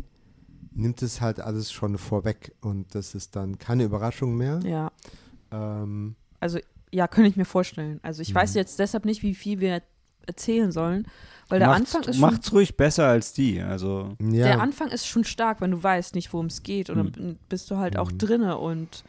nimmt 0.77 1.03
es 1.03 1.21
halt 1.21 1.39
alles 1.41 1.71
schon 1.71 1.99
vorweg 1.99 2.53
und 2.61 2.95
das 2.95 3.15
ist 3.15 3.37
dann 3.37 3.59
keine 3.59 3.85
Überraschung 3.85 4.37
mehr. 4.37 4.61
Ja, 4.65 4.91
Ähm, 5.53 6.17
also 6.41 6.59
ja, 6.93 7.07
könnte 7.09 7.29
ich 7.29 7.37
mir 7.37 7.45
vorstellen. 7.45 8.01
Also 8.03 8.23
ich 8.23 8.31
Mhm. 8.31 8.37
weiß 8.37 8.55
jetzt 8.55 8.79
deshalb 8.79 9.05
nicht, 9.05 9.23
wie 9.23 9.35
viel 9.35 9.61
wir 9.61 9.83
erzählen 10.27 10.73
sollen, 10.73 11.07
weil 11.49 11.59
der 11.59 11.69
macht's, 11.69 11.95
Anfang 11.95 12.11
ist 12.11 12.17
schon 12.19 12.31
macht's 12.31 12.53
ruhig 12.53 12.77
besser 12.77 13.07
als 13.07 13.33
die. 13.35 13.61
Also 13.61 14.17
ja, 14.21 14.47
Der 14.47 14.61
Anfang 14.61 14.89
ist 14.89 15.07
schon 15.07 15.25
stark, 15.25 15.61
wenn 15.61 15.71
du 15.73 15.83
weißt 15.83 16.15
nicht, 16.15 16.33
worum 16.33 16.47
es 16.47 16.63
geht. 16.63 16.89
Und 16.91 16.99
Mhm. 16.99 17.13
dann 17.13 17.39
bist 17.49 17.71
du 17.71 17.77
halt 17.77 17.97
auch 17.99 18.11
Mhm. 18.11 18.19
drinne 18.19 18.59
und 18.59 19.05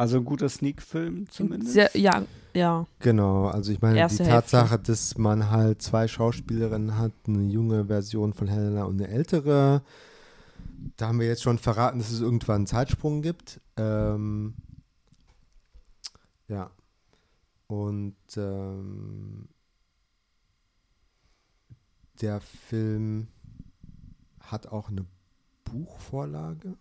Also 0.00 0.16
ein 0.16 0.24
guter 0.24 0.48
Sneak-Film 0.48 1.28
zumindest. 1.28 1.74
sehr, 1.74 1.90
ja, 1.94 2.22
ja. 2.54 2.86
Genau, 3.00 3.48
also 3.48 3.70
ich 3.70 3.82
meine, 3.82 3.98
Erste 3.98 4.24
die 4.24 4.30
Hälfte. 4.30 4.52
Tatsache, 4.52 4.78
dass 4.78 5.18
man 5.18 5.50
halt 5.50 5.82
zwei 5.82 6.08
Schauspielerinnen 6.08 6.96
hat, 6.96 7.12
eine 7.26 7.42
junge 7.42 7.84
Version 7.84 8.32
von 8.32 8.48
Helena 8.48 8.84
und 8.84 8.98
eine 8.98 9.12
ältere, 9.12 9.82
da 10.96 11.08
haben 11.08 11.20
wir 11.20 11.26
jetzt 11.26 11.42
schon 11.42 11.58
verraten, 11.58 11.98
dass 11.98 12.10
es 12.10 12.22
irgendwann 12.22 12.56
einen 12.56 12.66
Zeitsprung 12.66 13.20
gibt. 13.20 13.60
Ähm, 13.76 14.54
ja. 16.48 16.70
Und 17.66 18.16
ähm, 18.38 19.50
der 22.22 22.40
Film 22.40 23.28
hat 24.40 24.66
auch 24.66 24.88
eine 24.88 25.04
Buchvorlage 25.64 26.78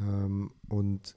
ähm, 0.00 0.52
und 0.68 1.16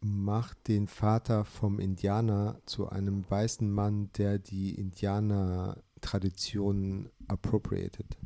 macht 0.00 0.68
den 0.68 0.86
Vater 0.86 1.44
vom 1.46 1.78
Indianer 1.80 2.60
zu 2.66 2.88
einem 2.90 3.24
weißen 3.28 3.70
Mann, 3.72 4.10
der 4.18 4.38
die 4.38 4.74
Indianer-Traditionen 4.74 7.08
appropriated. 7.28 8.16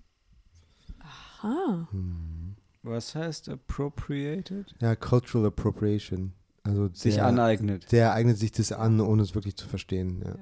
Ah, 1.42 1.86
Hm. 1.92 2.56
Was 2.82 3.14
heißt 3.14 3.48
appropriated? 3.48 4.74
Ja, 4.80 4.96
Cultural 4.96 5.46
Appropriation. 5.48 6.32
Also 6.62 6.88
Sich 6.92 7.14
der, 7.16 7.26
aneignet. 7.26 7.90
Der 7.92 8.12
eignet 8.12 8.38
sich 8.38 8.52
das 8.52 8.72
an, 8.72 9.00
ohne 9.00 9.22
es 9.22 9.34
wirklich 9.34 9.56
zu 9.56 9.66
verstehen. 9.68 10.22
Ja. 10.24 10.36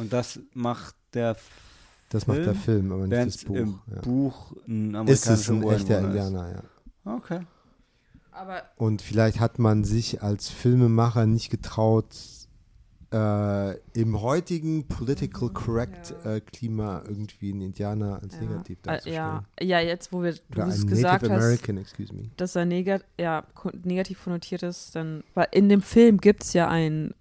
Und 0.00 0.12
das 0.12 0.40
macht 0.54 0.94
der 1.14 1.36
Das 2.10 2.26
macht 2.26 2.38
der 2.38 2.54
Film, 2.54 2.92
aber 2.92 3.06
nicht 3.06 3.26
das 3.26 3.44
Buch. 3.44 3.56
im 3.56 3.78
ja. 3.94 4.00
Buch 4.00 4.52
ein 4.68 4.94
Ist 5.08 5.26
es 5.26 5.48
amerikanischer 5.48 5.52
ein 5.52 5.62
echter 5.80 5.98
ist. 6.00 6.06
Indianer, 6.06 6.62
ja. 7.04 7.14
Okay. 7.16 7.40
Aber 8.36 8.62
Und 8.76 9.02
vielleicht 9.02 9.40
hat 9.40 9.58
man 9.58 9.84
sich 9.84 10.22
als 10.22 10.48
Filmemacher 10.48 11.26
nicht 11.26 11.50
getraut, 11.50 12.06
äh, 13.12 13.76
im 13.92 14.20
heutigen 14.20 14.86
political 14.88 15.48
correct 15.50 16.12
äh, 16.24 16.40
Klima 16.40 17.02
irgendwie 17.06 17.52
einen 17.52 17.60
Indianer 17.62 18.20
als 18.20 18.34
Ja. 18.34 18.40
negativ 18.42 18.78
Äh, 18.78 18.82
darzustellen. 18.82 19.16
ja, 19.16 19.44
ja, 19.60 19.80
jetzt, 19.80 20.12
wo 20.12 20.22
wir, 20.24 20.34
du 20.50 20.60
es 20.62 20.86
gesagt 20.86 21.22
Native 21.22 21.32
hast, 21.34 21.42
American, 21.44 21.76
excuse 21.78 22.12
me. 22.12 22.30
dass 22.36 22.56
er 22.56 22.64
negat 22.64 23.04
ja, 23.18 23.44
negativ 23.84 24.24
konnotiert 24.24 24.64
ist, 24.64 24.96
dann, 24.96 25.22
weil 25.34 25.46
in 25.52 25.68
dem 25.68 25.82
Film 25.82 26.18
gibt 26.18 26.42
es 26.42 26.52
ja 26.52 26.68
einen 26.68 27.14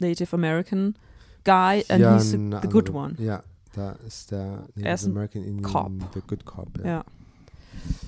Native 0.00 0.34
American 0.34 0.94
Guy 1.44 1.84
and 1.88 2.00
ja, 2.00 2.14
he's 2.14 2.30
the, 2.30 2.38
good 2.68 2.90
one. 2.90 3.14
Ja, 3.18 3.42
da 3.74 3.92
ist 4.06 4.30
der 4.30 4.66
Er 4.80 4.94
ist 4.94 5.06
Native 5.06 5.06
ein 5.06 5.10
American 5.12 5.42
Indian 5.44 5.62
Cop. 5.72 5.92
the 6.14 6.20
good 6.26 6.44
cop. 6.46 6.68
Ja. 6.84 7.04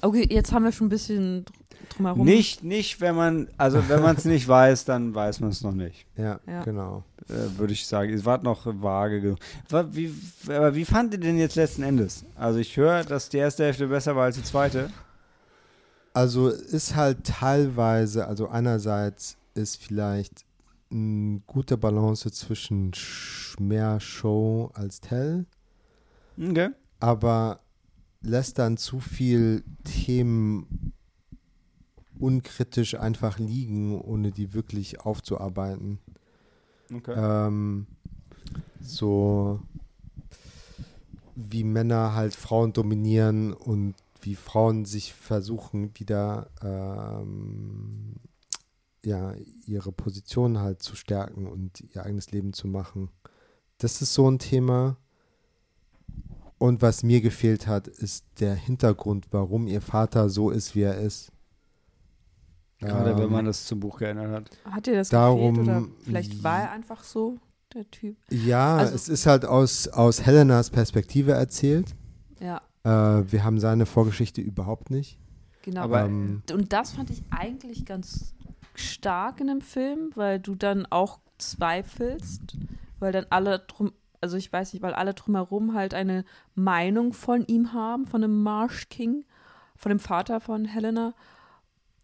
Okay, 0.00 0.26
jetzt 0.30 0.52
haben 0.52 0.64
wir 0.64 0.72
schon 0.72 0.86
ein 0.86 0.90
bisschen 0.90 1.44
dr- 1.44 1.54
drumherum. 1.96 2.24
Nicht, 2.24 2.62
nicht, 2.64 3.00
wenn 3.00 3.14
man, 3.16 3.48
also 3.56 3.88
wenn 3.88 4.00
man 4.02 4.16
es 4.16 4.24
nicht 4.24 4.46
weiß, 4.48 4.84
dann 4.84 5.14
weiß 5.14 5.40
man 5.40 5.50
es 5.50 5.62
noch 5.62 5.72
nicht. 5.72 6.06
Ja, 6.16 6.40
Ja. 6.46 6.62
genau. 6.64 7.04
Äh, 7.28 7.58
Würde 7.58 7.72
ich 7.74 7.86
sagen. 7.86 8.12
Es 8.12 8.24
war 8.24 8.42
noch 8.42 8.64
vage 8.64 9.20
genug. 9.20 9.38
Wa- 9.68 9.86
Wie, 9.90 10.14
aber 10.46 10.74
wie 10.74 10.84
fand 10.84 11.12
ihr 11.12 11.20
denn 11.20 11.36
jetzt 11.38 11.56
letzten 11.56 11.82
Endes? 11.82 12.24
Also 12.36 12.58
ich 12.58 12.76
höre, 12.76 13.04
dass 13.04 13.28
die 13.28 13.36
erste 13.38 13.64
Hälfte 13.64 13.86
besser 13.88 14.16
war 14.16 14.24
als 14.24 14.36
die 14.36 14.42
zweite. 14.44 14.90
Also 16.14 16.48
ist 16.48 16.96
halt 16.96 17.24
teilweise, 17.24 18.26
also 18.26 18.48
einerseits 18.48 19.36
ist 19.54 19.76
vielleicht 19.82 20.44
eine 20.90 21.42
gute 21.46 21.76
Balance 21.76 22.30
zwischen 22.32 22.92
sch- 22.92 23.60
mehr 23.62 24.00
Show 24.00 24.70
als 24.74 25.00
Tell, 25.00 25.44
Okay. 26.40 26.70
aber 26.98 27.60
lässt 28.20 28.58
dann 28.58 28.76
zu 28.76 29.00
viel 29.00 29.64
Themen 29.84 30.92
unkritisch 32.18 32.96
einfach 32.96 33.38
liegen, 33.38 34.00
ohne 34.00 34.32
die 34.32 34.52
wirklich 34.52 35.00
aufzuarbeiten. 35.00 36.00
okay. 36.92 37.14
Ähm, 37.16 37.86
so 38.80 39.60
wie 41.36 41.62
Männer 41.62 42.14
halt 42.14 42.34
Frauen 42.34 42.72
dominieren 42.72 43.52
und 43.52 43.94
wie 44.22 44.34
Frauen 44.34 44.84
sich 44.84 45.14
versuchen, 45.14 45.96
wieder 45.98 46.50
ähm, 46.62 48.16
ja, 49.04 49.34
ihre 49.64 49.92
Position 49.92 50.58
halt 50.58 50.82
zu 50.82 50.96
stärken 50.96 51.46
und 51.46 51.80
ihr 51.94 52.04
eigenes 52.04 52.32
Leben 52.32 52.52
zu 52.52 52.66
machen. 52.66 53.10
Das 53.78 54.02
ist 54.02 54.14
so 54.14 54.28
ein 54.28 54.40
Thema. 54.40 54.96
Und 56.58 56.82
was 56.82 57.02
mir 57.04 57.20
gefehlt 57.20 57.66
hat, 57.66 57.86
ist 57.86 58.24
der 58.40 58.54
Hintergrund, 58.54 59.26
warum 59.30 59.66
ihr 59.68 59.80
Vater 59.80 60.28
so 60.28 60.50
ist, 60.50 60.74
wie 60.74 60.82
er 60.82 60.98
ist. 60.98 61.30
Gerade 62.80 63.16
wenn 63.16 63.24
Ähm, 63.24 63.32
man 63.32 63.44
das 63.44 63.64
zum 63.64 63.80
Buch 63.80 63.98
geändert 63.98 64.30
hat. 64.30 64.72
Hat 64.72 64.86
dir 64.86 64.94
das 64.94 65.08
Darum- 65.08 65.54
gefehlt 65.54 65.68
oder 65.68 65.88
vielleicht 66.04 66.42
war 66.44 66.62
er 66.62 66.70
einfach 66.70 67.02
so, 67.02 67.38
der 67.74 67.88
Typ? 67.90 68.16
Ja, 68.30 68.76
Also- 68.76 68.94
es 68.94 69.08
ist 69.08 69.26
halt 69.26 69.44
aus, 69.44 69.88
aus 69.88 70.24
Helenas 70.24 70.70
Perspektive 70.70 71.32
erzählt. 71.32 71.94
Ja, 72.40 72.60
Äh, 72.84 73.30
wir 73.32 73.42
haben 73.44 73.58
seine 73.58 73.84
Vorgeschichte 73.86 74.40
überhaupt 74.40 74.90
nicht. 74.90 75.18
genau. 75.62 75.82
Aber- 75.82 76.04
Ähm, 76.04 76.42
Und 76.52 76.72
das 76.72 76.92
fand 76.92 77.10
ich 77.10 77.22
eigentlich 77.30 77.84
ganz 77.84 78.32
stark 78.74 79.40
in 79.40 79.48
dem 79.48 79.60
Film, 79.60 80.10
weil 80.14 80.38
du 80.38 80.54
dann 80.54 80.86
auch 80.86 81.18
zweifelst, 81.38 82.56
weil 83.00 83.10
dann 83.12 83.26
alle 83.30 83.58
drum, 83.58 83.92
also 84.20 84.36
ich 84.36 84.52
weiß 84.52 84.72
nicht, 84.72 84.82
weil 84.82 84.94
alle 84.94 85.14
drumherum 85.14 85.74
halt 85.74 85.94
eine 85.94 86.24
Meinung 86.54 87.12
von 87.12 87.46
ihm 87.46 87.72
haben, 87.72 88.06
von 88.06 88.22
dem 88.22 88.42
Marsh 88.42 88.88
King, 88.88 89.24
von 89.76 89.90
dem 89.90 90.00
Vater 90.00 90.40
von 90.40 90.64
Helena. 90.64 91.14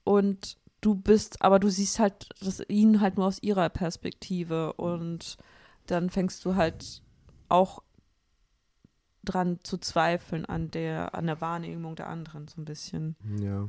Und 0.05 0.59
du 0.81 0.95
bist, 0.95 1.43
aber 1.43 1.59
du 1.59 1.69
siehst 1.69 1.99
halt 1.99 2.29
das, 2.41 2.63
ihn 2.69 3.01
halt 3.01 3.17
nur 3.17 3.27
aus 3.27 3.43
ihrer 3.43 3.69
Perspektive 3.69 4.75
und 4.75 5.39
dann 5.87 6.11
fängst 6.11 6.45
du 6.45 6.55
halt 6.55 7.03
auch 7.49 7.83
dran 9.25 9.59
zu 9.63 9.79
zweifeln 9.79 10.45
an 10.45 10.71
der, 10.71 11.15
an 11.15 11.27
der 11.27 11.41
Wahrnehmung 11.41 11.97
der 11.97 12.09
anderen 12.09 12.49
so 12.49 12.61
ein 12.61 12.65
bisschen. 12.65 13.17
ja. 13.41 13.69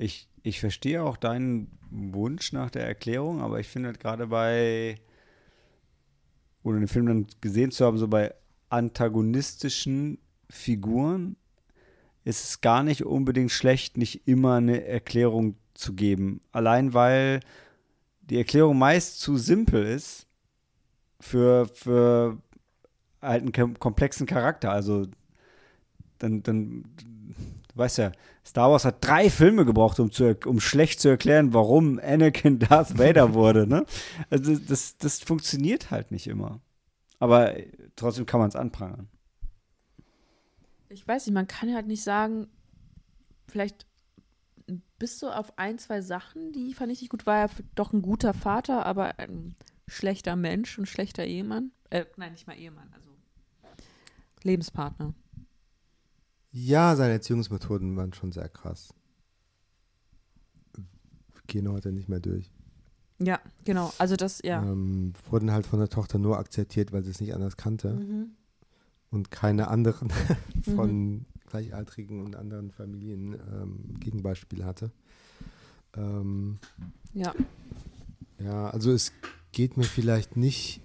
Ich, 0.00 0.28
ich 0.44 0.60
verstehe 0.60 1.02
auch 1.02 1.16
deinen 1.16 1.76
Wunsch 1.90 2.52
nach 2.52 2.70
der 2.70 2.86
Erklärung, 2.86 3.40
aber 3.42 3.58
ich 3.58 3.66
finde 3.66 3.88
halt 3.88 3.98
gerade 3.98 4.28
bei, 4.28 5.00
oder 6.62 6.78
den 6.78 6.88
Film 6.88 7.06
dann 7.06 7.26
gesehen 7.40 7.70
zu 7.70 7.84
haben, 7.84 7.98
so 7.98 8.08
bei 8.08 8.34
antagonistischen 8.68 10.18
Figuren, 10.50 11.36
ist 12.24 12.44
es 12.44 12.60
gar 12.60 12.82
nicht 12.82 13.04
unbedingt 13.04 13.50
schlecht, 13.50 13.96
nicht 13.96 14.26
immer 14.28 14.56
eine 14.56 14.84
Erklärung 14.84 15.56
zu 15.74 15.94
geben. 15.94 16.40
Allein 16.52 16.92
weil 16.92 17.40
die 18.20 18.36
Erklärung 18.36 18.78
meist 18.78 19.20
zu 19.20 19.38
simpel 19.38 19.86
ist 19.86 20.26
für, 21.20 21.66
für 21.72 22.36
einen 23.20 23.52
kom- 23.52 23.78
komplexen 23.78 24.26
Charakter. 24.26 24.70
Also 24.70 25.06
dann, 26.18 26.42
dann, 26.42 26.82
weißt 27.78 27.98
ja, 27.98 28.12
Star 28.44 28.70
Wars 28.70 28.84
hat 28.84 29.04
drei 29.04 29.30
Filme 29.30 29.64
gebraucht, 29.64 30.00
um, 30.00 30.10
zu, 30.10 30.36
um 30.46 30.60
schlecht 30.60 31.00
zu 31.00 31.08
erklären, 31.08 31.54
warum 31.54 31.98
Anakin 31.98 32.58
Darth 32.58 32.98
Vader 32.98 33.34
wurde. 33.34 33.66
Ne? 33.66 33.86
Also 34.30 34.56
das, 34.56 34.96
das 34.98 35.20
funktioniert 35.20 35.90
halt 35.90 36.10
nicht 36.10 36.26
immer. 36.26 36.60
Aber 37.18 37.54
trotzdem 37.96 38.26
kann 38.26 38.40
man 38.40 38.48
es 38.48 38.56
anprangern. 38.56 39.08
Ich 40.88 41.06
weiß 41.06 41.26
nicht, 41.26 41.34
man 41.34 41.46
kann 41.46 41.68
ja 41.68 41.74
halt 41.74 41.86
nicht 41.86 42.02
sagen, 42.02 42.48
vielleicht 43.48 43.86
bist 44.98 45.22
du 45.22 45.28
auf 45.28 45.58
ein, 45.58 45.78
zwei 45.78 46.00
Sachen, 46.00 46.52
die 46.52 46.74
fand 46.74 46.92
ich 46.92 47.00
nicht 47.00 47.10
gut, 47.10 47.26
war 47.26 47.38
er 47.38 47.50
doch 47.74 47.92
ein 47.92 48.02
guter 48.02 48.34
Vater, 48.34 48.86
aber 48.86 49.18
ein 49.18 49.54
schlechter 49.86 50.36
Mensch 50.36 50.78
und 50.78 50.86
schlechter 50.86 51.24
Ehemann. 51.24 51.72
Äh, 51.90 52.06
nein, 52.16 52.32
nicht 52.32 52.46
mal 52.46 52.56
Ehemann, 52.58 52.90
also 52.94 53.10
Lebenspartner. 54.42 55.14
Ja, 56.66 56.96
seine 56.96 57.12
Erziehungsmethoden 57.14 57.96
waren 57.96 58.12
schon 58.12 58.32
sehr 58.32 58.48
krass. 58.48 58.94
Gehen 61.46 61.70
heute 61.70 61.92
nicht 61.92 62.08
mehr 62.08 62.20
durch. 62.20 62.50
Ja, 63.20 63.40
genau. 63.64 63.92
Also 63.98 64.16
das, 64.16 64.40
ja. 64.44 64.62
Ähm, 64.62 65.14
wurden 65.30 65.50
halt 65.50 65.66
von 65.66 65.78
der 65.78 65.88
Tochter 65.88 66.18
nur 66.18 66.38
akzeptiert, 66.38 66.92
weil 66.92 67.02
sie 67.02 67.10
es 67.10 67.20
nicht 67.20 67.34
anders 67.34 67.56
kannte 67.56 67.94
Mhm. 67.94 68.30
und 69.10 69.30
keine 69.30 69.68
anderen 69.68 70.10
von 70.76 71.24
Gleichaltrigen 71.46 72.22
und 72.24 72.36
anderen 72.36 72.70
Familien 72.70 73.32
ähm, 73.50 73.94
Gegenbeispiele 73.98 74.64
hatte. 74.66 74.90
Ähm, 75.96 76.58
Ja. 77.14 77.34
Ja, 78.38 78.68
also 78.70 78.92
es 78.92 79.12
geht 79.52 79.76
mir 79.78 79.84
vielleicht 79.84 80.36
nicht 80.36 80.80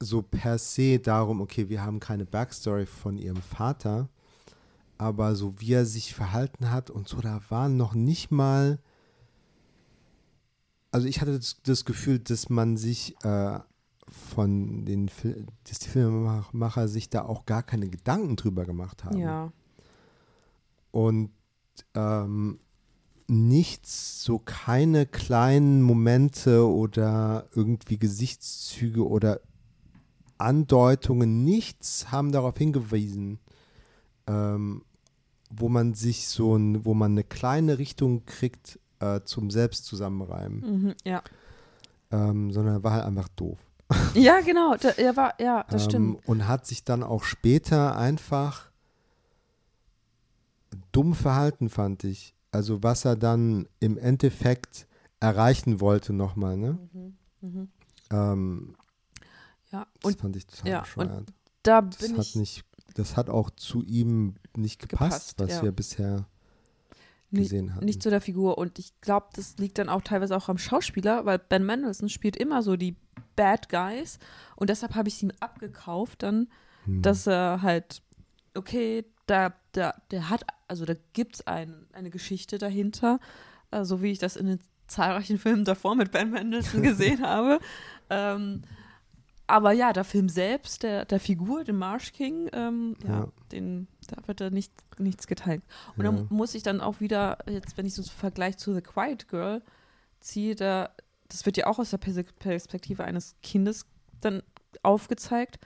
so 0.00 0.22
per 0.22 0.58
se 0.58 0.98
darum, 0.98 1.40
okay, 1.40 1.68
wir 1.68 1.82
haben 1.82 2.00
keine 2.00 2.24
Backstory 2.26 2.86
von 2.86 3.16
ihrem 3.18 3.40
Vater, 3.42 4.08
aber 4.98 5.34
so 5.34 5.60
wie 5.60 5.72
er 5.72 5.86
sich 5.86 6.14
verhalten 6.14 6.70
hat 6.70 6.90
und 6.90 7.08
so, 7.08 7.20
da 7.20 7.40
waren 7.48 7.76
noch 7.76 7.94
nicht 7.94 8.30
mal, 8.30 8.78
also 10.90 11.06
ich 11.06 11.20
hatte 11.20 11.36
das, 11.36 11.56
das 11.62 11.84
Gefühl, 11.84 12.18
dass 12.18 12.48
man 12.50 12.76
sich 12.76 13.16
äh, 13.24 13.58
von 14.08 14.84
den, 14.84 15.08
Fil 15.08 15.46
dass 15.68 15.78
die 15.78 15.88
Filmemacher 15.88 16.88
sich 16.88 17.08
da 17.08 17.24
auch 17.24 17.46
gar 17.46 17.62
keine 17.62 17.88
Gedanken 17.88 18.36
drüber 18.36 18.64
gemacht 18.64 19.04
haben 19.04 19.18
Ja. 19.18 19.52
und 20.90 21.30
ähm, 21.94 22.60
nichts, 23.26 24.22
so 24.22 24.38
keine 24.38 25.06
kleinen 25.06 25.82
Momente 25.82 26.68
oder 26.68 27.48
irgendwie 27.54 27.98
Gesichtszüge 27.98 29.06
oder 29.06 29.40
Andeutungen, 30.38 31.44
nichts 31.44 32.10
haben 32.10 32.32
darauf 32.32 32.56
hingewiesen, 32.56 33.38
ähm, 34.26 34.82
wo 35.50 35.68
man 35.68 35.94
sich 35.94 36.26
so 36.28 36.56
ein, 36.56 36.84
wo 36.84 36.94
man 36.94 37.12
eine 37.12 37.24
kleine 37.24 37.78
Richtung 37.78 38.24
kriegt 38.24 38.78
äh, 39.00 39.20
zum 39.24 39.50
Selbstzusammenreimen, 39.50 40.60
Mhm. 40.82 40.94
Ja. 41.04 41.22
ähm, 42.10 42.50
sondern 42.52 42.76
er 42.76 42.82
war 42.84 42.92
halt 42.92 43.04
einfach 43.04 43.28
doof. 43.28 43.58
Ja, 44.14 44.40
genau. 44.40 44.76
Da, 44.80 44.90
er 44.90 45.16
war, 45.16 45.34
ja, 45.40 45.64
das 45.70 45.84
ähm, 45.84 45.90
stimmt. 45.90 46.28
Und 46.28 46.48
hat 46.48 46.66
sich 46.66 46.84
dann 46.84 47.02
auch 47.02 47.22
später 47.24 47.96
einfach 47.96 48.70
dumm 50.92 51.14
verhalten, 51.14 51.68
fand 51.68 52.04
ich. 52.04 52.34
Also 52.50 52.82
was 52.82 53.04
er 53.04 53.16
dann 53.16 53.66
im 53.80 53.98
Endeffekt 53.98 54.86
erreichen 55.20 55.80
wollte 55.80 56.12
nochmal, 56.12 56.56
ne? 56.56 56.78
Mhm. 57.40 57.68
Ähm, 58.10 58.74
Ja. 59.74 59.86
das 60.00 60.04
Und 60.12 60.20
fand 60.20 60.36
ich 60.36 60.46
total 60.46 60.70
ja, 60.70 60.80
bescheuert. 60.80 61.32
da 61.62 61.82
Das 61.82 61.98
bin 61.98 62.12
hat 62.16 62.24
ich 62.26 62.36
nicht, 62.36 62.64
das 62.94 63.16
hat 63.16 63.28
auch 63.28 63.50
zu 63.50 63.82
ihm 63.82 64.34
nicht 64.56 64.80
gepasst, 64.80 65.36
Gepasst, 65.36 65.40
was 65.40 65.50
ja. 65.50 65.62
wir 65.62 65.72
bisher 65.72 66.26
gesehen 67.32 67.74
hatten. 67.74 67.84
nicht 67.84 68.02
zu 68.02 68.10
der 68.10 68.20
Figur. 68.20 68.58
Und 68.58 68.78
ich 68.78 68.92
glaube, 69.00 69.26
das 69.34 69.56
liegt 69.58 69.78
dann 69.78 69.88
auch 69.88 70.02
teilweise 70.02 70.36
auch 70.36 70.48
am 70.48 70.58
Schauspieler, 70.58 71.24
weil 71.26 71.38
Ben 71.38 71.66
Mendelsohn 71.66 72.08
spielt 72.08 72.36
immer 72.36 72.62
so 72.62 72.76
die 72.76 72.96
Bad 73.34 73.68
Guys. 73.68 74.18
Und 74.56 74.70
deshalb 74.70 74.94
habe 74.94 75.08
ich 75.08 75.22
ihm 75.22 75.32
abgekauft 75.40 76.22
dann, 76.22 76.48
Hm. 76.84 77.00
dass 77.02 77.26
er 77.26 77.62
halt, 77.62 78.02
okay, 78.54 79.04
da, 79.26 79.54
da, 79.72 79.94
der 80.10 80.28
hat, 80.28 80.44
also 80.68 80.84
da 80.84 80.92
gibt 81.14 81.36
es 81.36 81.46
ein, 81.46 81.86
eine 81.94 82.10
Geschichte 82.10 82.58
dahinter, 82.58 83.18
äh, 83.70 83.84
so 83.84 84.02
wie 84.02 84.12
ich 84.12 84.18
das 84.18 84.36
in 84.36 84.46
den 84.46 84.60
zahlreichen 84.86 85.38
Filmen 85.38 85.64
davor 85.64 85.96
mit 85.96 86.12
Ben 86.12 86.30
Mendelsohn 86.30 86.82
gesehen 86.84 87.22
habe. 87.22 87.58
Ähm, 88.10 88.62
aber 89.46 89.72
ja, 89.72 89.92
der 89.92 90.04
Film 90.04 90.28
selbst, 90.28 90.82
der, 90.82 91.04
der 91.04 91.20
Figur, 91.20 91.64
dem 91.64 91.76
Marsh 91.76 92.12
King, 92.12 92.48
ähm, 92.52 92.96
ja, 93.02 93.08
Ja. 93.20 93.28
den, 93.52 93.88
da 94.08 94.26
wird 94.26 94.40
da 94.40 94.50
nicht, 94.50 94.72
nichts 94.98 95.26
geteilt. 95.26 95.62
Und 95.96 96.04
Ja. 96.04 96.10
dann 96.12 96.26
muss 96.30 96.54
ich 96.54 96.62
dann 96.62 96.80
auch 96.80 97.00
wieder, 97.00 97.38
jetzt 97.48 97.76
wenn 97.76 97.86
ich 97.86 97.94
so 97.94 98.02
einen 98.02 98.10
Vergleich 98.10 98.56
zu 98.56 98.74
The 98.74 98.80
Quiet 98.80 99.28
Girl 99.28 99.62
ziehe, 100.20 100.54
da, 100.54 100.90
das 101.28 101.44
wird 101.44 101.56
ja 101.56 101.66
auch 101.66 101.78
aus 101.78 101.90
der 101.90 101.98
Pers- 102.00 102.32
Perspektive 102.38 103.04
eines 103.04 103.36
Kindes 103.42 103.86
dann 104.20 104.42
aufgezeigt. 104.82 105.58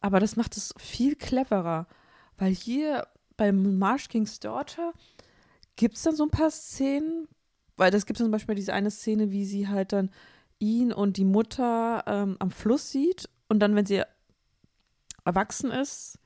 Aber 0.00 0.20
das 0.20 0.36
macht 0.36 0.56
es 0.56 0.72
viel 0.78 1.16
cleverer, 1.16 1.86
weil 2.36 2.52
hier 2.54 3.06
beim 3.36 3.78
Marsh 3.78 4.08
Kings 4.08 4.40
Daughter 4.40 4.92
gibt 5.76 5.96
es 5.96 6.02
dann 6.02 6.16
so 6.16 6.24
ein 6.24 6.30
paar 6.30 6.50
Szenen, 6.50 7.28
weil 7.76 7.90
das 7.90 8.06
gibt 8.06 8.18
zum 8.18 8.30
Beispiel 8.30 8.54
diese 8.54 8.72
eine 8.72 8.90
Szene, 8.90 9.30
wie 9.30 9.44
sie 9.44 9.68
halt 9.68 9.92
dann 9.92 10.10
ihn 10.58 10.92
und 10.92 11.16
die 11.16 11.24
Mutter 11.24 12.02
ähm, 12.06 12.36
am 12.38 12.50
Fluss 12.50 12.90
sieht 12.90 13.28
und 13.48 13.60
dann, 13.60 13.74
wenn 13.76 13.86
sie 13.86 14.02
erwachsen 15.24 15.70
ist, 15.70 16.18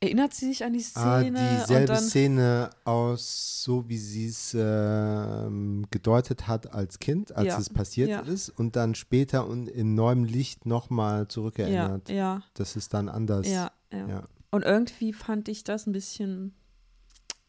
erinnert 0.00 0.34
sie 0.34 0.46
sich 0.48 0.64
an 0.64 0.72
die 0.74 0.84
Ah, 0.94 1.20
Szene 1.20 1.38
und 1.38 1.60
dieselbe 1.60 1.86
dann 1.86 2.02
Szene 2.02 2.70
aus, 2.84 3.62
so 3.62 3.88
wie 3.88 3.96
sie 3.98 4.26
es 4.26 4.54
ähm, 4.58 5.86
gedeutet 5.90 6.46
hat 6.46 6.72
als 6.74 6.98
Kind, 6.98 7.32
als 7.34 7.46
Ja, 7.46 7.58
es 7.58 7.70
passiert 7.70 8.10
ja. 8.10 8.20
ist, 8.20 8.50
und 8.50 8.76
dann 8.76 8.94
später 8.94 9.46
und 9.46 9.68
in 9.68 9.94
neuem 9.94 10.24
Licht 10.24 10.66
nochmal 10.66 11.20
ja, 11.20 11.28
zurückerinnert. 11.28 12.08
ja, 12.08 12.42
Das 12.54 12.76
ist 12.76 12.92
dann 12.94 13.08
anders. 13.08 13.46
ja, 13.48 13.70
ja. 13.92 14.06
Ja. 14.08 14.22
Und 14.50 14.64
irgendwie 14.64 15.12
fand 15.12 15.48
ich 15.48 15.64
das 15.64 15.86
ein 15.86 15.92
bisschen 15.92 16.54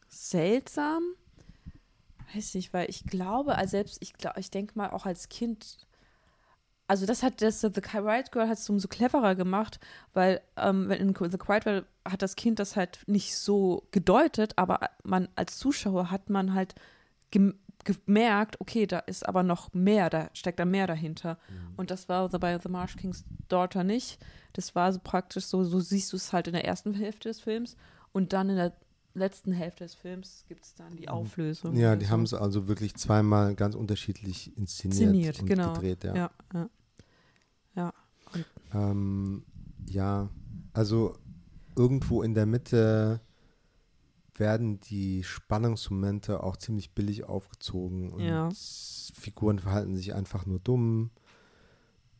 seltsam. 0.08 1.02
Weiß 2.34 2.54
nicht, 2.54 2.72
weil 2.72 2.90
ich 2.90 3.04
glaube, 3.04 3.56
also 3.56 3.70
selbst, 3.72 3.98
ich 4.00 4.14
glaube, 4.14 4.40
ich 4.40 4.50
denke 4.50 4.72
mal 4.76 4.90
auch 4.90 5.06
als 5.06 5.28
Kind, 5.28 5.86
also 6.88 7.04
das 7.04 7.22
hat 7.22 7.42
das 7.42 7.60
The 7.60 7.70
Quiet 7.70 8.32
Girl 8.32 8.48
hat 8.48 8.58
es 8.58 8.68
umso 8.68 8.88
cleverer 8.88 9.34
gemacht, 9.34 9.78
weil 10.14 10.40
ähm, 10.56 10.90
in 10.90 11.14
The 11.14 11.38
Quiet 11.38 11.64
Girl 11.64 11.86
hat 12.04 12.22
das 12.22 12.34
Kind 12.34 12.58
das 12.58 12.76
halt 12.76 13.00
nicht 13.06 13.36
so 13.36 13.86
gedeutet, 13.90 14.54
aber 14.56 14.80
man 15.04 15.28
als 15.36 15.58
Zuschauer 15.58 16.10
hat 16.10 16.30
man 16.30 16.54
halt 16.54 16.74
gem 17.30 17.54
gemerkt, 17.84 18.60
okay, 18.60 18.86
da 18.86 18.98
ist 18.98 19.26
aber 19.26 19.42
noch 19.42 19.72
mehr, 19.72 20.10
da 20.10 20.28
steckt 20.34 20.58
da 20.58 20.66
mehr 20.66 20.86
dahinter. 20.86 21.38
Und 21.76 21.90
das 21.90 22.08
war 22.08 22.28
bei 22.28 22.58
The 22.58 22.68
Marsh 22.68 22.96
King's 22.96 23.24
Daughter 23.48 23.82
nicht. 23.82 24.18
Das 24.52 24.74
war 24.74 24.92
so 24.92 24.98
praktisch 25.02 25.46
so, 25.46 25.64
so 25.64 25.80
siehst 25.80 26.12
du 26.12 26.16
es 26.16 26.32
halt 26.32 26.48
in 26.48 26.52
der 26.52 26.66
ersten 26.66 26.92
Hälfte 26.92 27.28
des 27.28 27.40
Films 27.40 27.76
und 28.12 28.32
dann 28.32 28.50
in 28.50 28.56
der 28.56 28.74
letzten 29.14 29.52
Hälfte 29.52 29.84
des 29.84 29.94
Films 29.94 30.44
gibt 30.48 30.64
es 30.64 30.74
dann 30.74 30.96
die 30.96 31.08
Auflösung. 31.08 31.76
Ja, 31.76 31.96
die 31.96 32.06
so. 32.06 32.10
haben 32.10 32.22
es 32.24 32.34
also 32.34 32.68
wirklich 32.68 32.94
zweimal 32.96 33.54
ganz 33.54 33.74
unterschiedlich 33.74 34.56
inszeniert, 34.56 35.00
Inszeniert, 35.00 35.40
und 35.40 35.46
genau. 35.46 35.72
gedreht. 35.72 36.04
Ja. 36.04 36.14
Ja, 36.14 36.30
ja. 36.54 36.70
Ja, 37.78 37.92
Ähm, 38.74 39.44
ja, 39.86 40.28
also 40.72 41.16
irgendwo 41.76 42.22
in 42.22 42.34
der 42.34 42.44
Mitte 42.44 43.20
werden 44.34 44.80
die 44.80 45.22
Spannungsmomente 45.22 46.42
auch 46.42 46.56
ziemlich 46.56 46.92
billig 46.92 47.24
aufgezogen 47.24 48.12
und 48.12 48.20
Ja. 48.20 48.48
Figuren 49.14 49.58
verhalten 49.58 49.96
sich 49.96 50.14
einfach 50.14 50.44
nur 50.44 50.58
dumm, 50.58 51.10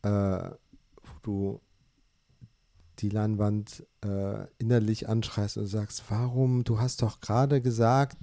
äh, 0.01 0.09
wo 0.09 1.19
du 1.21 1.61
die 2.99 3.09
Leinwand 3.09 3.85
äh, 4.01 4.45
innerlich 4.57 5.07
anschreist 5.07 5.57
und 5.57 5.67
sagst, 5.67 6.03
warum, 6.09 6.63
du 6.63 6.79
hast 6.79 7.01
doch 7.01 7.21
gerade 7.21 7.61
gesagt, 7.61 8.17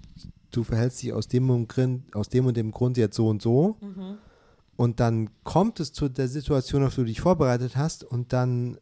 du 0.50 0.64
verhältst 0.64 1.02
dich 1.02 1.12
aus 1.12 1.28
dem, 1.28 1.48
und 1.50 1.68
Grund, 1.68 2.14
aus 2.14 2.28
dem 2.28 2.46
und 2.46 2.56
dem 2.56 2.72
Grund 2.72 2.96
jetzt 2.96 3.16
so 3.16 3.28
und 3.28 3.40
so. 3.42 3.76
Und 4.76 5.00
dann 5.00 5.30
kommt 5.42 5.80
es 5.80 5.92
zu 5.92 6.08
der 6.08 6.28
Situation, 6.28 6.84
auf 6.84 6.94
die 6.94 7.00
du 7.00 7.06
dich 7.06 7.20
vorbereitet 7.20 7.76
hast, 7.76 8.04
und 8.04 8.32
dann 8.32 8.78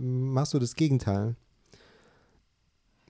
machst 0.00 0.52
du 0.52 0.58
das 0.58 0.74
Gegenteil. 0.74 1.36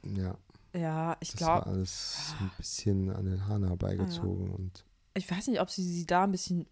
Ja, 0.05 0.39
ja 0.73 1.17
ich 1.21 1.33
das 1.33 1.41
war 1.43 1.62
glaube, 1.62 1.77
alles 1.77 2.35
ein 2.41 2.51
bisschen 2.57 3.11
an 3.11 3.25
den 3.25 3.47
Haaren 3.47 3.67
herbeigezogen. 3.67 4.51
Und 4.51 4.85
ich 5.15 5.29
weiß 5.29 5.49
nicht, 5.49 5.61
ob 5.61 5.69
sie 5.71 5.83
sie 5.83 6.07
da 6.07 6.25
ein 6.25 6.33
bisschen 6.33 6.67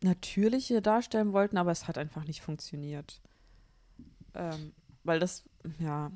natürlicher 0.00 0.80
darstellen 0.80 1.32
wollten, 1.32 1.56
aber 1.56 1.72
es 1.72 1.88
hat 1.88 1.98
einfach 1.98 2.24
nicht 2.24 2.40
funktioniert. 2.40 3.20
Ähm, 4.34 4.72
weil 5.02 5.18
das, 5.18 5.44
ja, 5.80 6.12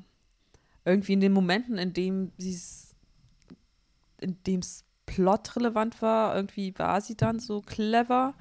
irgendwie 0.85 1.13
in 1.13 1.19
den 1.19 1.33
Momenten, 1.33 1.77
in 1.77 1.93
dem 1.93 2.31
sie 2.37 2.53
es, 2.53 2.95
in 4.21 4.41
dem 4.43 4.61
es 4.61 4.85
plotrelevant 5.15 6.01
war, 6.01 6.35
irgendwie 6.35 6.73
war 6.77 7.01
sie 7.01 7.15
dann 7.15 7.39
so 7.39 7.61
clever. 7.61 8.33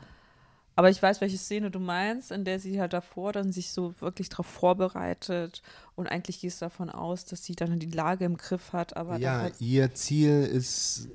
Aber 0.76 0.90
ich 0.90 1.02
weiß, 1.02 1.20
welche 1.20 1.38
Szene 1.38 1.72
du 1.72 1.80
meinst, 1.80 2.30
in 2.30 2.44
der 2.44 2.60
sie 2.60 2.80
halt 2.80 2.92
davor 2.92 3.32
dann 3.32 3.50
sich 3.50 3.72
so 3.72 4.00
wirklich 4.00 4.28
darauf 4.28 4.46
vorbereitet 4.46 5.60
und 5.96 6.06
eigentlich 6.06 6.40
gehst 6.40 6.62
davon 6.62 6.88
aus, 6.88 7.24
dass 7.24 7.42
sie 7.42 7.56
dann 7.56 7.80
die 7.80 7.90
Lage 7.90 8.24
im 8.24 8.36
Griff 8.36 8.72
hat, 8.72 8.96
aber 8.96 9.18
ja, 9.18 9.48
ihr 9.58 9.92
Ziel 9.94 10.44
ist, 10.44 11.08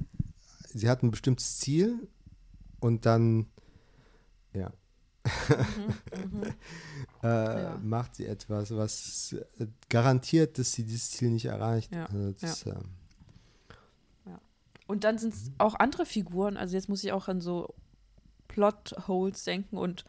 sie 0.73 0.89
hat 0.89 1.01
ein 1.03 1.11
bestimmtes 1.11 1.59
Ziel 1.59 1.97
und 2.81 3.05
dann, 3.05 3.45
ja, 4.53 4.73
äh, 7.23 7.63
Ja. 7.63 7.79
macht 7.81 8.15
sie 8.15 8.25
etwas, 8.25 8.75
was 8.75 9.33
äh, 9.59 9.67
garantiert, 9.87 10.57
dass 10.57 10.73
sie 10.73 10.83
dieses 10.83 11.11
Ziel 11.11 11.29
nicht 11.29 11.45
erreicht. 11.45 11.95
Ja, 11.95 12.07
Also 12.07 12.33
das, 12.41 12.65
äh, 12.65 12.73
Und 14.93 15.03
dann 15.05 15.17
sind 15.17 15.33
es 15.33 15.51
auch 15.57 15.73
andere 15.79 16.05
Figuren. 16.05 16.55
Also 16.55 16.75
jetzt 16.75 16.87
muss 16.87 17.03
ich 17.03 17.11
auch 17.13 17.27
an 17.27 17.41
so 17.41 17.73
Plotholes 18.47 19.43
denken 19.43 19.75
und 19.79 20.05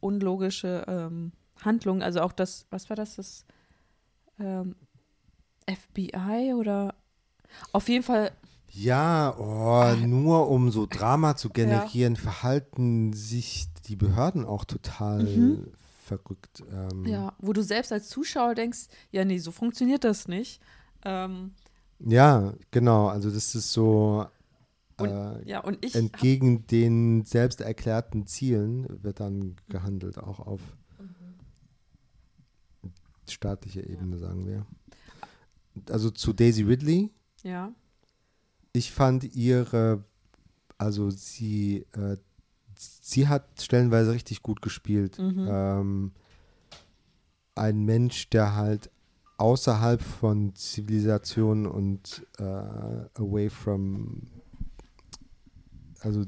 unlogische 0.00 0.84
ähm, 0.88 1.30
Handlungen. 1.64 2.02
Also 2.02 2.22
auch 2.22 2.32
das, 2.32 2.66
was 2.70 2.90
war 2.90 2.96
das, 2.96 3.14
das 3.14 3.44
ähm, 4.40 4.74
FBI 5.66 6.54
oder 6.54 6.96
auf 7.70 7.88
jeden 7.88 8.02
Fall, 8.02 8.32
Ja, 8.72 9.32
oh, 9.38 9.94
nur 9.96 10.48
um 10.50 10.72
so 10.72 10.86
Drama 10.86 11.36
zu 11.36 11.50
generieren, 11.60 12.16
verhalten 12.16 13.12
sich 13.12 13.68
die 13.86 13.94
Behörden 13.94 14.44
auch 14.44 14.64
total 14.64 15.22
Mhm. 15.22 15.72
verrückt. 16.04 16.64
Ähm, 16.72 17.06
ja, 17.06 17.32
wo 17.38 17.52
du 17.52 17.62
selbst 17.62 17.92
als 17.92 18.08
Zuschauer 18.08 18.56
denkst, 18.56 18.88
ja, 19.12 19.24
nee, 19.24 19.38
so 19.38 19.52
funktioniert 19.52 20.02
das 20.02 20.26
nicht. 20.26 20.60
Ähm, 21.04 21.54
ja, 22.00 22.54
genau. 22.70 23.08
Also 23.08 23.30
das 23.30 23.54
ist 23.54 23.72
so 23.72 24.26
Und- 24.98 25.08
äh, 25.10 25.48
ja, 25.48 25.60
und 25.60 25.84
ich 25.84 25.94
hab, 25.94 26.00
entgegen 26.02 26.66
den 26.66 27.24
selbst 27.24 27.60
erklärten 27.60 28.26
Zielen 28.26 28.86
wird 29.02 29.20
dann 29.20 29.56
gehandelt, 29.68 30.18
auch 30.18 30.40
auf 30.40 30.60
staatlicher 33.28 33.84
Ebene, 33.88 34.18
sagen 34.18 34.46
wir. 34.46 34.66
Also 35.90 36.10
zu 36.10 36.32
Daisy 36.32 36.62
Ridley. 36.62 37.10
ja, 37.42 37.72
ich 38.72 38.92
fand 38.92 39.24
ihre, 39.34 40.04
also 40.76 41.08
sie, 41.10 41.86
äh, 41.92 42.16
sie 42.76 43.26
hat 43.26 43.62
stellenweise 43.62 44.12
richtig 44.12 44.42
gut 44.42 44.60
gespielt. 44.60 45.18
Mhm. 45.18 45.46
Ähm, 45.50 46.12
ein 47.54 47.84
Mensch, 47.86 48.28
der 48.28 48.54
halt 48.54 48.90
außerhalb 49.38 50.00
von 50.00 50.54
Zivilisation 50.54 51.66
und 51.66 52.26
äh, 52.38 52.42
away 53.14 53.50
from, 53.50 54.22
also 56.00 56.24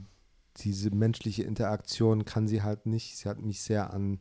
diese 0.59 0.91
menschliche 0.91 1.45
Interaktion 1.45 2.25
kann 2.25 2.49
sie 2.49 2.63
halt 2.63 2.87
nicht. 2.87 3.17
Sie 3.17 3.29
hat 3.29 3.41
mich 3.41 3.63
sehr 3.63 3.93
an 3.95 4.19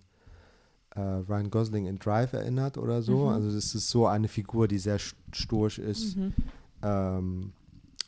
äh, 0.96 1.02
Ryan 1.02 1.50
Gosling 1.50 1.86
in 1.86 2.00
Drive 2.00 2.34
erinnert 2.34 2.78
oder 2.78 3.02
so. 3.02 3.26
Mhm. 3.26 3.34
Also 3.34 3.52
das 3.52 3.76
ist 3.76 3.90
so 3.90 4.08
eine 4.08 4.28
Figur, 4.28 4.68
die 4.68 4.80
sehr 4.80 5.00
st- 5.00 5.16
stoisch 5.34 5.80
ist 5.80 6.16
mhm. 6.16 6.34
ähm, 6.82 7.54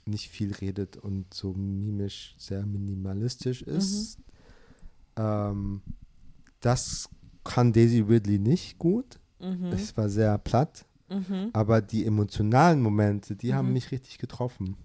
nicht 0.05 0.29
viel 0.29 0.53
redet 0.53 0.97
und 0.97 1.33
so 1.33 1.53
mimisch 1.53 2.35
sehr 2.37 2.65
minimalistisch 2.65 3.61
ist. 3.63 4.17
Ähm, 5.17 5.81
das 6.61 7.09
kann 7.43 7.73
Daisy 7.73 7.99
Ridley 7.99 8.39
nicht 8.39 8.79
gut. 8.79 9.19
Mhm. 9.39 9.65
Es 9.71 9.95
war 9.97 10.09
sehr 10.09 10.37
platt, 10.37 10.85
Mhm. 11.09 11.49
aber 11.53 11.81
die 11.81 12.05
emotionalen 12.05 12.81
Momente, 12.81 13.35
die 13.35 13.53
haben 13.53 13.67
Mhm. 13.67 13.73
mich 13.73 13.91
richtig 13.91 14.17
getroffen. 14.17 14.75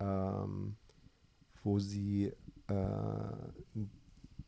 Ähm, 0.00 0.76
wo 1.62 1.78
sie 1.78 2.32
äh, 2.66 2.72
ein 2.74 3.90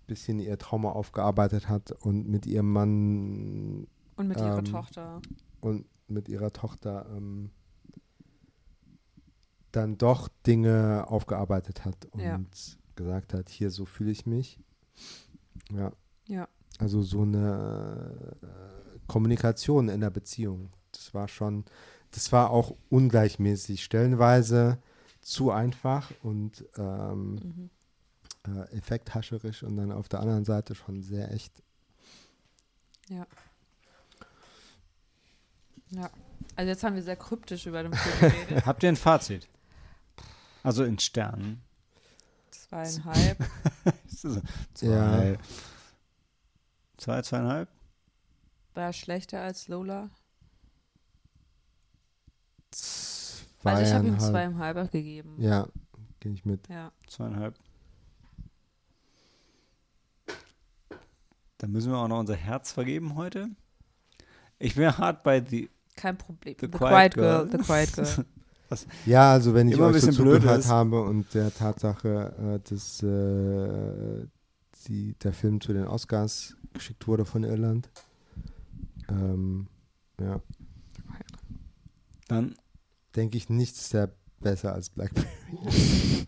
bisschen 0.08 0.40
ihr 0.40 0.58
Trauma 0.58 0.90
aufgearbeitet 0.90 1.68
hat 1.68 1.92
und 1.92 2.28
mit 2.28 2.44
ihrem 2.46 2.72
Mann 2.72 3.86
Und 4.16 4.28
mit 4.28 4.38
ihrer 4.38 4.58
ähm, 4.58 4.64
Tochter. 4.64 5.20
und 5.60 5.86
mit 6.08 6.28
ihrer 6.28 6.52
Tochter 6.52 7.06
ähm, 7.16 7.50
dann 9.72 9.96
doch 9.98 10.28
Dinge 10.46 11.04
aufgearbeitet 11.08 11.84
hat 11.84 12.06
und 12.12 12.20
Ja. 12.20 12.40
gesagt 12.96 13.32
hat, 13.34 13.48
hier 13.48 13.70
so 13.70 13.84
fühle 13.86 14.10
ich 14.10 14.26
mich. 14.26 14.58
Ja. 15.72 15.92
Ja. 16.28 16.48
Also 16.78 17.02
so 17.02 17.22
eine 17.22 18.36
äh, 18.42 18.83
Kommunikation 19.06 19.88
in 19.88 20.00
der 20.00 20.10
Beziehung. 20.10 20.70
Das 20.92 21.12
war 21.14 21.28
schon, 21.28 21.64
das 22.12 22.32
war 22.32 22.50
auch 22.50 22.74
ungleichmäßig. 22.90 23.82
Stellenweise 23.84 24.78
zu 25.20 25.50
einfach 25.50 26.10
und 26.22 26.64
ähm, 26.76 27.34
Mhm. 27.34 27.70
äh, 28.46 28.76
effekthascherisch 28.76 29.62
und 29.62 29.76
dann 29.76 29.90
auf 29.92 30.08
der 30.08 30.20
anderen 30.20 30.44
Seite 30.44 30.74
schon 30.74 31.02
sehr 31.02 31.32
echt. 31.32 31.52
Ja. 33.08 33.26
Ja. 35.90 36.10
Also 36.56 36.68
jetzt 36.70 36.82
haben 36.84 36.94
wir 36.94 37.02
sehr 37.02 37.16
kryptisch 37.16 37.66
über 37.66 37.82
den 37.82 37.92
Film 37.94 38.32
geredet. 38.46 38.66
Habt 38.66 38.82
ihr 38.82 38.88
ein 38.90 38.96
Fazit? 38.96 39.48
Also 40.62 40.84
in 40.84 40.98
Sternen. 40.98 41.62
Zweieinhalb. 42.50 43.38
Zwei, 44.08 44.40
Ja. 44.80 45.36
zwei, 46.96 47.22
zweieinhalb? 47.22 47.68
War 48.74 48.92
schlechter 48.92 49.40
als 49.40 49.68
Lola. 49.68 50.10
Zweieinhalb. 52.72 53.78
Also 53.78 53.82
ich 53.82 53.94
habe 53.94 54.08
ihm 54.08 54.18
zweieinhalb 54.18 54.92
gegeben. 54.92 55.36
Ja, 55.38 55.68
gehe 56.20 56.32
ich 56.32 56.44
mit. 56.44 56.68
Ja. 56.68 56.92
Zweieinhalb. 57.06 57.54
Dann 61.58 61.70
müssen 61.72 61.92
wir 61.92 61.98
auch 61.98 62.08
noch 62.08 62.18
unser 62.18 62.34
Herz 62.34 62.72
vergeben 62.72 63.14
heute. 63.14 63.48
Ich 64.58 64.74
bin 64.74 64.96
hart 64.98 65.22
bei 65.22 65.40
die. 65.40 65.70
Kein 65.96 66.18
Problem. 66.18 66.56
The 66.60 66.66
The, 66.66 66.72
Quiet 66.72 66.90
Quiet, 66.90 67.14
Girl. 67.14 67.48
Girl. 67.48 67.58
The 67.58 67.58
Quiet 67.64 67.92
Girl. 67.94 68.24
Ja, 69.06 69.30
also 69.30 69.54
wenn 69.54 69.68
ich 69.68 69.74
Immer 69.74 69.88
ein 69.88 69.94
euch 69.94 70.00
so 70.00 70.08
bisschen 70.08 70.24
blöd 70.24 70.40
zugehört 70.40 70.60
ist. 70.60 70.68
habe 70.68 71.02
und 71.02 71.32
der 71.32 71.54
Tatsache, 71.54 72.34
äh, 72.64 72.68
dass 72.68 73.02
äh, 73.04 74.26
die, 74.88 75.14
der 75.22 75.32
Film 75.32 75.60
zu 75.60 75.72
den 75.72 75.86
Oscars 75.86 76.56
geschickt 76.72 77.06
wurde 77.06 77.24
von 77.24 77.44
Irland. 77.44 77.88
Ähm, 79.08 79.66
ja, 80.20 80.40
Dann. 82.28 82.54
denke 83.16 83.36
ich, 83.36 83.48
nichts 83.48 83.90
sehr 83.90 84.10
besser 84.40 84.72
als 84.72 84.90
Blackberry. 84.90 85.26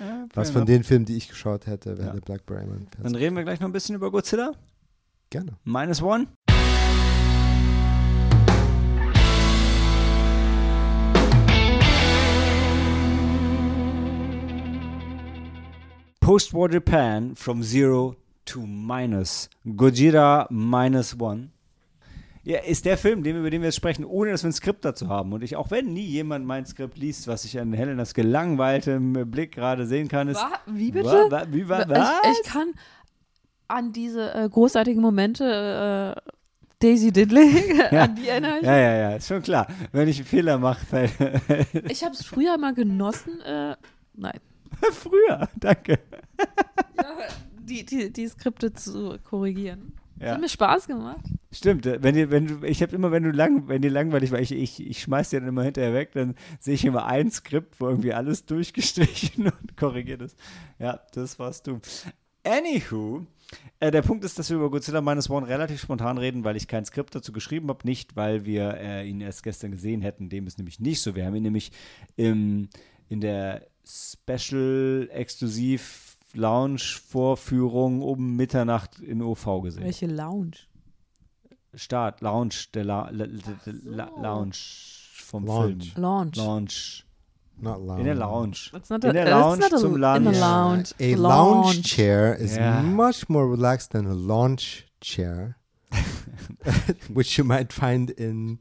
Ja, 0.00 0.26
Was 0.34 0.50
von 0.50 0.64
den 0.64 0.84
Filmen, 0.84 1.06
die 1.06 1.16
ich 1.16 1.28
geschaut 1.28 1.66
hätte, 1.66 1.98
wäre 1.98 2.14
Ja. 2.14 2.20
Blackberry. 2.20 2.66
Dann 3.02 3.14
reden 3.16 3.34
wir 3.34 3.42
gleich 3.42 3.58
noch 3.58 3.68
ein 3.68 3.72
bisschen 3.72 3.96
über 3.96 4.12
Godzilla. 4.12 4.52
Gerne. 5.30 5.56
Minus 5.64 6.00
One. 6.02 6.28
Post-War 16.20 16.70
Japan 16.70 17.34
from 17.34 17.62
Zero 17.62 18.16
to 18.44 18.60
Minus. 18.66 19.48
Gojira 19.64 20.46
Minus 20.50 21.18
One. 21.18 21.50
Ja, 22.50 22.60
ist 22.60 22.86
der 22.86 22.96
Film, 22.96 23.22
den, 23.22 23.36
über 23.36 23.50
den 23.50 23.60
wir 23.60 23.68
jetzt 23.68 23.76
sprechen, 23.76 24.06
ohne 24.06 24.30
dass 24.30 24.42
wir 24.42 24.48
ein 24.48 24.54
Skript 24.54 24.82
dazu 24.82 25.08
haben. 25.08 25.34
Und 25.34 25.42
ich, 25.42 25.54
auch 25.56 25.70
wenn 25.70 25.92
nie 25.92 26.06
jemand 26.06 26.46
mein 26.46 26.64
Skript 26.64 26.96
liest, 26.96 27.28
was 27.28 27.44
ich 27.44 27.60
an 27.60 27.74
Helenas 27.74 28.14
gelangweiltem 28.14 29.30
Blick 29.30 29.52
gerade 29.54 29.86
sehen 29.86 30.08
kann, 30.08 30.28
ist. 30.28 30.38
Wa- 30.40 30.58
Wie 30.66 30.90
bitte? 30.90 31.06
Wa- 31.08 31.30
wa- 31.30 31.46
wie 31.50 31.68
war 31.68 31.86
was? 31.90 32.10
Ich, 32.24 32.38
ich 32.46 32.50
kann 32.50 32.72
an 33.68 33.92
diese 33.92 34.32
äh, 34.32 34.48
großartigen 34.48 35.02
Momente 35.02 36.14
äh, 36.16 36.30
Daisy 36.80 37.12
Diddley, 37.12 37.74
Ja. 37.92 38.04
an 38.04 38.14
die 38.14 38.28
erinnere 38.28 38.58
ich 38.60 38.64
Ja, 38.64 38.76
ja, 38.78 38.94
ja, 38.96 39.16
ist 39.16 39.28
schon 39.28 39.42
klar. 39.42 39.66
Wenn 39.92 40.08
ich 40.08 40.16
einen 40.16 40.26
Fehler 40.26 40.56
mache, 40.56 40.86
fällt. 40.86 41.12
Ich 41.90 42.02
habe 42.02 42.14
es 42.14 42.24
früher 42.24 42.56
mal 42.56 42.72
genossen. 42.72 43.42
Äh, 43.42 43.76
nein. 44.14 44.40
Früher, 44.92 45.48
danke. 45.56 45.98
Die, 47.60 47.84
die, 47.84 48.10
die 48.12 48.28
Skripte 48.28 48.72
zu 48.72 49.18
korrigieren. 49.28 49.92
Ja. 50.20 50.32
hat 50.32 50.40
mir 50.40 50.48
Spaß 50.48 50.86
gemacht. 50.86 51.24
Stimmt, 51.52 51.86
äh, 51.86 52.02
wenn 52.02 52.14
dir, 52.14 52.30
wenn 52.30 52.46
du, 52.46 52.66
ich 52.66 52.82
habe 52.82 52.94
immer, 52.94 53.10
wenn 53.10 53.22
du 53.22 53.30
lang, 53.30 53.68
wenn 53.68 53.82
dir 53.82 53.90
langweilig 53.90 54.32
war, 54.32 54.40
ich, 54.40 54.52
ich, 54.52 54.84
ich 54.86 55.02
schmeiß 55.02 55.30
dir 55.30 55.40
dann 55.40 55.48
immer 55.48 55.62
hinterher 55.62 55.94
weg, 55.94 56.12
dann 56.12 56.34
sehe 56.60 56.74
ich 56.74 56.84
immer 56.84 57.06
ein 57.06 57.30
Skript, 57.30 57.80
wo 57.80 57.88
irgendwie 57.88 58.12
alles 58.12 58.46
durchgestrichen 58.46 59.46
und 59.60 59.76
korrigiert 59.76 60.22
ist. 60.22 60.38
Ja, 60.78 61.00
das 61.12 61.38
warst 61.38 61.66
du. 61.66 61.80
Anywho, 62.44 63.26
äh, 63.80 63.90
der 63.90 64.02
Punkt 64.02 64.24
ist, 64.24 64.38
dass 64.38 64.50
wir 64.50 64.56
über 64.56 64.70
Godzilla 64.70 65.00
Minus 65.00 65.30
One 65.30 65.46
relativ 65.46 65.80
spontan 65.80 66.18
reden, 66.18 66.44
weil 66.44 66.56
ich 66.56 66.68
kein 66.68 66.84
Skript 66.84 67.14
dazu 67.14 67.32
geschrieben 67.32 67.68
habe, 67.68 67.86
nicht 67.86 68.16
weil 68.16 68.44
wir 68.44 68.74
äh, 68.78 69.08
ihn 69.08 69.20
erst 69.20 69.42
gestern 69.42 69.70
gesehen 69.70 70.02
hätten. 70.02 70.28
Dem 70.28 70.46
ist 70.46 70.58
nämlich 70.58 70.80
nicht 70.80 71.00
so. 71.00 71.14
Wir 71.14 71.26
haben 71.26 71.34
ihn 71.34 71.42
nämlich 71.42 71.72
im, 72.16 72.68
in 73.08 73.20
der 73.20 73.66
Special 73.84 75.08
Exklusiv 75.10 76.07
Lounge 76.38 77.00
Vorführung 77.08 78.00
um 78.02 78.36
Mitternacht 78.36 79.00
in 79.00 79.20
OV 79.22 79.62
gesehen. 79.62 79.84
Welche 79.84 80.06
Lounge? 80.06 80.66
Start, 81.74 82.20
Lounge, 82.20 82.68
der 82.74 82.84
La 82.84 83.08
La 83.10 83.26
La 83.26 83.72
La 83.96 84.06
so. 84.06 84.22
Lounge 84.22 84.58
vom 85.24 85.44
Lounge. 85.46 85.84
Film. 85.92 86.02
Lounge. 86.02 86.36
Lounge. 86.38 87.04
Not 87.60 87.80
loud. 87.80 87.98
In 87.98 88.04
der 88.04 88.14
Lounge. 88.14 88.70
It's 88.72 88.88
not 88.88 89.04
In 89.04 89.14
der 89.14 89.28
Lounge 89.28 89.60
not 89.60 89.72
a- 89.72 89.78
zum 89.78 89.94
In 89.94 90.00
Lunch. 90.00 90.26
a 90.28 90.40
lounge. 90.40 90.94
A 91.00 91.14
lounge 91.16 91.82
chair 91.82 92.34
is 92.36 92.54
Yeah. 92.56 92.82
much 92.82 93.28
more 93.28 93.50
relaxed 93.50 93.90
than 93.90 94.06
a 94.06 94.14
launch 94.14 94.86
chair, 95.00 95.56
which 97.12 97.36
you 97.36 97.44
might 97.44 97.72
find 97.72 98.10
in 98.10 98.60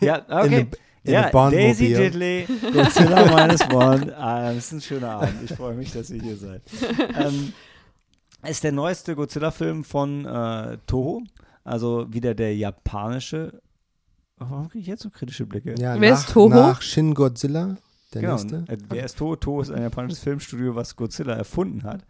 Ja, 0.00 0.16
in 0.28 0.34
okay. 0.54 0.66
In 1.04 1.14
ja, 1.14 1.26
a 1.26 1.30
Bond 1.30 1.54
Daisy. 1.54 1.94
Diddley, 1.94 2.46
Godzilla 2.72 3.24
Minus 3.24 3.60
One. 3.70 4.16
Ah, 4.16 4.52
das 4.52 4.66
ist 4.66 4.72
ein 4.72 4.80
schöner 4.80 5.10
Abend. 5.10 5.34
Ich 5.44 5.56
freue 5.56 5.74
mich, 5.74 5.92
dass 5.92 6.10
ihr 6.10 6.22
hier 6.22 6.36
seid. 6.36 6.62
Ähm, 7.18 7.52
ist 8.48 8.64
der 8.64 8.72
neueste 8.72 9.14
Godzilla-Film 9.14 9.84
von 9.84 10.24
äh, 10.24 10.78
Toho. 10.86 11.22
Also 11.64 12.06
wieder 12.12 12.34
der 12.34 12.56
japanische. 12.56 13.60
Warum 14.38 14.68
kriege 14.68 14.82
ich 14.82 14.88
jetzt 14.88 15.02
so 15.02 15.10
kritische 15.10 15.46
Blicke? 15.46 15.74
Ja, 15.78 16.00
Wer 16.00 16.12
nach, 16.12 16.18
ist 16.18 16.32
Toho? 16.32 16.48
Nach 16.48 16.82
Shin 16.82 17.14
Godzilla, 17.14 17.76
der 18.12 18.20
genau. 18.20 18.34
nächste. 18.34 18.64
Äh, 18.68 18.78
Wer 18.88 19.04
ist 19.04 19.18
Toho? 19.18 19.36
Toho 19.36 19.62
ist 19.62 19.70
ein 19.70 19.82
japanisches 19.82 20.18
Filmstudio, 20.20 20.74
was 20.74 20.96
Godzilla 20.96 21.34
erfunden 21.34 21.84
hat. 21.84 22.04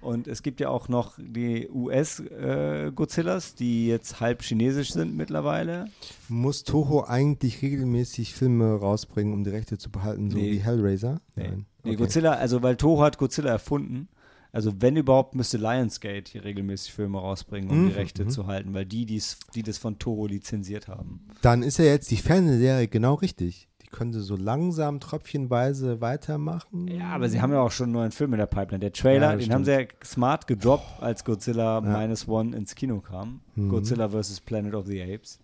Und 0.00 0.28
es 0.28 0.42
gibt 0.42 0.60
ja 0.60 0.68
auch 0.68 0.88
noch 0.88 1.14
die 1.18 1.68
US-Godzillas, 1.68 3.54
die 3.54 3.88
jetzt 3.88 4.20
halb 4.20 4.42
chinesisch 4.42 4.92
sind 4.92 5.16
mittlerweile. 5.16 5.86
Muss 6.28 6.64
Toho 6.64 7.04
eigentlich 7.04 7.62
regelmäßig 7.62 8.34
Filme 8.34 8.74
rausbringen, 8.76 9.32
um 9.32 9.44
die 9.44 9.50
Rechte 9.50 9.78
zu 9.78 9.90
behalten, 9.90 10.30
so 10.30 10.38
Nee. 10.38 10.52
wie 10.52 10.58
Hellraiser? 10.58 11.20
Nee, 11.34 11.48
Nein. 11.48 11.66
nee 11.82 11.90
Okay. 11.90 11.96
Godzilla, 11.96 12.32
also 12.34 12.62
weil 12.62 12.76
Toho 12.76 13.02
hat 13.02 13.18
Godzilla 13.18 13.50
erfunden. 13.50 14.08
Also 14.52 14.72
wenn 14.80 14.96
überhaupt, 14.96 15.34
müsste 15.34 15.58
Lionsgate 15.58 16.30
hier 16.32 16.44
regelmäßig 16.44 16.92
Filme 16.94 17.18
rausbringen, 17.18 17.68
um 17.70 17.82
Mhm, 17.84 17.88
die 17.88 17.94
Rechte 17.94 18.24
mhm. 18.24 18.30
zu 18.30 18.46
halten, 18.46 18.72
weil 18.72 18.86
die, 18.86 19.04
die's, 19.04 19.38
die 19.54 19.62
das 19.62 19.76
von 19.76 19.98
Toho 19.98 20.26
lizenziert 20.26 20.88
haben. 20.88 21.26
Dann 21.42 21.62
ist 21.62 21.78
ja 21.78 21.84
jetzt 21.84 22.10
die 22.10 22.16
Fernsehserie 22.16 22.88
genau 22.88 23.14
richtig. 23.14 23.68
Können 23.96 24.12
sie 24.12 24.20
so 24.20 24.36
langsam 24.36 25.00
tröpfchenweise 25.00 26.02
weitermachen. 26.02 26.86
Ja, 26.86 27.06
aber 27.14 27.30
sie 27.30 27.40
haben 27.40 27.50
ja 27.50 27.60
auch 27.60 27.70
schon 27.70 27.84
einen 27.84 27.92
neuen 27.94 28.12
Film 28.12 28.34
in 28.34 28.38
der 28.38 28.44
Pipeline. 28.46 28.80
Der 28.80 28.92
Trailer, 28.92 29.30
Ja, 29.30 29.36
den 29.36 29.52
haben 29.54 29.64
sie 29.64 29.72
stimmt. 29.72 29.92
ja 30.00 30.06
smart 30.06 30.46
gedroppt, 30.46 31.02
als 31.02 31.24
Godzilla 31.24 31.80
Minus 31.80 32.28
One 32.28 32.54
ins 32.54 32.74
Kino 32.74 33.00
kam. 33.00 33.40
Mhm. 33.54 33.70
Godzilla 33.70 34.10
vs. 34.10 34.40
Planet 34.42 34.74
of 34.74 34.86
the 34.86 35.00
Apes. 35.02 35.38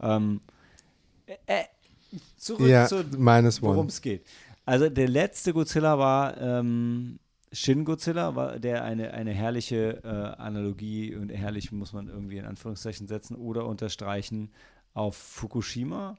Ähm, 0.00 0.40
äh, 1.26 1.34
äh, 1.46 1.64
zurück 2.36 2.66
Ja, 2.66 2.86
zu 2.86 3.04
minus 3.16 3.62
worum 3.62 3.86
es 3.86 4.02
geht. 4.02 4.26
Also 4.66 4.88
der 4.88 5.08
letzte 5.08 5.52
Godzilla 5.52 5.96
war 5.96 6.36
ähm, 6.40 7.20
Shin 7.52 7.84
Godzilla, 7.84 8.34
war 8.34 8.58
der 8.58 8.82
eine, 8.82 9.12
eine 9.14 9.30
herrliche 9.30 10.02
äh, 10.02 10.42
Analogie 10.42 11.14
und 11.14 11.28
herrlich 11.28 11.70
muss 11.70 11.92
man 11.92 12.08
irgendwie 12.08 12.38
in 12.38 12.44
Anführungszeichen 12.44 13.06
setzen 13.06 13.36
oder 13.36 13.66
unterstreichen 13.66 14.50
auf 14.94 15.14
Fukushima. 15.16 16.16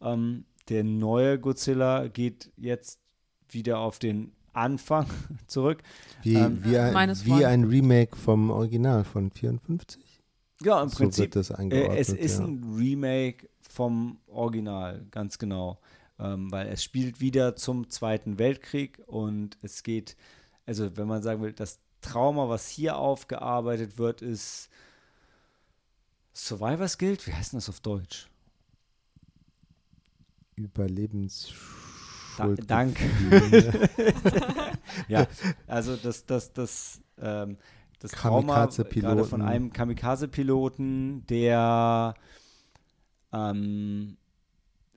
Ähm, 0.00 0.44
der 0.68 0.84
neue 0.84 1.38
Godzilla 1.38 2.08
geht 2.08 2.50
jetzt 2.56 2.98
wieder 3.50 3.78
auf 3.78 3.98
den 3.98 4.32
Anfang 4.52 5.06
zurück. 5.46 5.82
Wie, 6.22 6.34
Ähm, 6.34 6.62
wie, 6.64 6.76
ein, 6.78 7.16
wie 7.24 7.44
ein 7.44 7.64
Remake 7.64 8.16
vom 8.16 8.50
Original 8.50 9.04
von 9.04 9.30
54. 9.30 10.02
Ja, 10.62 10.82
im 10.82 10.88
so 10.88 10.96
Prinzip 10.96 11.34
wird 11.34 11.36
das 11.36 11.50
Äh, 11.50 11.54
eingeordnet. 11.54 11.98
es 11.98 12.08
ist 12.10 12.38
ja. 12.38 12.44
ein 12.44 12.74
Remake 12.76 13.48
vom 13.60 14.18
Original, 14.26 15.06
ganz 15.10 15.38
genau. 15.38 15.78
Ähm, 16.18 16.50
weil 16.50 16.66
es 16.66 16.82
spielt 16.82 17.20
wieder 17.20 17.54
zum 17.54 17.88
Zweiten 17.90 18.40
Weltkrieg 18.40 19.00
und 19.06 19.56
es 19.62 19.84
geht, 19.84 20.16
also 20.66 20.96
wenn 20.96 21.06
man 21.06 21.22
sagen 21.22 21.42
will, 21.42 21.52
das 21.52 21.78
Trauma, 22.00 22.48
was 22.48 22.68
hier 22.68 22.96
aufgearbeitet 22.96 23.98
wird, 23.98 24.20
ist 24.22 24.68
Survivors 26.34 26.98
Guild? 26.98 27.26
Wie 27.26 27.32
heißt 27.32 27.52
denn 27.52 27.58
das 27.58 27.68
auf 27.68 27.80
Deutsch? 27.80 28.28
Da, 30.58 30.64
Überlebensschuld. 30.64 32.70
danke. 32.70 33.04
ja, 35.08 35.26
also 35.66 35.96
das, 35.96 36.26
das, 36.26 36.52
das, 36.52 37.00
ähm, 37.20 37.56
das 37.98 38.12
Trauma 38.12 38.66
gerade 38.66 39.24
von 39.24 39.42
einem 39.42 39.72
Kamikaze-Piloten, 39.72 41.26
der 41.26 42.14
ähm, 43.32 44.16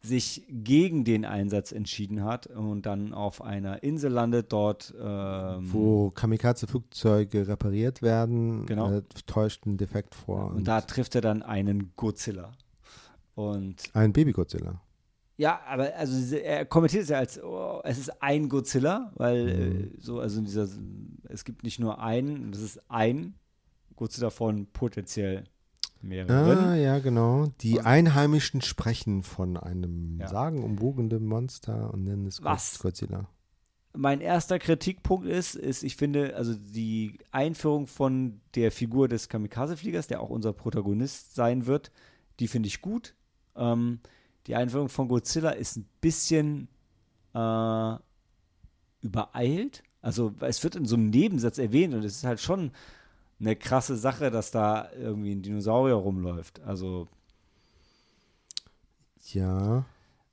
sich 0.03 0.43
gegen 0.49 1.03
den 1.03 1.25
Einsatz 1.25 1.71
entschieden 1.71 2.23
hat 2.23 2.47
und 2.47 2.85
dann 2.85 3.13
auf 3.13 3.41
einer 3.41 3.83
Insel 3.83 4.11
landet, 4.11 4.51
dort 4.51 4.93
ähm, 4.99 5.71
Wo 5.71 6.09
Kamikaze-Flugzeuge 6.11 7.47
repariert 7.47 8.01
werden, 8.01 8.65
Genau. 8.65 8.91
äh, 8.91 9.01
täuscht 9.27 9.65
einen 9.65 9.77
Defekt 9.77 10.15
vor. 10.15 10.51
und 10.53 10.67
da 10.67 10.81
trifft 10.81 11.15
er 11.15 11.21
dann 11.21 11.43
einen 11.43 11.93
Godzilla. 11.95 12.51
Und 13.35 13.83
ein 13.93 14.11
Baby-Godzilla. 14.11 14.81
Ja, 15.41 15.59
aber 15.65 15.95
also 15.95 16.35
er 16.35 16.65
kommentiert 16.67 17.01
es 17.01 17.09
ja 17.09 17.17
als, 17.17 17.41
oh, 17.41 17.81
es 17.83 17.97
ist 17.97 18.21
ein 18.21 18.47
Godzilla, 18.47 19.11
weil 19.15 19.49
äh, 19.49 19.99
so, 19.99 20.19
also 20.19 20.39
dieser, 20.39 20.67
es 21.29 21.43
gibt 21.45 21.63
nicht 21.63 21.79
nur 21.79 21.99
einen, 21.99 22.51
das 22.51 22.61
ist 22.61 22.79
ein 22.91 23.33
Godzilla 23.95 24.29
von 24.29 24.67
potenziell 24.67 25.45
mehreren. 25.99 26.57
Ah, 26.59 26.75
ja, 26.75 26.99
genau. 26.99 27.47
Die 27.61 27.81
Einheimischen 27.81 28.61
sprechen 28.61 29.23
von 29.23 29.57
einem 29.57 30.19
Ja. 30.19 30.27
sagenumwogenen 30.27 31.25
Monster 31.25 31.91
und 31.91 32.03
nennen 32.03 32.27
es 32.27 32.43
Was? 32.43 32.77
Godzilla. 32.77 33.27
Mein 33.97 34.21
erster 34.21 34.59
Kritikpunkt 34.59 35.25
ist, 35.25 35.55
ist, 35.55 35.81
ich 35.81 35.95
finde, 35.95 36.35
also 36.35 36.53
die 36.53 37.17
Einführung 37.31 37.87
von 37.87 38.41
der 38.53 38.71
Figur 38.71 39.07
des 39.07 39.27
Kamikaze-Fliegers, 39.27 40.05
der 40.05 40.21
auch 40.21 40.29
unser 40.29 40.53
Protagonist 40.53 41.33
sein 41.33 41.65
wird, 41.65 41.91
die 42.39 42.47
finde 42.47 42.67
ich 42.67 42.81
gut. 42.81 43.15
Ähm, 43.55 44.01
die 44.47 44.55
Einführung 44.55 44.89
von 44.89 45.07
Godzilla 45.07 45.51
ist 45.51 45.77
ein 45.77 45.87
bisschen 46.01 46.67
äh, 47.33 47.95
übereilt. 49.01 49.83
Also 50.01 50.33
es 50.39 50.63
wird 50.63 50.75
in 50.75 50.85
so 50.85 50.95
einem 50.95 51.09
Nebensatz 51.09 51.57
erwähnt 51.57 51.93
und 51.93 52.03
es 52.03 52.17
ist 52.17 52.23
halt 52.23 52.39
schon 52.39 52.71
eine 53.39 53.55
krasse 53.55 53.95
Sache, 53.95 54.31
dass 54.31 54.51
da 54.51 54.89
irgendwie 54.93 55.33
ein 55.33 55.41
Dinosaurier 55.41 55.95
rumläuft. 55.95 56.61
Also 56.61 57.07
Ja. 59.31 59.85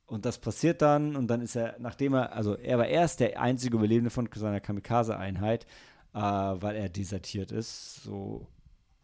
Und 0.07 0.25
das 0.25 0.39
passiert 0.39 0.81
dann 0.81 1.17
und 1.17 1.27
dann 1.29 1.43
ist 1.43 1.55
er, 1.55 1.77
nachdem 1.79 2.15
er, 2.15 2.33
also 2.33 2.57
er 2.57 2.79
war 2.79 2.87
erst 2.87 3.21
der 3.21 3.41
einzige 3.41 3.77
Überlebende 3.77 4.09
von 4.09 4.27
seiner 4.35 4.61
Kamikaze-Einheit, 4.61 5.67
äh, 6.15 6.19
weil 6.19 6.77
er 6.77 6.89
desertiert 6.89 7.53
ist. 7.53 8.03
So 8.05 8.47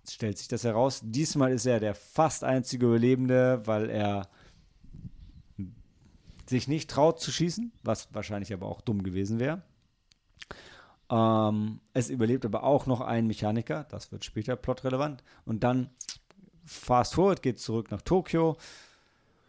stellt 0.09 0.39
sich 0.39 0.49
das 0.49 0.65
heraus. 0.65 1.03
Diesmal 1.05 1.53
ist 1.53 1.67
er 1.67 1.79
der 1.79 1.95
fast 1.95 2.43
einzige 2.43 2.87
Überlebende, 2.87 3.61
weil 3.67 3.91
er 3.91 4.29
sich 6.51 6.69
nicht 6.69 6.91
traut 6.91 7.21
zu 7.21 7.31
schießen, 7.31 7.73
was 7.83 8.13
wahrscheinlich 8.15 8.53
aber 8.53 8.67
auch 8.67 8.81
dumm 8.81 9.03
gewesen 9.03 9.41
wäre. 9.41 9.63
Ähm, 11.11 11.81
es 11.93 12.11
überlebt 12.11 12.45
aber 12.45 12.65
auch 12.65 12.87
noch 12.87 13.01
ein 13.01 13.27
Mechaniker, 13.27 13.85
das 13.91 14.13
wird 14.13 14.25
später 14.25 14.57
plotrelevant. 14.57 15.23
Und 15.45 15.65
dann 15.65 15.91
fast 16.65 17.15
forward, 17.15 17.43
geht 17.43 17.61
zurück 17.61 17.91
nach 17.91 18.03
Tokio. 18.03 18.57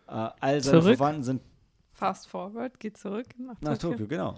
Äh, 0.08 0.30
all 0.40 0.62
seine 0.62 0.82
Zurück? 0.82 0.98
Verwandten 0.98 1.24
sind 1.24 1.42
Fast 1.96 2.28
forward, 2.28 2.78
geht 2.82 2.98
zurück 2.98 3.28
nach, 3.38 3.62
nach 3.62 3.78
Tokio, 3.78 4.06
genau. 4.06 4.38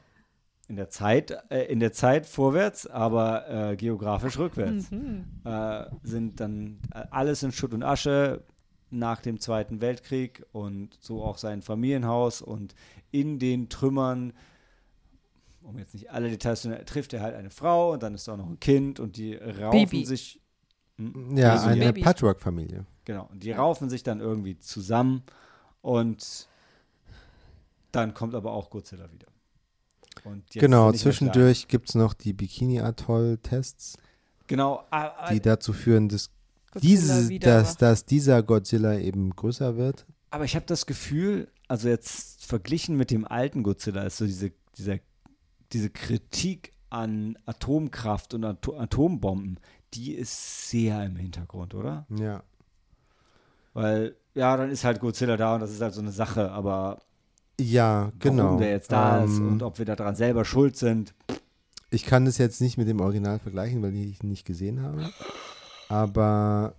In 0.67 0.75
der 0.75 0.89
Zeit, 0.89 1.35
äh, 1.49 1.63
in 1.63 1.79
der 1.79 1.91
Zeit 1.91 2.27
vorwärts, 2.27 2.85
aber 2.85 3.49
äh, 3.71 3.75
geografisch 3.75 4.37
rückwärts. 4.37 4.91
Mhm. 4.91 5.25
Äh, 5.43 5.85
sind 6.03 6.39
dann 6.39 6.79
äh, 6.93 7.05
alles 7.09 7.41
in 7.41 7.51
Schutt 7.51 7.73
und 7.73 7.81
Asche 7.81 8.43
nach 8.89 9.21
dem 9.21 9.39
Zweiten 9.39 9.81
Weltkrieg 9.81 10.45
und 10.51 10.97
so 11.01 11.23
auch 11.23 11.37
sein 11.37 11.61
Familienhaus 11.61 12.41
und 12.41 12.73
in 13.11 13.39
den 13.39 13.69
Trümmern, 13.69 14.33
um 15.61 15.77
jetzt 15.77 15.93
nicht 15.93 16.09
alle 16.11 16.29
Details 16.29 16.61
zu 16.61 16.69
nennen, 16.69 16.85
trifft 16.85 17.13
er 17.13 17.21
halt 17.21 17.35
eine 17.35 17.49
Frau 17.49 17.93
und 17.93 18.03
dann 18.03 18.13
ist 18.13 18.27
da 18.27 18.33
auch 18.33 18.37
noch 18.37 18.49
ein 18.49 18.59
Kind 18.59 18.99
und 18.99 19.17
die 19.17 19.35
raufen 19.35 19.71
Baby. 19.71 20.05
sich. 20.05 20.39
Hm? 20.97 21.35
Ja, 21.37 21.53
Also, 21.53 21.67
eine. 21.67 21.93
Patchwork-Familie. 21.93 22.85
Genau. 23.05 23.27
Und 23.31 23.43
die 23.43 23.51
raufen 23.51 23.89
sich 23.89 24.03
dann 24.03 24.19
irgendwie 24.19 24.57
zusammen 24.57 25.23
und 25.81 26.47
dann 27.91 28.13
kommt 28.13 28.35
aber 28.35 28.51
auch 28.51 28.69
Godzilla 28.69 29.11
wieder. 29.11 29.27
Und 30.23 30.43
jetzt 30.53 30.61
Genau, 30.61 30.91
zwischendurch 30.91 31.67
gibt 31.67 31.89
es 31.89 31.95
noch 31.95 32.13
die 32.13 32.33
Bikini-Atoll-Tests, 32.33 33.97
Genau. 34.47 34.83
ah, 34.89 35.11
ah, 35.17 35.31
die 35.31 35.41
dazu 35.41 35.73
führen, 35.73 36.09
dass, 36.09 36.31
Godzilla 36.81 37.17
diese, 37.17 37.29
wieder 37.29 37.59
dass, 37.59 37.77
dass 37.77 38.05
dieser 38.05 38.43
Godzilla 38.43 38.97
eben 38.97 39.29
größer 39.35 39.77
wird. 39.77 40.05
aber 40.29 40.45
ich 40.45 40.55
habe 40.55 40.65
das 40.65 40.85
Gefühl, 40.85 41.47
also 41.67 41.89
jetzt 41.89 42.45
verglichen 42.45 42.95
mit 42.97 43.11
dem 43.11 43.25
alten 43.25 43.63
Godzilla, 43.63 44.03
ist 44.03 44.17
so 44.17 44.25
diese, 44.25 44.51
dieser, 44.77 44.97
diese 45.73 45.89
Kritik 45.89 46.73
an 46.89 47.37
Atomkraft 47.45 48.33
und 48.33 48.45
Ato 48.45 48.77
Atombomben, 48.77 49.59
die 49.93 50.13
ist 50.13 50.69
sehr 50.69 51.03
im 51.05 51.15
Hintergrund, 51.17 51.75
oder? 51.75 52.05
Ja. 52.09 52.43
Weil, 53.73 54.15
ja, 54.33 54.55
dann 54.57 54.69
ist 54.71 54.83
halt 54.83 54.99
Godzilla 54.99 55.37
da 55.37 55.55
und 55.55 55.61
das 55.61 55.71
ist 55.71 55.81
halt 55.81 55.93
so 55.93 56.01
eine 56.01 56.11
Sache, 56.11 56.51
aber 56.51 56.99
Ja, 57.59 58.11
genau. 58.19 58.45
warum 58.45 58.59
der 58.59 58.71
jetzt 58.71 58.91
da 58.91 59.23
ist 59.23 59.37
Ähm, 59.37 59.47
und 59.49 59.63
ob 59.63 59.77
wir 59.79 59.85
daran 59.85 60.15
selber 60.15 60.45
schuld 60.45 60.77
sind, 60.77 61.13
Ich 61.89 62.05
kann 62.05 62.25
das 62.25 62.37
jetzt 62.37 62.59
nicht 62.59 62.77
mit 62.77 62.87
dem 62.87 62.99
Original 62.99 63.39
vergleichen, 63.39 63.81
weil 63.81 63.95
ich 63.95 64.21
ihn 64.23 64.29
nicht 64.29 64.45
gesehen 64.45 64.81
habe. 64.81 65.09
Aber 65.89 66.75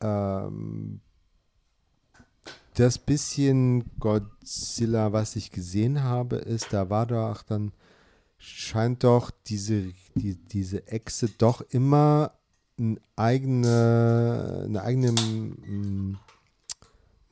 ähm, 0.00 1.00
das 2.74 2.98
bisschen 2.98 3.84
Godzilla, 4.00 5.12
was 5.12 5.36
ich 5.36 5.50
gesehen 5.50 6.02
habe, 6.02 6.36
ist, 6.36 6.72
da 6.72 6.90
war 6.90 7.06
doch 7.06 7.42
dann, 7.42 7.72
scheint 8.36 9.04
doch 9.04 9.30
diese, 9.46 9.92
die, 10.14 10.34
diese 10.34 10.86
Echse 10.88 11.28
doch 11.38 11.60
immer 11.70 12.32
ein, 12.78 12.98
eigene, 13.16 14.64
eine 14.66 14.82
eigene, 14.82 15.12
mm, 15.12 16.16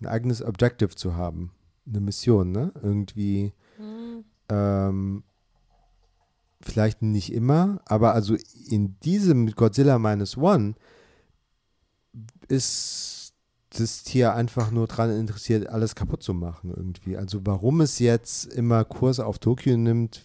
ein 0.00 0.06
eigenes 0.06 0.42
Objective 0.42 0.94
zu 0.94 1.16
haben. 1.16 1.50
Eine 1.86 2.00
Mission, 2.00 2.52
ne? 2.52 2.72
Irgendwie 2.80 3.52
ähm, 4.48 5.24
vielleicht 6.60 7.02
nicht 7.02 7.32
immer, 7.32 7.80
aber 7.86 8.14
also 8.14 8.36
in 8.68 8.98
diesem 9.00 9.50
Godzilla 9.50 9.98
Minus 9.98 10.36
One 10.36 10.74
ist 12.52 13.32
das 13.70 14.02
Tier 14.04 14.34
einfach 14.34 14.70
nur 14.70 14.86
daran 14.86 15.10
interessiert, 15.18 15.66
alles 15.68 15.94
kaputt 15.94 16.22
zu 16.22 16.34
machen 16.34 16.72
irgendwie. 16.76 17.16
Also 17.16 17.40
warum 17.46 17.80
es 17.80 17.98
jetzt 17.98 18.44
immer 18.52 18.84
Kurs 18.84 19.18
auf 19.18 19.38
Tokio 19.38 19.76
nimmt, 19.78 20.22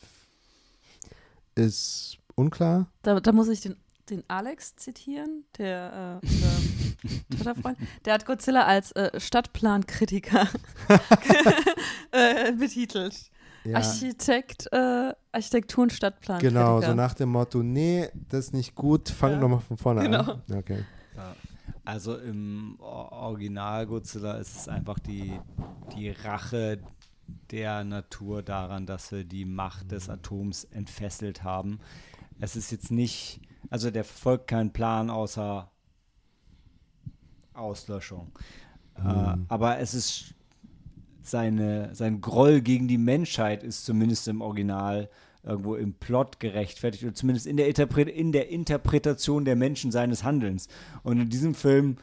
ist 1.55 2.17
unklar. 2.35 2.87
Da, 3.03 3.19
da 3.21 3.31
muss 3.31 3.47
ich 3.47 3.61
den, 3.61 3.77
den 4.09 4.23
Alex 4.27 4.75
zitieren, 4.75 5.45
der 5.57 6.19
äh, 6.21 6.27
Twitter-Freund. 7.35 7.77
Der 8.05 8.13
hat 8.15 8.25
Godzilla 8.25 8.65
als 8.65 8.91
äh, 8.91 9.17
Stadtplankritiker 9.19 10.47
äh, 12.11 12.51
betitelt. 12.51 13.15
Ja, 13.63 13.77
Architekt, 13.77 14.67
äh, 14.71 15.13
Architektur- 15.31 15.83
und 15.83 15.93
Stadtplankritiker. 15.93 16.59
genau, 16.59 16.81
so 16.81 16.93
nach 16.93 17.13
dem 17.13 17.29
Motto, 17.29 17.63
nee, 17.63 18.07
das 18.29 18.45
ist 18.47 18.53
nicht 18.53 18.75
gut, 18.75 19.09
fang 19.09 19.31
Ja. 19.31 19.39
nochmal 19.39 19.59
von 19.59 19.77
vorne 19.77 20.03
Genau. 20.03 20.19
an. 20.33 20.41
Okay. 20.53 20.83
Also 21.87 22.17
im 22.17 22.75
Original 22.81 23.87
Godzilla 23.87 24.33
ist 24.33 24.57
es 24.57 24.67
einfach 24.67 24.99
die, 24.99 25.39
die 25.95 26.09
Rache 26.09 26.81
der 27.49 27.85
Natur 27.85 28.43
daran, 28.43 28.85
dass 28.85 29.07
sie 29.07 29.23
die 29.23 29.45
Macht 29.45 29.93
des 29.93 30.09
Atoms 30.09 30.65
entfesselt 30.65 31.45
haben. 31.45 31.79
Es 32.41 32.57
ist 32.57 32.71
jetzt 32.71 32.91
nicht, 32.91 33.39
also 33.69 33.89
der 33.89 34.03
verfolgt 34.03 34.47
keinen 34.47 34.73
Plan 34.73 35.09
außer 35.09 35.71
Auslöschung. 37.53 38.37
Äh, 38.95 39.37
aber 39.47 39.79
es 39.79 39.93
ist 39.93 40.35
seine, 41.21 41.95
sein 41.95 42.19
Groll 42.19 42.59
gegen 42.59 42.89
die 42.89 42.97
Menschheit 42.97 43.63
ist 43.63 43.85
zumindest 43.85 44.27
im 44.27 44.41
Original 44.41 45.09
irgendwo 45.47 45.75
im 45.75 45.93
Plot 45.93 46.39
gerechtfertigt 46.39 47.03
oder 47.03 47.13
zumindest 47.13 47.47
in 47.47 47.57
der, 47.57 47.67
Interpre 47.67 48.01
in 48.01 48.31
der 48.31 48.49
Interpretation 48.49 49.45
der 49.45 49.55
Menschen 49.55 49.91
seines 49.91 50.23
Handelns. 50.23 50.67
Und 51.03 51.19
in 51.21 51.29
diesem 51.29 51.55
Film 51.55 51.97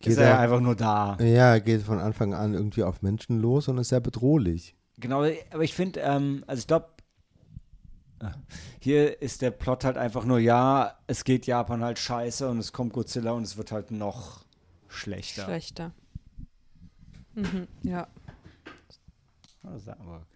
Geht 0.00 0.12
ist 0.12 0.18
er 0.18 0.24
ja 0.24 0.30
er- 0.34 0.38
einfach 0.40 0.60
nur 0.60 0.74
da. 0.74 1.16
Ja, 1.20 1.52
er 1.54 1.60
geht 1.60 1.82
von 1.82 1.98
Anfang 1.98 2.34
an 2.34 2.54
irgendwie 2.54 2.82
auf 2.82 3.02
Menschen 3.02 3.38
los 3.40 3.68
und 3.68 3.78
ist 3.78 3.90
sehr 3.90 4.00
bedrohlich. 4.00 4.74
Genau, 4.98 5.18
aber 5.50 5.62
ich 5.62 5.74
finde, 5.74 6.00
ähm, 6.00 6.44
also 6.46 6.60
ich 6.60 6.66
glaube, 6.66 6.88
hier 8.80 9.22
ist 9.22 9.40
der 9.40 9.50
Plot 9.50 9.84
halt 9.84 9.96
einfach 9.96 10.24
nur, 10.26 10.38
ja, 10.38 10.98
es 11.06 11.24
geht 11.24 11.46
Japan 11.46 11.82
halt 11.82 11.98
scheiße 11.98 12.48
und 12.48 12.58
es 12.58 12.72
kommt 12.72 12.92
Godzilla 12.92 13.32
und 13.32 13.44
es 13.44 13.56
wird 13.56 13.72
halt 13.72 13.90
noch 13.92 14.44
schlechter. 14.88 15.44
Schlechter. 15.44 15.92
Mhm, 17.34 17.66
ja. 17.82 18.08
Ah, 19.62 19.78
Saarburg. 19.78 20.26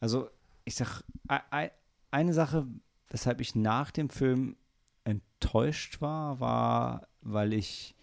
Also, 0.00 0.28
ich 0.64 0.74
sag, 0.74 1.02
ei- 1.28 1.40
ei- 1.50 1.72
eine 2.10 2.32
Sache, 2.32 2.66
weshalb 3.08 3.40
ich 3.40 3.54
nach 3.54 3.90
dem 3.90 4.10
Film 4.10 4.56
enttäuscht 5.04 6.00
war, 6.00 6.40
war, 6.40 7.08
weil 7.22 7.52
ich 7.52 7.94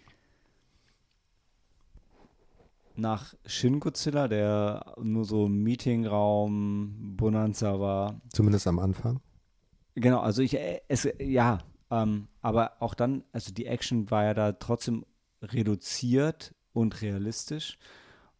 nach 2.96 3.34
Shin 3.44 3.80
Godzilla, 3.80 4.28
der 4.28 4.94
nur 5.02 5.24
so 5.24 5.48
Meetingraum 5.48 7.16
Bonanza 7.16 7.80
war, 7.80 8.20
Zumindest 8.32 8.66
am 8.66 8.78
Anfang. 8.78 9.20
Genau, 9.96 10.20
also 10.20 10.42
ich, 10.42 10.54
äh, 10.54 10.80
es, 10.88 11.08
ja, 11.20 11.58
ähm, 11.90 12.26
aber 12.42 12.80
auch 12.80 12.94
dann, 12.94 13.24
also 13.32 13.52
die 13.52 13.66
Action 13.66 14.10
war 14.10 14.24
ja 14.24 14.34
da 14.34 14.52
trotzdem 14.52 15.04
reduziert 15.42 16.54
und 16.72 17.00
realistisch. 17.02 17.78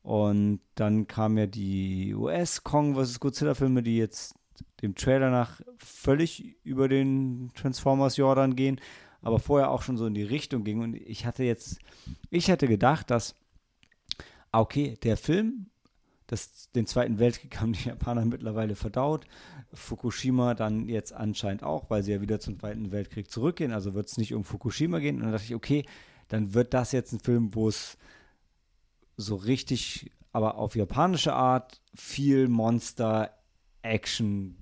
Und 0.04 0.60
dann 0.74 1.06
kamen 1.06 1.38
ja 1.38 1.46
die 1.46 2.14
US-Kong 2.14 2.94
vs. 2.94 3.20
Godzilla-Filme, 3.20 3.82
die 3.82 3.96
jetzt 3.96 4.34
dem 4.82 4.94
Trailer 4.94 5.30
nach 5.30 5.62
völlig 5.78 6.56
über 6.62 6.88
den 6.88 7.50
Transformers 7.54 8.18
Jordan 8.18 8.54
gehen, 8.54 8.82
aber 9.22 9.38
vorher 9.38 9.70
auch 9.70 9.80
schon 9.80 9.96
so 9.96 10.04
in 10.04 10.12
die 10.12 10.22
Richtung 10.22 10.62
gingen. 10.62 10.82
Und 10.82 10.94
ich 10.94 11.24
hatte 11.24 11.42
jetzt, 11.42 11.78
ich 12.28 12.48
hätte 12.48 12.68
gedacht, 12.68 13.10
dass 13.10 13.34
ah, 14.52 14.60
okay, 14.60 14.98
der 15.02 15.16
Film, 15.16 15.70
das, 16.26 16.70
den 16.72 16.86
Zweiten 16.86 17.18
Weltkrieg 17.18 17.58
haben 17.60 17.72
die 17.72 17.88
Japaner 17.88 18.26
mittlerweile 18.26 18.76
verdaut. 18.76 19.24
Fukushima 19.72 20.52
dann 20.52 20.86
jetzt 20.86 21.14
anscheinend 21.14 21.62
auch, 21.62 21.88
weil 21.88 22.02
sie 22.02 22.12
ja 22.12 22.20
wieder 22.20 22.40
zum 22.40 22.60
Zweiten 22.60 22.92
Weltkrieg 22.92 23.30
zurückgehen. 23.30 23.72
Also 23.72 23.94
wird 23.94 24.08
es 24.08 24.18
nicht 24.18 24.34
um 24.34 24.44
Fukushima 24.44 24.98
gehen. 24.98 25.16
Und 25.16 25.22
dann 25.22 25.32
dachte 25.32 25.46
ich, 25.46 25.54
okay, 25.54 25.86
dann 26.28 26.52
wird 26.52 26.74
das 26.74 26.92
jetzt 26.92 27.12
ein 27.14 27.20
Film, 27.20 27.54
wo 27.54 27.68
es 27.68 27.96
so 29.16 29.36
richtig, 29.36 30.10
aber 30.32 30.56
auf 30.58 30.76
japanische 30.76 31.32
Art, 31.34 31.80
viel 31.94 32.48
Monster-Action 32.48 34.56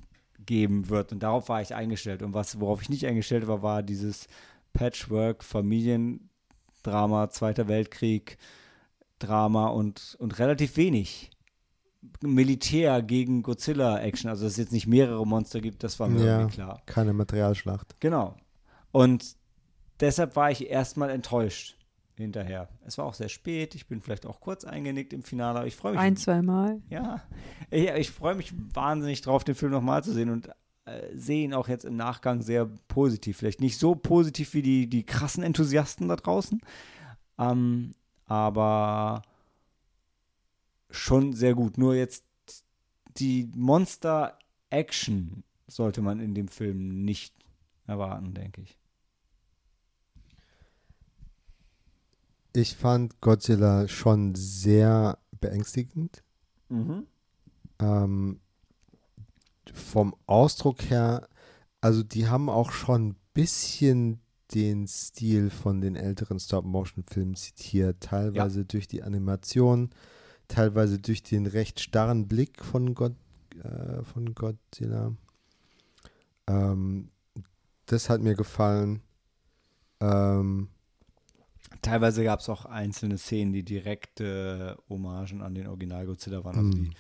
geben 0.45 0.89
wird. 0.89 1.13
Und 1.13 1.23
darauf 1.23 1.49
war 1.49 1.63
ich 1.63 1.75
eingestellt. 1.75 2.23
Und 2.23 2.35
was, 2.35 2.61
worauf 2.61 2.83
ich 2.83 2.89
nicht 2.91 3.07
eingestellt 3.07 3.47
war, 3.47 3.63
war 3.63 3.83
dieses 3.83 4.27
Patchwork-Familiendrama, 4.73 7.31
Zweiter 7.31 7.69
Weltkrieg, 7.69 8.39
Drama 9.19 9.69
und, 9.69 10.17
und 10.19 10.39
relativ 10.39 10.77
wenig 10.77 11.31
Militär 12.21 13.03
gegen 13.03 13.43
Godzilla-Action. 13.43 14.29
Also, 14.29 14.45
dass 14.45 14.53
es 14.53 14.59
jetzt 14.59 14.73
nicht 14.73 14.89
mehrere 14.89 15.27
Monster 15.27 15.61
gibt, 15.61 15.85
das 15.85 16.01
war 16.01 16.09
mir 16.09 16.25
Ja. 16.25 16.39
irgendwie 16.41 16.57
klar. 16.57 16.83
Keine 16.87 17.13
Materialschlacht. 17.13 17.95
Genau. 18.01 18.37
Und 18.91 19.37
deshalb 20.01 20.35
war 20.35 20.51
ich 20.51 20.69
erstmal 20.69 21.11
enttäuscht 21.11 21.77
hinterher. 22.17 22.69
Es 22.85 22.99
war 22.99 23.05
auch 23.05 23.15
sehr 23.15 23.29
spät. 23.29 23.75
Ich 23.75 23.87
bin 23.87 24.01
vielleicht 24.01 24.27
auch 24.27 24.41
kurz 24.41 24.65
eingenickt 24.65 25.13
im 25.13 25.23
Finale, 25.23 25.61
aber 25.61 25.69
ich 25.69 25.77
freue 25.77 25.93
mich. 25.93 26.01
Ein, 26.01 26.17
zweimal. 26.17 26.81
Ja, 26.89 27.23
ich, 27.71 27.89
ich 27.89 28.11
freue 28.11 28.35
mich 28.35 28.53
wahnsinnig 28.75 29.21
drauf, 29.23 29.45
den 29.45 29.55
Film 29.55 29.73
nochmal 29.73 30.05
zu 30.05 30.13
sehen 30.13 30.31
und 30.31 30.49
äh, 30.85 31.09
sehe 31.15 31.45
ihn 31.45 31.55
auch 31.55 31.69
jetzt 31.69 31.85
im 31.85 31.97
Nachgang 31.97 32.43
sehr 32.43 32.67
positiv. 32.89 33.39
Vielleicht 33.39 33.61
nicht 33.61 33.79
so 33.79 33.95
positiv 33.95 34.55
wie 34.55 34.63
die, 34.63 34.89
die 34.89 35.05
krassen 35.05 35.43
Enthusiasten 35.43 36.09
da 36.09 36.17
draußen, 36.17 36.61
ähm, 37.39 37.93
aber 38.27 39.23
schon 40.91 41.33
sehr 41.33 41.55
gut. 41.55 41.79
Nur 41.79 41.95
jetzt 41.95 42.25
die 43.17 43.51
Monster-Action 43.55 45.45
sollte 45.67 46.03
man 46.03 46.21
in 46.21 46.35
dem 46.35 46.49
Film 46.49 47.05
nicht 47.05 47.35
erwarten, 47.87 48.35
denke 48.35 48.63
ich. 48.63 48.79
Ich 52.53 52.77
fand 52.77 53.21
Godzilla 53.21 53.89
schon 53.89 54.35
sehr 54.35 55.19
beängstigend. 55.41 56.23
Ähm, 57.79 58.41
vom 59.73 60.15
Ausdruck 60.27 60.83
her, 60.91 61.29
also 61.81 62.03
die 62.03 62.29
haben 62.29 62.49
auch 62.51 62.73
schon 62.73 63.09
ein 63.09 63.17
bisschen 63.35 64.21
den 64.55 64.87
Stil 64.87 65.51
von 65.51 65.81
den 65.81 65.97
älteren 65.97 66.39
Stop-Motion-Filmen 66.39 67.37
zitiert, 67.37 68.01
teilweise 68.01 68.65
durch 68.67 68.87
die 68.87 69.03
Animation, 69.03 69.91
teilweise 70.49 70.99
durch 70.99 71.23
den 71.23 71.47
recht 71.47 71.81
starren 71.81 72.29
Blick 72.29 72.63
von, 72.63 72.95
God, 72.95 73.15
äh, 73.63 74.03
von 74.03 74.35
Godzilla. 74.35 75.15
Ähm, 76.47 77.09
das 77.87 78.11
hat 78.11 78.21
mir 78.21 78.35
gefallen. 78.35 79.01
Ähm, 80.01 80.69
Teilweise 81.83 82.23
gab 82.25 82.41
es 82.41 82.49
auch 82.49 82.65
einzelne 82.65 83.19
Szenen, 83.19 83.53
die 83.53 83.65
direkte 83.65 84.79
Hommagen 84.89 85.43
an 85.43 85.55
den 85.55 85.67
Original 85.67 86.07
Godzilla 86.07 86.45
waren. 86.45 86.57
Also 86.57 86.69
Mhm. 86.69 86.85
die, 86.85 86.91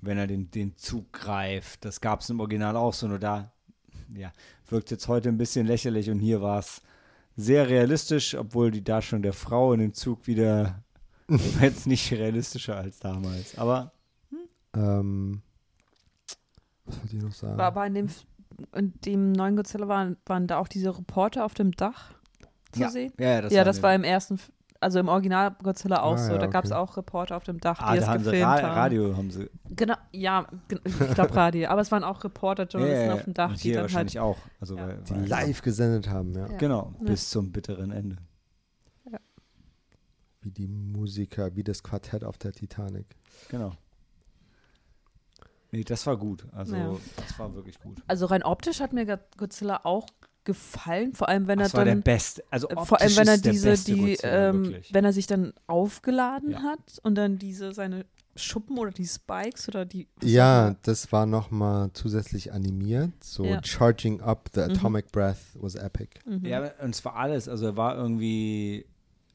wenn 0.00 0.16
er 0.16 0.26
den, 0.28 0.50
den 0.50 0.76
Zug 0.76 1.12
greift, 1.12 1.84
das 1.84 2.00
gab 2.00 2.20
es 2.20 2.30
im 2.30 2.38
Original 2.40 2.76
auch 2.76 2.94
so, 2.94 3.08
nur 3.08 3.18
da 3.18 3.52
ja, 4.14 4.32
wirkt 4.70 4.90
jetzt 4.90 5.08
heute 5.08 5.28
ein 5.28 5.36
bisschen 5.38 5.66
lächerlich 5.66 6.08
und 6.08 6.20
hier 6.20 6.40
war 6.40 6.60
es 6.60 6.80
sehr 7.36 7.68
realistisch, 7.68 8.34
obwohl 8.36 8.70
die 8.70 8.82
Darstellung 8.82 9.22
der 9.22 9.32
Frau 9.32 9.72
in 9.72 9.80
dem 9.80 9.92
Zug 9.94 10.26
wieder 10.26 10.82
jetzt 11.60 11.86
nicht 11.86 12.10
realistischer 12.12 12.76
als 12.76 13.00
damals. 13.00 13.58
Aber 13.58 13.92
ähm, 14.74 15.42
was 16.86 17.00
wollte 17.00 17.16
ich 17.16 17.22
noch 17.22 17.32
sagen? 17.32 17.58
War 17.58 17.66
aber 17.66 17.86
in 17.86 17.94
dem, 17.94 18.08
in 18.74 18.92
dem 19.04 19.32
neuen 19.32 19.56
Godzilla 19.56 19.88
waren, 19.88 20.16
waren 20.26 20.46
da 20.46 20.58
auch 20.58 20.68
diese 20.68 20.96
Reporter 20.96 21.44
auf 21.44 21.54
dem 21.54 21.72
Dach 21.72 22.14
zu 22.72 22.80
ja, 22.80 22.90
sehen? 22.90 23.12
ja, 23.18 23.42
das 23.42 23.52
ja, 23.52 23.58
war 23.58 23.64
das 23.64 23.76
in 23.78 23.82
war 23.82 23.94
im 23.94 24.04
ersten, 24.04 24.38
also 24.80 24.98
im 25.00 25.08
Original 25.08 25.56
Godzilla 25.62 26.02
auch 26.02 26.14
Ah, 26.14 26.18
so. 26.18 26.32
ja, 26.32 26.38
Da 26.38 26.46
gab 26.46 26.64
es 26.64 26.70
okay. 26.70 26.80
auch 26.80 26.96
Reporter 26.96 27.36
auf 27.36 27.44
dem 27.44 27.58
Dach, 27.60 27.80
Ah, 27.80 27.92
die 27.94 27.98
da 28.00 28.04
es 28.04 28.08
haben 28.10 28.24
gefilmt 28.24 28.44
Ra 28.44 28.62
haben. 28.62 28.64
Radio 28.74 29.16
haben 29.16 29.30
sie. 29.30 29.50
Genau, 29.70 29.94
ja, 30.12 30.46
ich 30.84 31.14
glaube 31.14 31.34
Radio. 31.34 31.68
Aber 31.70 31.80
es 31.80 31.90
waren 31.90 32.04
auch 32.04 32.22
Reporter, 32.22 32.64
Journalisten 32.66 33.00
Ja, 33.02 33.06
ja, 33.08 33.14
auf 33.14 33.24
dem 33.24 33.34
Dach, 33.34 33.56
die 33.56 33.70
dann 33.72 33.82
halt. 33.82 33.82
wahrscheinlich 33.92 34.20
auch. 34.20 34.38
Also 34.60 34.76
Ja. 34.76 34.86
weil, 34.88 34.98
die 35.08 35.10
weil- 35.14 35.26
live 35.26 35.62
gesendet 35.62 36.08
haben, 36.08 36.34
ja. 36.34 36.46
Ja. 36.48 36.56
Genau, 36.58 36.94
Ja. 37.00 37.06
bis 37.06 37.30
zum 37.30 37.50
bitteren 37.52 37.90
Ende. 37.90 38.16
Wie 40.40 40.52
die 40.52 40.68
Musiker, 40.68 41.56
wie 41.56 41.64
das 41.64 41.82
Quartett 41.82 42.22
auf 42.22 42.38
der 42.38 42.52
Titanic. 42.52 43.06
Genau. 43.48 43.72
Nee, 45.72 45.82
das 45.84 46.06
war 46.06 46.16
gut. 46.16 46.46
Also, 46.52 46.76
Ja. 46.76 46.96
das 47.16 47.38
war 47.40 47.52
wirklich 47.54 47.78
gut. 47.80 48.00
Also 48.06 48.26
rein 48.26 48.42
optisch 48.44 48.80
hat 48.80 48.92
mir 48.92 49.04
Go- 49.04 49.22
Godzilla 49.36 49.80
auch 49.82 50.06
gefallen, 50.48 51.12
vor 51.14 51.28
allem 51.28 51.46
wenn 51.46 51.58
Das 51.58 51.74
er 51.74 51.78
war 51.78 51.84
der 51.84 51.94
dann. 51.94 52.02
beste. 52.02 52.42
Also, 52.50 52.68
äh, 52.70 52.74
Vor 52.84 53.00
allem, 53.00 53.16
wenn 53.16 53.28
er 53.28 53.38
diese, 53.38 53.68
beste 53.68 53.92
die, 53.92 54.00
Godzilla, 54.00 54.48
ähm, 54.48 54.74
wenn 54.90 55.04
er 55.04 55.12
sich 55.12 55.26
dann 55.26 55.52
aufgeladen 55.66 56.50
Ja. 56.52 56.62
hat 56.62 56.98
und 57.02 57.14
dann 57.14 57.38
diese 57.38 57.72
seine 57.72 58.06
Schuppen 58.34 58.78
oder 58.78 58.90
die 58.92 59.06
Spikes 59.06 59.68
oder 59.68 59.84
die. 59.84 60.08
Ja, 60.22 60.74
das 60.82 61.12
war 61.12 61.26
nochmal 61.26 61.90
zusätzlich 61.92 62.52
animiert. 62.52 63.12
So 63.22 63.44
Ja. 63.44 63.60
Charging 63.62 64.20
Up 64.22 64.48
the 64.54 64.60
Mhm. 64.62 64.70
Atomic 64.70 65.12
Breath 65.12 65.36
was 65.54 65.74
epic. 65.74 66.20
Mhm. 66.24 66.46
Ja, 66.46 66.70
und 66.82 66.94
es 66.94 67.04
war 67.04 67.16
alles. 67.16 67.48
Also, 67.48 67.66
er 67.66 67.76
war 67.76 67.96
irgendwie. 67.96 68.86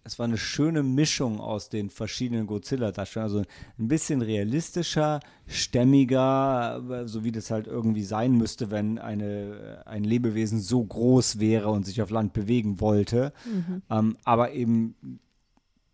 Es 0.05 0.19
war 0.19 0.25
eine 0.25 0.37
schöne 0.37 0.83
Mischung 0.83 1.39
aus 1.39 1.69
den 1.69 1.89
verschiedenen 1.89 2.45
Godzilla-Darstellungen. 2.45 3.37
Also 3.37 3.49
ein 3.79 3.87
bisschen 3.87 4.21
realistischer, 4.21 5.21
stämmiger, 5.47 7.05
so 7.05 7.23
wie 7.23 7.31
das 7.31 7.51
halt 7.51 7.67
irgendwie 7.67 8.03
sein 8.03 8.33
müsste, 8.33 8.69
wenn 8.69 8.99
eine, 8.99 9.83
ein 9.85 10.03
Lebewesen 10.03 10.59
so 10.59 10.83
groß 10.83 11.39
wäre 11.39 11.69
und 11.69 11.85
sich 11.85 12.01
auf 12.01 12.09
Land 12.09 12.33
bewegen 12.33 12.81
wollte. 12.81 13.31
Mhm. 13.45 13.81
ähm, 13.89 14.17
aber 14.25 14.51
eben 14.51 15.19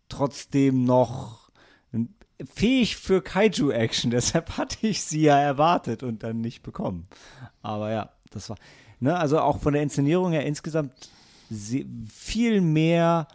trotzdem 0.08 0.84
noch 0.84 1.50
fähig 2.44 2.96
für 2.96 3.22
Kaiju-Action. 3.22 4.10
Deshalb 4.10 4.56
hatte 4.56 4.86
ich 4.86 5.02
sie 5.02 5.22
ja 5.22 5.38
erwartet 5.38 6.02
und 6.02 6.22
dann 6.22 6.40
nicht 6.40 6.62
bekommen. 6.62 7.06
Aber 7.62 7.90
ja, 7.90 8.10
das 8.30 8.50
war, 8.50 8.56
ne, 8.98 9.16
also 9.16 9.40
auch 9.40 9.60
von 9.60 9.72
der 9.72 9.82
Inszenierung 9.82 10.32
her 10.32 10.44
insgesamt 10.46 10.92
viel 12.08 12.60
mehr 12.60 13.26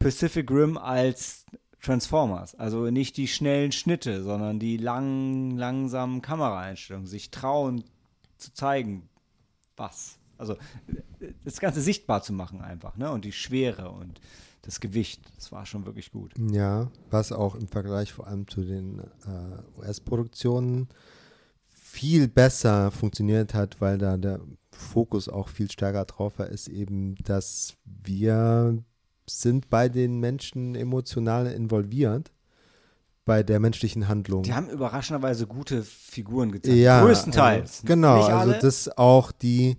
Pacific 0.00 0.50
Rim 0.50 0.76
als 0.76 1.44
Transformers. 1.80 2.54
Also 2.56 2.90
nicht 2.90 3.16
die 3.16 3.28
schnellen 3.28 3.70
Schnitte, 3.70 4.24
sondern 4.24 4.58
die 4.58 4.76
langen, 4.76 5.56
langsamen 5.56 6.22
Kameraeinstellungen, 6.22 7.06
sich 7.06 7.30
trauen 7.30 7.84
zu 8.36 8.52
zeigen, 8.52 9.08
was. 9.76 10.18
Also 10.36 10.56
das 11.44 11.60
Ganze 11.60 11.80
sichtbar 11.82 12.22
zu 12.22 12.32
machen 12.32 12.62
einfach, 12.62 12.96
ne? 12.96 13.10
Und 13.12 13.24
die 13.24 13.32
Schwere 13.32 13.90
und 13.90 14.20
das 14.62 14.80
Gewicht, 14.80 15.20
das 15.36 15.52
war 15.52 15.66
schon 15.66 15.86
wirklich 15.86 16.10
gut. 16.10 16.32
Ja, 16.50 16.90
was 17.10 17.30
auch 17.30 17.54
im 17.54 17.68
Vergleich 17.68 18.12
vor 18.12 18.26
allem 18.26 18.48
zu 18.48 18.62
den 18.62 19.00
äh, 19.00 19.78
US-Produktionen 19.78 20.88
viel 21.68 22.28
besser 22.28 22.90
funktioniert 22.90 23.52
hat, 23.52 23.80
weil 23.80 23.98
da 23.98 24.16
der 24.16 24.40
Fokus 24.70 25.28
auch 25.28 25.48
viel 25.48 25.70
stärker 25.70 26.04
drauf 26.06 26.38
war, 26.38 26.46
ist 26.46 26.68
eben, 26.68 27.16
dass 27.16 27.76
wir 27.84 28.82
sind 29.38 29.70
bei 29.70 29.88
den 29.88 30.18
Menschen 30.18 30.74
emotional 30.74 31.46
involviert 31.46 32.32
bei 33.24 33.42
der 33.42 33.60
menschlichen 33.60 34.08
Handlung. 34.08 34.42
Die 34.42 34.54
haben 34.54 34.68
überraschenderweise 34.68 35.46
gute 35.46 35.82
Figuren 35.82 36.50
gezeigt. 36.50 36.76
Ja, 36.76 37.04
Größtenteils. 37.04 37.84
äh, 37.84 37.86
genau, 37.86 38.22
also 38.22 38.52
dass 38.52 38.96
auch 38.96 39.30
die 39.30 39.76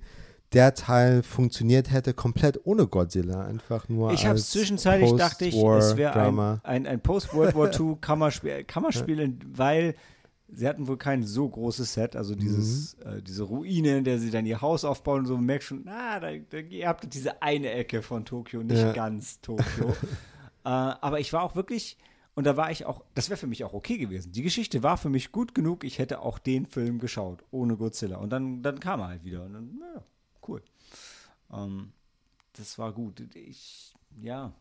der 0.54 0.74
Teil 0.74 1.24
funktioniert 1.24 1.92
hätte 1.92 2.14
komplett 2.14 2.60
ohne 2.66 2.88
Godzilla, 2.88 3.46
einfach 3.46 3.88
nur 3.88 4.12
Ich 4.12 4.26
habe 4.26 4.38
zwischenzeitlich 4.38 5.14
dachte 5.14 5.46
ich, 5.46 5.56
es 5.56 5.96
wäre 5.96 6.14
ein, 6.14 6.40
ein, 6.64 6.88
ein 6.88 7.02
Post-World 7.02 7.56
War 7.56 7.74
II 7.74 7.98
Kammerspiel, 8.02 8.64
Kammerspiel 8.66 9.38
weil 9.54 9.96
sie 10.54 10.68
hatten 10.68 10.88
wohl 10.88 10.98
kein 10.98 11.24
so 11.24 11.48
großes 11.48 11.94
Set, 11.94 12.16
also 12.16 12.36
dieses, 12.36 12.98
Mhm. 12.98 13.04
äh, 13.12 13.22
diese 13.22 13.44
Ruine, 13.44 13.98
in 14.00 14.04
der 14.04 14.20
sie 14.20 14.32
dann 14.32 14.46
ihr 14.46 14.62
Haus 14.62 14.84
aufbauen 14.86 15.20
und 15.22 15.26
so, 15.26 15.36
man 15.36 15.46
merkt 15.46 15.64
schon, 15.64 15.82
na, 15.86 16.20
da, 16.20 16.28
da, 16.38 16.58
ihr 16.58 16.88
habt 16.88 17.14
diese 17.14 17.42
eine 17.42 17.72
Ecke 17.72 18.02
von 18.02 18.26
Tokio, 18.26 18.62
nicht 18.64 18.78
Ja. 18.80 18.92
ganz 18.94 19.40
Tokio. 19.42 19.90
äh, 20.66 20.70
aber 20.70 21.20
ich 21.20 21.32
war 21.34 21.44
auch 21.44 21.56
wirklich, 21.56 21.98
und 22.36 22.46
da 22.46 22.56
war 22.58 22.72
ich 22.72 22.86
auch, 22.86 23.04
das 23.14 23.30
wäre 23.30 23.38
für 23.38 23.48
mich 23.48 23.64
auch 23.64 23.74
okay 23.74 23.98
gewesen. 23.98 24.32
Die 24.32 24.42
Geschichte 24.42 24.84
war 24.84 24.98
für 24.98 25.10
mich 25.10 25.32
gut 25.32 25.54
genug, 25.56 25.84
ich 25.84 26.00
hätte 26.00 26.20
auch 26.22 26.40
den 26.40 26.66
Film 26.66 27.00
geschaut, 27.00 27.44
ohne 27.52 27.76
Godzilla. 27.78 28.18
Und 28.18 28.30
dann, 28.32 28.62
dann 28.62 28.80
kam 28.80 29.00
er 29.02 29.08
halt 29.10 29.24
wieder. 29.26 29.44
Und 29.44 29.54
dann, 29.54 29.78
naja, 29.80 30.04
cool. 30.48 30.62
Ähm, 31.54 31.92
das 32.54 32.78
war 32.78 32.94
gut. 32.94 33.22
Ich, 33.36 33.94
ja. 34.22 34.54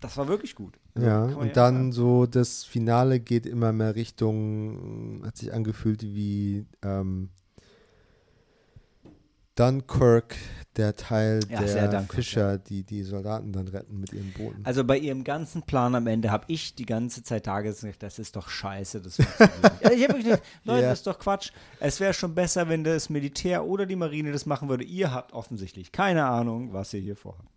Das 0.00 0.16
war 0.16 0.28
wirklich 0.28 0.54
gut. 0.54 0.78
Also, 0.94 1.06
Ja, 1.06 1.24
und 1.24 1.56
dann 1.56 1.74
sagen. 1.74 1.92
so 1.92 2.26
das 2.26 2.64
Finale 2.64 3.20
geht 3.20 3.46
immer 3.46 3.72
mehr 3.72 3.94
Richtung, 3.94 5.22
hat 5.24 5.36
sich 5.36 5.52
angefühlt 5.52 6.02
wie 6.02 6.64
ähm, 6.82 7.28
Dunkirk 9.56 10.36
der 10.76 10.96
Teil 10.96 11.40
Ja, 11.50 11.60
der 11.60 11.88
dankbar, 11.88 12.14
Fischer, 12.16 12.56
die 12.58 12.84
die 12.84 13.02
Soldaten 13.02 13.52
dann 13.52 13.68
retten 13.68 14.00
mit 14.00 14.12
ihren 14.12 14.32
Booten. 14.32 14.64
Also 14.64 14.84
bei 14.84 14.96
ihrem 14.96 15.22
ganzen 15.24 15.62
Plan 15.62 15.94
am 15.94 16.06
Ende 16.06 16.30
habe 16.30 16.44
ich 16.46 16.74
die 16.76 16.86
ganze 16.86 17.22
Zeit 17.22 17.46
da 17.46 17.60
gesagt, 17.60 18.02
das 18.02 18.18
ist 18.18 18.36
doch 18.36 18.48
scheiße. 18.48 19.02
Das 19.02 19.18
ich 19.18 19.28
habe 20.08 20.22
gedacht, 20.22 20.42
Leute, 20.64 20.82
Ja. 20.82 20.88
das 20.90 21.00
ist 21.00 21.06
doch 21.06 21.18
Quatsch. 21.18 21.50
Es 21.80 22.00
wäre 22.00 22.14
schon 22.14 22.34
besser, 22.34 22.68
wenn 22.68 22.84
das 22.84 23.10
Militär 23.10 23.66
oder 23.66 23.84
die 23.84 23.96
Marine 23.96 24.32
das 24.32 24.46
machen 24.46 24.68
würde. 24.70 24.84
Ihr 24.84 25.12
habt 25.12 25.32
offensichtlich 25.34 25.92
keine 25.92 26.24
Ahnung, 26.24 26.72
was 26.72 26.94
ihr 26.94 27.00
hier 27.00 27.16
vorhabt. 27.16 27.48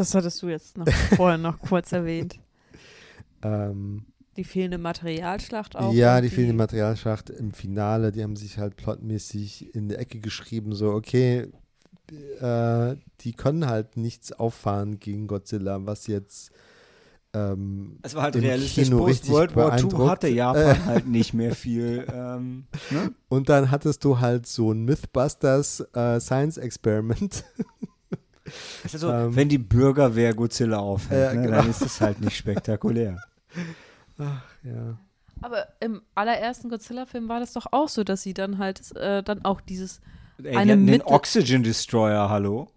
Das 0.00 0.14
hattest 0.14 0.40
du 0.40 0.48
jetzt 0.48 0.78
noch 0.78 0.88
vorher 1.16 1.36
noch 1.36 1.58
kurz 1.58 1.92
erwähnt. 1.92 2.40
Ähm, 3.42 4.06
Die 4.34 4.44
fehlende 4.44 4.78
Materialschlacht 4.78 5.76
auch. 5.76 5.92
ja, 5.92 6.16
und 6.16 6.22
die 6.22 6.30
fehlende 6.30 6.54
Materialschacht 6.54 7.28
im 7.28 7.52
Finale, 7.52 8.10
die 8.10 8.22
haben 8.22 8.34
sich 8.36 8.56
halt 8.56 8.76
plotmäßig 8.76 9.74
in 9.74 9.90
der 9.90 9.98
Ecke 9.98 10.18
geschrieben, 10.18 10.74
so, 10.74 10.92
okay, 10.92 11.48
äh, 12.40 12.96
die 13.20 13.32
können 13.34 13.66
halt 13.66 13.98
nichts 13.98 14.32
auffahren 14.32 15.00
gegen 15.00 15.26
Godzilla, 15.26 15.84
was 15.84 16.06
jetzt 16.06 16.50
ähm, 17.34 17.98
Es 18.00 18.14
war 18.14 18.22
halt 18.22 18.36
realistisch. 18.36 18.84
Kino 18.84 19.00
Post 19.00 19.10
richtig 19.10 19.30
World 19.32 19.54
War 19.54 19.78
II 19.78 20.08
hatte 20.08 20.28
Japan 20.28 20.84
halt 20.86 21.06
nicht 21.08 21.34
mehr 21.34 21.54
viel. 21.54 22.06
Ähm, 22.10 22.64
ne? 22.90 23.12
Und 23.28 23.50
dann 23.50 23.70
hattest 23.70 24.02
du 24.04 24.18
halt 24.18 24.46
so 24.46 24.72
ein 24.72 24.82
Mythbusters 24.86 25.80
äh, 25.92 26.18
Science 26.20 26.56
Experiment. 26.56 27.44
Es 28.84 28.94
ist 28.94 29.00
so, 29.00 29.10
Ähm. 29.10 29.34
wenn 29.36 29.48
die 29.48 29.58
Bürgerwehr 29.58 30.34
Godzilla 30.34 30.78
aufhält, 30.78 31.34
Ja, 31.34 31.40
ne, 31.40 31.46
genau. 31.46 31.56
dann 31.58 31.70
ist 31.70 31.82
es 31.82 32.00
halt 32.00 32.20
nicht 32.20 32.36
spektakulär. 32.36 33.18
ja. 34.18 34.98
Aber 35.42 35.66
im 35.80 36.02
allerersten 36.14 36.68
Godzilla-Film 36.68 37.28
war 37.28 37.40
das 37.40 37.54
doch 37.54 37.66
auch 37.72 37.88
so, 37.88 38.04
dass 38.04 38.22
sie 38.22 38.34
dann 38.34 38.58
halt 38.58 38.94
äh, 38.96 39.22
dann 39.22 39.44
auch 39.44 39.60
dieses, 39.60 40.00
Ey, 40.42 40.56
Eine 40.56 40.76
die 40.76 40.86
den 40.86 41.02
Oxygen 41.02 41.62
Destroyer, 41.62 42.28
hallo? 42.30 42.68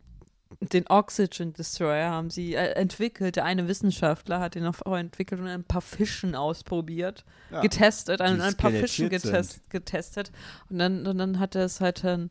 den 0.72 0.88
Oxygen 0.88 1.52
Destroyer 1.54 2.10
haben 2.10 2.30
sie 2.30 2.54
äh, 2.56 2.72
entwickelt. 2.74 3.36
Der 3.36 3.44
eine 3.45 3.68
Wissenschaftler 3.68 4.40
hat 4.40 4.56
den 4.56 4.66
auch 4.66 4.95
entwickelt 4.98 5.41
und 5.41 5.48
ein 5.48 5.64
paar 5.66 5.82
Fischen 5.82 6.36
ausprobiert, 6.36 7.26
Ja. 7.52 7.62
getestet, 7.62 8.20
Die 8.22 8.24
ein 8.24 8.56
paar 8.56 8.72
Fischen 8.72 9.10
getest, 9.10 9.62
getestet. 9.70 10.32
Und 10.70 10.80
dann, 10.80 11.06
und 11.06 11.18
dann 11.18 11.40
hat 11.40 11.56
er 11.56 11.66
es 11.66 11.82
halt 11.82 12.04
dann 12.06 12.30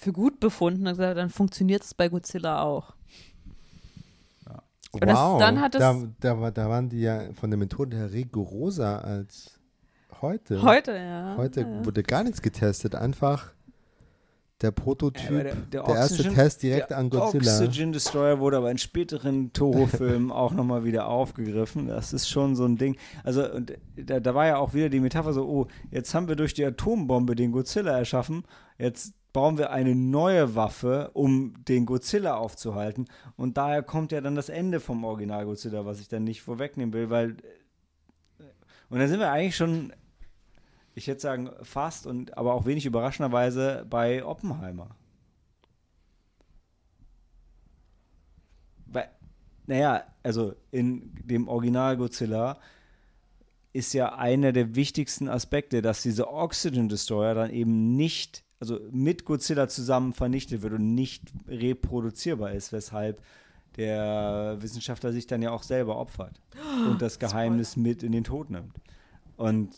für 0.00 0.12
gut 0.12 0.40
befunden 0.40 0.86
und 0.86 0.94
gesagt, 0.94 1.18
dann 1.18 1.28
funktioniert 1.30 1.82
es 1.84 1.92
bei 1.94 2.08
Godzilla 2.08 2.62
auch. 2.62 2.94
Und 4.92 5.04
das- 5.04 5.16
Wow, 5.18 5.38
dann 5.38 5.60
hat 5.60 5.74
es- 5.74 5.78
da, 5.78 6.02
da, 6.20 6.40
war- 6.40 6.50
da 6.50 6.68
waren 6.68 6.88
die 6.88 7.00
ja 7.02 7.32
von 7.34 7.50
der 7.50 7.58
Methode 7.58 7.96
her 7.96 8.12
rigoroser 8.12 9.04
als 9.04 9.60
heute. 10.20 10.62
Heute, 10.62 10.92
ja. 10.96 11.34
Heute 11.36 11.60
ja. 11.60 11.84
wurde 11.84 12.02
gar 12.02 12.24
nichts 12.24 12.42
getestet, 12.42 12.94
einfach 12.96 13.52
der 14.62 14.72
Prototyp, 14.72 15.30
Ja, 15.30 15.42
der, 15.44 15.54
der- 15.54 15.82
der 15.84 15.94
erste 15.94 16.22
Test 16.34 16.62
direkt 16.64 16.90
der 16.90 16.98
an 16.98 17.08
Godzilla. 17.08 17.60
Oxygen 17.64 17.92
Destroyer 17.92 18.40
wurde 18.40 18.56
aber 18.56 18.70
in 18.70 18.78
späteren 18.78 19.52
Toho-Filmen 19.52 20.32
auch 20.32 20.52
nochmal 20.52 20.82
wieder 20.84 21.06
aufgegriffen. 21.06 21.86
Das 21.86 22.12
ist 22.12 22.28
schon 22.28 22.56
so 22.56 22.64
ein 22.64 22.76
Ding. 22.76 22.96
Also, 23.22 23.48
und 23.52 23.72
da, 23.96 24.18
da 24.18 24.34
war 24.34 24.46
ja 24.46 24.56
auch 24.56 24.74
wieder 24.74 24.88
die 24.88 25.00
Metapher 25.00 25.32
so: 25.32 25.46
Oh, 25.48 25.66
jetzt 25.92 26.12
haben 26.14 26.26
wir 26.28 26.36
durch 26.36 26.52
die 26.52 26.64
Atombombe 26.64 27.36
den 27.36 27.52
Godzilla 27.52 27.96
erschaffen. 27.96 28.42
Jetzt 28.76 29.14
bauen 29.32 29.58
wir 29.58 29.70
eine 29.70 29.94
neue 29.94 30.54
Waffe, 30.54 31.10
um 31.14 31.54
den 31.64 31.86
Godzilla 31.86 32.36
aufzuhalten. 32.36 33.06
Und 33.36 33.56
daher 33.56 33.82
kommt 33.82 34.12
ja 34.12 34.20
dann 34.20 34.34
das 34.34 34.48
Ende 34.48 34.80
vom 34.80 35.04
Original 35.04 35.44
Godzilla, 35.44 35.86
was 35.86 36.00
ich 36.00 36.08
dann 36.08 36.24
nicht 36.24 36.42
vorwegnehmen 36.42 36.92
will, 36.92 37.10
weil. 37.10 37.30
äh, 38.38 38.44
Und 38.88 38.98
dann 38.98 39.08
sind 39.08 39.20
wir 39.20 39.30
eigentlich 39.30 39.56
schon 39.56 39.92
ich 40.94 41.06
hätte 41.06 41.20
sagen, 41.20 41.50
fast 41.62 42.06
und 42.06 42.36
aber 42.36 42.54
auch 42.54 42.66
wenig 42.66 42.86
überraschenderweise 42.86 43.86
bei 43.88 44.24
Oppenheimer. 44.24 44.96
Weil, 48.86 49.10
naja, 49.66 50.04
also 50.22 50.54
in 50.70 51.14
dem 51.24 51.48
Original 51.48 51.96
Godzilla 51.96 52.58
ist 53.72 53.94
ja 53.94 54.14
einer 54.16 54.52
der 54.52 54.74
wichtigsten 54.74 55.28
Aspekte, 55.28 55.80
dass 55.80 56.02
dieser 56.02 56.32
Oxygen 56.32 56.88
Destroyer 56.88 57.34
dann 57.34 57.50
eben 57.50 57.96
nicht, 57.96 58.44
also 58.60 58.78
mit 58.92 59.24
Godzilla 59.24 59.68
zusammen 59.68 60.12
vernichtet 60.12 60.62
wird 60.62 60.74
und 60.74 60.94
nicht 60.94 61.22
reproduzierbar 61.48 62.52
ist, 62.52 62.72
weshalb 62.72 63.22
der 63.76 64.56
Wissenschaftler 64.60 65.12
sich 65.12 65.26
dann 65.26 65.42
ja 65.42 65.50
auch 65.50 65.62
selber 65.62 65.96
opfert 65.98 66.40
und 66.86 67.00
das 67.00 67.18
Geheimnis 67.18 67.76
mit 67.76 68.02
in 68.02 68.12
den 68.12 68.24
Tod 68.24 68.50
nimmt. 68.50 68.76
Und 69.36 69.74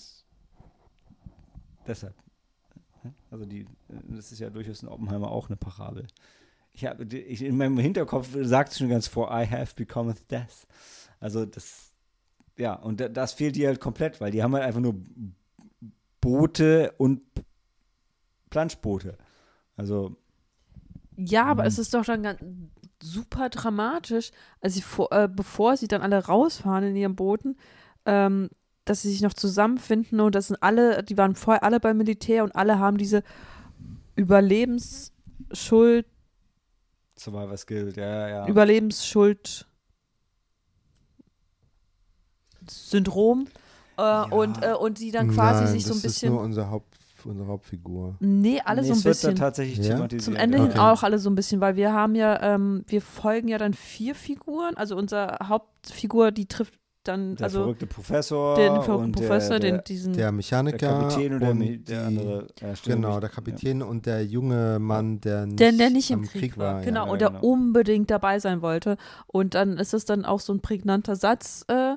deshalb. 1.87 2.15
Also 3.31 3.45
die, 3.45 3.67
das 4.09 4.33
ist 4.33 4.39
ja 4.39 4.51
durchaus 4.51 4.83
in 4.83 4.89
Oppenheimer 4.89 5.31
auch 5.31 5.49
eine 5.49 5.57
Parabel. 5.57 6.07
Ich 6.73 6.87
habe, 6.87 7.05
ich, 7.05 7.43
in 7.43 7.57
meinem 7.57 7.79
Hinterkopf 7.79 8.29
sagt 8.43 8.73
es 8.73 8.79
schon 8.79 8.89
ganz 8.89 9.07
vor, 9.07 9.29
I 9.31 9.47
have 9.47 9.75
become 9.75 10.15
death. 10.31 10.67
Also 11.21 11.45
das, 11.45 11.93
ja, 12.57 12.75
und 12.75 13.01
da- 13.01 13.09
das 13.09 13.33
fehlt 13.35 13.57
dir 13.57 13.69
halt 13.69 13.81
komplett, 13.81 14.21
weil 14.21 14.31
die 14.31 14.43
haben 14.43 14.55
halt 14.55 14.65
einfach 14.65 14.81
nur 14.81 14.97
Boote 16.21 16.95
und 16.99 17.21
Planschboote. 18.53 19.17
Also, 19.77 20.15
Ja, 21.17 21.47
aber 21.47 21.63
Mhm. 21.63 21.69
es 21.69 21.79
ist 21.79 21.95
doch 21.95 22.05
dann 22.05 22.23
ganz 22.23 22.41
super 23.03 23.49
dramatisch, 23.49 24.31
als 24.61 24.75
sie 24.75 24.83
vor, 24.83 25.11
äh, 25.13 25.29
bevor 25.29 25.77
sie 25.77 25.89
dann 25.89 26.03
alle 26.03 26.25
rausfahren 26.25 26.85
in 26.85 26.97
ihren 26.97 27.17
Booten, 27.17 27.57
ähm, 28.07 28.49
dass 28.85 29.03
sie 29.03 29.11
sich 29.11 29.23
noch 29.23 29.35
zusammenfinden 29.35 30.21
und 30.21 30.35
das 30.35 30.49
sind 30.49 30.63
alle, 30.63 31.03
die 31.03 31.17
waren 31.19 31.35
vorher 31.35 31.63
alle 31.65 31.81
beim 31.81 31.97
Militär 31.99 32.45
und 32.45 32.55
alle 32.57 32.79
haben 32.79 32.97
diese 32.99 33.23
Überlebensschuld, 34.17 36.07
Survivor 37.17 37.57
Skill, 37.57 37.93
ja, 37.97 38.29
ja. 38.29 38.49
Überlebensschuld 38.49 39.67
Syndrom 42.69 43.49
äh, 43.99 44.25
und, 44.31 44.63
äh, 44.63 44.73
und 44.75 44.99
die 44.99 45.11
dann 45.11 45.29
quasi 45.29 45.65
Nein, 45.65 45.73
sich 45.75 45.85
so 45.85 45.95
ein 45.95 46.03
das 46.03 46.05
ist 46.17 46.25
nur 46.25 46.33
bisschen, 46.33 46.45
unser 46.45 46.71
Haupt, 46.71 46.92
unsere 47.27 47.49
Hauptfigur. 47.49 48.17
nee, 48.21 48.61
alle 48.65 48.83
Nee, 48.83 48.87
so 48.89 48.93
ein 48.95 48.99
es 48.99 49.05
wird 49.05 49.15
bisschen. 49.15 49.35
da 49.35 49.45
tatsächlich 49.47 49.79
Ja? 49.87 49.95
thematisiert. 49.95 50.23
Zum 50.25 50.37
Ende 50.37 50.59
ja. 50.59 50.65
hin 50.65 50.79
auch 50.79 51.03
alle 51.03 51.19
so 51.19 51.31
ein 51.31 51.35
bisschen, 51.35 51.61
weil 51.61 51.77
wir 51.77 51.93
haben 51.93 52.15
ja, 52.15 52.41
ähm, 52.55 52.85
wir 52.87 53.01
folgen 53.03 53.49
ja 53.49 53.59
dann 53.59 53.75
vier 53.75 54.15
Figuren. 54.15 54.77
Also 54.77 54.97
unsere 54.97 55.39
Hauptfigur, 55.43 56.31
die 56.33 56.47
trifft 56.47 56.75
dann, 57.05 57.35
Der 57.35 57.45
also 57.47 57.63
verrückte 57.63 57.87
Professor. 57.87 58.55
den 58.55 58.81
verrückten 58.83 59.07
und 59.07 59.13
Professor, 59.13 59.59
der, 59.59 59.73
den 59.73 59.81
diesen. 59.85 60.13
Der 60.13 60.27
der, 60.27 60.33
Mechaniker 60.33 60.77
der 60.79 60.89
Kapitän 61.01 61.33
und 61.35 61.41
der, 61.41 61.51
und 61.51 61.61
der 61.61 61.77
die- 61.79 61.97
andere. 61.97 62.47
Ja, 62.61 62.75
Genau, 62.85 63.19
der 63.21 63.29
Kapitän 63.29 63.83
und 63.83 64.07
der 64.07 64.25
junge 64.25 64.79
Mann, 64.79 65.21
der 65.21 65.47
nicht, 65.47 65.59
der, 65.59 65.73
der 65.73 65.91
nicht 65.91 66.13
im 66.13 66.23
Krieg, 66.23 66.57
war. 66.59 66.79
ja. 66.79 66.85
Genau, 66.85 67.07
Ja, 67.07 67.13
und 67.13 67.21
der 67.21 67.31
genau. 67.31 67.41
unbedingt 67.45 68.09
dabei 68.11 68.39
sein 68.39 68.63
wollte. 68.63 68.97
Und 69.27 69.55
dann 69.55 69.79
ist 69.79 69.95
es 69.95 70.05
dann 70.05 70.25
auch 70.25 70.39
so 70.39 70.53
ein 70.53 70.61
prägnanter 70.61 71.17
Satz, 71.17 71.65
äh, 71.67 71.97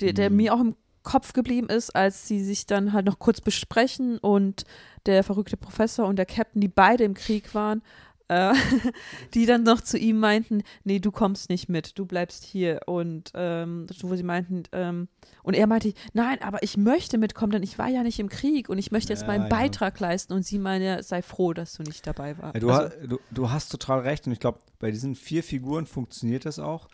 der, 0.00 0.12
der 0.12 0.28
Mhm. 0.28 0.36
mir 0.36 0.54
auch 0.54 0.60
im 0.60 0.76
Kopf 1.02 1.32
geblieben 1.32 1.68
ist, 1.68 1.90
als 1.94 2.26
sie 2.28 2.42
sich 2.44 2.66
dann 2.66 2.92
halt 2.92 3.06
noch 3.06 3.18
kurz 3.18 3.40
besprechen 3.40 4.18
und 4.18 4.64
der 5.06 5.24
verrückte 5.24 5.56
Professor 5.56 6.06
und 6.06 6.16
der 6.16 6.26
Captain, 6.26 6.60
die 6.60 6.68
beide 6.68 7.04
im 7.04 7.14
Krieg 7.14 7.54
waren, 7.54 7.82
äh, 8.28 8.54
die 9.34 9.46
dann 9.46 9.64
noch 9.64 9.80
zu 9.80 9.98
ihm 9.98 10.18
meinten, 10.20 10.62
nee, 10.84 11.00
du 11.00 11.10
kommst 11.10 11.50
nicht 11.50 11.68
mit, 11.68 11.98
du 11.98 12.06
bleibst 12.06 12.44
hier. 12.44 12.80
Und 12.86 13.32
ähm, 13.34 13.86
wo 14.02 14.14
sie 14.14 14.22
meinten, 14.22 14.62
ähm, 14.72 15.08
und 15.42 15.54
er 15.54 15.66
meinte, 15.66 15.92
nein, 16.12 16.40
aber 16.40 16.62
ich 16.62 16.76
möchte 16.76 17.18
mitkommen, 17.18 17.50
denn 17.52 17.62
ich 17.64 17.78
war 17.78 17.88
ja 17.88 18.02
nicht 18.04 18.20
im 18.20 18.28
Krieg 18.28 18.68
und 18.68 18.78
ich 18.78 18.92
möchte 18.92 19.12
jetzt 19.12 19.22
Ja, 19.22 19.26
meinen 19.26 19.42
ja. 19.42 19.48
Beitrag 19.48 19.98
leisten. 19.98 20.32
Und 20.32 20.44
sie 20.46 20.58
meinte, 20.58 21.02
sei 21.02 21.20
froh, 21.20 21.52
dass 21.52 21.74
du 21.74 21.82
nicht 21.82 22.06
dabei 22.06 22.38
warst. 22.38 22.54
Ja, 22.54 22.60
du, 22.60 22.70
Also- 22.70 23.06
du, 23.06 23.18
du 23.32 23.50
hast 23.50 23.68
total 23.70 24.00
recht 24.00 24.26
und 24.26 24.32
ich 24.32 24.40
glaube, 24.40 24.60
bei 24.78 24.90
diesen 24.92 25.14
vier 25.16 25.42
Figuren 25.42 25.86
funktioniert 25.86 26.46
das 26.46 26.58
auch. 26.60 26.88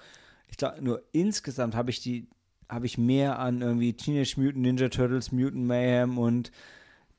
Ich 0.50 0.56
glaube, 0.56 0.82
nur 0.82 1.02
insgesamt 1.12 1.74
habe 1.74 1.90
ich 1.90 2.00
die, 2.00 2.26
habe 2.68 2.86
ich 2.86 2.98
mehr 2.98 3.38
an 3.38 3.62
irgendwie 3.62 3.94
Teenage 3.94 4.34
Mutant 4.36 4.58
Ninja 4.62 4.88
Turtles, 4.88 5.32
Mutant 5.32 5.66
Mayhem 5.66 6.18
und 6.18 6.50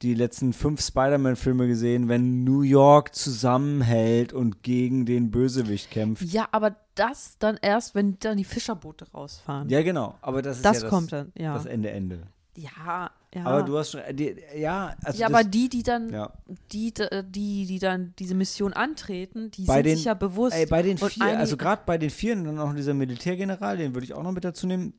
die 0.02 0.14
letzten 0.14 0.54
fünf 0.54 0.82
Spider-Man-Filme 0.82 1.68
gesehen, 1.68 2.08
wenn 2.08 2.44
New 2.46 2.62
York 2.62 3.14
zusammenhält 3.14 4.32
und 4.32 4.64
gegen 4.64 5.06
den 5.06 5.30
Bösewicht 5.30 5.92
kämpft. 5.92 6.24
Ja, 6.24 6.48
aber 6.52 6.78
das 6.96 7.38
dann 7.38 7.58
erst, 7.62 7.96
wenn 7.96 8.18
dann 8.20 8.38
die 8.38 8.46
Fischerboote 8.46 9.12
rausfahren. 9.12 9.68
Ja, 9.70 9.82
genau. 9.84 10.16
Aber 10.22 10.42
das 10.42 10.58
ist 10.58 10.66
das 10.66 10.78
ja 10.78 10.82
das, 10.84 10.90
kommt 10.90 11.12
dann, 11.12 11.32
ja. 11.36 11.54
das 11.54 11.66
Ende, 11.66 11.90
Ende. 11.92 12.22
ja, 12.56 13.12
ja. 13.36 13.44
Aber 13.44 13.64
du 13.64 13.78
hast 13.78 13.92
schon, 13.92 14.02
die, 14.14 14.36
ja, 14.58 14.96
also 15.04 15.20
ja, 15.20 15.28
aber 15.28 15.44
die, 15.44 15.68
die 15.68 15.84
dann, 15.84 16.10
ja. 16.10 16.32
die, 16.72 16.94
die, 16.94 17.66
die 17.66 17.80
dann 17.80 18.14
diese 18.18 18.36
Mission 18.36 18.74
antreten, 18.74 19.52
die 19.52 19.66
Bei 19.66 19.76
sind 19.76 19.86
den- 19.86 19.96
sich 19.98 20.06
ja 20.06 20.14
bewusst. 20.14 20.56
Ey, 20.56 20.66
bei 20.66 20.82
den 20.82 20.98
vier, 20.98 21.38
also 21.38 21.58
gerade 21.58 21.82
bei 21.86 21.98
den 21.98 22.10
vier, 22.10 22.34
und 22.34 22.46
dann 22.46 22.58
auch 22.58 22.74
dieser 22.74 22.94
Militärgeneral, 22.94 23.78
den 23.78 23.94
würde 23.94 24.06
ich 24.06 24.14
auch 24.14 24.24
noch 24.24 24.32
mit 24.32 24.46
dazu 24.46 24.66
nehmen. 24.66 24.94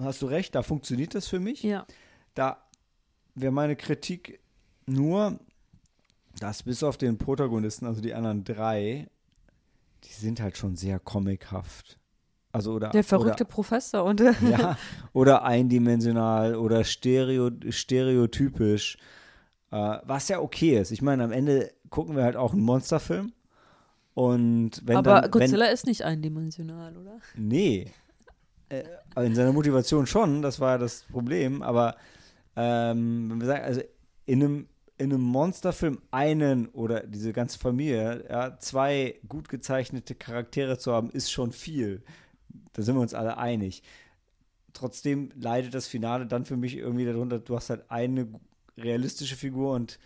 Hast 0.00 0.22
du 0.22 0.26
recht, 0.26 0.54
da 0.54 0.62
funktioniert 0.62 1.14
das 1.14 1.28
für 1.28 1.40
mich. 1.40 1.62
ja. 1.62 1.86
Da 2.34 2.58
wäre 3.34 3.52
meine 3.52 3.76
Kritik 3.76 4.40
nur, 4.86 5.38
dass 6.38 6.62
bis 6.62 6.82
auf 6.82 6.96
den 6.96 7.18
Protagonisten, 7.18 7.86
also 7.86 8.00
die 8.00 8.14
anderen 8.14 8.44
drei, 8.44 9.08
die 10.04 10.12
sind 10.12 10.40
halt 10.40 10.56
schon 10.56 10.76
sehr 10.76 10.98
comichaft. 10.98 11.98
Also 12.52 12.72
oder 12.72 12.90
Der 12.90 13.04
verrückte 13.04 13.44
Professor 13.44 14.04
und 14.04 14.20
oder, 14.20 14.34
ja, 14.48 14.78
oder 15.12 15.44
eindimensional 15.44 16.56
oder 16.56 16.84
stereo, 16.84 17.50
stereotypisch. 17.68 18.96
Äh, 19.70 19.98
was 20.04 20.28
ja 20.28 20.40
okay 20.40 20.78
ist. 20.80 20.92
Ich 20.92 21.02
meine, 21.02 21.24
am 21.24 21.32
Ende 21.32 21.72
gucken 21.90 22.16
wir 22.16 22.24
halt 22.24 22.36
auch 22.36 22.52
einen 22.52 22.62
Monsterfilm 22.62 23.32
Und 24.14 24.80
wenn 24.84 24.96
Aber 24.96 25.20
dann, 25.22 25.30
Godzilla 25.30 25.66
ist 25.66 25.86
nicht 25.86 26.04
eindimensional, 26.04 26.96
oder? 26.96 27.18
Wenn, 27.34 27.48
nee. 27.48 27.92
Äh, 28.68 28.84
in 29.16 29.34
seiner 29.34 29.52
Motivation 29.52 30.06
schon, 30.06 30.42
das 30.42 30.60
war 30.60 30.78
das 30.78 31.02
Problem, 31.10 31.62
aber 31.62 31.96
ähm, 32.56 33.30
wenn 33.30 33.40
wir 33.40 33.46
sagen, 33.46 33.64
also 33.64 33.80
in 34.26 34.42
einem, 34.42 34.68
in 34.98 35.12
einem 35.12 35.22
Monsterfilm 35.22 36.00
einen 36.10 36.68
oder 36.68 37.06
diese 37.06 37.32
ganze 37.32 37.58
Familie, 37.58 38.24
ja, 38.28 38.58
zwei 38.58 39.18
gut 39.28 39.48
gezeichnete 39.48 40.14
Charaktere 40.14 40.78
zu 40.78 40.92
haben, 40.92 41.10
ist 41.10 41.30
schon 41.30 41.52
viel. 41.52 42.02
Da 42.72 42.82
sind 42.82 42.96
wir 42.96 43.00
uns 43.00 43.14
alle 43.14 43.38
einig. 43.38 43.82
Trotzdem 44.72 45.30
leidet 45.34 45.74
das 45.74 45.86
Finale 45.86 46.26
dann 46.26 46.44
für 46.44 46.56
mich 46.56 46.76
irgendwie 46.76 47.06
darunter, 47.06 47.38
du 47.38 47.56
hast 47.56 47.70
halt 47.70 47.90
eine 47.90 48.28
realistische 48.76 49.36
Figur 49.36 49.74
und 49.74 49.98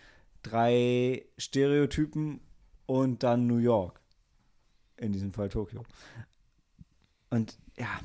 drei 0.43 1.25
Stereotypen 1.39 2.41
und 2.87 3.23
dann 3.23 3.47
New 3.47 3.59
York. 3.59 4.01
In 4.97 5.13
diesem 5.13 5.33
Fall 5.33 5.49
Tokio. 5.49 5.85
Und 7.31 7.59
ja, 7.77 8.01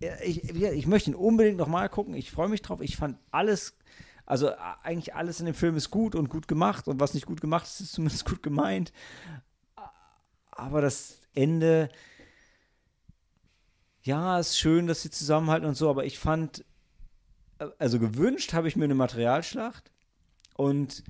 ich, 0.00 0.44
ich 0.50 0.86
möchte 0.86 1.10
ihn 1.10 1.16
unbedingt 1.16 1.56
nochmal 1.56 1.88
gucken. 1.88 2.14
Ich 2.14 2.30
freue 2.30 2.48
mich 2.48 2.62
drauf. 2.62 2.80
Ich 2.80 2.96
fand 2.96 3.18
alles, 3.30 3.76
also 4.26 4.50
eigentlich 4.82 5.14
alles 5.14 5.40
in 5.40 5.46
dem 5.46 5.54
Film 5.54 5.76
ist 5.76 5.90
gut 5.90 6.14
und 6.14 6.28
gut 6.28 6.48
gemacht. 6.48 6.88
Und 6.88 7.00
was 7.00 7.14
nicht 7.14 7.26
gut 7.26 7.40
gemacht 7.40 7.66
ist, 7.66 7.80
ist 7.80 7.92
zumindest 7.92 8.26
gut 8.26 8.42
gemeint. 8.42 8.92
Aber 10.50 10.80
das 10.80 11.20
Ende, 11.34 11.88
ja, 14.02 14.38
ist 14.38 14.58
schön, 14.58 14.86
dass 14.86 15.02
sie 15.02 15.10
zusammenhalten 15.10 15.68
und 15.68 15.76
so. 15.76 15.88
Aber 15.88 16.04
ich 16.04 16.18
fand, 16.18 16.64
äh, 17.58 17.68
also 17.78 17.98
gewünscht 17.98 18.52
habe 18.52 18.68
ich 18.68 18.76
mir 18.76 18.84
eine 18.84 18.94
Materialschlacht. 18.94 19.92
Und 20.54 21.04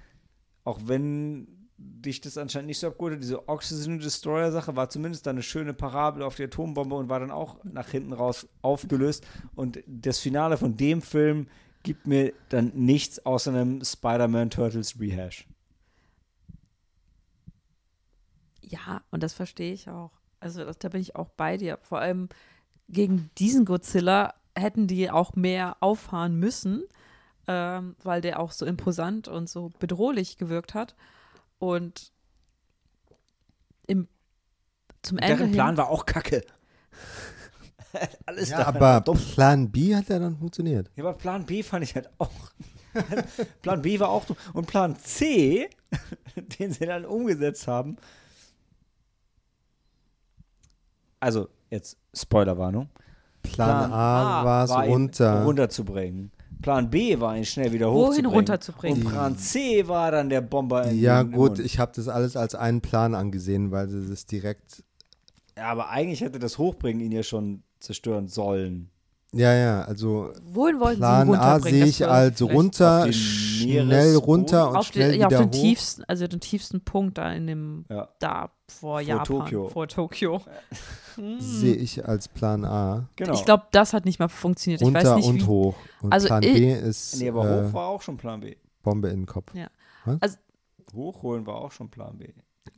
auch 0.64 0.80
wenn 0.84 1.55
dich 1.78 2.20
das 2.20 2.38
anscheinend 2.38 2.68
nicht 2.68 2.78
so 2.78 2.88
abgeholt 2.88 3.14
hat, 3.14 3.22
diese 3.22 3.48
Oxygen 3.48 3.98
Destroyer 3.98 4.50
Sache 4.50 4.76
war 4.76 4.88
zumindest 4.88 5.26
dann 5.26 5.36
eine 5.36 5.42
schöne 5.42 5.74
Parabel 5.74 6.22
auf 6.22 6.36
die 6.36 6.44
Atombombe 6.44 6.96
und 6.96 7.08
war 7.08 7.20
dann 7.20 7.30
auch 7.30 7.62
nach 7.64 7.88
hinten 7.88 8.12
raus 8.12 8.48
aufgelöst. 8.62 9.26
Und 9.54 9.82
das 9.86 10.18
Finale 10.18 10.56
von 10.56 10.76
dem 10.76 11.02
Film 11.02 11.48
gibt 11.82 12.06
mir 12.06 12.32
dann 12.48 12.72
nichts 12.74 13.24
außer 13.24 13.50
einem 13.50 13.84
Spider-Man 13.84 14.50
Turtles 14.50 14.98
Rehash. 14.98 15.46
Ja, 18.62 19.02
und 19.10 19.22
das 19.22 19.34
verstehe 19.34 19.72
ich 19.72 19.88
auch. 19.88 20.10
Also 20.40 20.64
das, 20.64 20.78
da 20.78 20.88
bin 20.88 21.00
ich 21.00 21.14
auch 21.14 21.28
bei 21.28 21.56
dir. 21.56 21.78
Vor 21.82 21.98
allem 21.98 22.28
gegen 22.88 23.30
diesen 23.38 23.64
Godzilla 23.64 24.34
hätten 24.54 24.86
die 24.86 25.10
auch 25.10 25.36
mehr 25.36 25.76
auffahren 25.80 26.38
müssen, 26.38 26.84
ähm, 27.46 27.94
weil 28.02 28.20
der 28.20 28.40
auch 28.40 28.50
so 28.50 28.66
imposant 28.66 29.28
und 29.28 29.48
so 29.48 29.72
bedrohlich 29.78 30.38
gewirkt 30.38 30.74
hat. 30.74 30.96
Und 31.58 32.12
im, 33.86 34.08
zum 35.02 35.18
Ende 35.18 35.36
Deren 35.36 35.46
hin, 35.46 35.54
Plan 35.54 35.76
war 35.76 35.88
auch 35.88 36.04
kacke. 36.06 36.44
Alles 38.26 38.50
Ja, 38.50 38.58
daran 38.58 38.76
aber 38.76 39.00
dumm. 39.00 39.18
Plan 39.18 39.70
B 39.70 39.94
hat 39.94 40.08
ja 40.08 40.18
dann 40.18 40.36
funktioniert. 40.36 40.90
Ja, 40.96 41.04
aber 41.04 41.14
Plan 41.14 41.46
B 41.46 41.62
fand 41.62 41.84
ich 41.84 41.94
halt 41.94 42.10
auch. 42.18 42.50
Plan 43.62 43.82
B 43.82 43.98
war 44.00 44.08
auch 44.10 44.24
dumm. 44.24 44.36
Und 44.52 44.66
Plan 44.66 44.96
C, 44.98 45.70
den 46.58 46.72
sie 46.72 46.86
dann 46.86 47.04
umgesetzt 47.04 47.66
haben. 47.66 47.96
Also, 51.20 51.48
jetzt 51.70 51.96
Spoilerwarnung. 52.14 52.88
Plan, 53.42 53.54
Plan 53.88 53.92
A, 53.92 54.40
A 54.42 54.44
war 54.44 54.64
es 54.64 54.70
runter. 54.90 55.44
runterzubringen. 55.44 56.32
Plan 56.66 56.90
B 56.90 57.20
war 57.20 57.36
ihn 57.36 57.44
schnell 57.44 57.70
wieder 57.72 57.86
Wohin 57.92 58.06
hochzubringen. 58.08 58.32
runterzubringen? 58.34 59.02
Und 59.06 59.08
Plan 59.12 59.38
C 59.38 59.86
war 59.86 60.10
dann 60.10 60.28
der 60.28 60.40
Bomber 60.40 60.82
in 60.90 60.98
Ja, 60.98 61.22
den 61.22 61.30
gut, 61.30 61.60
ich 61.60 61.78
habe 61.78 61.92
das 61.94 62.08
alles 62.08 62.36
als 62.36 62.56
einen 62.56 62.80
Plan 62.80 63.14
angesehen, 63.14 63.70
weil 63.70 63.88
sie 63.88 64.08
das 64.10 64.26
direkt. 64.26 64.82
Ja, 65.56 65.66
aber 65.68 65.90
eigentlich 65.90 66.22
hätte 66.22 66.40
das 66.40 66.58
Hochbringen 66.58 67.00
ihn 67.00 67.12
ja 67.12 67.22
schon 67.22 67.62
zerstören 67.78 68.26
sollen. 68.26 68.90
Ja, 69.38 69.52
ja, 69.54 69.82
also 69.82 70.32
wohin 70.44 70.80
wollten 70.80 70.98
Plan 70.98 71.26
sie 71.28 71.34
A 71.38 71.60
sehe 71.60 71.84
ich 71.84 72.00
war 72.00 72.08
als 72.10 72.38
vielleicht 72.38 72.54
runter, 72.54 73.12
schnell 73.12 74.16
runter 74.16 74.70
und 74.70 74.76
auf 74.76 74.86
schnell 74.86 75.12
den, 75.12 75.20
ja, 75.20 75.26
auf 75.26 75.32
den 75.36 75.46
hoch. 75.46 75.50
tiefsten, 75.50 76.04
also 76.04 76.26
den 76.26 76.40
tiefsten 76.40 76.80
Punkt 76.80 77.18
da 77.18 77.32
in 77.32 77.46
dem, 77.46 77.84
Ja. 77.88 78.08
da 78.18 78.50
vor, 78.68 78.92
Vor 78.92 79.00
Japan, 79.00 79.24
Tokio. 79.24 79.68
vor 79.68 79.88
Tokio. 79.88 80.40
Sehe 81.38 81.74
ich 81.76 82.06
als 82.06 82.28
Plan 82.28 82.64
A. 82.64 83.08
Genau. 83.16 83.32
Ich 83.34 83.44
glaube, 83.44 83.64
das 83.70 83.92
hat 83.94 84.04
nicht 84.04 84.18
mal 84.18 84.28
funktioniert. 84.28 84.80
Ich 84.82 84.86
runter 84.86 85.00
weiß 85.12 85.16
nicht, 85.16 85.28
und 85.28 85.36
wie, 85.42 85.46
hoch. 85.46 85.74
Und 86.02 86.12
Also 86.12 86.26
Plan 86.26 86.42
ich- 86.42 86.52
B 86.54 86.72
ist 86.74 87.16
Nee, 87.18 87.28
aber 87.30 87.44
äh, 87.48 87.64
hoch 87.68 87.72
war 87.72 87.86
auch 87.88 88.02
schon 88.02 88.16
Plan 88.18 88.40
B. 88.40 88.56
Bombe 88.82 89.08
in 89.08 89.20
den 89.20 89.26
Kopf. 89.26 89.54
Ja. 89.54 89.68
Was? 90.04 90.16
Also- 90.20 90.36
Hochholen 90.94 91.46
war 91.46 91.56
auch 91.56 91.72
schon 91.72 91.88
Plan 91.90 92.16
B. 92.18 92.28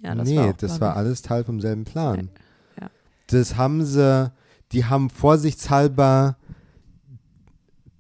Ja, 0.02 0.14
das 0.14 0.28
nee, 0.28 0.36
war 0.36 0.52
das 0.54 0.58
Plan 0.78 0.80
war 0.80 0.92
B. 0.94 0.98
alles 0.98 1.22
Teil 1.22 1.44
vom 1.44 1.60
selben 1.60 1.84
Plan. 1.84 2.30
Ja. 2.80 2.88
Das 3.28 3.56
haben 3.56 3.84
sie, 3.84 4.32
die 4.72 4.84
haben 4.86 5.10
vorsichtshalber 5.10 6.36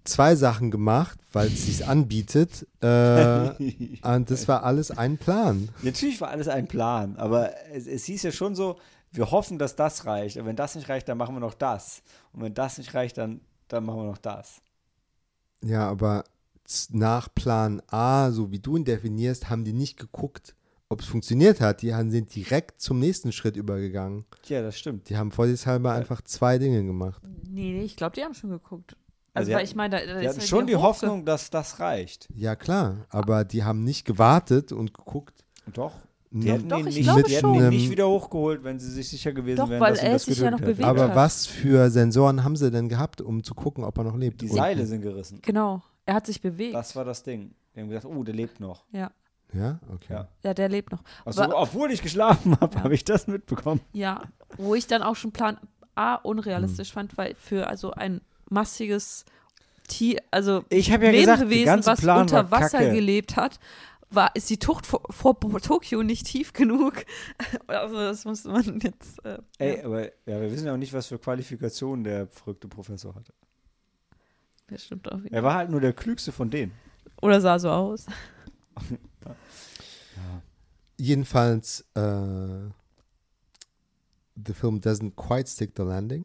zwei 0.08 0.36
Sachen 0.36 0.70
gemacht, 0.70 1.18
weil 1.32 1.48
es 1.48 1.66
sich 1.66 1.86
anbietet. 1.86 2.66
Äh, 2.80 3.50
und 4.02 4.30
das 4.30 4.48
war 4.48 4.64
alles 4.64 4.90
ein 4.90 5.18
Plan. 5.18 5.68
Natürlich 5.82 6.20
war 6.20 6.28
alles 6.28 6.48
ein 6.48 6.66
Plan, 6.66 7.16
aber 7.16 7.52
es, 7.72 7.86
es 7.86 8.04
hieß 8.04 8.22
ja 8.22 8.32
schon 8.32 8.54
so, 8.54 8.78
wir 9.10 9.30
hoffen, 9.30 9.58
dass 9.58 9.76
das 9.76 10.06
reicht. 10.06 10.36
Und 10.36 10.46
wenn 10.46 10.56
das 10.56 10.74
nicht 10.74 10.88
reicht, 10.88 11.08
dann 11.08 11.18
machen 11.18 11.34
wir 11.34 11.40
noch 11.40 11.54
das. 11.54 12.02
Und 12.32 12.42
wenn 12.42 12.54
das 12.54 12.78
nicht 12.78 12.94
reicht, 12.94 13.18
dann, 13.18 13.40
dann 13.68 13.84
machen 13.84 14.00
wir 14.00 14.06
noch 14.06 14.18
das. 14.18 14.60
Ja, 15.64 15.88
aber 15.88 16.24
nach 16.90 17.34
Plan 17.34 17.82
A, 17.88 18.30
so 18.30 18.50
wie 18.50 18.58
du 18.58 18.76
ihn 18.76 18.84
definierst, 18.84 19.48
haben 19.48 19.64
die 19.64 19.72
nicht 19.72 19.98
geguckt, 19.98 20.54
ob 20.88 21.00
es 21.00 21.06
funktioniert 21.06 21.60
hat. 21.60 21.82
Die 21.82 21.94
haben, 21.94 22.10
sind 22.10 22.34
direkt 22.34 22.80
zum 22.80 22.98
nächsten 22.98 23.32
Schritt 23.32 23.56
übergegangen. 23.56 24.24
Ja, 24.46 24.62
das 24.62 24.78
stimmt. 24.78 25.08
Die 25.08 25.16
haben 25.16 25.32
vorsichtshalber 25.32 25.92
einfach 25.92 26.22
zwei 26.22 26.58
Dinge 26.58 26.84
gemacht. 26.84 27.22
Nee, 27.48 27.72
nee, 27.72 27.82
ich 27.82 27.96
glaube, 27.96 28.14
die 28.16 28.22
haben 28.22 28.34
schon 28.34 28.50
geguckt. 28.50 28.96
Also 29.38 29.46
Also, 29.46 29.46
die 29.50 29.52
weil 29.54 29.56
hatten- 29.60 29.64
ich 29.70 29.74
meine, 29.76 29.90
da, 29.90 30.06
da 30.14 30.20
ist 30.20 30.28
hatten 30.28 30.40
ja 30.40 30.46
schon 30.46 30.66
die 30.66 30.76
Hoffnung, 30.76 31.24
dass 31.24 31.50
das 31.50 31.80
reicht. 31.80 32.28
Ja, 32.34 32.56
klar, 32.56 33.06
aber 33.10 33.44
die 33.44 33.64
haben 33.64 33.82
nicht 33.84 34.04
gewartet 34.04 34.72
und 34.72 34.94
geguckt. 34.94 35.44
Doch. 35.72 35.92
Die 36.30 36.50
hätten 36.52 36.68
doch, 36.68 36.78
ihn 36.78 36.86
ich 36.88 36.96
nicht, 37.06 37.26
die 37.28 37.34
hätten 37.36 37.54
ihn 37.54 37.68
nicht 37.70 37.90
wieder 37.90 38.06
hochgeholt, 38.06 38.62
wenn 38.62 38.78
sie 38.78 38.90
sich 38.90 39.08
sicher 39.08 39.32
gewesen 39.32 39.56
Doch, 39.56 39.70
wären, 39.70 39.80
weil 39.80 39.94
dass 39.94 40.02
er 40.02 40.12
das 40.12 40.24
sich 40.26 40.38
ja 40.38 40.50
noch 40.50 40.60
bewegt 40.60 40.84
Aber 40.84 41.08
hat. 41.08 41.16
was 41.16 41.46
für 41.46 41.88
Sensoren 41.90 42.44
haben 42.44 42.54
sie 42.54 42.70
denn 42.70 42.90
gehabt, 42.90 43.22
um 43.22 43.42
zu 43.42 43.54
gucken, 43.54 43.82
ob 43.82 43.96
er 43.96 44.04
noch 44.04 44.16
lebt? 44.16 44.42
Die 44.42 44.50
Und- 44.50 44.56
Seile 44.56 44.84
sind 44.84 45.00
gerissen. 45.00 45.40
Genau, 45.40 45.80
er 46.04 46.14
hat 46.14 46.26
sich 46.26 46.42
bewegt. 46.42 46.74
Das 46.74 46.94
war 46.94 47.06
das 47.06 47.22
Ding. 47.22 47.54
Wir 47.72 47.82
haben 47.82 47.88
gesagt, 47.88 48.04
oh, 48.06 48.22
der 48.24 48.34
lebt 48.34 48.60
noch. 48.60 48.84
Ja. 48.92 49.10
Ja, 49.54 49.78
okay. 49.94 50.12
Ja. 50.12 50.28
ja, 50.44 50.52
der 50.52 50.68
lebt 50.68 50.92
noch. 50.92 51.02
Also, 51.24 51.40
Aber- 51.42 51.58
obwohl 51.62 51.90
ich 51.90 52.02
geschlafen 52.02 52.58
habe, 52.60 52.76
Ja. 52.76 52.84
habe 52.84 52.92
ich 52.94 53.04
das 53.04 53.26
mitbekommen. 53.26 53.80
Ja, 53.94 54.20
wo 54.58 54.74
ich 54.74 54.86
dann 54.86 55.02
auch 55.02 55.16
schon 55.16 55.32
Plan 55.32 55.56
A 55.94 56.16
Hm. 56.16 56.20
unrealistisch 56.24 56.92
fand, 56.92 57.16
weil 57.16 57.34
für 57.36 57.68
also 57.68 57.92
ein 57.92 58.20
massiges 58.50 59.24
Tier, 59.88 60.20
also 60.30 60.64
Ich 60.68 60.92
habe 60.92 61.06
ja 61.06 61.12
gesagt, 61.12 61.40
Lebewesen, 61.40 61.64
ganze 61.64 61.90
was 61.90 62.00
Plan 62.00 62.20
unter 62.22 62.50
Wasser 62.50 62.78
kacke. 62.78 62.92
gelebt 62.92 63.36
hat, 63.36 63.58
war, 64.10 64.34
ist 64.34 64.48
die 64.50 64.58
Tucht 64.58 64.86
vor, 64.86 65.02
vor 65.10 65.38
Tokio 65.60 66.02
nicht 66.02 66.26
tief 66.26 66.52
genug. 66.52 67.04
Also 67.66 67.96
das 67.96 68.24
muss 68.24 68.44
man 68.44 68.80
jetzt. 68.80 69.24
Äh, 69.24 69.38
Ey, 69.58 69.78
ja, 69.78 69.84
aber 69.84 70.04
ja, 70.04 70.40
wir 70.40 70.50
wissen 70.50 70.66
ja 70.66 70.72
auch 70.72 70.78
nicht, 70.78 70.92
was 70.92 71.06
für 71.06 71.18
Qualifikationen 71.18 72.04
der 72.04 72.26
verrückte 72.28 72.68
Professor 72.68 73.14
hatte. 73.14 73.32
das 74.68 74.84
stimmt 74.84 75.10
auch 75.10 75.22
wieder. 75.22 75.36
Er 75.36 75.42
war 75.42 75.54
halt 75.54 75.70
nur 75.70 75.80
der 75.80 75.92
klügste 75.92 76.32
von 76.32 76.50
denen. 76.50 76.72
Oder 77.20 77.40
sah 77.40 77.58
so 77.58 77.70
aus. 77.70 78.06
Jedenfalls, 80.96 81.84
äh, 81.94 82.70
the 84.46 84.52
film 84.52 84.80
doesn't 84.80 85.14
quite 85.16 85.48
stick 85.48 85.72
the 85.76 85.82
landing. 85.82 86.24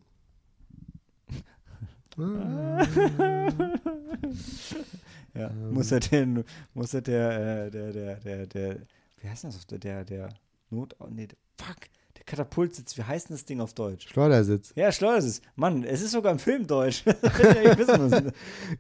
Ja. 5.33 5.49
Ähm. 5.49 5.73
Muss 5.73 5.91
er 5.91 5.99
den, 5.99 6.43
muss 6.73 6.93
er 6.93 7.01
der, 7.01 7.65
äh, 7.65 7.71
der, 7.71 7.91
der, 7.91 8.15
der, 8.17 8.47
der, 8.47 8.77
wie 9.21 9.29
heißt 9.29 9.43
das 9.43 9.55
auf 9.55 9.65
der, 9.65 9.79
der, 9.79 10.05
der 10.05 10.29
Not, 10.69 10.95
oh, 10.99 11.07
nee, 11.09 11.27
der, 11.27 11.37
fuck, 11.59 11.77
der 12.15 12.23
Katapultsitz, 12.25 12.97
wie 12.97 13.03
heißt 13.03 13.29
denn 13.29 13.35
das 13.35 13.45
Ding 13.45 13.59
auf 13.59 13.73
Deutsch? 13.73 14.09
Schleudersitz. 14.09 14.73
Ja, 14.75 14.91
Schleudersitz. 14.91 15.41
Mann, 15.55 15.83
es 15.83 16.01
ist 16.01 16.11
sogar 16.11 16.31
im 16.31 16.39
Film 16.39 16.67
Deutsch. 16.67 17.03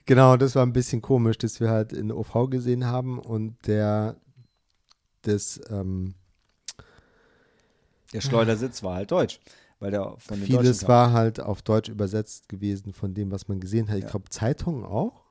Genau, 0.05 0.37
das 0.37 0.55
war 0.55 0.65
ein 0.65 0.73
bisschen 0.73 1.01
komisch, 1.01 1.37
dass 1.37 1.59
wir 1.59 1.69
halt 1.69 1.93
in 1.93 2.11
OV 2.11 2.49
gesehen 2.49 2.85
haben 2.85 3.19
und 3.19 3.55
der 3.67 4.17
das, 5.23 5.59
ähm, 5.69 6.15
der 8.11 8.21
Schleudersitz 8.21 8.83
war 8.83 8.95
halt 8.95 9.11
Deutsch, 9.11 9.39
weil 9.83 9.91
der 9.91 10.15
von 10.17 10.37
den 10.39 10.47
vieles 10.47 10.87
war 10.87 11.11
halt 11.11 11.39
auf 11.41 11.61
Deutsch 11.61 11.89
übersetzt 11.89 12.47
gewesen 12.49 12.93
von 12.93 13.13
dem, 13.13 13.31
was 13.31 13.47
man 13.49 13.59
gesehen 13.59 13.89
hat. 13.89 13.97
Ich 13.97 14.03
Ja. 14.05 14.09
glaube, 14.11 14.29
Zeitungen 14.29 14.85
auch. 14.85 15.21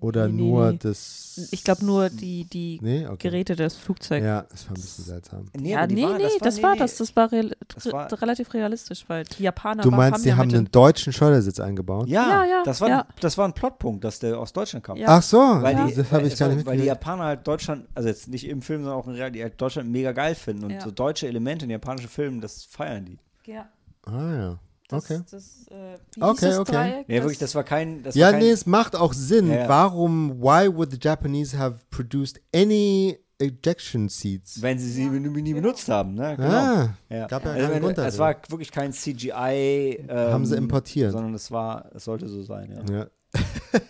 Oder 0.00 0.26
Nee, 0.28 0.34
nee, 0.42 0.48
nur 0.50 0.72
nee. 0.72 0.78
das. 0.82 1.48
Ich 1.50 1.64
glaube 1.64 1.84
nur 1.84 2.10
die, 2.10 2.44
die 2.44 2.78
Nee, 2.82 3.06
okay. 3.06 3.16
Geräte 3.30 3.56
des 3.56 3.74
Flugzeugs. 3.76 4.22
Ja, 4.24 4.42
das 4.50 4.64
war 4.66 4.72
ein 4.72 4.74
bisschen 4.74 5.04
seltsam. 5.04 5.46
Nee, 5.56 5.70
Ja, 5.72 5.86
die 5.86 5.94
nee, 5.94 6.02
war- 6.04 6.18
nee, 6.18 6.24
das 6.40 6.62
war 6.62 6.76
das. 6.76 6.96
Das 6.96 7.16
war 7.16 7.32
real, 7.32 7.52
Das 7.74 7.90
war- 7.90 8.10
re- 8.12 8.20
relativ 8.20 8.52
realistisch, 8.52 9.04
weil 9.08 9.24
die 9.24 9.44
Japaner 9.44 9.82
Du 9.82 9.90
war- 9.90 9.98
meinst, 9.98 10.24
die 10.24 10.28
ja 10.30 10.36
haben 10.36 10.50
einen 10.52 10.70
deutschen 10.70 11.10
Schleudersitz 11.12 11.58
eingebaut? 11.58 12.08
Ja, 12.08 12.28
Ja, 12.28 12.44
ja, 12.44 12.62
das, 12.64 12.80
war, 12.82 12.88
ja. 12.88 13.06
das 13.20 13.38
war 13.38 13.46
ein 13.48 13.54
Plotpunkt, 13.54 14.04
dass 14.04 14.18
der 14.18 14.38
aus 14.38 14.52
Deutschland 14.52 14.84
kam. 14.84 14.96
Ja. 14.98 15.06
Ach 15.08 15.22
so, 15.22 15.38
Weil 15.38 15.74
ja. 15.74 15.86
die, 15.86 15.94
das 15.94 16.12
habe 16.12 16.26
ich 16.26 16.32
es 16.34 16.38
gar 16.38 16.48
war- 16.48 16.56
nicht 16.56 16.66
Weil 16.66 16.78
die. 16.78 16.84
Japaner 16.84 17.24
halt 17.24 17.46
Deutschland, 17.46 17.86
also 17.94 18.08
jetzt 18.08 18.28
nicht 18.28 18.46
im 18.46 18.60
Film, 18.60 18.82
sondern 18.82 19.00
auch 19.00 19.06
in 19.06 19.14
Real, 19.14 19.30
die 19.32 19.42
halt 19.42 19.58
Deutschland 19.60 19.90
mega 19.90 20.12
geil 20.12 20.34
finden. 20.34 20.64
Und 20.64 20.70
Ja. 20.70 20.80
so 20.82 20.90
deutsche 20.90 21.28
Elemente 21.28 21.64
in 21.64 21.70
japanischen 21.70 22.08
Filmen, 22.10 22.40
das 22.42 22.64
feiern 22.64 23.06
die. 23.06 23.18
Ja, 23.46 23.68
Ah 24.06 24.34
ja. 24.34 24.58
das, 24.88 25.04
Okay. 25.04 25.20
das, 25.30 25.66
äh, 25.70 26.22
Okay, 26.22 26.56
okay. 26.58 26.72
Dreieck? 26.72 27.08
Ja, 27.08 27.22
wirklich, 27.22 27.38
das 27.38 27.54
war 27.54 27.64
kein. 27.64 28.02
Das 28.02 28.14
Ja, 28.14 28.26
war 28.26 28.32
kein, 28.32 28.42
nee, 28.42 28.50
es 28.50 28.66
macht 28.66 28.94
auch 28.96 29.12
Sinn. 29.12 29.48
Ja, 29.48 29.54
ja. 29.60 29.68
Warum, 29.68 30.40
why 30.40 30.68
would 30.74 30.90
the 30.90 30.98
Japanese 31.00 31.56
have 31.58 31.78
produced 31.90 32.40
any 32.54 33.18
ejection 33.38 34.08
seats? 34.08 34.60
Wenn 34.62 34.78
sie 34.78 34.90
sie 34.90 35.06
nie 35.08 35.42
nie 35.42 35.54
benutzt 35.54 35.88
haben, 35.88 36.14
ne? 36.14 36.36
Genau. 36.36 36.48
Ah, 36.48 36.94
Ja. 37.08 37.26
gab 37.26 37.44
ja 37.44 37.52
Also, 37.52 37.66
keinen 37.68 37.82
Grund 37.82 37.98
es 37.98 38.18
war 38.18 38.36
wirklich 38.48 38.70
kein 38.70 38.92
CGI. 38.92 40.04
Ähm, 40.08 40.32
Haben 40.32 40.46
sie 40.46 40.56
importiert. 40.56 41.12
Sondern 41.12 41.34
es 41.34 41.50
war, 41.50 41.90
es 41.94 42.04
sollte 42.04 42.28
so 42.28 42.42
sein, 42.42 42.70
ja. 42.90 43.06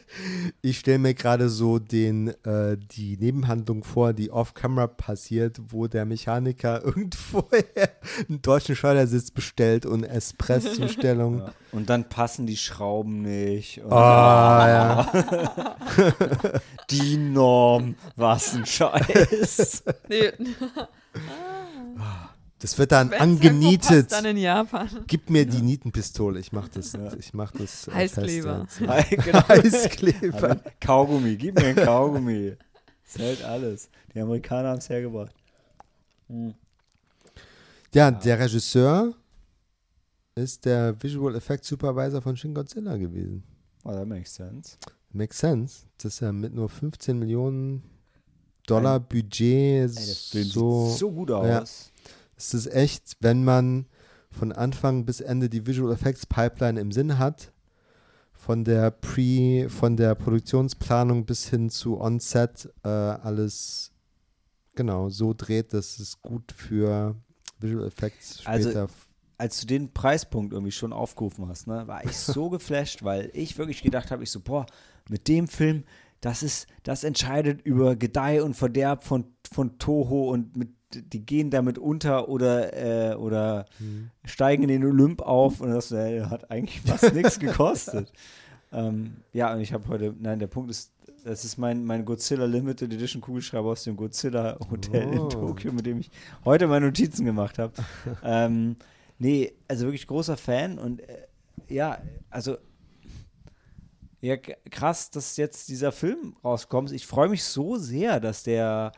Ich 0.62 0.78
stelle 0.78 0.98
mir 0.98 1.12
gerade 1.12 1.48
so 1.50 1.78
den, 1.78 2.28
äh, 2.44 2.78
die 2.78 3.16
Nebenhandlung 3.18 3.84
vor, 3.84 4.12
die 4.14 4.30
off-camera 4.30 4.86
passiert, 4.86 5.58
wo 5.68 5.86
der 5.88 6.06
Mechaniker 6.06 6.82
irgendwo 6.84 7.44
einen 8.28 8.40
deutschen 8.40 8.74
Schleudersitz 8.76 9.30
bestellt 9.30 9.84
und 9.84 10.04
Espresszustellung. 10.04 11.38
Ja. 11.44 11.52
Und 11.72 11.90
dann 11.90 12.08
passen 12.08 12.46
die 12.46 12.56
Schrauben 12.56 13.22
nicht. 13.22 13.82
Und 13.82 13.92
Ah, 13.92 14.68
ja. 14.68 15.76
Die 16.90 17.16
Norm, 17.16 17.96
was 18.14 18.54
ein 18.54 18.64
Scheiß. 18.64 19.82
Nee, 20.08 20.30
Das 22.64 22.78
wird 22.78 22.92
dann 22.92 23.10
wenn's 23.10 23.20
angenietet. 23.20 24.10
Dann 24.10 24.24
in 24.24 24.38
Japan. 24.38 24.88
Gib 25.06 25.28
mir 25.28 25.44
die 25.44 25.60
Nietenpistole. 25.60 26.40
Ich 26.40 26.50
mach 26.50 26.66
das. 26.68 26.94
Ich 27.18 27.34
mach 27.34 27.50
das. 27.50 27.88
äh, 27.88 27.90
Heißkleber. 27.90 28.66
genau. 29.10 29.48
Heißkleber. 29.48 30.60
Kaugummi, 30.80 31.36
gib 31.36 31.56
mir 31.56 31.66
einen 31.66 31.76
Kaugummi. 31.76 32.56
Das 33.04 33.18
hält 33.22 33.44
alles. 33.44 33.90
Die 34.14 34.18
Amerikaner 34.18 34.70
haben 34.70 34.78
es 34.78 34.88
hergebracht. 34.88 35.34
Ja, 37.92 38.10
der 38.10 38.38
Regisseur 38.38 39.12
ist 40.34 40.64
der 40.64 40.96
Visual 41.02 41.34
Effect 41.34 41.66
Supervisor 41.66 42.22
von 42.22 42.34
Shin 42.34 42.54
Godzilla 42.54 42.96
gewesen. 42.96 43.42
Oh, 43.84 43.90
that 43.90 44.08
makes 44.08 44.34
sense. 44.34 44.78
Makes 45.12 45.38
sense. 45.38 45.82
Das 45.98 46.14
ist 46.14 46.20
ja 46.20 46.32
mit 46.32 46.54
nur 46.54 46.70
15 46.70 47.18
Millionen 47.18 47.82
Dollar 48.66 49.00
Budget 49.00 49.94
Ey, 49.98 50.14
Film 50.30 50.44
so. 50.44 50.88
sieht 50.88 50.98
so 50.98 51.12
gut 51.12 51.28
ja. 51.28 51.62
Aus. 52.36 52.54
Es 52.54 52.54
ist 52.54 52.72
echt, 52.72 53.16
wenn 53.20 53.44
man 53.44 53.86
von 54.30 54.52
Anfang 54.52 55.04
bis 55.04 55.20
Ende 55.20 55.48
die 55.48 55.66
Visual 55.66 55.92
Effects 55.92 56.26
Pipeline 56.26 56.80
im 56.80 56.92
Sinn 56.92 57.18
hat, 57.18 57.52
von 58.32 58.64
der 58.64 58.90
Pre, 58.90 59.68
von 59.70 59.96
der 59.96 60.14
Produktionsplanung 60.14 61.24
bis 61.24 61.48
hin 61.48 61.70
zu 61.70 62.00
On-Set 62.00 62.70
äh, 62.82 62.88
alles 62.88 63.92
genau 64.74 65.08
so 65.08 65.32
dreht, 65.32 65.72
dass 65.72 65.98
es 65.98 66.20
gut 66.20 66.52
für 66.52 67.16
Visual 67.58 67.86
Effects 67.86 68.42
Also, 68.44 68.70
später 68.70 68.88
Als 69.38 69.60
du 69.60 69.66
den 69.66 69.92
Preispunkt 69.92 70.52
irgendwie 70.52 70.72
schon 70.72 70.92
aufgerufen 70.92 71.48
hast, 71.48 71.66
ne, 71.66 71.86
war 71.86 72.04
ich 72.04 72.16
so 72.16 72.50
geflasht, 72.50 73.02
weil 73.02 73.30
ich 73.32 73.56
wirklich 73.56 73.82
gedacht 73.82 74.10
habe, 74.10 74.22
ich 74.22 74.30
so, 74.30 74.40
boah, 74.40 74.66
mit 75.08 75.26
dem 75.28 75.48
Film, 75.48 75.84
das 76.20 76.42
ist, 76.42 76.66
das 76.82 77.04
entscheidet 77.04 77.62
über 77.62 77.96
Gedeih 77.96 78.42
und 78.42 78.54
Verderb 78.54 79.04
von, 79.04 79.24
von 79.50 79.78
Toho 79.78 80.30
und 80.30 80.56
mit, 80.56 80.70
die 81.02 81.24
gehen 81.24 81.50
damit 81.50 81.78
unter 81.78 82.28
oder, 82.28 83.12
äh, 83.12 83.14
oder 83.14 83.66
Mhm. 83.78 84.10
steigen 84.24 84.62
in 84.64 84.68
den 84.68 84.84
Olymp 84.84 85.22
auf 85.22 85.60
und 85.60 85.70
das 85.70 85.90
äh, 85.92 86.22
hat 86.24 86.50
eigentlich 86.50 86.80
fast 86.80 87.12
nichts 87.14 87.38
gekostet. 87.38 88.12
Ähm, 88.72 89.18
ja, 89.32 89.52
und 89.54 89.60
ich 89.60 89.72
habe 89.72 89.86
heute, 89.88 90.14
nein, 90.18 90.38
der 90.38 90.46
Punkt 90.48 90.70
ist, 90.70 90.92
das 91.24 91.44
ist 91.44 91.56
mein, 91.58 91.84
mein 91.84 92.04
Godzilla 92.04 92.44
Limited 92.44 92.92
Edition 92.92 93.22
Kugelschreiber 93.22 93.68
aus 93.70 93.84
dem 93.84 93.96
Godzilla 93.96 94.58
Hotel 94.70 95.08
Oh. 95.08 95.12
in 95.22 95.30
Tokio, 95.30 95.72
mit 95.72 95.86
dem 95.86 96.00
ich 96.00 96.10
heute 96.44 96.66
meine 96.66 96.86
Notizen 96.86 97.24
gemacht 97.24 97.58
habe. 97.58 97.72
ähm, 98.22 98.76
nee, 99.18 99.52
also 99.68 99.84
wirklich 99.86 100.06
großer 100.06 100.36
Fan 100.36 100.78
und 100.78 101.00
äh, 101.08 101.26
ja, 101.68 101.98
also 102.30 102.56
ja, 104.20 104.36
krass, 104.38 105.10
dass 105.10 105.36
jetzt 105.36 105.68
dieser 105.68 105.92
Film 105.92 106.34
rauskommt. 106.42 106.92
Ich 106.92 107.06
freue 107.06 107.28
mich 107.28 107.44
so 107.44 107.76
sehr, 107.76 108.20
dass 108.20 108.42
der 108.42 108.92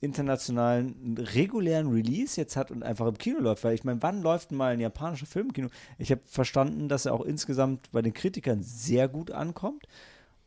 internationalen 0.00 1.16
regulären 1.18 1.88
Release 1.88 2.40
jetzt 2.40 2.56
hat 2.56 2.70
und 2.70 2.82
einfach 2.82 3.06
im 3.06 3.18
Kino 3.18 3.40
läuft, 3.40 3.64
weil 3.64 3.74
ich 3.74 3.84
meine, 3.84 4.02
wann 4.02 4.22
läuft 4.22 4.52
mal 4.52 4.72
ein 4.72 4.80
japanischer 4.80 5.26
Film 5.26 5.46
im 5.46 5.52
Kino? 5.52 5.68
Ich 5.98 6.10
habe 6.10 6.20
verstanden, 6.26 6.88
dass 6.88 7.06
er 7.06 7.14
auch 7.14 7.24
insgesamt 7.24 7.90
bei 7.92 8.02
den 8.02 8.12
Kritikern 8.12 8.62
sehr 8.62 9.08
gut 9.08 9.30
ankommt. 9.30 9.86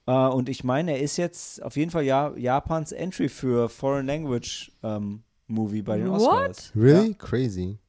Äh, 0.05 0.11
und 0.11 0.49
ich 0.49 0.63
meine, 0.63 0.91
er 0.91 1.01
ist 1.01 1.17
jetzt 1.17 1.63
auf 1.63 1.75
jeden 1.77 1.91
Fall 1.91 2.03
ja, 2.03 2.35
Japans 2.35 2.91
Entry 2.91 3.29
für 3.29 3.69
Foreign 3.69 4.05
Language 4.05 4.71
ähm, 4.83 5.23
Movie 5.47 5.81
bei 5.81 5.97
den 5.97 6.09
What? 6.09 6.21
Oscars. 6.21 6.71
Really? 6.75 7.13
Crazy. 7.15 7.79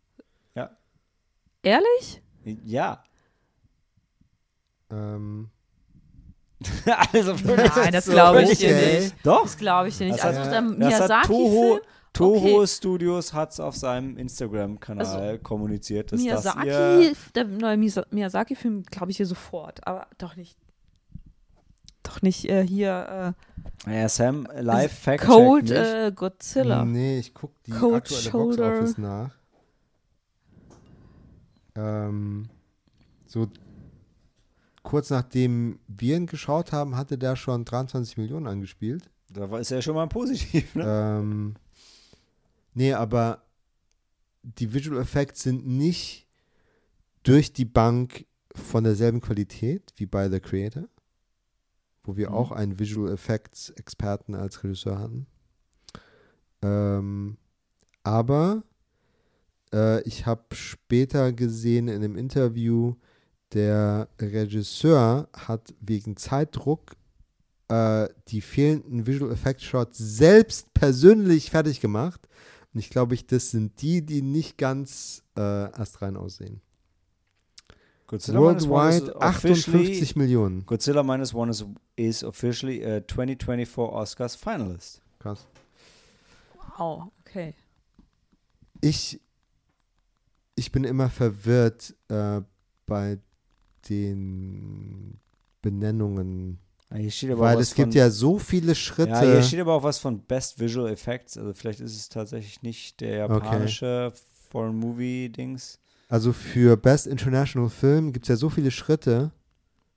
Ehrlich? 1.62 2.22
Ja. 2.64 3.04
Ähm, 4.90 5.50
also 7.12 7.34
Nein, 7.44 7.92
das 7.92 8.04
glaube 8.06 8.42
ich 8.42 8.58
dir 8.58 8.68
Okay. 8.68 9.00
nicht. 9.00 9.14
Doch. 9.24 9.42
Das 9.44 9.56
glaube 9.56 9.88
ich 9.88 9.96
dir 9.98 10.06
nicht. 10.06 10.18
Das 10.18 10.24
Also 10.26 10.40
hat- 10.40 10.46
Das 10.52 10.54
hat 10.56 10.78
Miyazaki-Film, 10.78 11.26
Toho, 11.26 11.80
Toho 12.12 12.36
Okay. 12.58 12.66
Studios 12.66 13.32
hat 13.32 13.52
es 13.52 13.60
auf 13.60 13.76
seinem 13.76 14.16
Instagram-Kanal 14.18 15.38
kommuniziert, 15.38 16.12
dass 16.12 16.22
das 16.24 16.54
Miyazaki, 16.56 17.16
der 17.34 17.44
neue 17.44 17.76
Miyazaki-Film, 17.76 18.82
glaube 18.84 19.10
ich 19.10 19.16
dir 19.16 19.26
sofort, 19.26 19.86
aber 19.86 20.06
doch 20.18 20.36
nicht. 20.36 20.56
Doch 22.02 22.20
nicht 22.22 22.46
äh, 22.48 22.66
hier 22.66 23.34
Ja, 23.86 24.08
Sam, 24.08 24.46
live 24.58 24.84
äh, 24.92 24.94
fact 24.94 25.24
Cold 25.24 25.70
äh, 25.70 26.10
Godzilla. 26.14 26.84
Nee, 26.84 27.18
ich 27.20 27.32
gucke 27.34 27.54
die 27.66 27.70
Cold 27.72 27.94
aktuelle 27.94 28.22
Shoulder. 28.22 28.70
Box 28.70 28.80
Office 28.82 28.98
nach. 28.98 29.30
Ähm, 31.76 32.48
so 33.26 33.46
kurz 34.82 35.10
nachdem 35.10 35.78
wir 35.88 36.16
ihn 36.16 36.26
geschaut 36.26 36.72
haben, 36.72 36.96
hatte 36.96 37.18
der 37.18 37.36
schon 37.36 37.64
23 37.64 38.16
Millionen 38.16 38.46
angespielt. 38.46 39.10
Da 39.28 39.50
war- 39.50 39.60
ist 39.60 39.70
ja 39.70 39.80
schon 39.82 39.94
mal 39.94 40.08
positiv, 40.08 40.74
ne? 40.74 40.84
Ähm, 40.86 41.54
nee, 42.74 42.92
aber 42.92 43.42
die 44.42 44.72
Visual 44.72 45.00
Effects 45.00 45.42
sind 45.42 45.66
nicht 45.66 46.26
durch 47.22 47.52
die 47.52 47.66
Bank 47.66 48.24
von 48.54 48.82
derselben 48.84 49.20
Qualität 49.20 49.92
wie 49.96 50.06
bei 50.06 50.28
The 50.30 50.40
Creator, 50.40 50.88
wo 52.02 52.16
wir 52.16 52.30
Mhm. 52.30 52.34
auch 52.34 52.50
einen 52.52 52.78
Visual 52.78 53.12
Effects 53.12 53.70
Experten 53.70 54.34
als 54.34 54.64
Regisseur 54.64 54.98
hatten. 54.98 55.26
Ähm, 56.62 57.36
aber 58.02 58.62
äh, 59.72 60.02
ich 60.02 60.26
habe 60.26 60.54
später 60.54 61.32
gesehen 61.32 61.88
in 61.88 61.96
einem 62.02 62.16
Interview, 62.16 62.94
der 63.52 64.08
Regisseur 64.20 65.28
hat 65.32 65.74
wegen 65.80 66.16
Zeitdruck 66.16 66.96
äh, 67.68 68.08
die 68.28 68.40
fehlenden 68.40 69.06
Visual 69.06 69.32
Effect 69.32 69.62
Shots 69.62 69.98
selbst 69.98 70.72
persönlich 70.74 71.50
fertig 71.50 71.80
gemacht. 71.80 72.20
Und 72.72 72.80
ich 72.80 72.90
glaube, 72.90 73.14
ich, 73.14 73.26
das 73.26 73.50
sind 73.50 73.80
die, 73.82 74.04
die 74.04 74.22
nicht 74.22 74.58
ganz 74.58 75.22
äh, 75.36 75.40
astrein 75.40 76.16
aussehen. 76.16 76.60
Godzilla 78.06 78.40
Minus 78.40 78.66
One 78.66 78.88
is 78.88 79.02
Worldwide 79.02 79.16
officially, 79.16 79.78
58 79.86 80.16
Millionen. 80.16 80.66
Godzilla 80.66 81.02
Minus 81.04 81.32
One 81.32 81.50
is, 81.50 81.64
is 81.94 82.24
officially 82.24 82.84
a 82.84 83.00
2024 83.06 83.78
Oscars 83.78 84.34
finalist. 84.34 85.00
Krass. 85.20 85.46
Wow, 86.76 87.12
okay. 87.20 87.54
Ich, 88.80 89.20
ich 90.56 90.72
bin 90.72 90.82
immer 90.82 91.08
verwirrt 91.08 91.94
äh, 92.08 92.40
bei 92.86 93.18
den 93.88 95.18
Benennungen. 95.62 96.58
Ja, 96.90 96.96
Hier 96.98 97.10
steht 97.10 97.30
aber 97.30 97.40
Weil 97.42 97.58
es 97.60 97.74
gibt 97.74 97.92
von, 97.92 97.98
ja 97.98 98.10
so 98.10 98.38
viele 98.38 98.74
Schritte. 98.74 99.10
Ja, 99.10 99.20
hier 99.22 99.42
steht 99.42 99.60
aber 99.60 99.74
auch 99.74 99.82
was 99.82 99.98
von 99.98 100.20
Best 100.20 100.58
Visual 100.58 100.90
Effects. 100.90 101.36
Also 101.38 101.52
vielleicht 101.54 101.80
ist 101.80 101.96
es 101.96 102.08
tatsächlich 102.08 102.62
nicht 102.62 103.00
der 103.00 103.16
japanische 103.18 104.12
Foreign 104.50 104.76
Movie 104.76 105.28
Dings. 105.28 105.78
also 106.08 106.32
für 106.32 106.76
Best 106.76 107.06
International 107.06 107.68
Film 107.70 108.12
gibt 108.12 108.24
es 108.24 108.28
ja 108.30 108.36
so 108.36 108.48
viele 108.50 108.70
Schritte. 108.72 109.30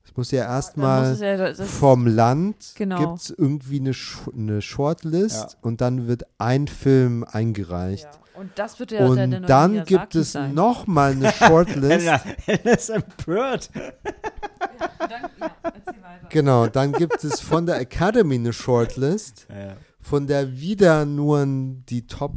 Es 0.05 0.15
muss 0.17 0.29
ja 0.31 0.43
erstmal 0.43 1.17
ja, 1.17 1.53
vom 1.55 2.05
Land 2.05 2.73
Genau. 2.75 2.99
gibt 2.99 3.21
es 3.21 3.29
irgendwie 3.31 3.79
eine, 3.79 3.93
Sh 3.93 4.27
eine 4.37 4.61
Shortlist 4.61 5.53
Ja. 5.53 5.57
und 5.61 5.79
dann 5.81 6.07
wird 6.07 6.25
ein 6.37 6.67
Film 6.67 7.23
eingereicht. 7.23 8.03
ja. 8.03 8.11
Und 8.35 8.51
das 8.55 8.79
wird 8.79 8.91
ja 8.91 9.05
und 9.05 9.15
der, 9.15 9.27
der 9.27 9.39
neue 9.41 9.47
dann 9.47 9.71
Miyazaki 9.71 9.93
gibt 9.97 10.15
es 10.15 10.31
sein. 10.31 10.53
nochmal 10.53 11.11
eine 11.11 11.31
Shortlist. 11.33 12.07
Helena 12.45 12.71
ist 12.71 12.89
empört. 12.89 13.69
Dann, 13.73 15.09
ja, 15.39 15.51
erzähl 15.63 16.01
weiter. 16.01 16.27
Genau, 16.29 16.67
dann 16.67 16.91
gibt 16.93 17.23
es 17.23 17.39
von 17.39 17.65
der 17.65 17.79
Academy 17.79 18.35
eine 18.35 18.53
Shortlist, 18.53 19.47
Ja. 19.49 19.75
von 20.01 20.27
der 20.27 20.59
wieder 20.59 21.05
nur 21.05 21.45
die 21.45 22.07
Top, 22.07 22.33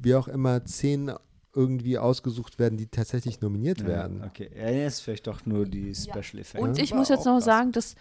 wie 0.00 0.14
auch 0.14 0.28
immer, 0.28 0.64
zehn 0.64 1.12
irgendwie 1.54 1.98
ausgesucht 1.98 2.58
werden, 2.58 2.78
die 2.78 2.86
tatsächlich 2.86 3.40
nominiert 3.42 3.86
werden. 3.86 4.22
Okay, 4.26 4.50
ja, 4.56 4.84
das 4.84 4.94
ist 4.94 5.00
vielleicht 5.02 5.26
doch 5.26 5.44
nur 5.44 5.66
die 5.66 5.94
Special 5.94 6.40
Effects. 6.40 6.54
Und 6.62 6.78
ich 6.78 6.92
War 6.92 6.98
muss 6.98 7.10
jetzt 7.10 7.26
noch 7.26 7.34
krass. 7.34 7.44
sagen, 7.44 7.72
dass 7.72 7.94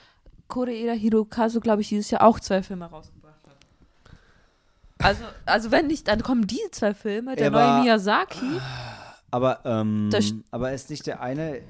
Koreeda 0.47 0.93
Hirokazu, 0.93 1.59
glaube 1.59 1.81
ich, 1.81 1.89
dieses 1.89 2.09
Jahr 2.11 2.23
auch 2.23 2.39
zwei 2.39 2.63
Filme 2.63 2.85
rausgebracht. 2.85 3.20
Also, 5.03 5.23
also 5.45 5.71
wenn 5.71 5.87
nicht, 5.87 6.07
dann 6.07 6.21
kommen 6.23 6.45
die 6.47 6.59
zwei 6.71 6.93
Filme, 6.93 7.35
der 7.35 7.47
Er 7.47 7.53
war- 7.53 7.73
neue 7.75 7.83
Miyazaki. 7.83 8.59
Aber, 9.31 9.59
ähm, 9.65 10.09
aber 10.51 10.73
ist 10.73 10.89
nicht 10.89 11.07
der 11.07 11.21
eine. 11.21 11.61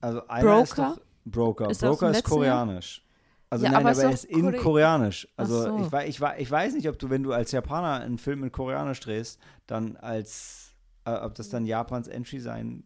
Also 0.00 0.26
einer 0.28 0.62
ist 0.62 0.74
Broker? 0.74 0.94
doch. 0.96 1.02
Broker. 1.24 1.70
Ist 1.70 1.80
Broker 1.80 2.10
ist 2.10 2.24
koreanisch. 2.24 3.04
Also 3.48 3.64
Ja, 3.66 3.72
nein, 3.72 3.80
aber 3.80 3.90
aber, 3.90 3.98
ist 3.98 4.04
er 4.04 4.10
ist 4.12 4.24
in 4.24 4.42
Kore- 4.50 4.56
Koreanisch. 4.56 5.28
Also 5.36 5.62
so. 5.62 5.76
ich, 6.04 6.08
ich, 6.20 6.22
ich 6.38 6.50
weiß 6.50 6.74
nicht, 6.74 6.88
ob 6.88 6.98
du, 6.98 7.10
wenn 7.10 7.22
du 7.22 7.32
als 7.32 7.52
Japaner 7.52 8.02
einen 8.04 8.18
Film 8.18 8.42
in 8.44 8.50
Koreanisch 8.50 9.00
drehst, 9.00 9.38
dann 9.66 9.96
als, 9.98 10.72
äh, 11.04 11.12
ob 11.14 11.34
das 11.34 11.48
dann 11.50 11.66
Japans 11.66 12.08
Entry 12.08 12.40
sein 12.40 12.84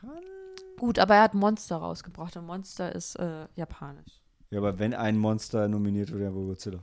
kann. 0.00 0.10
Gut, 0.78 0.98
aber 0.98 1.14
er 1.14 1.22
hat 1.22 1.34
Monster 1.34 1.76
rausgebracht 1.76 2.36
und 2.36 2.46
Monster 2.46 2.92
ist 2.94 3.14
äh, 3.16 3.46
japanisch. 3.54 4.20
Ja, 4.50 4.58
aber 4.58 4.78
wenn 4.78 4.92
ein 4.92 5.16
Monster 5.16 5.68
nominiert 5.68 6.10
wird, 6.12 6.22
dann 6.22 6.34
wohl 6.34 6.46
Godzilla. 6.48 6.80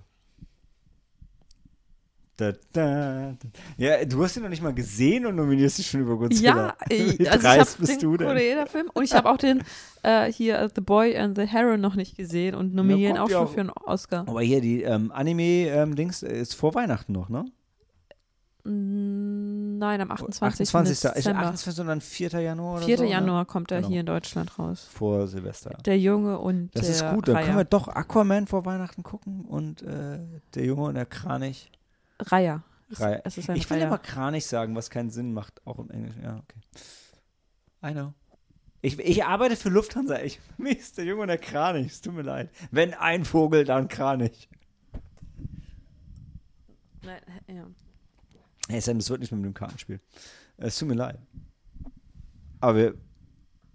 Da, 2.38 2.54
da, 2.74 3.34
da. 3.34 3.36
Ja, 3.78 4.04
du 4.06 4.24
hast 4.24 4.36
ihn 4.38 4.44
noch 4.44 4.50
nicht 4.50 4.64
mal 4.64 4.74
gesehen 4.74 5.26
und 5.28 5.36
nominierst 5.36 5.78
dich 5.78 5.88
schon 5.88 6.02
über 6.02 6.18
Godzilla. 6.18 6.56
Ja, 6.56 6.76
ich, 6.90 7.20
Wie 7.20 7.28
also 7.30 7.48
ich 7.48 7.60
habe 7.60 7.70
bist 7.80 8.02
den? 8.02 8.18
Koreeda-Film 8.18 8.90
und 8.94 9.04
ich 9.04 9.14
habe 9.14 9.30
auch 9.30 9.38
den 9.38 9.62
äh, 10.04 10.32
hier 10.32 10.58
äh, 10.60 10.70
The 10.74 10.82
Boy 10.82 11.16
and 11.18 11.38
the 11.38 11.46
Heron 11.46 11.82
noch 11.82 11.94
nicht 11.96 12.18
gesehen 12.18 12.56
und 12.56 12.74
nominieren 12.74 13.18
auch 13.18 13.30
schon 13.30 13.38
auch- 13.46 13.52
für 13.54 13.60
einen 13.60 13.70
Oscar. 13.70 14.22
Aber 14.28 14.42
hier, 14.42 14.60
die 14.62 14.82
ähm, 14.82 15.12
Anime-Dings 15.12 16.24
ist 16.24 16.56
vor 16.56 16.74
Weihnachten 16.74 17.12
noch, 17.14 17.30
ne? 17.30 17.46
Mm, 18.64 19.78
Nein, 19.80 20.02
am 20.02 20.12
28. 20.12 20.68
28. 20.68 20.92
Ist 20.92 21.04
Dezember. 21.04 21.40
28, 21.42 21.74
sondern 21.74 22.02
4. 22.02 22.30
Januar 22.42 22.78
oder 22.78 22.86
4. 22.86 22.98
so? 22.98 23.04
ne? 23.04 23.10
Januar 23.10 23.46
kommt 23.46 23.72
er 23.72 23.78
Genau. 23.80 23.90
hier 23.90 24.00
in 24.02 24.06
Deutschland 24.06 24.58
raus. 24.60 24.88
Vor 24.92 25.28
Silvester. 25.28 25.78
Der 25.86 26.00
Junge 26.00 26.38
und 26.40 26.70
Das 26.76 26.88
ist 26.88 27.04
gut, 27.10 27.28
dann 27.28 27.36
Raya. 27.36 27.46
können 27.46 27.58
wir 27.58 27.64
doch 27.66 27.88
Aquaman 27.88 28.48
vor 28.48 28.66
Weihnachten 28.66 29.02
gucken 29.04 29.46
und 29.46 29.82
äh, 29.82 30.20
der 30.56 30.66
Junge 30.66 30.84
und 30.84 30.96
der 30.96 31.06
Kranich. 31.08 31.72
Ist 32.22 33.02
ein 33.02 33.56
Ich 33.56 33.70
will 33.70 33.78
Raya. 33.78 33.88
immer 33.88 33.98
Kranich 33.98 34.46
sagen, 34.46 34.76
was 34.76 34.90
keinen 34.90 35.10
Sinn 35.10 35.34
macht, 35.34 35.66
auch 35.66 35.80
im 35.80 35.90
Englischen. 35.92 36.24
Ja, 36.24 36.38
okay. 36.38 36.60
I 37.90 37.94
know. 37.94 38.14
Ich, 38.82 38.98
ich 39.00 39.24
arbeite 39.26 39.56
für 39.56 39.70
Lufthansa. 39.70 40.20
Ich, 40.22 40.40
mir 40.58 40.78
ist 40.78 40.98
der 40.98 41.06
Junge 41.06 41.22
und 41.24 41.28
der 41.30 41.38
Kranich. 41.38 41.88
Es 41.88 42.02
tut 42.02 42.14
mir 42.14 42.24
leid. 42.24 42.50
Wenn 42.72 42.94
ein 42.94 43.26
Vogel, 43.26 43.64
dann 43.64 43.88
Kranich. 43.88 44.50
Nein, 47.04 47.22
ja. 47.48 47.66
Hey 48.70 48.80
Sam, 48.82 48.98
das 49.00 49.10
wird 49.10 49.22
nicht 49.22 49.32
mehr 49.32 49.40
mit 49.40 49.46
dem 49.48 49.54
Kartenspiel. 49.54 50.00
Es 50.58 50.78
tut 50.78 50.88
mir 50.88 50.94
leid. 50.96 51.20
Aber 52.60 52.76
wir, 52.78 52.94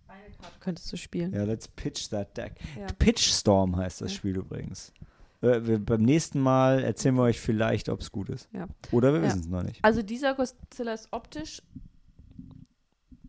Eine 0.06 0.30
Karte 0.40 0.58
könntest 0.60 0.92
du 0.92 0.96
spielen. 0.96 1.32
ja, 1.34 1.42
let's 1.44 1.66
pitch 1.66 2.08
that 2.10 2.36
deck. 2.36 2.54
Ja. 2.78 2.86
Pitch 2.98 3.22
Storm 3.32 3.76
heißt 3.76 4.00
das 4.00 4.12
Ja. 4.12 4.16
Spiel 4.18 4.36
übrigens. 4.36 4.92
Äh, 5.42 5.66
wir, 5.66 5.78
beim 5.84 6.02
nächsten 6.02 6.40
Mal 6.40 6.82
erzählen 6.82 7.14
wir 7.14 7.22
euch 7.22 7.40
vielleicht, 7.40 7.88
ob 7.88 8.00
es 8.00 8.10
gut 8.12 8.28
ist. 8.30 8.48
Ja. 8.52 8.66
Oder 8.92 9.12
wir 9.12 9.20
Ja. 9.20 9.26
wissen 9.26 9.40
es 9.40 9.48
noch 9.48 9.62
nicht. 9.62 9.84
Also 9.84 10.02
dieser 10.02 10.34
Godzilla 10.34 10.92
ist 10.94 11.08
optisch 11.12 11.62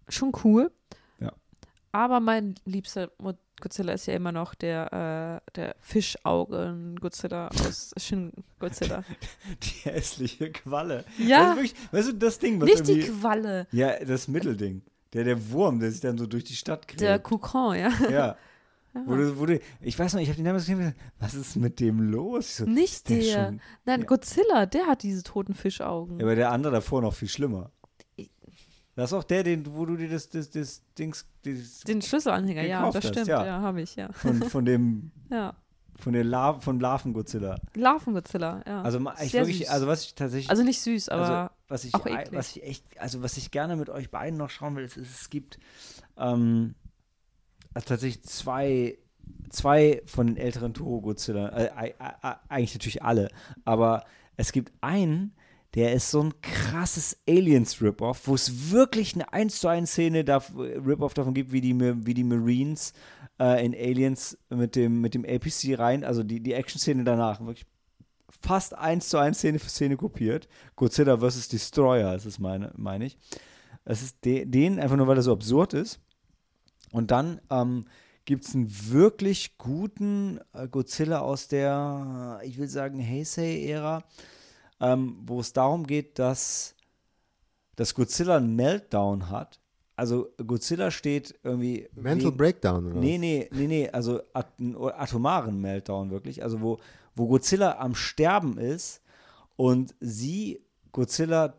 schon 0.09 0.31
cool. 0.43 0.71
Ja. 1.19 1.33
Aber 1.91 2.19
mein 2.19 2.55
liebster 2.65 3.11
Godzilla 3.59 3.93
ist 3.93 4.05
ja 4.05 4.13
immer 4.13 4.31
noch 4.31 4.53
der, 4.55 5.41
äh, 5.47 5.51
der 5.55 5.75
Fischaugen-Godzilla 5.79 7.47
aus 7.49 7.91
Shin 7.97 8.31
Godzilla. 8.59 9.03
Die 9.63 9.89
hässliche 9.89 10.51
Qualle. 10.51 11.03
Ja, 11.17 11.39
Das 11.39 11.49
ist 11.49 11.55
wirklich, 11.55 11.75
weißt 11.91 12.07
du, 12.09 12.13
das 12.13 12.39
Ding, 12.39 12.61
was 12.61 12.69
nicht 12.69 12.87
die. 12.87 12.99
Qualle, 13.01 13.67
Ja, 13.71 14.03
das 14.03 14.27
Mittelding. 14.27 14.81
Der, 15.13 15.23
der 15.23 15.51
Wurm, 15.51 15.79
der 15.79 15.89
sich 15.91 16.01
dann 16.01 16.17
so 16.17 16.27
durch 16.27 16.43
die 16.43 16.55
Stadt 16.55 16.87
kriegt. 16.87 17.01
der 17.01 17.17
Kokon, 17.19 17.75
ja. 17.77 17.91
ja. 18.09 18.37
Wo 19.05 19.45
du, 19.45 19.59
ich 19.81 19.97
weiß 19.99 20.13
noch, 20.13 20.21
ich 20.21 20.27
habe 20.29 20.37
den 20.37 20.45
damals 20.45 20.65
gesehen, 20.65 20.95
was 21.19 21.33
ist 21.33 21.55
mit 21.55 21.79
dem 21.79 21.99
los? 22.11 22.57
So, 22.57 22.65
Nicht 22.65 23.09
der 23.09 23.19
der. 23.19 23.45
schon- 23.47 23.61
Nein, 23.85 23.99
ja. 24.01 24.05
Godzilla, 24.05 24.65
der 24.65 24.85
hat 24.87 25.03
diese 25.03 25.23
toten 25.23 25.53
Fischaugen. 25.53 26.19
Ja, 26.19 26.25
aber 26.25 26.35
der 26.35 26.51
andere 26.51 26.73
davor 26.73 27.01
noch 27.01 27.13
viel 27.13 27.27
schlimmer. 27.29 27.71
Das 28.95 29.11
ist 29.11 29.13
auch 29.13 29.23
der, 29.23 29.43
den, 29.43 29.63
wo 29.75 29.85
du 29.85 29.95
dir 29.95 30.09
das, 30.09 30.27
das, 30.29 30.49
das 30.49 30.81
Dings 30.97 31.27
das 31.43 31.81
Den 31.81 32.01
Schlüsselanhänger, 32.01 32.63
ja, 32.63 32.83
das 32.87 32.95
hast, 32.95 33.07
stimmt, 33.09 33.27
ja. 33.27 33.45
ja, 33.45 33.61
habe 33.61 33.81
ich, 33.83 33.95
ja. 33.95 34.11
von, 34.11 34.41
von 34.41 34.65
dem, 34.65 35.11
ja. 35.29 35.53
von 35.99 36.13
der 36.13 36.23
La 36.23 36.59
von 36.59 36.79
Larven-Godzilla. 36.79 37.59
Larven-Godzilla, 37.75 38.63
ja. 38.65 38.81
Also 38.81 38.99
ich 39.21 39.31
Sehr 39.31 39.41
wirklich, 39.41 39.59
süß. 39.59 39.69
also 39.69 39.85
was 39.85 40.01
ich 40.03 40.15
tatsächlich, 40.15 40.49
Also 40.49 40.63
nicht 40.63 40.81
süß, 40.81 41.09
aber 41.09 41.27
also, 41.27 41.53
was 41.67 41.83
ich, 41.85 41.93
auch 41.93 42.07
eklig. 42.07 42.29
was 42.31 42.55
ich 42.55 42.63
echt, 42.63 42.99
also 42.99 43.21
was 43.21 43.37
ich 43.37 43.51
gerne 43.51 43.75
mit 43.75 43.89
euch 43.91 44.09
beiden 44.09 44.39
noch 44.39 44.49
schauen 44.49 44.75
will, 44.75 44.85
ist, 44.85 44.97
ist 44.97 45.21
es 45.21 45.29
gibt 45.29 45.59
ähm, 46.17 46.73
tatsächlich 47.85 48.23
zwei, 48.23 48.97
zwei 49.49 50.01
von 50.05 50.27
den 50.27 50.37
älteren 50.37 50.73
Toro 50.73 51.01
Godzilla, 51.01 51.49
äh, 51.49 51.71
ei- 51.75 51.95
eigentlich 52.49 52.73
natürlich 52.73 53.03
alle, 53.03 53.29
aber 53.65 54.03
es 54.35 54.51
gibt 54.51 54.71
einen, 54.81 55.33
der 55.75 55.93
ist 55.93 56.09
so 56.11 56.23
ein 56.23 56.33
krasses 56.41 57.17
Aliens-Rip-Off, 57.27 58.27
wo 58.27 58.35
es 58.35 58.71
wirklich 58.71 59.15
eine 59.15 59.31
1 59.33 59.59
zu 59.59 59.67
1 59.67 59.91
Szene 59.91 60.23
da, 60.23 60.37
Rip-Off 60.55 61.13
davon 61.13 61.33
gibt, 61.33 61.51
wie 61.51 61.61
die, 61.61 61.77
wie 61.79 62.13
die 62.13 62.23
Marines 62.23 62.93
äh, 63.39 63.63
in 63.65 63.73
Aliens 63.75 64.37
mit 64.49 64.75
dem, 64.75 65.01
mit 65.01 65.13
dem 65.13 65.25
APC 65.25 65.77
rein, 65.77 66.03
also 66.03 66.23
die, 66.23 66.39
die 66.41 66.53
Action-Szene 66.53 67.03
danach, 67.03 67.39
wirklich 67.41 67.65
fast 68.41 68.75
1 68.75 69.09
zu 69.09 69.17
1 69.17 69.37
Szene 69.37 69.59
für 69.59 69.69
Szene 69.69 69.97
kopiert. 69.97 70.47
Godzilla 70.75 71.17
vs. 71.17 71.47
Destroyer 71.49 72.15
ist 72.15 72.39
meine, 72.39 72.71
meine 72.75 73.05
ich. 73.05 73.17
Es 73.85 74.01
ist 74.01 74.23
de, 74.25 74.45
den, 74.45 74.79
einfach 74.79 74.97
nur 74.97 75.07
weil 75.07 75.17
er 75.17 75.23
so 75.23 75.31
absurd 75.33 75.73
ist. 75.73 75.99
Und 76.91 77.11
dann 77.11 77.41
ähm, 77.49 77.85
gibt 78.25 78.45
es 78.45 78.55
einen 78.55 78.69
wirklich 78.91 79.57
guten 79.57 80.39
äh, 80.53 80.67
Godzilla 80.67 81.19
aus 81.19 81.47
der, 81.47 82.39
ich 82.43 82.57
will 82.57 82.67
sagen, 82.67 82.99
Heisei-Ära, 83.05 84.03
ähm, 84.79 85.17
wo 85.25 85.39
es 85.39 85.53
darum 85.53 85.85
geht, 85.87 86.19
dass, 86.19 86.75
dass 87.75 87.93
Godzilla 87.95 88.37
einen 88.37 88.55
Meltdown 88.55 89.29
hat. 89.29 89.59
Also 89.95 90.29
Godzilla 90.45 90.91
steht 90.91 91.39
irgendwie. 91.43 91.89
Mental 91.95 92.27
wegen- 92.27 92.37
Breakdown, 92.37 92.85
oder? 92.91 92.99
Nee, 92.99 93.17
nee, 93.17 93.49
nee, 93.51 93.65
nee, 93.67 93.89
also 93.89 94.21
atomaren 94.33 95.59
Meltdown 95.59 96.11
wirklich. 96.11 96.43
Also 96.43 96.61
wo, 96.61 96.77
wo 97.15 97.27
Godzilla 97.27 97.79
am 97.79 97.95
Sterben 97.95 98.59
ist 98.59 99.01
und 99.55 99.95
sie 99.99 100.61
Godzilla 100.91 101.55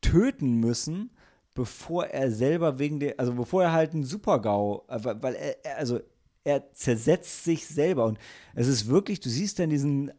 töten 0.00 0.54
müssen, 0.60 1.10
bevor 1.58 2.06
er 2.06 2.30
selber 2.30 2.78
wegen 2.78 3.00
der, 3.00 3.18
also 3.18 3.34
bevor 3.34 3.64
er 3.64 3.72
halt 3.72 3.92
einen 3.92 4.04
Super-GAU, 4.04 4.84
äh, 4.86 5.00
weil 5.02 5.34
er, 5.34 5.76
also 5.76 5.98
er 6.44 6.72
zersetzt 6.72 7.42
sich 7.42 7.66
selber 7.66 8.04
und 8.04 8.16
es 8.54 8.68
ist 8.68 8.86
wirklich, 8.86 9.18
du 9.18 9.28
siehst 9.28 9.58
dann 9.58 9.68
diesen 9.68 10.12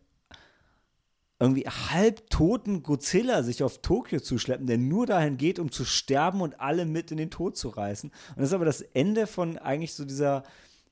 irgendwie 1.40 1.64
halbtoten 1.64 2.84
Godzilla 2.84 3.42
sich 3.42 3.64
auf 3.64 3.78
Tokio 3.82 4.20
zuschleppen, 4.20 4.68
der 4.68 4.78
nur 4.78 5.06
dahin 5.06 5.38
geht, 5.38 5.60
um 5.60 5.72
zu 5.72 5.86
sterben 5.86 6.42
und 6.42 6.60
alle 6.60 6.86
mit 6.86 7.10
in 7.12 7.18
den 7.18 7.32
Tod 7.32 7.56
zu 7.56 7.70
reißen. 7.70 8.10
Und 8.10 8.38
das 8.38 8.50
ist 8.50 8.54
aber 8.54 8.66
das 8.66 8.82
Ende 8.82 9.26
von 9.26 9.58
eigentlich 9.58 9.94
so 9.94 10.04
dieser, 10.04 10.44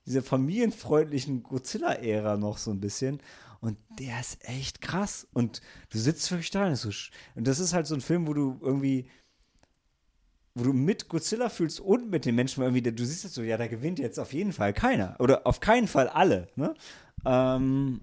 dieser 0.06 0.22
familienfreundlichen 0.22 1.42
Godzilla-Ära 1.42 2.38
noch 2.38 2.56
so 2.56 2.70
ein 2.70 2.80
bisschen. 2.80 3.20
Und 3.60 3.76
der 3.98 4.18
ist 4.18 4.48
echt 4.48 4.80
krass. 4.80 5.28
Und 5.34 5.60
du 5.90 5.98
sitzt 5.98 6.30
wirklich 6.30 6.50
da 6.50 6.66
und 6.66 7.46
das 7.46 7.58
ist 7.58 7.74
halt 7.74 7.86
so 7.86 7.94
ein 7.94 8.00
Film, 8.00 8.26
wo 8.26 8.32
du 8.32 8.58
irgendwie 8.62 9.10
wo 10.58 10.64
du 10.64 10.72
mit 10.72 11.08
Godzilla 11.08 11.48
fühlst 11.48 11.80
und 11.80 12.10
mit 12.10 12.24
den 12.24 12.34
Menschen, 12.34 12.60
weil 12.62 12.74
irgendwie, 12.74 12.90
du 12.92 13.04
siehst 13.04 13.24
jetzt 13.24 13.34
so, 13.34 13.42
ja, 13.42 13.56
da 13.56 13.66
gewinnt 13.66 13.98
jetzt 13.98 14.18
auf 14.18 14.32
jeden 14.32 14.52
Fall 14.52 14.72
keiner. 14.72 15.16
Oder 15.18 15.46
auf 15.46 15.60
keinen 15.60 15.86
Fall 15.86 16.08
alle. 16.08 16.48
Ne? 16.56 16.74
Ähm, 17.24 18.00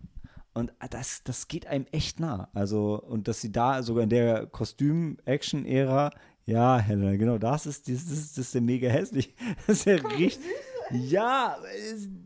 und 0.54 0.74
das, 0.90 1.22
das 1.24 1.48
geht 1.48 1.68
einem 1.68 1.86
echt 1.92 2.20
nah. 2.20 2.50
Also, 2.54 3.02
und 3.02 3.28
dass 3.28 3.42
sie 3.42 3.52
da 3.52 3.84
sogar 3.84 4.04
in 4.04 4.10
der 4.10 4.46
Kostüm-Action-Ära, 4.46 6.12
ja, 6.46 6.78
Helena, 6.78 7.18
genau, 7.18 7.38
das 7.38 7.66
ist, 7.66 7.90
das 7.90 7.96
ist, 8.04 8.38
das 8.38 8.46
ist 8.46 8.54
der 8.54 8.62
mega 8.62 8.88
hässlich. 8.88 9.36
Das 9.68 9.80
ist 9.80 9.86
ja 9.86 9.96
richtig. 9.96 10.46
Ja, 10.92 11.58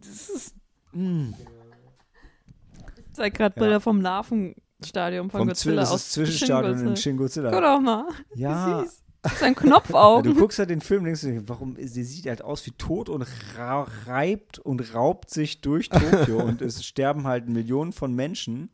das 0.02 0.30
ist. 0.30 0.56
Mh. 0.92 1.34
ich 2.98 3.14
zeig 3.14 3.34
gerade 3.34 3.56
Ja. 3.56 3.62
Bilder 3.62 3.80
vom 3.80 4.02
Larvenstadium 4.02 5.30
von 5.30 5.40
Vom 5.40 5.48
Godzilla 5.48 5.82
das 5.82 5.92
aus 5.92 6.02
ist 6.02 6.12
Zwischenstadion 6.12 6.78
Shin 6.78 6.88
in 6.88 6.98
Shin 6.98 7.18
Godzilla. 7.18 7.52
Guck 7.52 7.62
doch 7.62 7.80
mal. 7.80 8.06
Ja. 8.36 8.84
Süß. 8.84 9.04
Sein 9.38 9.54
Knopfaugen. 9.54 10.34
du 10.34 10.40
guckst 10.40 10.60
halt 10.60 10.70
den 10.70 10.82
Film 10.82 11.00
und 11.00 11.06
denkst 11.06 11.22
dir, 11.22 11.50
warum, 11.50 11.76
sie 11.78 12.04
sieht 12.04 12.26
halt 12.26 12.42
aus 12.42 12.66
wie 12.66 12.72
tot 12.72 13.10
und 13.10 13.28
ra 13.56 13.84
reibt 14.06 14.60
und 14.60 14.94
raubt 14.94 15.30
sich 15.30 15.62
durch 15.62 15.90
Tokio 15.90 16.40
und 16.44 16.62
es 16.62 16.86
sterben 16.86 17.28
halt 17.28 17.50
Millionen 17.50 17.92
von 17.92 18.14
Menschen 18.14 18.70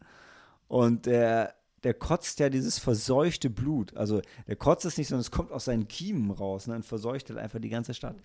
und 0.67 1.07
der, 1.07 1.55
der 1.83 1.95
kotzt 1.95 2.39
ja 2.39 2.49
dieses 2.49 2.77
verseuchte 2.77 3.49
Blut. 3.49 3.95
Also 3.97 4.21
der 4.47 4.55
kotzt 4.55 4.85
es 4.85 4.97
nicht, 4.97 5.07
sondern 5.07 5.21
es 5.21 5.31
kommt 5.31 5.51
aus 5.51 5.65
seinen 5.65 5.87
Kiemen 5.87 6.29
raus 6.29 6.67
ne, 6.67 6.75
und 6.75 6.85
verseucht 6.85 7.29
halt 7.29 7.39
einfach 7.39 7.59
die 7.59 7.69
ganze 7.69 7.95
Stadt. 7.95 8.17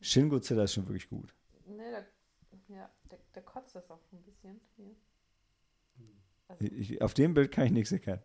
Shin 0.00 0.28
Godzilla 0.28 0.64
ist 0.64 0.74
schon 0.74 0.86
wirklich 0.86 1.08
gut. 1.08 1.34
Nee, 1.66 1.82
da 1.90 1.98
Ja, 2.72 2.88
der, 3.10 3.18
der 3.34 3.42
kotzt 3.42 3.74
das 3.74 3.90
auch 3.90 4.00
ein 4.12 4.22
bisschen 4.22 4.60
hier. 4.76 4.94
Ich, 6.60 7.02
auf 7.02 7.12
dem 7.14 7.34
Bild 7.34 7.50
kann 7.50 7.66
ich 7.66 7.72
nichts 7.72 7.90
erkennen. 7.90 8.22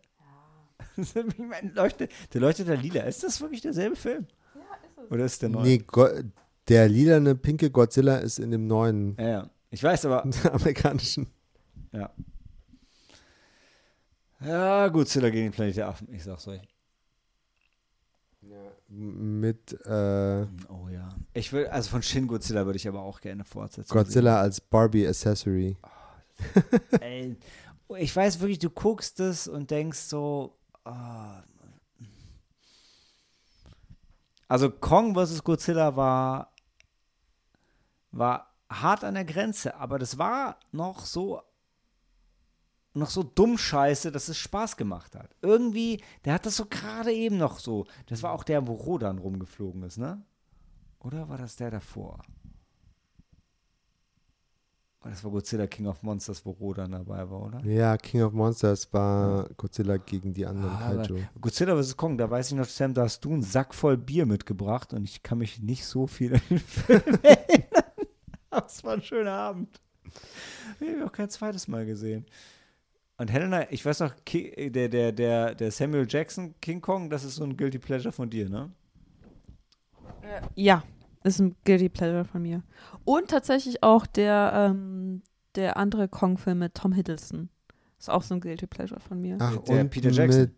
Leuchtet, 1.74 2.10
der 2.32 2.40
leuchtet 2.40 2.68
da 2.68 2.74
lila. 2.74 3.02
Ist 3.02 3.22
das 3.22 3.40
wirklich 3.40 3.60
derselbe 3.60 3.96
Film? 3.96 4.26
Ja, 4.54 4.60
ist 4.86 4.98
es. 5.04 5.10
Oder 5.10 5.24
ist 5.24 5.42
der 5.42 5.48
neu? 5.48 5.62
Nee, 5.62 5.78
Go 5.78 6.08
der 6.68 6.88
lilane, 6.88 7.34
pinke 7.34 7.70
Godzilla 7.70 8.18
ist 8.18 8.38
in 8.38 8.52
dem 8.52 8.66
neuen 8.66 9.16
Ja, 9.18 9.28
ja. 9.28 9.50
Ich 9.70 9.82
weiß 9.82 10.06
aber. 10.06 10.22
amerikanischen. 10.52 11.26
Ja. 11.92 12.10
Ja, 14.44 14.88
Godzilla 14.88 15.30
gegen 15.30 15.46
den 15.46 15.52
Planet 15.52 15.76
der 15.76 15.88
Affen. 15.88 16.12
Ich 16.12 16.24
sag's 16.24 16.46
euch. 16.48 16.60
Mit 18.88 19.72
äh, 19.86 20.46
Oh 20.68 20.88
ja. 20.90 21.08
Ich 21.32 21.52
will, 21.52 21.66
also 21.68 21.88
von 21.90 22.02
Shin 22.02 22.26
Godzilla 22.26 22.66
würde 22.66 22.76
ich 22.76 22.86
aber 22.86 23.00
auch 23.00 23.20
gerne 23.20 23.44
fortsetzen. 23.44 23.90
Godzilla 23.90 24.40
als 24.40 24.60
Barbie 24.60 25.06
Accessory. 25.06 25.78
Ey, 27.00 27.36
ich 27.96 28.14
weiß 28.14 28.40
wirklich, 28.40 28.58
du 28.58 28.68
guckst 28.68 29.20
es 29.20 29.48
und 29.48 29.70
denkst 29.70 29.98
so. 29.98 30.58
Also 34.48 34.70
Kong 34.70 35.14
vs. 35.14 35.44
Godzilla 35.44 35.96
war, 35.96 36.52
war 38.10 38.54
hart 38.68 39.04
an 39.04 39.14
der 39.14 39.24
Grenze, 39.24 39.76
aber 39.76 39.98
das 39.98 40.18
war 40.18 40.58
noch 40.72 41.06
so 41.06 41.42
noch 42.94 43.10
so 43.10 43.22
dumm 43.22 43.56
scheiße, 43.56 44.12
dass 44.12 44.28
es 44.28 44.36
Spaß 44.36 44.76
gemacht 44.76 45.14
hat. 45.14 45.34
Irgendwie, 45.40 46.02
der 46.24 46.34
hat 46.34 46.46
das 46.46 46.56
so 46.56 46.66
gerade 46.66 47.12
eben 47.12 47.38
noch 47.38 47.58
so. 47.58 47.86
Das 48.06 48.22
war 48.22 48.32
auch 48.32 48.44
der, 48.44 48.66
wo 48.66 48.74
Rodan 48.74 49.18
rumgeflogen 49.18 49.82
ist, 49.82 49.98
ne? 49.98 50.22
Oder 50.98 51.28
war 51.28 51.38
das 51.38 51.56
der 51.56 51.70
davor? 51.70 52.22
Oh, 55.04 55.08
Das 55.08 55.24
war 55.24 55.30
Godzilla 55.32 55.66
King 55.66 55.86
of 55.88 56.02
Monsters, 56.02 56.44
wo 56.46 56.52
Rodan 56.52 56.92
dabei 56.92 57.28
war, 57.28 57.42
oder? 57.42 57.60
Ja, 57.64 57.96
King 57.96 58.22
of 58.22 58.32
Monsters 58.32 58.92
war 58.92 59.48
Godzilla 59.56 59.96
gegen 59.96 60.32
die 60.32 60.46
anderen 60.46 60.70
Ah, 60.70 60.94
Kaiju. 61.04 61.18
Godzilla 61.40 61.80
vs. 61.80 61.96
Kong, 61.96 62.16
da 62.16 62.30
weiß 62.30 62.52
ich 62.52 62.56
noch, 62.56 62.66
Sam, 62.66 62.94
da 62.94 63.02
hast 63.02 63.24
du 63.24 63.32
einen 63.32 63.42
Sack 63.42 63.74
voll 63.74 63.96
Bier 63.96 64.26
mitgebracht 64.26 64.92
und 64.92 65.04
ich 65.04 65.22
kann 65.22 65.38
mich 65.38 65.60
nicht 65.60 65.84
so 65.84 66.06
viel 66.06 66.34
an 66.34 66.40
den 66.50 66.58
Film 66.58 67.02
erinnern. 67.22 67.84
Aber 68.50 68.66
es 68.66 68.84
war 68.84 68.92
ein 68.94 69.02
schöner 69.02 69.32
Abend. 69.32 69.80
Ich 70.80 70.86
habe 70.88 70.98
ihn 70.98 71.02
auch 71.04 71.12
kein 71.12 71.30
zweites 71.30 71.66
Mal 71.68 71.84
gesehen. 71.86 72.26
Und 73.18 73.30
Helena, 73.30 73.70
ich 73.70 73.84
weiß 73.84 74.00
noch, 74.00 74.14
der, 74.32 74.88
der, 74.88 75.12
der, 75.12 75.54
der 75.54 75.70
Samuel 75.70 76.06
Jackson 76.08 76.54
King 76.60 76.80
Kong, 76.80 77.08
das 77.10 77.24
ist 77.24 77.36
so 77.36 77.44
ein 77.44 77.56
Guilty 77.56 77.78
Pleasure 77.78 78.12
von 78.12 78.28
dir, 78.30 78.48
ne? 78.48 78.70
Ja, 80.54 80.82
ist 81.24 81.38
ein 81.40 81.54
Guilty 81.64 81.88
Pleasure 81.88 82.24
von 82.24 82.42
mir. 82.42 82.62
Und 83.04 83.28
tatsächlich 83.28 83.82
auch 83.82 84.06
der, 84.06 84.52
ähm, 84.54 85.22
der 85.54 85.76
andere 85.76 86.08
Kong-Film 86.08 86.58
mit 86.60 86.74
Tom 86.74 86.92
Hiddleston. 86.92 87.48
Ist 87.98 88.10
auch 88.10 88.22
so 88.22 88.34
ein 88.34 88.40
Guilty 88.40 88.66
Pleasure 88.66 89.00
von 89.00 89.20
mir. 89.20 89.36
Ach, 89.40 89.56
Der 89.58 89.80
und 89.82 89.90
Peter 89.90 90.10
Jackson. 90.10 90.40
Mit, 90.42 90.52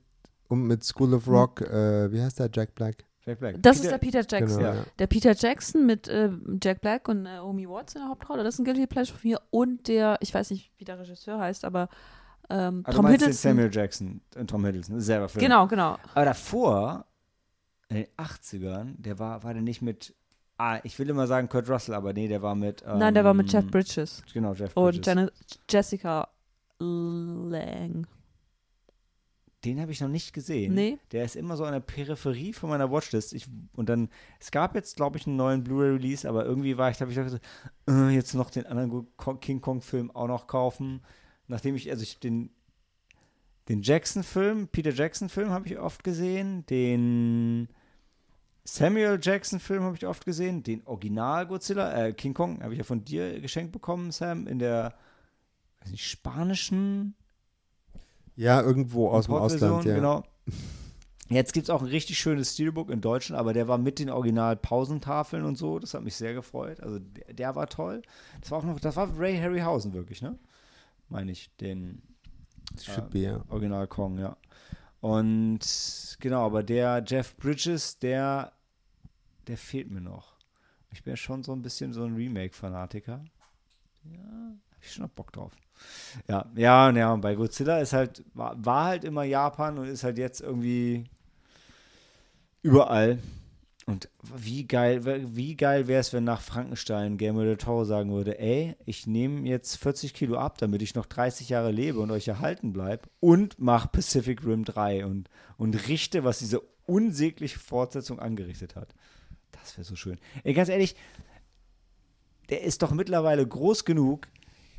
und 0.48 0.62
mit 0.66 0.84
School 0.84 1.14
of 1.14 1.26
Rock, 1.28 1.60
äh, 1.62 2.10
wie 2.12 2.20
heißt 2.22 2.38
der? 2.38 2.48
Jack 2.52 2.74
Black? 2.74 3.04
Jack 3.26 3.38
Black. 3.40 3.56
Das 3.62 3.76
Peter- 3.80 3.84
ist 3.84 3.90
der 3.92 3.98
Peter 3.98 4.24
Jackson. 4.38 4.58
Genau, 4.62 4.74
Ja. 4.74 4.84
Der 4.98 5.06
Peter 5.06 5.34
Jackson 5.34 5.86
mit 5.86 6.08
äh, 6.08 6.30
Jack 6.62 6.80
Black 6.82 7.08
und 7.08 7.22
Naomi 7.22 7.68
Watts 7.68 7.94
in 7.94 8.00
der 8.02 8.08
Hauptrolle, 8.10 8.44
das 8.44 8.54
ist 8.54 8.60
ein 8.60 8.64
Guilty 8.64 8.86
Pleasure 8.86 9.18
von 9.18 9.30
mir. 9.30 9.40
Und 9.50 9.88
der, 9.88 10.18
ich 10.20 10.32
weiß 10.32 10.50
nicht, 10.50 10.70
wie 10.78 10.84
der 10.84 10.98
Regisseur 10.98 11.38
heißt, 11.38 11.64
aber 11.64 11.88
ähm, 12.50 12.82
du 12.86 12.92
Tom 12.92 13.06
Hiddleston. 13.06 13.50
Samuel 13.52 13.70
Jackson 13.72 14.20
und 14.36 14.48
Tom 14.50 14.64
Hiddleston, 14.66 15.00
selber 15.00 15.28
Film. 15.30 15.42
Genau, 15.42 15.66
genau. 15.66 15.96
Aber 16.14 16.24
davor, 16.26 17.06
in 17.88 17.96
den 17.96 18.06
80ern, 18.18 18.94
der 18.98 19.18
war, 19.18 19.42
war 19.42 19.54
der 19.54 19.62
nicht 19.62 19.80
mit, 19.80 20.14
ah, 20.58 20.80
ich 20.82 20.98
will 20.98 21.08
immer 21.08 21.26
sagen 21.26 21.48
Kurt 21.48 21.68
Russell, 21.68 21.94
aber 21.94 22.12
nee, 22.12 22.28
der 22.28 22.42
war 22.42 22.54
mit. 22.54 22.82
Ähm, 22.86 22.98
Nein, 22.98 23.14
der 23.14 23.24
war 23.24 23.34
mit 23.34 23.52
Jeff 23.52 23.66
Bridges 23.70 24.22
Genau, 24.32 24.52
Jeff 24.54 24.76
und 24.76 24.84
Bridges. 24.84 25.06
Janet, 25.06 25.32
Jessica 25.68 26.28
Lang. 26.78 28.06
Den 29.64 29.80
habe 29.80 29.92
ich 29.92 30.00
noch 30.00 30.08
nicht 30.08 30.34
gesehen. 30.34 30.74
Nee. 30.74 30.98
Der 31.12 31.24
ist 31.24 31.36
immer 31.36 31.56
so 31.56 31.64
an 31.64 31.72
der 31.72 31.80
Peripherie 31.80 32.52
von 32.52 32.68
meiner 32.68 32.90
Watchlist. 32.90 33.32
Ich, 33.32 33.46
und 33.74 33.88
dann, 33.88 34.10
es 34.38 34.50
gab 34.50 34.74
jetzt, 34.74 34.96
glaube 34.96 35.16
ich, 35.16 35.26
einen 35.26 35.36
neuen 35.36 35.64
Blu-ray-Release, 35.64 36.28
aber 36.28 36.44
irgendwie 36.44 36.76
war 36.76 36.90
ich, 36.90 36.98
glaube 36.98 37.12
ich, 37.12 37.18
so, 37.30 37.38
äh, 37.90 38.10
jetzt 38.10 38.34
noch 38.34 38.50
den 38.50 38.66
anderen 38.66 39.06
King 39.40 39.62
Kong-Film 39.62 40.10
auch 40.10 40.28
noch 40.28 40.46
kaufen. 40.48 41.00
Nachdem 41.46 41.76
ich, 41.76 41.90
also 41.90 42.02
ich 42.02 42.20
den, 42.20 42.50
den 43.70 43.80
Jackson-Film, 43.80 44.68
Peter 44.68 44.90
Jackson-Film 44.90 45.48
habe 45.48 45.66
ich 45.66 45.78
oft 45.78 46.04
gesehen, 46.04 46.66
den 46.66 47.68
Samuel 48.64 49.18
Jackson-Film 49.20 49.82
habe 49.82 49.96
ich 49.96 50.06
oft 50.06 50.24
gesehen, 50.24 50.62
den 50.62 50.86
Original 50.86 51.46
Godzilla, 51.46 52.06
äh, 52.06 52.12
King 52.14 52.32
Kong, 52.32 52.62
habe 52.62 52.72
ich 52.72 52.78
ja 52.78 52.84
von 52.84 53.04
dir 53.04 53.40
geschenkt 53.40 53.72
bekommen, 53.72 54.10
Sam, 54.10 54.46
in 54.46 54.58
der 54.58 54.94
weiß 55.80 55.90
nicht, 55.90 56.06
spanischen 56.06 57.14
Ja, 58.36 58.62
irgendwo 58.62 59.08
aus 59.10 59.26
dem 59.26 59.34
Ausland, 59.34 59.84
ja. 59.84 59.94
Genau. 59.94 60.24
Jetzt 61.30 61.54
gibt 61.54 61.64
es 61.64 61.70
auch 61.70 61.80
ein 61.80 61.88
richtig 61.88 62.18
schönes 62.18 62.52
Steelbook 62.52 62.90
in 62.90 63.00
Deutschland, 63.00 63.40
aber 63.40 63.54
der 63.54 63.66
war 63.66 63.78
mit 63.78 63.98
den 63.98 64.10
Original-Pausentafeln 64.10 65.42
und 65.44 65.56
so. 65.56 65.78
Das 65.78 65.94
hat 65.94 66.02
mich 66.02 66.16
sehr 66.16 66.34
gefreut. 66.34 66.80
Also 66.80 66.98
der, 66.98 67.32
der 67.32 67.56
war 67.56 67.66
toll. 67.66 68.02
Das 68.40 68.50
war 68.50 68.58
auch 68.58 68.64
noch, 68.64 68.78
das 68.78 68.96
war 68.96 69.08
Ray 69.18 69.38
Harryhausen 69.38 69.94
wirklich, 69.94 70.20
ne? 70.20 70.38
Meine 71.08 71.32
ich, 71.32 71.54
den 71.56 72.02
Should 72.80 73.10
be, 73.10 73.18
ja. 73.20 73.44
Original 73.48 73.86
Kong, 73.86 74.18
ja. 74.18 74.36
Und 75.00 76.16
genau, 76.20 76.44
aber 76.46 76.62
der 76.62 77.04
Jeff 77.06 77.36
Bridges, 77.36 77.98
der, 77.98 78.52
der 79.48 79.58
fehlt 79.58 79.90
mir 79.90 80.00
noch. 80.00 80.34
Ich 80.90 81.02
bin 81.02 81.12
ja 81.12 81.16
schon 81.16 81.42
so 81.42 81.52
ein 81.52 81.62
bisschen 81.62 81.92
so 81.92 82.04
ein 82.04 82.14
Remake-Fanatiker. 82.14 83.24
Ja, 84.04 84.18
hab 84.18 84.82
ich 84.82 84.92
schon 84.92 85.04
noch 85.04 85.10
Bock 85.10 85.32
drauf. 85.32 85.52
Ja, 86.28 86.46
ja, 86.54 86.90
ja, 86.90 87.12
und 87.12 87.20
bei 87.20 87.34
Godzilla 87.34 87.80
ist 87.80 87.92
halt, 87.92 88.24
war, 88.34 88.54
war 88.64 88.84
halt 88.86 89.04
immer 89.04 89.24
Japan 89.24 89.78
und 89.78 89.88
ist 89.88 90.04
halt 90.04 90.18
jetzt 90.18 90.40
irgendwie 90.40 91.04
überall. 92.62 93.18
Und 93.86 94.08
wie 94.34 94.66
geil, 94.66 95.04
wie 95.36 95.56
geil 95.56 95.88
wäre 95.88 96.00
es, 96.00 96.14
wenn 96.14 96.24
nach 96.24 96.40
Frankenstein 96.40 97.18
Guillermo 97.18 97.42
del 97.42 97.58
Toro 97.58 97.84
sagen 97.84 98.10
würde, 98.12 98.38
ey, 98.38 98.76
ich 98.86 99.06
nehme 99.06 99.46
jetzt 99.46 99.76
40 99.76 100.14
Kilo 100.14 100.38
ab, 100.38 100.56
damit 100.56 100.80
ich 100.80 100.94
noch 100.94 101.04
30 101.04 101.50
Jahre 101.50 101.70
lebe 101.70 101.98
und 101.98 102.10
euch 102.10 102.26
erhalten 102.26 102.72
bleibe 102.72 103.10
und 103.20 103.56
mach 103.58 103.92
Pacific 103.92 104.42
Rim 104.42 104.64
3 104.64 105.04
und, 105.04 105.28
und 105.58 105.86
richte, 105.86 106.24
was 106.24 106.38
diese 106.38 106.60
unsägliche 106.86 107.58
Fortsetzung 107.58 108.20
angerichtet 108.20 108.74
hat. 108.74 108.94
Das 109.64 109.76
wäre 109.78 109.84
so 109.84 109.96
schön. 109.96 110.18
Ey, 110.42 110.52
ganz 110.54 110.68
ehrlich, 110.68 110.94
der 112.50 112.62
ist 112.62 112.82
doch 112.82 112.92
mittlerweile 112.92 113.46
groß 113.46 113.84
genug, 113.84 114.28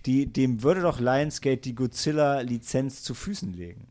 die, 0.05 0.27
dem 0.27 0.61
würde 0.61 0.81
doch 0.81 0.99
Lionsgate 0.99 1.61
die 1.61 1.75
Godzilla-Lizenz 1.75 3.01
zu 3.03 3.13
Füßen 3.15 3.53
legen. 3.53 3.87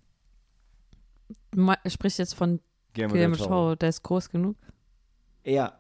Sprichst 1.87 2.19
jetzt 2.19 2.35
von 2.35 2.61
Guillermo 2.95 3.15
del 3.15 3.37
Toro. 3.37 3.75
Der 3.75 3.89
ist 3.89 4.03
groß 4.03 4.31
genug. 4.31 4.57
Ja. 5.45 5.79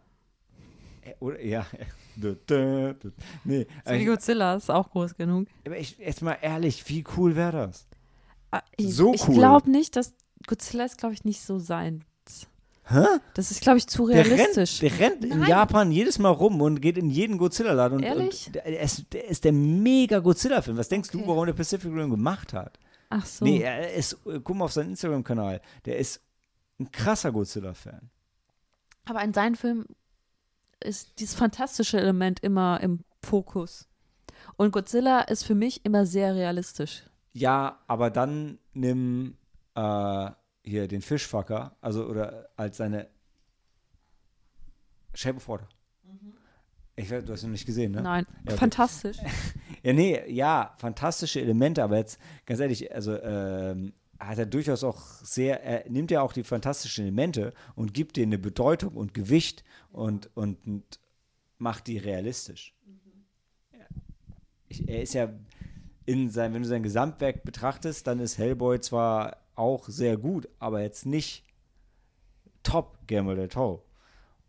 Äh, 1.02 1.14
Oder, 1.20 1.40
ja. 1.40 1.66
Nee, 2.16 3.66
So 3.84 3.92
wie 3.92 3.96
ich, 3.96 4.06
Godzilla 4.06 4.54
ist 4.54 4.70
auch 4.70 4.90
groß 4.90 5.16
genug. 5.16 5.48
aber 5.66 5.76
ich, 5.78 5.98
jetzt 5.98 6.22
mal 6.22 6.38
ehrlich, 6.40 6.88
wie 6.88 7.04
cool 7.16 7.34
wäre 7.34 7.50
das? 7.52 7.88
Ah, 8.52 8.62
Ich, 8.76 8.94
So 8.94 9.14
ich 9.14 9.26
cool. 9.28 9.34
glaube 9.34 9.68
nicht, 9.70 9.96
dass 9.96 10.14
Godzilla 10.46 10.84
ist, 10.84 10.98
glaube 10.98 11.14
ich, 11.14 11.24
nicht 11.24 11.40
so 11.42 11.58
sein. 11.58 12.04
Hä? 12.86 13.04
Das 13.34 13.50
ist, 13.50 13.62
glaube 13.62 13.78
ich, 13.78 13.86
zu 13.86 14.06
Der 14.08 14.26
realistisch. 14.26 14.82
rennt, 14.82 15.22
der 15.22 15.30
rennt 15.30 15.42
in. 15.42 15.46
Japan 15.46 15.90
jedes 15.90 16.18
Mal 16.18 16.28
rum 16.30 16.60
und 16.60 16.80
geht 16.82 16.98
in 16.98 17.08
jeden 17.08 17.38
Godzilla-Laden. 17.38 17.98
Und, 17.98 18.04
Ehrlich? 18.04 18.46
Und 18.48 18.56
der, 18.56 18.80
ist, 18.80 19.12
der 19.12 19.24
ist 19.28 19.44
der 19.44 19.52
mega 19.52 20.18
Godzilla-Film. 20.18 20.76
Was 20.76 20.88
denkst 20.88 21.10
du, 21.10 21.18
Okay. 21.18 21.28
warum 21.28 21.46
der 21.46 21.54
Pacific 21.54 21.90
Rim 21.90 22.10
gemacht 22.10 22.52
hat? 22.52 22.78
Ach 23.08 23.24
so. 23.24 23.44
Nee, 23.44 23.62
er 23.62 23.94
ist, 23.94 24.18
äh, 24.26 24.40
guck 24.42 24.56
mal 24.56 24.66
auf 24.66 24.72
seinen 24.72 24.90
Instagram-Kanal. 24.90 25.62
Der 25.86 25.98
ist 25.98 26.20
ein 26.78 26.90
krasser 26.92 27.32
Godzilla-Fan. 27.32 28.10
Aber 29.06 29.22
in 29.22 29.32
seinen 29.32 29.56
Filmen 29.56 29.86
ist 30.80 31.18
dieses 31.20 31.34
fantastische 31.34 31.98
Element 31.98 32.40
immer 32.40 32.80
im 32.82 33.00
Fokus. 33.22 33.88
Und 34.56 34.72
Godzilla 34.72 35.20
ist 35.22 35.44
für 35.44 35.54
mich 35.54 35.84
immer 35.86 36.04
sehr 36.04 36.34
realistisch. 36.34 37.04
Ja, 37.32 37.80
aber 37.86 38.10
dann 38.10 38.58
nimm 38.74 39.36
äh, 39.74 40.30
hier 40.64 40.88
den 40.88 41.02
Fischfucker, 41.02 41.76
also 41.80 42.06
oder 42.06 42.48
als 42.56 42.78
seine 42.78 43.08
Shape 45.14 45.36
of 45.36 45.48
Water. 45.48 45.68
Ich 46.96 47.10
weiß, 47.10 47.24
du 47.24 47.32
hast 47.32 47.42
ihn 47.42 47.48
noch 47.48 47.52
nicht 47.52 47.66
gesehen, 47.66 47.92
ne? 47.92 48.02
Nein, 48.02 48.26
Ja, 48.28 48.40
okay. 48.46 48.56
fantastisch. 48.56 49.18
Ja, 49.82 49.92
nee, 49.92 50.22
ja, 50.32 50.74
fantastische 50.78 51.42
Elemente, 51.42 51.84
aber 51.84 51.98
jetzt, 51.98 52.18
ganz 52.46 52.58
ehrlich, 52.58 52.94
also 52.94 53.20
ähm, 53.20 53.92
hat 54.18 54.38
er 54.38 54.46
durchaus 54.46 54.82
auch 54.82 54.98
sehr, 55.22 55.62
er 55.62 55.90
nimmt 55.90 56.10
ja 56.10 56.22
auch 56.22 56.32
die 56.32 56.42
fantastischen 56.42 57.04
Elemente 57.04 57.52
und 57.74 57.92
gibt 57.92 58.16
denen 58.16 58.32
eine 58.32 58.38
Bedeutung 58.38 58.94
und 58.94 59.12
Gewicht 59.12 59.62
und, 59.92 60.30
und, 60.34 60.66
und 60.66 60.84
macht 61.58 61.86
die 61.86 61.98
realistisch. 61.98 62.74
Ja. 63.72 63.84
Ich, 64.68 64.88
er 64.88 65.02
ist 65.02 65.12
ja 65.12 65.28
in 66.06 66.30
sein, 66.30 66.54
wenn 66.54 66.62
du 66.62 66.68
sein 66.68 66.82
Gesamtwerk 66.82 67.44
betrachtest, 67.44 68.06
dann 68.06 68.20
ist 68.20 68.38
Hellboy 68.38 68.80
zwar 68.80 69.43
auch 69.56 69.88
sehr 69.88 70.16
gut, 70.16 70.48
aber 70.58 70.82
jetzt 70.82 71.06
nicht 71.06 71.44
top 72.62 72.98
Guillermo 73.06 73.34
del 73.34 73.48
Toro. 73.48 73.84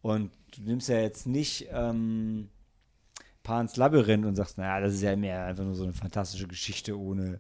Und 0.02 0.32
du 0.56 0.62
nimmst 0.64 0.90
ja 0.90 1.00
jetzt 1.00 1.26
nicht, 1.28 1.68
ähm, 1.72 2.50
Pans 3.44 3.76
Labyrinth 3.78 4.26
und 4.26 4.36
sagst, 4.36 4.58
naja, 4.58 4.80
das 4.80 4.96
ist 4.96 5.02
ja 5.04 5.16
mehr 5.16 5.46
einfach 5.46 5.64
nur 5.64 5.76
so 5.76 5.84
eine 5.84 5.94
fantastische 5.94 6.48
Geschichte 6.48 6.98
ohne, 7.00 7.40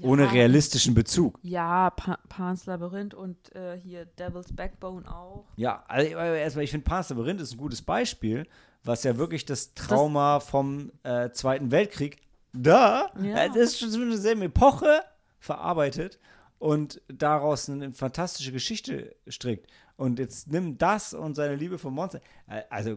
Ja. 0.00 0.08
ohne 0.08 0.30
realistischen 0.30 0.94
Bezug. 0.94 1.38
Ja, 1.42 1.90
pa 1.90 2.18
Pan's 2.28 2.66
Labyrinth 2.66 3.14
und 3.14 3.54
äh, 3.54 3.78
hier 3.78 4.04
Devil's 4.04 4.52
Backbone 4.54 5.10
auch. 5.10 5.46
Ja, 5.56 5.82
also 5.88 6.10
äh, 6.18 6.42
erstmal, 6.42 6.64
ich 6.64 6.70
finde 6.70 6.84
Pans 6.84 7.08
Labyrinth 7.08 7.40
ist 7.40 7.52
ein 7.52 7.58
gutes 7.58 7.80
Beispiel, 7.80 8.46
was 8.84 9.02
ja 9.04 9.16
wirklich 9.16 9.44
das 9.46 9.72
Trauma 9.74 10.40
vom 10.40 10.92
äh, 11.04 11.30
Zweiten 11.30 11.70
Weltkrieg 11.70 12.18
da, 12.52 13.10
Ja. 13.22 13.48
das 13.48 13.56
ist 13.56 13.78
schon 13.80 13.90
so 13.90 14.00
eine 14.00 14.18
selbe 14.18 14.44
Epoche 14.44 15.00
verarbeitet 15.38 16.18
und 16.58 17.00
daraus 17.08 17.68
eine 17.68 17.92
fantastische 17.92 18.52
Geschichte 18.52 19.14
strickt. 19.28 19.70
Und 19.96 20.18
jetzt 20.18 20.50
nimm 20.50 20.76
das 20.78 21.14
und 21.14 21.34
seine 21.34 21.56
Liebe 21.56 21.78
für 21.78 21.90
Monster. 21.90 22.20
äh, 22.48 22.62
Also, 22.70 22.96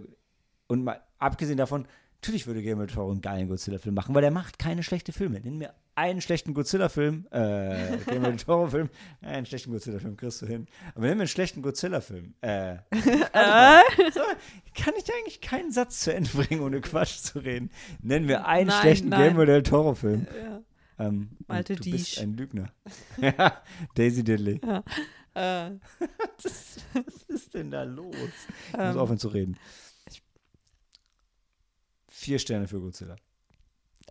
und 0.67 0.83
mal 0.83 1.01
abgesehen 1.17 1.57
davon, 1.57 1.87
natürlich 2.21 2.45
würde 2.47 2.61
Guillermo 2.61 2.85
del 2.85 2.93
Toro 2.95 3.11
einen 3.11 3.21
geilen 3.21 3.47
Godzilla-Film 3.47 3.95
machen, 3.95 4.13
weil 4.15 4.23
er 4.23 4.31
macht 4.31 4.59
keine 4.59 4.83
schlechten 4.83 5.13
Filme. 5.13 5.39
Nenn 5.39 5.57
mir 5.57 5.73
einen 5.95 6.21
schlechten 6.21 6.53
Godzilla-Film, 6.53 7.27
äh, 7.31 7.97
Guillermo 8.05 8.27
del 8.27 8.37
Toro-Film, 8.37 8.89
äh, 9.21 9.25
einen 9.27 9.45
schlechten 9.45 9.71
Godzilla-Film 9.71 10.15
kriegst 10.17 10.41
du 10.41 10.45
hin. 10.45 10.67
Aber 10.95 11.07
nenn 11.07 11.17
mir 11.17 11.23
einen 11.23 11.27
schlechten 11.29 11.61
Godzilla-Film. 11.61 12.35
Äh, 12.41 12.77
so, 14.13 14.21
kann 14.75 14.93
ich 14.97 15.13
eigentlich 15.13 15.41
keinen 15.41 15.71
Satz 15.71 16.01
zu 16.01 16.13
Ende 16.13 16.29
bringen, 16.29 16.61
ohne 16.61 16.81
Quatsch 16.81 17.17
zu 17.17 17.39
reden. 17.39 17.71
Nennen 18.01 18.27
wir 18.27 18.45
einen 18.45 18.67
Nein, 18.67 18.81
schlechten 18.81 19.09
nein. 19.09 19.19
Guillermo 19.19 19.45
del 19.45 19.63
Toro-Film. 19.63 20.27
Ja. 20.41 20.61
Ähm, 20.99 21.29
Malte 21.47 21.75
du 21.75 21.91
bist 21.91 21.93
Diesch. 21.93 22.21
ein 22.21 22.35
Lügner. 22.35 22.73
ja, 23.21 23.61
Daisy 23.95 24.23
Diddley. 24.23 24.59
Äh, 25.33 25.71
Was 26.93 27.23
ist 27.27 27.53
denn 27.53 27.71
da 27.71 27.83
los? 27.83 28.13
Ich 28.15 28.77
muss 28.77 28.95
ähm, 28.95 28.97
aufhören 28.97 29.19
zu 29.19 29.29
reden. 29.29 29.57
Vier 32.09 32.37
Sterne 32.37 32.67
für 32.67 32.81
Godzilla. 32.81 33.15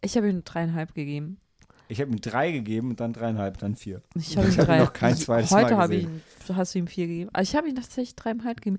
ich 0.01 0.17
habe 0.17 0.31
ihm 0.31 0.43
dreieinhalb 0.45 0.95
gegeben. 0.95 1.41
Ich 1.89 2.01
habe 2.01 2.11
ihm 2.11 2.21
drei 2.21 2.53
gegeben 2.53 2.91
und 2.91 3.01
dann 3.01 3.13
dreieinhalb, 3.13 3.59
dann 3.59 3.77
vier. 3.77 4.03
Ich 4.15 4.37
habe 4.37 4.49
ihm 4.49 4.57
drei. 4.57 4.79
noch 4.79 4.93
kein 4.93 5.17
zweites 5.17 5.51
Mal 5.51 5.65
Heute 5.65 5.77
habe 5.77 5.95
ich 5.97 6.05
gesehen. 6.05 6.23
ihm, 6.49 6.57
hast 6.57 6.75
du 6.75 6.79
ihm 6.79 6.87
vier 6.87 7.07
gegeben. 7.07 7.31
Also 7.33 7.51
ich 7.51 7.57
habe 7.57 7.69
ihm 7.69 7.77
tatsächlich 7.77 8.17
dreieinhalb 8.17 8.61
gegeben. 8.63 8.79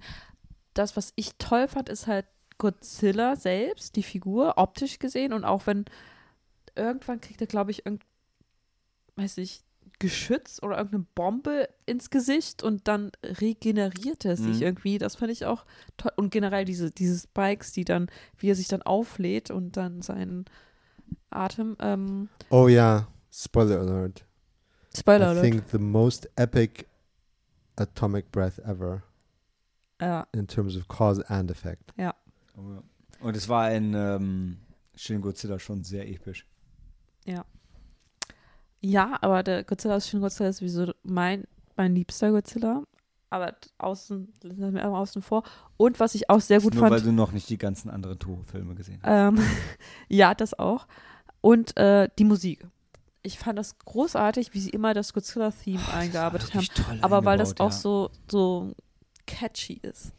Das, 0.73 0.97
was 0.97 1.13
ich 1.15 1.35
toll 1.37 1.67
fand, 1.67 1.89
ist 1.89 2.07
halt 2.07 2.25
Godzilla 2.57 3.35
selbst, 3.35 3.95
die 3.95 4.03
Figur, 4.03 4.57
optisch 4.57 4.99
gesehen. 4.99 5.33
Und 5.33 5.43
auch 5.43 5.67
wenn 5.67 5.85
irgendwann 6.79 7.21
kriegt 7.21 7.41
er, 7.41 7.47
glaube 7.47 7.71
ich, 7.71 7.85
irgend, 7.85 8.03
weiß 9.15 9.37
ich, 9.37 9.63
Geschütz 9.99 10.59
oder 10.63 10.77
irgendeine 10.77 11.05
Bombe 11.13 11.67
ins 11.85 12.09
Gesicht 12.09 12.63
und 12.63 12.87
dann 12.87 13.11
regeneriert 13.23 14.23
er 14.23 14.37
sich 14.37 14.57
Mhm. 14.57 14.61
irgendwie. 14.63 14.97
Das 14.97 15.15
fand 15.17 15.31
ich 15.31 15.45
auch 15.45 15.65
toll. 15.97 16.11
Und 16.15 16.29
generell 16.31 16.63
diese, 16.63 16.89
diese 16.91 17.17
Spikes, 17.19 17.73
die 17.73 17.83
dann, 17.83 18.07
wie 18.37 18.49
er 18.49 18.55
sich 18.55 18.67
dann 18.69 18.81
auflädt 18.81 19.51
und 19.51 19.75
dann 19.75 20.01
seinen 20.01 20.45
Atem. 21.31 21.75
Ähm, 21.79 22.29
Oh 22.49 22.67
ja, 22.67 23.07
Spoiler 23.31 23.79
Alert. 23.81 24.25
Spoiler 24.95 25.25
I 25.27 25.29
Alert. 25.29 25.43
think 25.43 25.63
the 25.71 25.77
most 25.79 26.29
epic 26.37 26.85
atomic 27.75 28.31
breath 28.31 28.59
ever 28.59 29.03
Ja, 30.01 30.27
in 30.33 30.47
terms 30.47 30.75
of 30.77 30.87
cause 30.87 31.27
and 31.29 31.51
effect. 31.51 31.91
Oh, 31.97 32.01
ja. 32.01 32.13
Und 33.19 33.35
es 33.35 33.49
war 33.49 33.69
in 33.71 33.93
ähm, 33.93 34.57
Shin 34.95 35.19
Godzilla 35.21 35.59
schon 35.59 35.83
sehr 35.83 36.07
episch. 36.07 36.45
Ja, 38.81 39.17
aber 39.21 39.43
der 39.43 39.63
Godzilla 39.63 39.95
aus 39.95 40.07
Shin 40.07 40.21
Godzilla 40.21 40.49
ist 40.49 40.57
sowieso 40.57 40.93
mein, 41.03 41.45
mein 41.75 41.95
liebster 41.95 42.31
Godzilla. 42.31 42.83
Aber 43.31 43.53
außen, 43.77 44.33
lassen 44.41 44.73
wir 44.73 44.87
außen 44.89 45.21
vor. 45.21 45.43
Und 45.77 45.99
was 45.99 46.15
ich 46.15 46.29
auch 46.29 46.41
sehr 46.41 46.61
gut 46.61 46.73
Nur 46.73 46.83
weil 46.83 46.91
fand, 46.91 47.05
du 47.05 47.11
noch 47.11 47.31
nicht 47.31 47.49
die 47.49 47.59
ganzen 47.59 47.89
anderen 47.89 48.17
Toho-Filme 48.17 48.73
gesehen 48.73 48.99
hast. 49.03 49.37
ähm, 49.37 49.39
ja, 50.07 50.33
das 50.33 50.57
auch. 50.57 50.87
Und 51.41 51.77
äh, 51.77 52.09
die 52.17 52.23
Musik. 52.23 52.65
Ich 53.21 53.37
fand 53.37 53.59
das 53.59 53.77
großartig, 53.77 54.53
wie 54.53 54.61
sie 54.61 54.69
immer 54.69 54.93
das 54.93 55.13
Godzilla-Theme 55.13 55.93
eingearbeitet 55.93 56.55
haben. 56.55 56.65
Toll 56.73 56.99
Aber 57.01 57.25
weil 57.25 57.37
das 57.37 57.59
auch 57.59 57.69
ja. 57.69 57.71
so, 57.71 58.09
so 58.31 58.73
catchy 59.27 59.79
ist. 59.83 60.13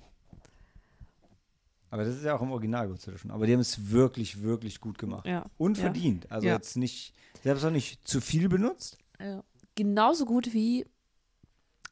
Aber 1.91 2.05
das 2.05 2.17
ist 2.17 2.25
ja 2.25 2.37
auch 2.37 2.43
im 2.43 2.53
Original 2.53 2.89
Godzilla 2.89 3.19
schon. 3.19 3.31
Aber 3.31 3.47
die 3.47 3.53
haben 3.53 3.61
es 3.61 3.91
wirklich, 3.91 4.43
wirklich 4.43 4.81
gut 4.81 4.97
gemacht. 4.99 5.27
Ja. 5.27 5.47
Und 5.59 5.77
Ja. 5.77 5.85
verdient. 5.85 6.31
Also 6.31 6.47
Ja. 6.47 6.55
jetzt 6.55 6.77
nicht, 6.77 7.15
sie 7.43 7.51
haben 7.51 7.57
es 7.57 7.65
auch 7.65 7.71
nicht 7.71 8.07
zu 8.07 8.21
viel 8.21 8.49
benutzt. 8.49 8.97
Ja. 9.21 9.43
Genauso 9.75 10.25
gut 10.25 10.53
wie 10.55 10.87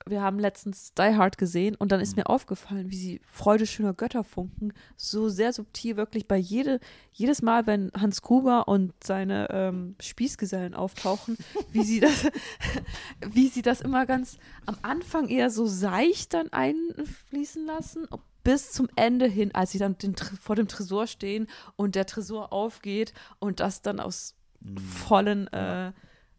wir 0.06 0.22
haben 0.22 0.38
letztens 0.38 0.94
Die 0.94 1.02
Hard 1.16 1.36
gesehen 1.36 1.74
und 1.74 1.92
dann 1.92 2.00
ist 2.00 2.12
Mhm. 2.16 2.20
mir 2.20 2.30
aufgefallen, 2.30 2.88
wie 2.90 2.96
sie 2.96 3.20
Freude 3.26 3.66
schöner 3.66 3.92
Götterfunken 3.92 4.72
so 4.96 5.28
sehr 5.28 5.52
subtil 5.52 5.96
wirklich 5.98 6.26
bei 6.26 6.36
jede, 6.38 6.80
jedes 7.12 7.42
Mal, 7.42 7.66
wenn 7.66 7.90
Hans 7.94 8.22
Gruber 8.22 8.68
und 8.68 8.94
seine 9.04 9.48
ähm, 9.50 9.96
Spießgesellen 10.00 10.72
auftauchen, 10.74 11.36
wie 11.72 11.82
sie 11.82 12.00
das, 12.00 12.26
wie 13.32 13.48
sie 13.48 13.60
das 13.60 13.80
immer 13.82 14.06
ganz 14.06 14.38
am 14.64 14.76
Anfang 14.82 15.28
eher 15.28 15.50
so 15.50 15.66
seicht 15.66 16.32
dann 16.32 16.48
einfließen 16.52 17.66
lassen, 17.66 18.06
bis 18.44 18.72
zum 18.72 18.88
Ende 18.96 19.26
hin, 19.26 19.54
als 19.54 19.72
sie 19.72 19.78
dann 19.78 19.98
den, 19.98 20.14
vor 20.16 20.56
dem 20.56 20.68
Tresor 20.68 21.06
stehen 21.06 21.46
und 21.76 21.94
der 21.94 22.06
Tresor 22.06 22.52
aufgeht 22.52 23.12
und 23.38 23.60
das 23.60 23.82
dann 23.82 24.00
aus 24.00 24.34
Mhm. 24.60 24.78
vollen, 24.78 25.46
äh, 25.52 25.92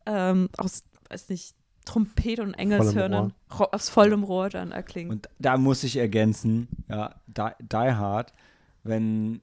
ähm, 0.05 0.49
aus, 0.57 0.83
weiß 1.09 1.29
nicht, 1.29 1.55
Trompete 1.85 2.43
und 2.43 2.53
Engelshörnern 2.53 3.33
ro- 3.57 3.69
aus 3.71 3.89
vollem 3.89 4.23
Rohr 4.23 4.49
dann 4.49 4.71
erklingen. 4.71 5.11
Und 5.11 5.29
da 5.39 5.57
muss 5.57 5.83
ich 5.83 5.95
ergänzen, 5.95 6.67
ja, 6.89 7.15
Die, 7.27 7.49
Die 7.61 7.75
Hard, 7.77 8.33
wenn 8.83 9.41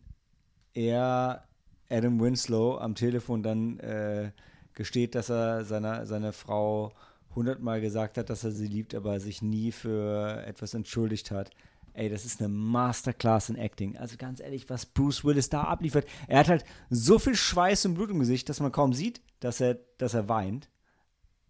er 0.75 1.44
Adam 1.91 2.20
Winslow 2.20 2.78
am 2.78 2.94
Telefon 2.94 3.43
dann 3.43 3.78
äh, 3.81 4.31
gesteht, 4.75 5.15
dass 5.15 5.31
er 5.31 5.65
seiner, 5.65 6.05
seiner 6.07 6.33
Frau 6.33 6.93
hundertmal 7.35 7.81
gesagt 7.81 8.18
hat, 8.18 8.28
dass 8.31 8.44
er 8.44 8.51
sie 8.52 8.67
liebt, 8.67 8.94
aber 8.94 9.20
sich 9.20 9.43
nie 9.43 9.73
für 9.73 10.43
etwas 10.47 10.75
entschuldigt 10.75 11.31
hat. 11.31 11.51
Ey, 11.97 12.10
das 12.10 12.26
ist 12.26 12.41
eine 12.41 12.49
Masterclass 12.49 13.49
in 13.49 13.57
Acting. 13.57 13.97
Also 13.97 14.16
ganz 14.18 14.41
ehrlich, 14.41 14.68
was 14.68 14.84
Bruce 14.84 15.25
Willis 15.25 15.49
da 15.49 15.62
abliefert. 15.62 16.07
Er 16.28 16.41
hat 16.41 16.49
halt 16.49 16.65
so 16.91 17.18
viel 17.18 17.34
Schweiß 17.34 17.86
und 17.86 17.94
Blut 17.94 18.10
im 18.10 18.18
Gesicht, 18.18 18.50
dass 18.50 18.60
man 18.60 18.70
kaum 18.70 18.92
sieht, 18.92 19.23
dass 19.41 19.60
er, 19.60 19.78
dass 19.97 20.12
er 20.12 20.28
weint. 20.28 20.68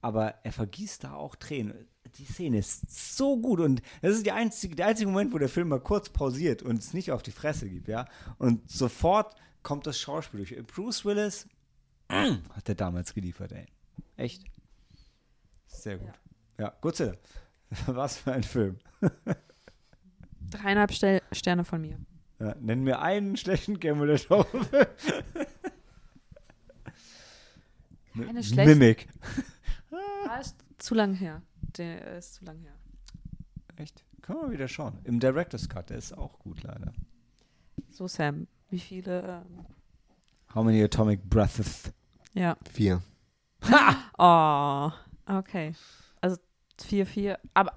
Aber 0.02 0.36
er 0.44 0.52
vergießt 0.52 1.02
da 1.02 1.15
auch 1.15 1.34
Tränen. 1.34 1.89
Die 2.18 2.25
Szene 2.25 2.58
ist 2.58 3.16
so 3.16 3.39
gut 3.39 3.58
und 3.58 3.83
das 4.02 4.16
ist 4.16 4.28
einzige, 4.31 4.76
der 4.76 4.86
einzige 4.86 5.10
Moment, 5.10 5.34
wo 5.34 5.39
der 5.39 5.49
Film 5.49 5.68
mal 5.68 5.81
kurz 5.81 6.10
pausiert 6.10 6.62
und 6.62 6.78
es 6.78 6.94
nicht 6.94 7.10
auf 7.10 7.23
die 7.23 7.33
Fresse 7.33 7.68
gibt, 7.68 7.89
ja. 7.89 8.07
Und 8.39 8.70
sofort 8.70 9.34
kommt 9.65 9.86
das 9.86 9.99
Schauspiel 9.99 10.44
durch. 10.44 10.66
Bruce 10.68 11.05
Willis 11.05 11.49
hat 12.08 12.68
er 12.68 12.76
damals 12.76 13.15
geliefert, 13.15 13.50
ey. 13.50 13.66
Echt. 14.16 14.44
Sehr 15.66 15.99
gut. 15.99 16.12
Ja, 16.57 16.73
Godzilla. 16.81 17.15
Was 17.86 18.18
für 18.18 18.33
ein 18.33 18.44
Film. 18.44 18.78
Dreieinhalb 20.50 20.92
Stel 20.92 21.23
Sterne 21.33 21.65
von 21.65 21.81
mir. 21.81 21.99
Ja, 22.39 22.55
nenn 22.60 22.83
mir 22.84 23.00
einen 23.00 23.36
schlechten 23.36 23.81
Toro-Film. 23.81 24.86
Keine 28.26 28.42
schlechten. 28.42 28.78
Mimic. 28.78 29.08
Ah, 30.28 30.39
ist 30.41 30.57
zu 30.78 30.97
lang 30.97 31.15
her. 31.15 31.41
Der 31.78 32.18
ist 32.18 32.34
zu 32.34 32.44
lang 32.44 32.58
her. 32.58 32.73
Echt? 33.76 34.05
Können 34.23 34.41
wir 34.41 34.50
wieder 34.50 34.66
schauen. 34.66 34.99
Im 35.05 35.20
Director's 35.20 35.68
Cut, 35.68 35.89
der 35.89 35.99
ist 35.99 36.18
auch 36.18 36.41
gut, 36.41 36.65
leider. 36.65 36.92
So, 37.91 38.08
Sam, 38.08 38.49
wie 38.68 38.81
viele? 38.81 39.23
Ähm, 39.23 39.65
How 40.52 40.65
many 40.65 40.83
atomic 40.83 41.23
breaths? 41.31 41.92
ja. 42.34 42.57
Vier. 42.73 43.02
Oh, 44.18 44.91
okay. 45.26 45.75
Also 46.20 46.39
4, 46.81 47.07
4. 47.07 47.39
Aber 47.55 47.73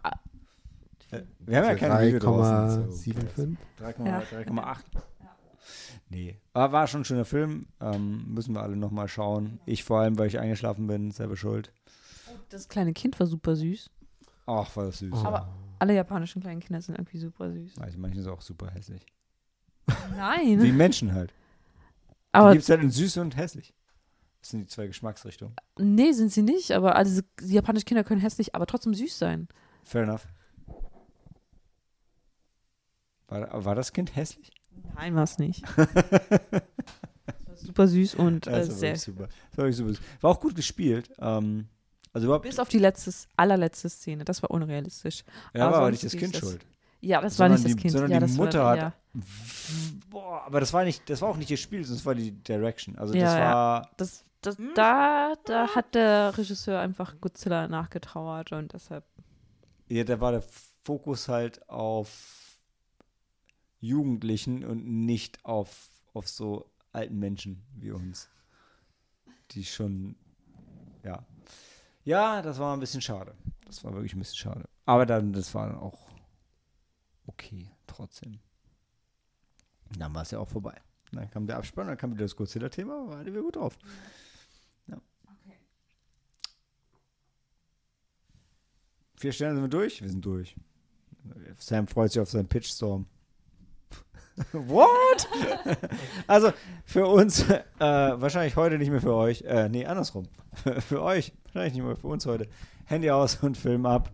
Wir 1.40 1.58
haben 1.58 1.66
ja 1.66 1.76
keine 1.76 2.00
Review 2.00 2.20
draußen. 2.20 2.92
so- 2.92 3.12
3,75. 3.12 3.58
3,8. 3.80 4.06
Ja. 4.06 4.20
3,8. 4.22 4.84
Nee. 6.10 6.40
Aber 6.54 6.74
war 6.74 6.88
schon 6.88 7.02
ein 7.02 7.06
schöner 7.06 7.26
Film. 7.26 7.68
Ähm, 7.80 8.26
müssen 8.34 8.54
wir 8.54 8.62
alle 8.64 8.76
nochmal 8.76 9.08
schauen. 9.08 9.60
Ich 9.66 9.84
vor 9.84 10.00
allem, 10.00 10.18
weil 10.18 10.28
ich 10.28 10.40
eingeschlafen 10.40 10.88
bin, 10.88 11.12
selber 11.12 11.36
schuld. 11.36 11.72
das 12.50 12.68
kleine 12.68 12.94
Kind 12.94 13.20
war 13.20 13.28
super 13.28 13.56
süß. 13.56 13.90
Ach, 14.48 14.76
war 14.76 14.86
das 14.86 15.00
süß. 15.00 15.14
Oh. 15.14 15.26
Aber 15.26 15.54
alle 15.78 15.94
japanischen 15.94 16.42
kleinen 16.42 16.60
Kinder 16.62 16.82
sind 16.82 16.96
irgendwie 16.98 17.20
super 17.20 17.52
süß. 17.52 17.78
Also 17.80 17.98
manche 18.00 18.22
sind 18.22 18.32
auch 18.32 18.42
super 18.42 18.72
hässlich. 18.72 19.06
Nein. 20.16 20.62
Wie 20.62 20.72
Menschen 20.72 21.14
halt. 21.14 21.32
Die 21.32 22.16
aber 22.34 22.52
gibt 22.52 22.64
es 22.64 22.70
halt 22.70 22.82
in 22.82 22.92
süß 22.92 23.18
und 23.18 23.38
hässlich. 23.38 23.74
Das 24.42 24.50
sind 24.52 24.62
die 24.62 24.68
zwei 24.68 24.88
Geschmacksrichtungen. 24.88 25.56
nee, 25.78 26.12
sind 26.12 26.32
sie 26.32 26.42
nicht. 26.44 26.72
Aber 26.72 26.96
also, 26.96 27.22
die 27.42 27.54
japanischen 27.54 27.86
Kinder 27.86 28.04
können 28.04 28.22
hässlich, 28.22 28.56
aber 28.56 28.66
trotzdem 28.66 28.94
süß 28.94 29.18
sein. 29.20 29.48
Fair 29.84 30.04
enough. 30.04 30.28
War, 33.30 33.66
war 33.66 33.76
das 33.76 33.94
Kind 33.94 34.16
hässlich? 34.16 34.52
Nein, 34.96 35.16
war 35.16 35.24
es 35.24 35.38
nicht. 35.38 35.64
War 35.78 37.56
super 37.56 37.88
süß 37.88 38.16
und 38.16 38.48
äh, 38.48 38.52
war 38.52 38.64
sehr. 38.64 38.96
super. 38.98 39.28
War, 39.56 39.72
super. 39.72 39.94
war 40.22 40.32
auch 40.32 40.40
gut 40.40 40.56
gespielt. 40.56 41.12
Ähm, 41.20 41.68
also 42.14 42.40
Bis 42.40 42.58
auf 42.60 42.70
die 42.70 42.80
letzte, 42.80 43.12
allerletzte 43.36 43.90
Szene. 43.90 44.26
Das 44.26 44.42
war 44.42 44.50
unrealistisch. 44.52 45.24
ja, 45.54 45.68
aber 45.68 45.82
war 45.82 45.92
nicht 45.92 46.04
das 46.04 46.14
Kind 46.16 46.36
schuld. 46.36 46.66
Ja, 47.02 47.22
das 47.22 47.38
war 47.40 47.48
Sondern 47.50 47.64
nicht 47.64 47.66
das 47.66 47.76
die- 47.76 47.82
Kind. 47.82 47.92
sondern 47.94 48.12
ja, 48.12 48.20
die 48.20 48.34
Mutter 48.34 48.64
war, 48.64 48.72
hat 48.72 48.78
ja. 48.80 48.94
Boah, 50.10 50.44
aber 50.46 50.60
das 50.60 50.74
war 50.74 50.84
nicht, 50.84 51.10
das 51.10 51.22
war 51.22 51.30
auch 51.30 51.38
nicht 51.38 51.52
das 51.52 51.60
Spiel, 51.60 51.82
das 51.82 52.06
war 52.06 52.16
die 52.16 52.32
Direction. 52.32 52.98
Also 52.98 53.14
Ja, 53.14 53.24
das 53.26 53.36
war. 53.36 53.90
Das, 53.98 54.26
das, 54.42 54.58
da, 54.76 55.34
da 55.46 55.76
hat 55.76 55.96
der 55.96 56.38
Regisseur 56.38 56.80
einfach 56.80 57.20
Godzilla 57.22 57.68
nachgetrauert 57.68 58.52
und 58.54 58.74
deshalb. 58.74 59.04
Ja, 59.88 60.04
da 60.04 60.20
war 60.20 60.32
der 60.32 60.44
Fokus 60.84 61.28
halt 61.28 61.68
auf 61.70 62.39
Jugendlichen 63.80 64.64
und 64.64 64.86
nicht 64.86 65.44
auf, 65.46 65.90
auf 66.14 66.28
so 66.28 66.70
alten 66.92 67.18
Menschen 67.20 67.64
wie 67.76 67.92
uns. 67.92 68.30
Die 69.52 69.64
schon, 69.64 70.16
ja. 71.04 71.26
Ja, 72.04 72.42
das 72.42 72.60
war 72.60 72.76
ein 72.76 72.80
bisschen 72.80 73.02
schade. 73.02 73.36
Das 73.66 73.84
war 73.84 73.94
wirklich 73.94 74.14
ein 74.14 74.20
bisschen 74.20 74.38
schade. 74.38 74.68
Aber 74.86 75.06
dann, 75.06 75.34
das 75.34 75.54
war 75.54 75.68
dann 75.68 75.78
auch 75.78 76.10
okay, 77.28 77.72
trotzdem. 77.88 78.40
Dann 79.98 80.14
war 80.14 80.24
es 80.24 80.32
ja 80.32 80.40
auch 80.40 80.50
vorbei. 80.50 80.80
Dann 81.12 81.30
kam 81.32 81.48
der 81.48 81.58
Abspann, 81.58 81.88
dann 81.88 81.98
kam 81.98 82.12
wieder 82.12 82.26
das 82.26 82.36
Godzilla-Thema, 82.36 83.08
war 83.08 83.26
wir 83.26 83.42
gut 83.42 83.56
drauf. 83.56 83.78
Ja. 84.88 85.02
Vier 89.16 89.32
Sterne 89.32 89.56
sind 89.56 89.64
wir 89.64 89.70
durch? 89.70 90.02
Wir 90.02 90.10
sind 90.10 90.24
durch. 90.24 90.56
Sam 91.58 91.88
freut 91.88 92.12
sich 92.12 92.22
auf 92.22 92.30
seinen 92.30 92.48
Pitchstorm. 92.48 93.08
What? 94.54 95.28
also 96.28 96.52
für 96.86 97.08
uns, 97.08 97.50
äh, 97.50 97.60
wahrscheinlich 97.80 98.56
heute 98.56 98.78
nicht 98.78 98.92
mehr 98.92 99.02
für 99.02 99.16
euch. 99.16 99.42
Äh, 99.42 99.70
nee, 99.70 99.86
andersrum. 99.86 100.28
für 100.88 101.02
euch, 101.02 101.34
wahrscheinlich 101.46 101.74
nicht 101.74 101.86
mehr 101.86 101.96
für 101.96 102.08
uns 102.08 102.26
heute. 102.26 102.48
Handy 102.86 103.12
aus 103.12 103.36
und 103.42 103.58
Film 103.58 103.86
ab. 103.86 104.10